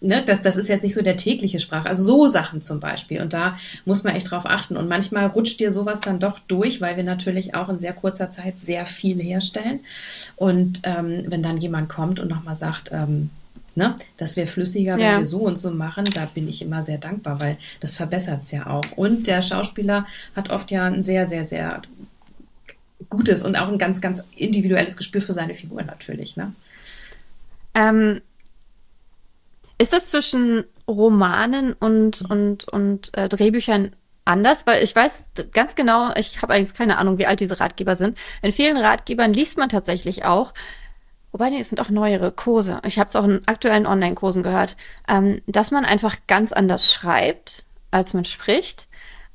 ne, 0.00 0.22
das, 0.24 0.42
das 0.42 0.56
ist 0.56 0.68
jetzt 0.68 0.82
nicht 0.82 0.94
so 0.94 1.02
der 1.02 1.16
tägliche 1.16 1.60
Sprache. 1.60 1.88
Also 1.88 2.04
so 2.04 2.26
Sachen 2.26 2.62
zum 2.62 2.80
Beispiel. 2.80 3.20
Und 3.20 3.32
da 3.32 3.56
muss 3.84 4.04
man 4.04 4.14
echt 4.14 4.30
drauf 4.30 4.46
achten. 4.46 4.76
Und 4.76 4.88
manchmal 4.88 5.26
rutscht 5.26 5.60
dir 5.60 5.70
sowas 5.70 6.00
dann 6.00 6.18
doch 6.18 6.38
durch, 6.38 6.80
weil 6.80 6.96
wir 6.96 7.04
natürlich 7.04 7.54
auch 7.54 7.68
in 7.68 7.78
sehr 7.78 7.92
kurzer 7.92 8.30
Zeit 8.30 8.58
sehr 8.58 8.86
viel 8.86 9.20
herstellen. 9.20 9.80
Und 10.36 10.80
ähm, 10.84 11.24
wenn 11.26 11.42
dann 11.42 11.58
jemand 11.58 11.88
kommt 11.88 12.20
und 12.20 12.28
nochmal 12.28 12.54
sagt, 12.54 12.90
ähm, 12.92 13.30
ne, 13.74 13.96
das 14.16 14.36
wäre 14.36 14.46
flüssiger, 14.46 14.96
wenn 14.96 15.04
ja. 15.04 15.18
wir 15.18 15.26
so 15.26 15.40
und 15.40 15.58
so 15.58 15.70
machen, 15.70 16.04
da 16.14 16.26
bin 16.26 16.48
ich 16.48 16.62
immer 16.62 16.82
sehr 16.82 16.98
dankbar, 16.98 17.38
weil 17.40 17.56
das 17.80 17.96
verbessert 17.96 18.42
es 18.42 18.50
ja 18.50 18.66
auch. 18.66 18.84
Und 18.96 19.26
der 19.26 19.42
Schauspieler 19.42 20.06
hat 20.34 20.50
oft 20.50 20.70
ja 20.70 20.86
ein 20.86 21.02
sehr, 21.02 21.26
sehr, 21.26 21.44
sehr 21.44 21.82
gutes 23.08 23.42
und 23.42 23.56
auch 23.56 23.68
ein 23.68 23.78
ganz, 23.78 24.00
ganz 24.00 24.24
individuelles 24.36 24.96
Gespür 24.96 25.22
für 25.22 25.32
seine 25.32 25.54
Figur 25.54 25.82
natürlich. 25.82 26.36
Ne? 26.36 26.52
Ähm, 27.74 28.20
ist 29.80 29.94
das 29.94 30.08
zwischen 30.08 30.64
Romanen 30.86 31.72
und, 31.72 32.20
und, 32.30 32.68
und 32.68 33.16
äh, 33.16 33.30
Drehbüchern 33.30 33.96
anders? 34.26 34.66
Weil 34.66 34.84
ich 34.84 34.94
weiß 34.94 35.24
ganz 35.52 35.74
genau, 35.74 36.12
ich 36.16 36.42
habe 36.42 36.52
eigentlich 36.52 36.74
keine 36.74 36.98
Ahnung, 36.98 37.16
wie 37.16 37.26
alt 37.26 37.40
diese 37.40 37.60
Ratgeber 37.60 37.96
sind. 37.96 38.18
In 38.42 38.52
vielen 38.52 38.76
Ratgebern 38.76 39.32
liest 39.32 39.56
man 39.56 39.70
tatsächlich 39.70 40.26
auch, 40.26 40.52
wobei 41.32 41.48
nee, 41.48 41.60
es 41.60 41.70
sind 41.70 41.80
auch 41.80 41.88
neuere 41.88 42.30
Kurse. 42.30 42.82
Ich 42.84 42.98
habe 42.98 43.08
es 43.08 43.16
auch 43.16 43.24
in 43.24 43.40
aktuellen 43.46 43.86
Online-Kursen 43.86 44.42
gehört, 44.42 44.76
ähm, 45.08 45.40
dass 45.46 45.70
man 45.70 45.86
einfach 45.86 46.16
ganz 46.26 46.52
anders 46.52 46.92
schreibt, 46.92 47.64
als 47.90 48.12
man 48.12 48.26
spricht. 48.26 48.86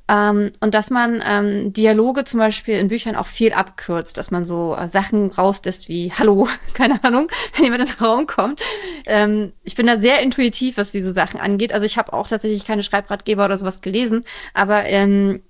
Ähm, 0.08 0.52
und 0.60 0.74
dass 0.74 0.90
man 0.90 1.22
ähm, 1.26 1.72
Dialoge 1.72 2.24
zum 2.24 2.38
Beispiel 2.38 2.78
in 2.78 2.88
Büchern 2.88 3.16
auch 3.16 3.26
viel 3.26 3.52
abkürzt, 3.52 4.16
dass 4.16 4.30
man 4.30 4.44
so 4.44 4.76
äh, 4.76 4.88
Sachen 4.88 5.30
rauslässt 5.30 5.88
wie 5.88 6.12
Hallo, 6.16 6.48
keine 6.74 7.02
Ahnung, 7.02 7.28
wenn 7.54 7.64
jemand 7.64 7.82
in 7.82 7.88
den 7.88 8.04
Raum 8.04 8.26
kommt. 8.26 8.60
Ähm, 9.06 9.52
ich 9.64 9.74
bin 9.74 9.86
da 9.86 9.96
sehr 9.96 10.20
intuitiv, 10.20 10.76
was 10.76 10.92
diese 10.92 11.12
Sachen 11.12 11.40
angeht. 11.40 11.72
Also 11.72 11.86
ich 11.86 11.98
habe 11.98 12.12
auch 12.12 12.28
tatsächlich 12.28 12.64
keine 12.64 12.84
Schreibratgeber 12.84 13.44
oder 13.44 13.58
sowas 13.58 13.80
gelesen, 13.80 14.24
aber 14.54 14.84
ähm, 14.84 15.42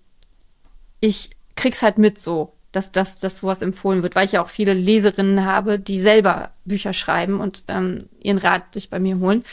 ich 1.01 1.31
krieg's 1.55 1.83
halt 1.83 1.99
mit 1.99 2.19
so, 2.19 2.53
dass, 2.73 2.93
dass, 2.93 3.19
dass 3.19 3.39
sowas 3.39 3.63
empfohlen 3.63 4.03
wird, 4.03 4.15
weil 4.15 4.25
ich 4.25 4.33
ja 4.33 4.43
auch 4.43 4.49
viele 4.49 4.75
Leserinnen 4.75 5.45
habe, 5.45 5.79
die 5.79 6.01
selber 6.01 6.53
Bücher 6.65 6.93
schreiben 6.93 7.41
und 7.41 7.65
ähm, 7.69 8.09
ihren 8.21 8.39
Rat 8.39 8.75
sich 8.75 8.91
bei 8.91 8.99
mir 9.01 9.19
holen. 9.19 9.45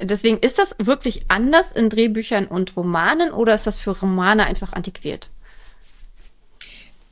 Deswegen 0.00 0.38
ist 0.38 0.58
das 0.58 0.74
wirklich 0.78 1.22
anders 1.28 1.72
in 1.72 1.88
Drehbüchern 1.88 2.46
und 2.46 2.76
Romanen 2.76 3.30
oder 3.32 3.54
ist 3.54 3.66
das 3.66 3.78
für 3.78 3.98
Romane 3.98 4.46
einfach 4.46 4.72
antiquiert? 4.72 5.28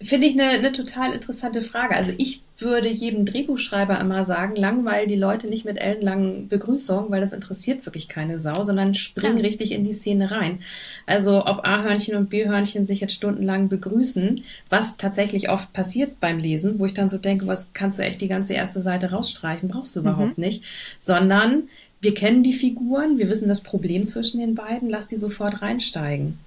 Finde 0.01 0.27
ich 0.27 0.39
eine, 0.39 0.51
eine 0.51 0.73
total 0.73 1.13
interessante 1.13 1.63
Frage. 1.63 1.95
Also 1.95 2.13
ich 2.19 2.43
würde 2.59 2.89
jedem 2.89 3.25
Drehbuchschreiber 3.25 4.01
immer 4.01 4.25
sagen, 4.25 4.57
langweil 4.57 5.07
die 5.07 5.17
Leute 5.17 5.49
nicht 5.49 5.65
mit 5.65 5.79
ellenlangen 5.79 6.49
Begrüßungen, 6.49 7.11
weil 7.11 7.21
das 7.21 7.33
interessiert 7.33 7.85
wirklich 7.87 8.09
keine 8.09 8.39
Sau, 8.39 8.63
sondern 8.63 8.95
spring 8.95 9.37
ja. 9.37 9.43
richtig 9.43 9.73
in 9.73 9.85
die 9.85 9.93
Szene 9.93 10.31
rein. 10.31 10.59
Also 11.07 11.45
ob 11.45 11.67
A-Hörnchen 11.67 12.17
und 12.17 12.31
B-Hörnchen 12.31 12.87
sich 12.87 13.01
jetzt 13.01 13.15
stundenlang 13.15 13.69
begrüßen, 13.69 14.43
was 14.71 14.97
tatsächlich 14.97 15.51
oft 15.51 15.73
passiert 15.73 16.21
beim 16.21 16.39
Lesen, 16.39 16.79
wo 16.79 16.87
ich 16.87 16.95
dann 16.95 17.09
so 17.09 17.19
denke, 17.19 17.47
was 17.47 17.69
kannst 17.73 17.99
du 17.99 18.03
echt 18.03 18.21
die 18.21 18.29
ganze 18.29 18.55
erste 18.55 18.83
Seite 18.83 19.11
rausstreichen, 19.11 19.69
brauchst 19.69 19.95
du 19.95 20.01
überhaupt 20.01 20.39
mhm. 20.39 20.45
nicht, 20.45 20.65
sondern 20.99 21.65
wir 22.03 22.15
kennen 22.15 22.43
die 22.43 22.53
Figuren, 22.53 23.19
wir 23.19 23.29
wissen 23.29 23.49
das 23.49 23.61
Problem 23.61 24.07
zwischen 24.07 24.41
den 24.41 24.57
beiden, 24.57 24.91
lass 24.91 25.07
die 25.07 25.17
sofort 25.17 25.63
reinsteigen. 25.63 26.39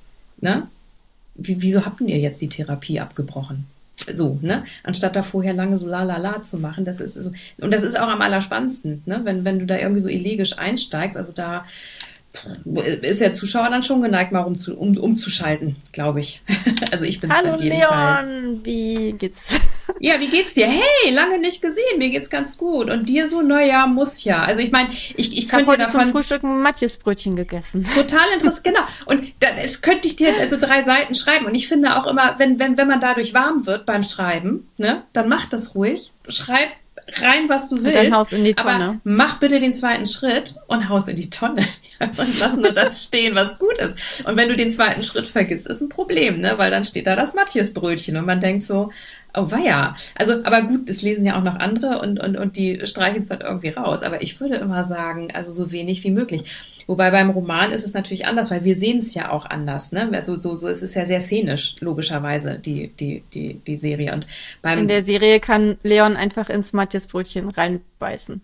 Ne? 0.41 0.67
Wie, 1.33 1.61
wieso 1.61 1.85
habt 1.85 2.01
ihr 2.01 2.19
jetzt 2.19 2.41
die 2.41 2.49
Therapie 2.49 2.99
abgebrochen? 2.99 3.65
So, 4.11 4.37
ne? 4.41 4.65
Anstatt 4.83 5.15
da 5.15 5.23
vorher 5.23 5.53
lange 5.53 5.77
so 5.77 5.87
la 5.87 6.03
la 6.03 6.17
la 6.17 6.41
zu 6.41 6.59
machen, 6.59 6.83
das 6.83 6.99
ist 6.99 7.15
so, 7.15 7.31
und 7.59 7.71
das 7.71 7.83
ist 7.83 7.97
auch 7.97 8.09
am 8.09 8.21
allerspannendsten, 8.21 9.01
ne? 9.05 9.21
Wenn, 9.23 9.45
wenn 9.45 9.57
du 9.57 9.65
da 9.65 9.77
irgendwie 9.77 10.01
so 10.01 10.09
elegisch 10.09 10.59
einsteigst, 10.59 11.15
also 11.15 11.31
da 11.31 11.65
ist 13.01 13.21
der 13.21 13.31
Zuschauer 13.31 13.69
dann 13.69 13.83
schon 13.83 14.01
geneigt, 14.01 14.33
mal 14.33 14.41
um, 14.41 14.57
um, 14.75 14.97
umzuschalten, 14.97 15.77
glaube 15.93 16.19
ich. 16.19 16.41
also 16.91 17.05
ich 17.05 17.21
bin 17.21 17.31
Hallo 17.31 17.57
Leon, 17.57 18.65
wie 18.65 19.13
geht's? 19.13 19.57
Ja, 19.99 20.19
wie 20.19 20.27
geht's 20.27 20.53
dir? 20.53 20.67
Hey, 20.67 21.13
lange 21.13 21.39
nicht 21.39 21.61
gesehen, 21.61 21.97
mir 21.97 22.09
geht's 22.09 22.29
ganz 22.29 22.57
gut. 22.57 22.89
Und 22.89 23.07
dir 23.07 23.27
so, 23.27 23.41
naja, 23.41 23.87
muss 23.87 24.23
ja. 24.23 24.43
Also 24.43 24.61
ich 24.61 24.71
meine, 24.71 24.89
ich, 24.91 25.13
ich, 25.17 25.37
ich 25.37 25.49
könnte 25.49 25.71
heute 25.71 25.83
davon... 25.83 26.03
zum 26.03 26.11
Frühstück 26.11 26.43
ein 26.43 26.61
Matjesbrötchen 26.61 27.35
gegessen. 27.35 27.87
Total 27.95 28.27
interessant, 28.33 28.63
genau. 28.63 28.81
Und 29.05 29.33
das 29.39 29.81
könnte 29.81 30.07
ich 30.07 30.15
dir 30.15 30.33
also 30.39 30.57
drei 30.59 30.83
Seiten 30.83 31.15
schreiben. 31.15 31.45
Und 31.45 31.55
ich 31.55 31.67
finde 31.67 31.97
auch 31.97 32.07
immer, 32.07 32.35
wenn, 32.37 32.59
wenn, 32.59 32.77
wenn 32.77 32.87
man 32.87 32.99
dadurch 32.99 33.33
warm 33.33 33.65
wird 33.65 33.85
beim 33.85 34.03
Schreiben, 34.03 34.69
ne, 34.77 35.03
dann 35.13 35.29
mach 35.29 35.45
das 35.45 35.75
ruhig. 35.75 36.11
Schreib 36.27 36.69
rein, 37.21 37.49
was 37.49 37.69
du 37.69 37.83
willst. 37.83 37.97
Dann 37.97 38.15
haus 38.15 38.31
in 38.31 38.43
die 38.43 38.53
Tonne. 38.53 38.85
Aber 38.85 38.99
mach 39.03 39.39
bitte 39.39 39.59
den 39.59 39.73
zweiten 39.73 40.05
Schritt 40.05 40.55
und 40.67 40.89
haus 40.89 41.07
in 41.07 41.15
die 41.15 41.29
Tonne. 41.29 41.65
und 42.17 42.39
lass 42.39 42.57
nur 42.57 42.71
das 42.71 43.03
stehen, 43.03 43.35
was 43.35 43.59
gut 43.59 43.77
ist. 43.77 44.25
Und 44.25 44.35
wenn 44.35 44.49
du 44.49 44.55
den 44.55 44.71
zweiten 44.71 45.03
Schritt 45.03 45.27
vergisst, 45.27 45.67
ist 45.67 45.81
ein 45.81 45.89
Problem, 45.89 46.41
ne? 46.41 46.57
Weil 46.57 46.71
dann 46.71 46.85
steht 46.85 47.07
da 47.07 47.15
das 47.15 47.33
Matthias-Brötchen 47.33 48.17
und 48.17 48.25
man 48.25 48.39
denkt 48.39 48.63
so, 48.63 48.91
oh 49.37 49.51
weia. 49.51 49.95
Also, 50.15 50.43
aber 50.43 50.63
gut, 50.63 50.89
das 50.89 51.01
lesen 51.01 51.25
ja 51.25 51.37
auch 51.37 51.43
noch 51.43 51.55
andere 51.55 51.99
und, 51.99 52.19
und, 52.19 52.37
und 52.37 52.57
die 52.57 52.85
streichen 52.85 53.23
es 53.23 53.29
dann 53.29 53.41
irgendwie 53.41 53.69
raus. 53.69 54.03
Aber 54.03 54.21
ich 54.21 54.39
würde 54.39 54.55
immer 54.55 54.83
sagen, 54.83 55.29
also 55.33 55.51
so 55.51 55.71
wenig 55.71 56.03
wie 56.03 56.11
möglich. 56.11 56.43
Wobei 56.87 57.09
beim 57.09 57.31
Roman 57.31 57.71
ist 57.71 57.85
es 57.85 57.93
natürlich 57.93 58.27
anders, 58.27 58.51
weil 58.51 58.63
wir 58.63 58.75
sehen 58.75 58.99
es 58.99 59.13
ja 59.13 59.31
auch 59.31 59.45
anders. 59.45 59.91
Ne? 59.91 60.09
Also 60.13 60.37
so, 60.37 60.55
so 60.55 60.67
ist 60.67 60.83
es 60.83 60.93
ja 60.93 61.05
sehr 61.05 61.21
szenisch, 61.21 61.77
logischerweise, 61.79 62.59
die, 62.59 62.89
die, 62.89 63.23
die, 63.33 63.55
die 63.55 63.77
Serie. 63.77 64.13
Und 64.13 64.27
beim 64.61 64.79
In 64.79 64.87
der 64.87 65.03
Serie 65.03 65.39
kann 65.39 65.77
Leon 65.83 66.15
einfach 66.15 66.49
ins 66.49 66.73
Matthias 66.73 67.07
Brötchen 67.07 67.49
reinbeißen 67.49 68.41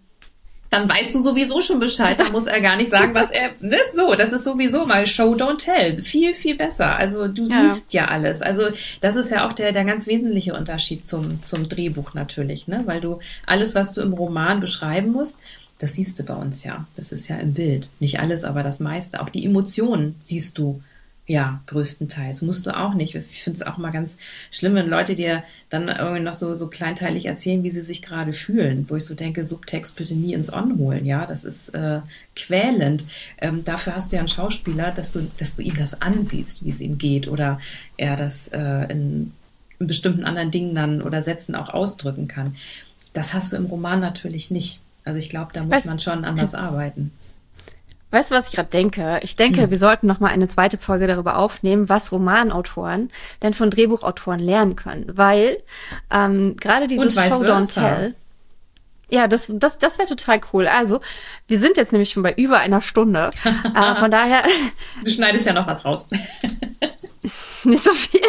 dann 0.72 0.90
weißt 0.90 1.14
du 1.14 1.20
sowieso 1.20 1.60
schon 1.60 1.80
Bescheid. 1.80 2.18
Da 2.18 2.30
muss 2.30 2.48
er 2.48 2.62
gar 2.62 2.78
nicht 2.78 2.90
sagen, 2.90 3.14
was 3.14 3.30
er. 3.30 3.52
Ne? 3.60 3.76
So, 3.94 4.16
das 4.16 4.32
ist 4.32 4.46
sowieso 4.46 4.86
mal 4.86 5.06
Show, 5.06 5.34
don't 5.34 5.58
tell. 5.58 6.02
Viel, 6.02 6.34
viel 6.34 6.56
besser. 6.56 6.96
Also 6.96 7.28
du 7.28 7.44
ja. 7.44 7.68
siehst 7.68 7.94
ja 7.94 8.06
alles. 8.06 8.42
Also 8.42 8.70
das 9.02 9.18
ist 9.18 9.32
ja 9.32 9.48
auch 9.48 9.52
der, 9.52 9.74
der 9.74 9.84
ganz 9.84 10.08
wesentliche 10.08 10.56
Unterschied 10.56 11.06
zum, 11.06 11.44
zum 11.44 11.68
Drehbuch 11.68 12.14
natürlich, 12.14 12.70
ne? 12.70 12.84
Weil 12.86 13.02
du 13.02 13.20
alles, 13.46 13.76
was 13.76 13.94
du 13.94 14.02
im 14.02 14.14
Roman 14.14 14.62
beschreiben 14.62 15.12
musst, 15.12 15.40
das 15.80 15.96
siehst 15.96 16.18
du 16.20 16.24
bei 16.24 16.36
uns 16.36 16.64
ja. 16.64 16.86
Das 16.96 17.12
ist 17.12 17.28
ja 17.28 17.36
im 17.36 17.54
Bild. 17.54 17.90
Nicht 18.00 18.22
alles, 18.22 18.46
aber 18.46 18.64
das 18.64 18.80
meiste. 18.80 19.22
Auch 19.22 19.30
die 19.30 19.46
Emotionen 19.46 20.16
siehst 20.24 20.58
du 20.58 20.82
Ja, 21.32 21.62
größtenteils. 21.68 22.42
Musst 22.42 22.66
du 22.66 22.78
auch 22.78 22.94
nicht. 22.94 23.16
Ich 23.16 23.42
finde 23.42 23.56
es 23.56 23.66
auch 23.66 23.78
mal 23.78 23.92
ganz 23.92 24.18
schlimm, 24.52 24.76
wenn 24.76 24.90
Leute 24.90 25.16
dir 25.16 25.46
dann 25.70 25.88
irgendwie 25.88 26.20
noch 26.20 26.34
so, 26.34 26.54
so 26.56 26.68
kleinteilig 26.68 27.26
erzählen, 27.26 27.64
wie 27.64 27.70
sie 27.70 27.84
sich 27.84 28.02
gerade 28.02 28.34
fühlen. 28.34 28.86
Wo 28.90 28.98
ich 28.98 29.06
so 29.06 29.16
denke, 29.16 29.46
Subtext 29.46 29.96
bitte 29.96 30.14
nie 30.14 30.34
ins 30.34 30.52
On 30.52 30.78
holen. 30.78 31.06
Ja, 31.06 31.26
das 31.26 31.46
ist 31.46 31.70
äh, 31.70 32.02
quälend. 32.36 33.06
Ähm, 33.38 33.64
dafür 33.64 33.96
hast 33.96 34.12
du 34.12 34.18
ja 34.18 34.20
einen 34.20 34.28
Schauspieler, 34.28 34.92
dass 34.92 35.14
du, 35.14 35.26
dass 35.38 35.56
du 35.56 35.62
ihm 35.62 35.78
das 35.78 36.02
ansiehst, 36.02 36.66
wie 36.66 36.70
es 36.70 36.82
ihm 36.82 36.98
geht. 36.98 37.30
Oder 37.30 37.62
er 37.96 38.18
das 38.18 38.50
äh, 38.50 38.92
in, 38.92 39.32
in 39.80 39.88
bestimmten 39.88 40.26
anderen 40.26 40.52
Dingen 40.52 40.76
dann 40.76 41.02
oder 41.02 41.22
Sätzen 41.22 41.56
auch 41.56 41.70
ausdrücken 41.70 42.28
kann. 42.28 42.58
Das 43.14 43.34
hast 43.34 43.54
du 43.54 43.56
im 43.56 43.68
Roman 43.68 44.02
natürlich 44.02 44.52
nicht. 44.52 44.82
Also 45.06 45.18
ich 45.18 45.30
glaube, 45.30 45.52
da 45.54 45.64
muss 45.64 45.78
weißt, 45.78 45.86
man 45.86 46.00
schon 46.00 46.26
anders 46.26 46.56
arbeiten. 46.56 47.14
Weißt 48.12 48.30
du, 48.30 48.36
was 48.36 48.50
ich 48.50 48.54
gerade 48.54 48.70
denke? 48.70 49.20
Ich 49.24 49.38
denke, 49.38 49.64
hm. 49.64 49.72
wir 49.72 49.78
sollten 49.78 50.06
noch 50.06 50.20
mal 50.20 50.28
eine 50.28 50.50
zweite 50.50 50.78
Folge 50.78 51.08
darüber 51.08 51.38
aufnehmen, 51.38 51.90
was 51.90 52.12
Romanautoren 52.12 53.10
denn 53.42 53.54
von 53.54 53.70
Drehbuchautoren 53.70 54.40
lernen 54.40 54.76
können, 54.76 55.06
weil 55.14 55.64
ähm, 56.12 56.58
gerade 56.58 56.88
dieses 56.88 57.14
Show 57.14 57.44
Don't 57.44 57.74
Tell. 57.74 58.16
Ja, 59.10 59.28
das, 59.28 59.48
das, 59.50 59.78
das 59.78 59.98
wäre 59.98 60.08
total 60.08 60.40
cool. 60.54 60.68
Also, 60.68 61.02
wir 61.48 61.60
sind 61.60 61.76
jetzt 61.76 61.92
nämlich 61.92 62.12
schon 62.12 62.24
bei 62.24 62.34
über 62.34 62.60
einer 62.60 62.82
Stunde. 62.82 63.32
äh, 63.44 63.96
von 63.96 64.10
daher. 64.10 64.44
Du 65.04 65.12
schneidest 65.12 65.46
ja 65.46 65.54
noch 65.54 65.68
was 65.68 65.84
raus. 65.84 66.08
nicht 67.64 67.84
so 67.84 67.94
viel. 67.94 68.22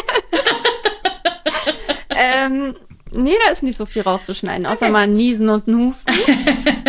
ähm, 2.17 2.77
Nee, 3.15 3.37
da 3.45 3.53
ist 3.53 3.63
nicht 3.63 3.77
so 3.77 3.85
viel 3.85 4.01
rauszuschneiden, 4.01 4.65
außer 4.65 4.87
okay. 4.87 4.91
mal 4.91 5.01
ein 5.01 5.13
Niesen 5.13 5.51
und 5.51 5.67
ein 5.69 5.77
Husten. 5.77 6.15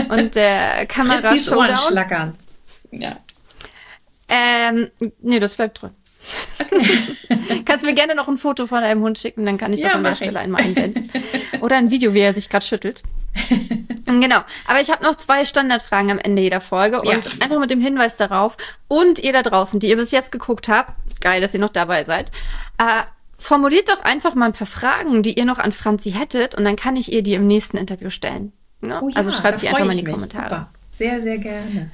und 0.08 0.36
der 0.36 0.86
Kamera 0.86 1.38
Showdown. 1.38 1.76
schlackern. 1.76 2.38
Ja. 3.02 3.18
Ähm, 4.28 4.89
nee, 5.22 5.39
das 5.39 5.56
bleibt 5.56 5.82
drin. 5.82 5.91
Okay. 6.60 7.64
Kannst 7.66 7.84
du 7.84 7.88
mir 7.88 7.94
gerne 7.94 8.16
noch 8.16 8.28
ein 8.28 8.38
Foto 8.38 8.66
von 8.68 8.82
deinem 8.82 9.02
Hund 9.02 9.18
schicken, 9.18 9.46
dann 9.46 9.58
kann 9.58 9.74
ich 9.74 9.82
ja, 9.82 9.89
das 9.89 9.96
an 9.98 10.04
der 10.04 10.16
Stelle 10.16 10.39
einmal 10.39 10.64
einblenden. 10.64 11.12
Oder 11.62 11.78
ein 11.78 11.91
Video, 11.91 12.14
wie 12.14 12.20
er 12.20 12.34
sich 12.34 12.50
gerade 12.50 12.66
schüttelt. 12.66 13.04
genau. 14.06 14.39
Aber 14.68 14.82
ich 14.82 14.89
habe 14.89 15.04
noch 15.04 15.18
zwei 15.18 15.46
Standardfragen 15.46 16.12
am 16.12 16.20
Ende 16.20 16.41
jeder 16.41 16.62
Folge 16.62 17.00
ja. 17.04 17.16
und 17.16 17.41
einfach 17.41 17.60
mit 17.60 17.72
dem 17.72 17.82
Hinweis 17.82 18.16
darauf 18.16 18.58
und 18.88 19.20
ihr 19.20 19.34
da 19.34 19.41
draußen, 19.41 19.80
die 19.80 19.89
ihr 19.89 19.98
bis 19.98 20.12
jetzt 20.12 20.32
geguckt 20.32 20.68
habt, 20.68 20.94
geil, 21.22 21.41
dass 21.41 21.54
ihr 21.54 21.60
noch 21.60 21.70
dabei 21.70 22.04
seid, 22.04 22.32
äh, 22.78 23.04
formuliert 23.38 23.89
doch 23.89 24.04
einfach 24.04 24.36
mal 24.36 24.46
ein 24.46 24.54
paar 24.54 24.68
Fragen, 24.68 25.24
die 25.24 25.38
ihr 25.38 25.46
noch 25.46 25.60
an 25.60 25.72
Franzi 25.72 26.12
hättet 26.12 26.56
und 26.56 26.64
dann 26.64 26.76
kann 26.76 26.96
ich 26.96 27.12
ihr 27.12 27.24
die 27.24 27.34
im 27.34 27.48
nächsten 27.48 27.78
Interview 27.78 28.10
stellen. 28.10 28.54
Ne? 28.82 29.00
Oh 29.02 29.10
ja, 29.10 29.16
also 29.18 29.32
schreibt 29.32 29.62
die 29.62 29.68
einfach 29.68 29.86
mal 29.86 29.98
in 29.98 30.06
die 30.06 30.12
Kommentare. 30.12 30.44
Super. 30.44 30.70
Sehr, 30.91 31.22
sehr 31.22 31.38
gerne. 31.38 31.91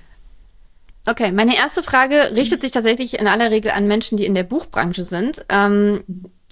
Okay, 1.06 1.32
meine 1.32 1.56
erste 1.56 1.82
Frage 1.82 2.36
richtet 2.36 2.62
sich 2.62 2.72
tatsächlich 2.72 3.20
in 3.20 3.28
aller 3.28 3.52
Regel 3.52 3.72
an 3.72 3.88
Menschen, 3.88 4.18
die 4.18 4.26
in 4.26 4.36
der 4.36 4.44
Buchbranche 4.44 5.06
sind. 5.06 5.46
Ähm, 5.50 6.04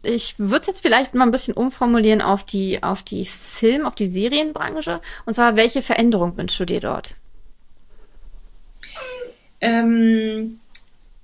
ich 0.03 0.39
würde 0.39 0.61
es 0.61 0.67
jetzt 0.67 0.81
vielleicht 0.81 1.13
mal 1.13 1.25
ein 1.25 1.31
bisschen 1.31 1.53
umformulieren 1.53 2.21
auf 2.21 2.43
die, 2.43 2.81
auf 2.81 3.03
die 3.03 3.25
Film-, 3.25 3.85
auf 3.85 3.95
die 3.95 4.07
Serienbranche. 4.07 5.01
Und 5.25 5.33
zwar, 5.33 5.55
welche 5.55 5.81
Veränderung 5.81 6.37
wünschst 6.37 6.59
du 6.59 6.65
dir 6.65 6.79
dort? 6.79 7.15
Ähm, 9.59 10.59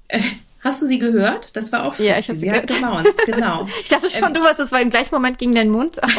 äh, 0.10 0.20
Hast 0.64 0.82
du 0.82 0.86
sie 0.86 0.98
gehört? 0.98 1.50
Das 1.54 1.72
war 1.74 1.84
auch 1.84 2.00
Ja, 2.00 2.18
ich 2.18 2.30
habe 2.30 2.40
sie, 2.40 2.46
sie 2.46 2.48
gehört. 2.48 2.72
Hat 2.72 3.26
genau. 3.26 3.68
ich 3.82 3.90
dachte 3.90 4.10
schon, 4.10 4.30
ähm, 4.30 4.34
du 4.34 4.42
warst, 4.42 4.60
das 4.60 4.72
war 4.72 4.82
im 4.82 4.90
gleichen 4.90 5.14
Moment 5.14 5.38
gegen 5.38 5.52
deinen 5.52 5.72
Mund. 5.72 5.98
das 5.98 6.12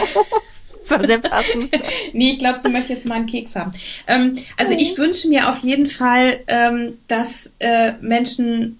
war 0.90 1.06
sehr 1.06 1.18
passend. 1.18 1.70
nee, 2.12 2.30
ich 2.30 2.38
glaube, 2.38 2.58
du 2.62 2.68
möchtest 2.68 2.90
jetzt 2.90 3.06
mal 3.06 3.16
einen 3.16 3.26
Keks 3.26 3.56
haben. 3.56 3.72
Ähm, 4.06 4.32
also 4.56 4.72
ich 4.72 4.96
wünsche 4.98 5.28
mir 5.28 5.48
auf 5.48 5.58
jeden 5.58 5.86
Fall, 5.86 6.40
ähm, 6.46 6.88
dass 7.08 7.52
äh, 7.58 7.92
Menschen 8.00 8.78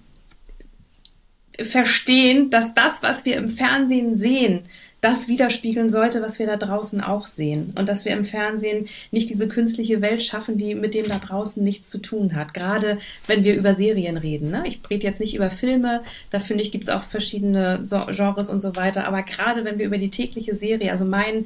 verstehen, 1.59 2.49
dass 2.49 2.73
das, 2.73 3.01
was 3.01 3.25
wir 3.25 3.37
im 3.37 3.49
Fernsehen 3.49 4.15
sehen, 4.15 4.63
das 5.05 5.27
widerspiegeln 5.27 5.91
sollte, 5.91 6.23
was 6.23 6.39
wir 6.39 6.47
da 6.47 6.57
draußen 6.57 6.99
auch 6.99 7.27
sehen. 7.27 7.73
Und 7.77 7.87
dass 7.87 8.05
wir 8.05 8.11
im 8.11 8.23
Fernsehen 8.23 8.87
nicht 9.11 9.29
diese 9.29 9.47
künstliche 9.47 10.01
Welt 10.01 10.23
schaffen, 10.23 10.57
die 10.57 10.73
mit 10.73 10.95
dem 10.95 11.07
da 11.07 11.19
draußen 11.19 11.63
nichts 11.63 11.89
zu 11.91 11.99
tun 11.99 12.35
hat. 12.35 12.55
Gerade 12.55 12.97
wenn 13.27 13.43
wir 13.43 13.55
über 13.55 13.75
Serien 13.75 14.17
reden. 14.17 14.49
Ne? 14.49 14.63
Ich 14.65 14.79
rede 14.89 15.05
jetzt 15.05 15.19
nicht 15.19 15.35
über 15.35 15.51
Filme, 15.51 16.01
da 16.31 16.39
finde 16.39 16.63
ich, 16.63 16.71
gibt 16.71 16.85
es 16.85 16.89
auch 16.89 17.03
verschiedene 17.03 17.83
Genres 17.87 18.49
und 18.49 18.61
so 18.61 18.75
weiter. 18.75 19.05
Aber 19.05 19.21
gerade 19.21 19.63
wenn 19.63 19.77
wir 19.77 19.85
über 19.85 19.99
die 19.99 20.09
tägliche 20.09 20.55
Serie, 20.55 20.89
also 20.89 21.05
mein 21.05 21.45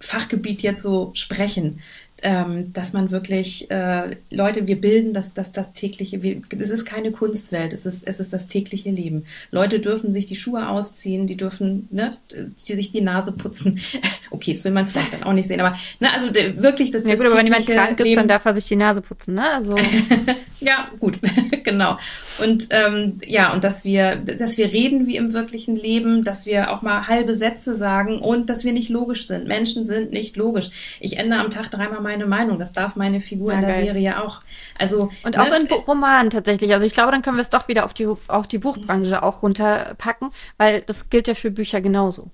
Fachgebiet 0.00 0.62
jetzt 0.62 0.82
so 0.82 1.10
sprechen, 1.14 1.80
ähm, 2.22 2.72
dass 2.72 2.92
man 2.92 3.10
wirklich 3.10 3.70
äh, 3.70 4.10
Leute, 4.30 4.66
wir 4.66 4.80
bilden 4.80 5.12
das, 5.12 5.34
das, 5.34 5.52
das 5.52 5.74
tägliche, 5.74 6.18
es 6.58 6.70
ist 6.70 6.86
keine 6.86 7.12
Kunstwelt, 7.12 7.74
es 7.74 7.84
ist, 7.84 8.06
es 8.06 8.20
ist 8.20 8.32
das 8.32 8.46
tägliche 8.46 8.90
Leben. 8.90 9.26
Leute 9.50 9.80
dürfen 9.80 10.12
sich 10.14 10.24
die 10.24 10.36
Schuhe 10.36 10.68
ausziehen, 10.68 11.26
die 11.26 11.36
dürfen 11.36 11.88
ne, 11.90 12.12
die, 12.32 12.74
sich 12.74 12.90
die 12.90 13.02
Nase 13.02 13.32
putzen. 13.32 13.80
okay, 14.30 14.52
das 14.54 14.64
will 14.64 14.72
man 14.72 14.86
vielleicht 14.86 15.12
dann 15.12 15.24
auch 15.24 15.34
nicht 15.34 15.46
sehen, 15.46 15.60
aber 15.60 15.76
ne, 16.00 16.08
also 16.14 16.32
wirklich 16.60 16.90
das, 16.90 17.04
ja, 17.04 17.10
das 17.10 17.20
gut, 17.20 17.26
aber 17.30 17.38
wenn 17.38 17.46
jemand 17.46 17.66
krank 17.66 18.00
ist, 18.00 18.16
dann 18.16 18.28
darf 18.28 18.44
er 18.46 18.54
sich 18.54 18.64
die 18.64 18.76
Nase 18.76 19.02
putzen, 19.02 19.34
ne? 19.34 19.50
Also 19.50 19.76
ja, 20.60 20.88
gut, 20.98 21.18
genau. 21.64 21.98
Und 22.42 22.68
ähm, 22.70 23.18
ja, 23.26 23.52
und 23.52 23.62
dass 23.62 23.84
wir, 23.84 24.16
dass 24.16 24.56
wir 24.56 24.72
reden 24.72 25.06
wie 25.06 25.16
im 25.16 25.32
wirklichen 25.32 25.76
Leben, 25.76 26.22
dass 26.22 26.46
wir 26.46 26.72
auch 26.72 26.82
mal 26.82 27.08
halbe 27.08 27.34
Sätze 27.34 27.76
sagen 27.76 28.18
und 28.20 28.50
dass 28.50 28.64
wir 28.64 28.72
nicht 28.72 28.88
logisch 28.88 29.26
sind. 29.26 29.46
Menschen 29.46 29.84
sind 29.84 30.12
nicht 30.12 30.36
logisch. 30.36 30.98
Ich 31.00 31.18
ändere 31.18 31.40
am 31.40 31.50
Tag 31.50 31.70
dreimal 31.70 32.00
meine 32.06 32.26
Meinung. 32.26 32.58
Das 32.58 32.72
darf 32.72 32.96
meine 32.96 33.20
Figur 33.20 33.50
ja, 33.50 33.58
in 33.58 33.64
der 33.64 33.74
geil. 33.74 33.84
Serie 33.86 34.22
auch. 34.22 34.40
Also 34.78 35.10
und 35.24 35.38
auch 35.38 35.48
ne, 35.48 35.56
in 35.56 35.66
Romanen 35.66 36.30
tatsächlich. 36.30 36.72
Also 36.72 36.86
ich 36.86 36.94
glaube, 36.94 37.10
dann 37.10 37.22
können 37.22 37.36
wir 37.36 37.42
es 37.42 37.50
doch 37.50 37.68
wieder 37.68 37.84
auf 37.84 37.94
die 37.94 38.06
auf 38.06 38.46
die 38.46 38.58
Buchbranche 38.58 39.22
auch 39.22 39.42
runterpacken, 39.42 40.30
weil 40.56 40.82
das 40.82 41.10
gilt 41.10 41.28
ja 41.28 41.34
für 41.34 41.50
Bücher 41.50 41.80
genauso. 41.80 42.30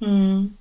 Hm. 0.00 0.56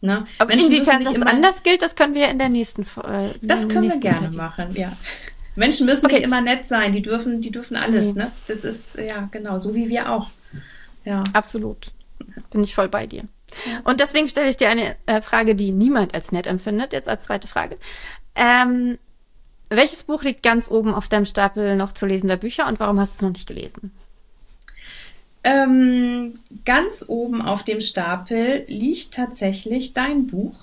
Ne? 0.00 0.24
Aber 0.38 0.48
Menschen 0.48 0.72
inwiefern 0.72 1.04
das 1.04 1.20
anders 1.22 1.62
gilt, 1.62 1.82
das 1.82 1.96
können 1.96 2.14
wir 2.14 2.28
in 2.28 2.38
der 2.38 2.48
nächsten 2.48 2.82
äh, 2.82 3.30
Das 3.42 3.68
können 3.68 3.90
wir 3.90 3.98
gerne 3.98 4.18
Interview. 4.18 4.36
machen, 4.36 4.74
ja. 4.74 4.92
Menschen 5.56 5.86
müssen 5.86 6.06
okay. 6.06 6.16
nicht 6.16 6.24
immer 6.24 6.40
nett 6.40 6.64
sein, 6.66 6.92
die 6.92 7.02
dürfen, 7.02 7.40
die 7.40 7.50
dürfen 7.50 7.76
alles, 7.76 8.10
mhm. 8.10 8.18
ne? 8.18 8.32
Das 8.46 8.62
ist 8.62 8.96
ja 8.96 9.28
genau, 9.32 9.58
so 9.58 9.74
wie 9.74 9.88
wir 9.88 10.12
auch. 10.12 10.30
Ja. 11.04 11.24
Absolut. 11.32 11.90
Bin 12.50 12.62
ich 12.62 12.74
voll 12.74 12.88
bei 12.88 13.06
dir. 13.06 13.24
Und 13.84 14.00
deswegen 14.00 14.28
stelle 14.28 14.48
ich 14.48 14.56
dir 14.56 14.68
eine 14.68 14.96
äh, 15.06 15.20
Frage, 15.20 15.54
die 15.54 15.72
niemand 15.72 16.14
als 16.14 16.32
nett 16.32 16.46
empfindet, 16.46 16.92
jetzt 16.92 17.08
als 17.08 17.24
zweite 17.24 17.48
Frage. 17.48 17.78
Ähm, 18.34 18.98
welches 19.70 20.04
Buch 20.04 20.22
liegt 20.22 20.42
ganz 20.42 20.70
oben 20.70 20.94
auf 20.94 21.08
deinem 21.08 21.26
Stapel 21.26 21.76
noch 21.76 21.92
zu 21.92 22.06
lesender 22.06 22.36
Bücher 22.36 22.66
und 22.68 22.80
warum 22.80 22.98
hast 22.98 23.14
du 23.14 23.16
es 23.16 23.22
noch 23.22 23.36
nicht 23.36 23.48
gelesen? 23.48 23.92
Ähm, 25.44 26.38
ganz 26.64 27.04
oben 27.08 27.42
auf 27.42 27.62
dem 27.62 27.80
Stapel 27.80 28.64
liegt 28.68 29.14
tatsächlich 29.14 29.94
dein 29.94 30.26
Buch. 30.26 30.60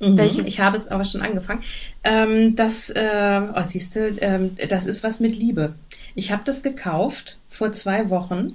Mhm. 0.00 0.16
Welches? 0.16 0.44
Ich 0.44 0.60
habe 0.60 0.76
es 0.76 0.88
aber 0.88 1.04
schon 1.04 1.22
angefangen. 1.22 1.62
Ähm, 2.04 2.56
das, 2.56 2.90
äh, 2.90 3.42
oh, 3.54 3.62
siehst 3.62 3.96
du, 3.96 4.08
ähm, 4.20 4.54
das 4.68 4.86
ist 4.86 5.04
was 5.04 5.20
mit 5.20 5.36
Liebe. 5.36 5.74
Ich 6.14 6.32
habe 6.32 6.42
das 6.44 6.62
gekauft 6.62 7.38
vor 7.48 7.72
zwei 7.72 8.08
Wochen 8.10 8.48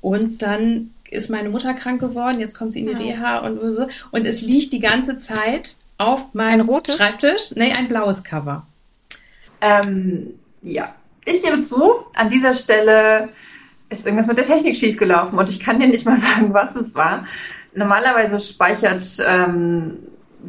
und 0.00 0.42
dann 0.42 0.90
ist 1.10 1.30
meine 1.30 1.48
Mutter 1.48 1.74
krank 1.74 2.00
geworden, 2.00 2.40
jetzt 2.40 2.56
kommt 2.56 2.72
sie 2.72 2.80
in 2.80 2.86
die 2.86 2.92
ja. 2.92 3.16
Reha 3.16 3.38
und 3.38 3.70
so. 3.72 3.86
Und 4.10 4.26
es 4.26 4.42
liegt 4.42 4.72
die 4.72 4.80
ganze 4.80 5.16
Zeit 5.16 5.76
auf 5.98 6.34
meinem 6.34 6.68
Schreibtisch. 6.88 7.52
Nee, 7.54 7.72
ein 7.72 7.88
blaues 7.88 8.22
Cover. 8.22 8.66
Ähm, 9.60 10.34
ja. 10.62 10.94
Ich 11.24 11.42
gebe 11.42 11.60
zu, 11.62 12.04
an 12.14 12.28
dieser 12.28 12.54
Stelle 12.54 13.30
ist 13.88 14.04
irgendwas 14.04 14.26
mit 14.26 14.38
der 14.38 14.44
Technik 14.44 14.76
schiefgelaufen 14.76 15.38
und 15.38 15.48
ich 15.48 15.60
kann 15.60 15.80
dir 15.80 15.88
nicht 15.88 16.06
mal 16.06 16.16
sagen, 16.20 16.52
was 16.52 16.76
es 16.76 16.94
war. 16.94 17.24
Normalerweise 17.74 18.40
speichert 18.40 19.02
ähm, 19.26 19.98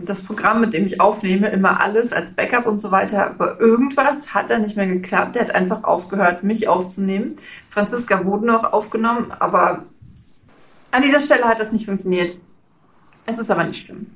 das 0.06 0.22
Programm, 0.22 0.62
mit 0.62 0.74
dem 0.74 0.86
ich 0.86 1.02
aufnehme, 1.02 1.50
immer 1.50 1.82
alles 1.82 2.14
als 2.14 2.32
Backup 2.32 2.66
und 2.68 2.80
so 2.80 2.92
weiter. 2.92 3.28
Aber 3.28 3.60
irgendwas 3.60 4.34
hat 4.34 4.50
da 4.50 4.60
nicht 4.60 4.78
mehr 4.78 4.88
geklappt. 4.88 5.36
Der 5.36 5.44
hat 5.44 5.56
einfach 5.56 5.84
aufgehört, 5.84 6.44
mich 6.44 6.68
aufzunehmen. 6.68 7.36
Franziska 7.70 8.26
wurde 8.26 8.46
noch 8.46 8.72
aufgenommen, 8.72 9.34
aber 9.40 9.86
an 10.92 11.02
dieser 11.02 11.22
Stelle 11.22 11.46
hat 11.46 11.60
das 11.60 11.72
nicht 11.72 11.86
funktioniert. 11.86 12.34
Es 13.26 13.38
ist 13.38 13.52
aber 13.52 13.64
nicht 13.66 13.86
schlimm. 13.86 14.08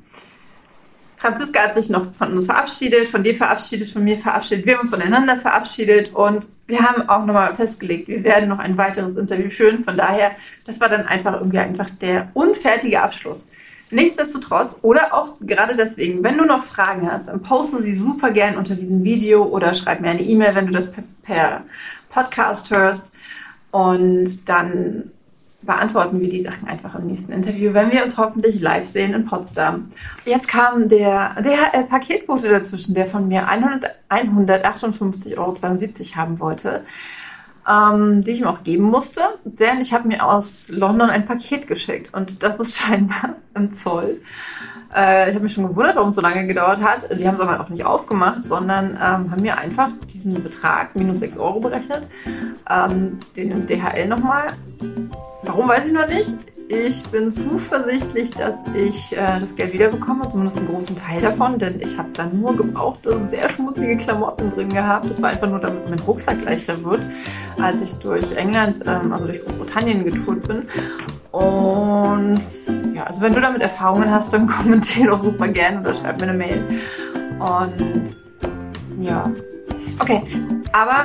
Franziska 1.21 1.59
hat 1.61 1.75
sich 1.75 1.91
noch 1.91 2.15
von 2.15 2.33
uns 2.33 2.47
verabschiedet, 2.47 3.07
von 3.07 3.21
dir 3.21 3.35
verabschiedet, 3.35 3.87
von 3.89 4.03
mir 4.03 4.17
verabschiedet. 4.17 4.65
Wir 4.65 4.73
haben 4.73 4.81
uns 4.81 4.89
voneinander 4.89 5.37
verabschiedet 5.37 6.15
und 6.15 6.47
wir 6.65 6.79
haben 6.81 7.07
auch 7.09 7.25
nochmal 7.25 7.53
festgelegt, 7.53 8.07
wir 8.07 8.23
werden 8.23 8.49
noch 8.49 8.57
ein 8.57 8.75
weiteres 8.75 9.17
Interview 9.17 9.51
führen. 9.51 9.83
Von 9.83 9.97
daher, 9.97 10.31
das 10.65 10.81
war 10.81 10.89
dann 10.89 11.05
einfach 11.05 11.35
irgendwie 11.35 11.59
einfach 11.59 11.91
der 11.91 12.31
unfertige 12.33 13.03
Abschluss. 13.03 13.49
Nichtsdestotrotz 13.91 14.79
oder 14.81 15.13
auch 15.13 15.33
gerade 15.41 15.75
deswegen, 15.75 16.23
wenn 16.23 16.39
du 16.39 16.45
noch 16.45 16.63
Fragen 16.63 17.11
hast, 17.11 17.27
dann 17.27 17.43
poste 17.43 17.83
sie 17.83 17.95
super 17.95 18.31
gern 18.31 18.57
unter 18.57 18.73
diesem 18.73 19.03
Video 19.03 19.43
oder 19.43 19.75
schreib 19.75 20.01
mir 20.01 20.09
eine 20.09 20.23
E-Mail, 20.23 20.55
wenn 20.55 20.65
du 20.65 20.71
das 20.71 20.91
per, 20.91 21.03
per 21.21 21.65
Podcast 22.09 22.71
hörst. 22.71 23.11
Und 23.69 24.49
dann 24.49 25.11
beantworten 25.61 26.19
wir 26.19 26.29
die 26.29 26.41
Sachen 26.41 26.67
einfach 26.67 26.95
im 26.95 27.07
nächsten 27.07 27.31
Interview, 27.31 27.73
wenn 27.73 27.91
wir 27.91 28.03
uns 28.03 28.17
hoffentlich 28.17 28.59
live 28.59 28.85
sehen 28.85 29.13
in 29.13 29.25
Potsdam. 29.25 29.89
Jetzt 30.25 30.47
kam 30.47 30.89
der 30.89 31.35
DHL-Paketbote 31.41 32.49
dazwischen, 32.49 32.95
der 32.95 33.05
von 33.05 33.27
mir 33.27 33.47
100, 33.47 33.85
158,72 34.09 35.37
Euro 35.37 35.55
haben 36.15 36.39
wollte. 36.39 36.83
ähm, 37.69 38.23
die 38.23 38.31
ich 38.31 38.41
ihm 38.41 38.47
auch 38.47 38.63
geben 38.63 38.85
musste, 38.85 39.21
denn 39.43 39.79
ich 39.81 39.93
habe 39.93 40.07
mir 40.07 40.25
aus 40.25 40.69
London 40.69 41.09
ein 41.11 41.25
Paket 41.25 41.67
geschickt 41.67 42.11
und 42.13 42.41
das 42.43 42.59
ist 42.59 42.77
scheinbar 42.79 43.35
im 43.53 43.71
Zoll. 43.71 44.19
Äh, 44.95 45.29
ich 45.29 45.35
habe 45.35 45.43
mich 45.43 45.53
schon 45.53 45.67
gewundert, 45.67 45.95
warum 45.95 46.09
es 46.09 46.15
so 46.15 46.21
lange 46.21 46.45
gedauert 46.45 46.81
hat. 46.81 47.19
Die 47.19 47.27
haben 47.27 47.35
es 47.35 47.41
aber 47.41 47.59
auch 47.59 47.69
nicht 47.69 47.85
aufgemacht, 47.85 48.47
sondern 48.47 48.91
ähm, 48.91 49.31
haben 49.31 49.41
mir 49.41 49.57
einfach 49.57 49.89
diesen 50.11 50.43
Betrag, 50.43 50.95
minus 50.95 51.19
6 51.19 51.37
Euro 51.37 51.59
berechnet, 51.59 52.07
ähm, 52.69 53.19
den 53.35 53.65
DHL 53.65 54.07
nochmal. 54.07 54.47
Warum 55.43 55.67
weiß 55.67 55.85
ich 55.87 55.93
noch 55.93 56.07
nicht. 56.07 56.35
Ich 56.73 57.03
bin 57.07 57.29
zuversichtlich, 57.29 58.31
dass 58.31 58.63
ich 58.73 59.11
äh, 59.11 59.39
das 59.41 59.57
Geld 59.57 59.73
wiederbekomme, 59.73 60.29
zumindest 60.29 60.57
einen 60.57 60.67
großen 60.69 60.95
Teil 60.95 61.21
davon, 61.21 61.57
denn 61.57 61.81
ich 61.81 61.97
habe 61.97 62.07
da 62.13 62.25
nur 62.25 62.55
gebrauchte, 62.55 63.27
sehr 63.27 63.49
schmutzige 63.49 63.97
Klamotten 63.97 64.49
drin 64.49 64.69
gehabt. 64.69 65.09
Das 65.09 65.21
war 65.21 65.31
einfach 65.31 65.49
nur, 65.49 65.59
damit 65.59 65.89
mein 65.89 65.99
Rucksack 65.99 66.41
leichter 66.45 66.81
wird, 66.85 67.05
als 67.61 67.81
ich 67.81 67.95
durch 67.95 68.31
England, 68.37 68.83
ähm, 68.87 69.11
also 69.11 69.25
durch 69.25 69.43
Großbritannien 69.43 70.05
getourt 70.05 70.47
bin. 70.47 70.61
Und 71.31 72.39
ja, 72.95 73.03
also 73.03 73.21
wenn 73.21 73.33
du 73.33 73.41
damit 73.41 73.61
Erfahrungen 73.61 74.09
hast, 74.09 74.31
dann 74.31 74.47
kommentier 74.47 75.07
doch 75.07 75.19
super 75.19 75.49
gerne 75.49 75.81
oder 75.81 75.93
schreib 75.93 76.21
mir 76.21 76.29
eine 76.29 76.37
Mail. 76.37 76.63
Und 77.37 78.15
ja, 78.97 79.29
okay, 79.99 80.23
aber 80.71 81.03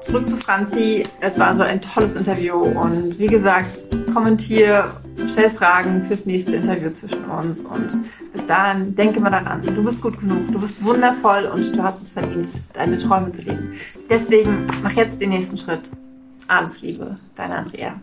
zurück 0.00 0.28
zu 0.28 0.36
Franzi. 0.36 1.04
Es 1.20 1.38
war 1.38 1.48
also 1.48 1.62
ein 1.62 1.80
tolles 1.80 2.16
Interview 2.16 2.54
und 2.54 3.18
wie 3.18 3.26
gesagt, 3.26 3.82
kommentier, 4.12 4.90
stell 5.26 5.50
Fragen 5.50 6.02
fürs 6.02 6.26
nächste 6.26 6.56
Interview 6.56 6.90
zwischen 6.90 7.24
uns 7.24 7.62
und 7.62 8.00
bis 8.32 8.46
dahin 8.46 8.94
denke 8.94 9.20
mal 9.20 9.30
daran, 9.30 9.62
du 9.62 9.84
bist 9.84 10.02
gut 10.02 10.20
genug, 10.20 10.52
du 10.52 10.60
bist 10.60 10.84
wundervoll 10.84 11.50
und 11.52 11.76
du 11.76 11.82
hast 11.82 12.02
es 12.02 12.12
verdient, 12.12 12.48
deine 12.72 12.98
Träume 12.98 13.32
zu 13.32 13.42
leben. 13.42 13.72
Deswegen 14.08 14.66
mach 14.82 14.92
jetzt 14.92 15.20
den 15.20 15.30
nächsten 15.30 15.58
Schritt. 15.58 15.90
Alles 16.46 16.82
Liebe, 16.82 17.16
deine 17.34 17.56
Andrea. 17.56 18.00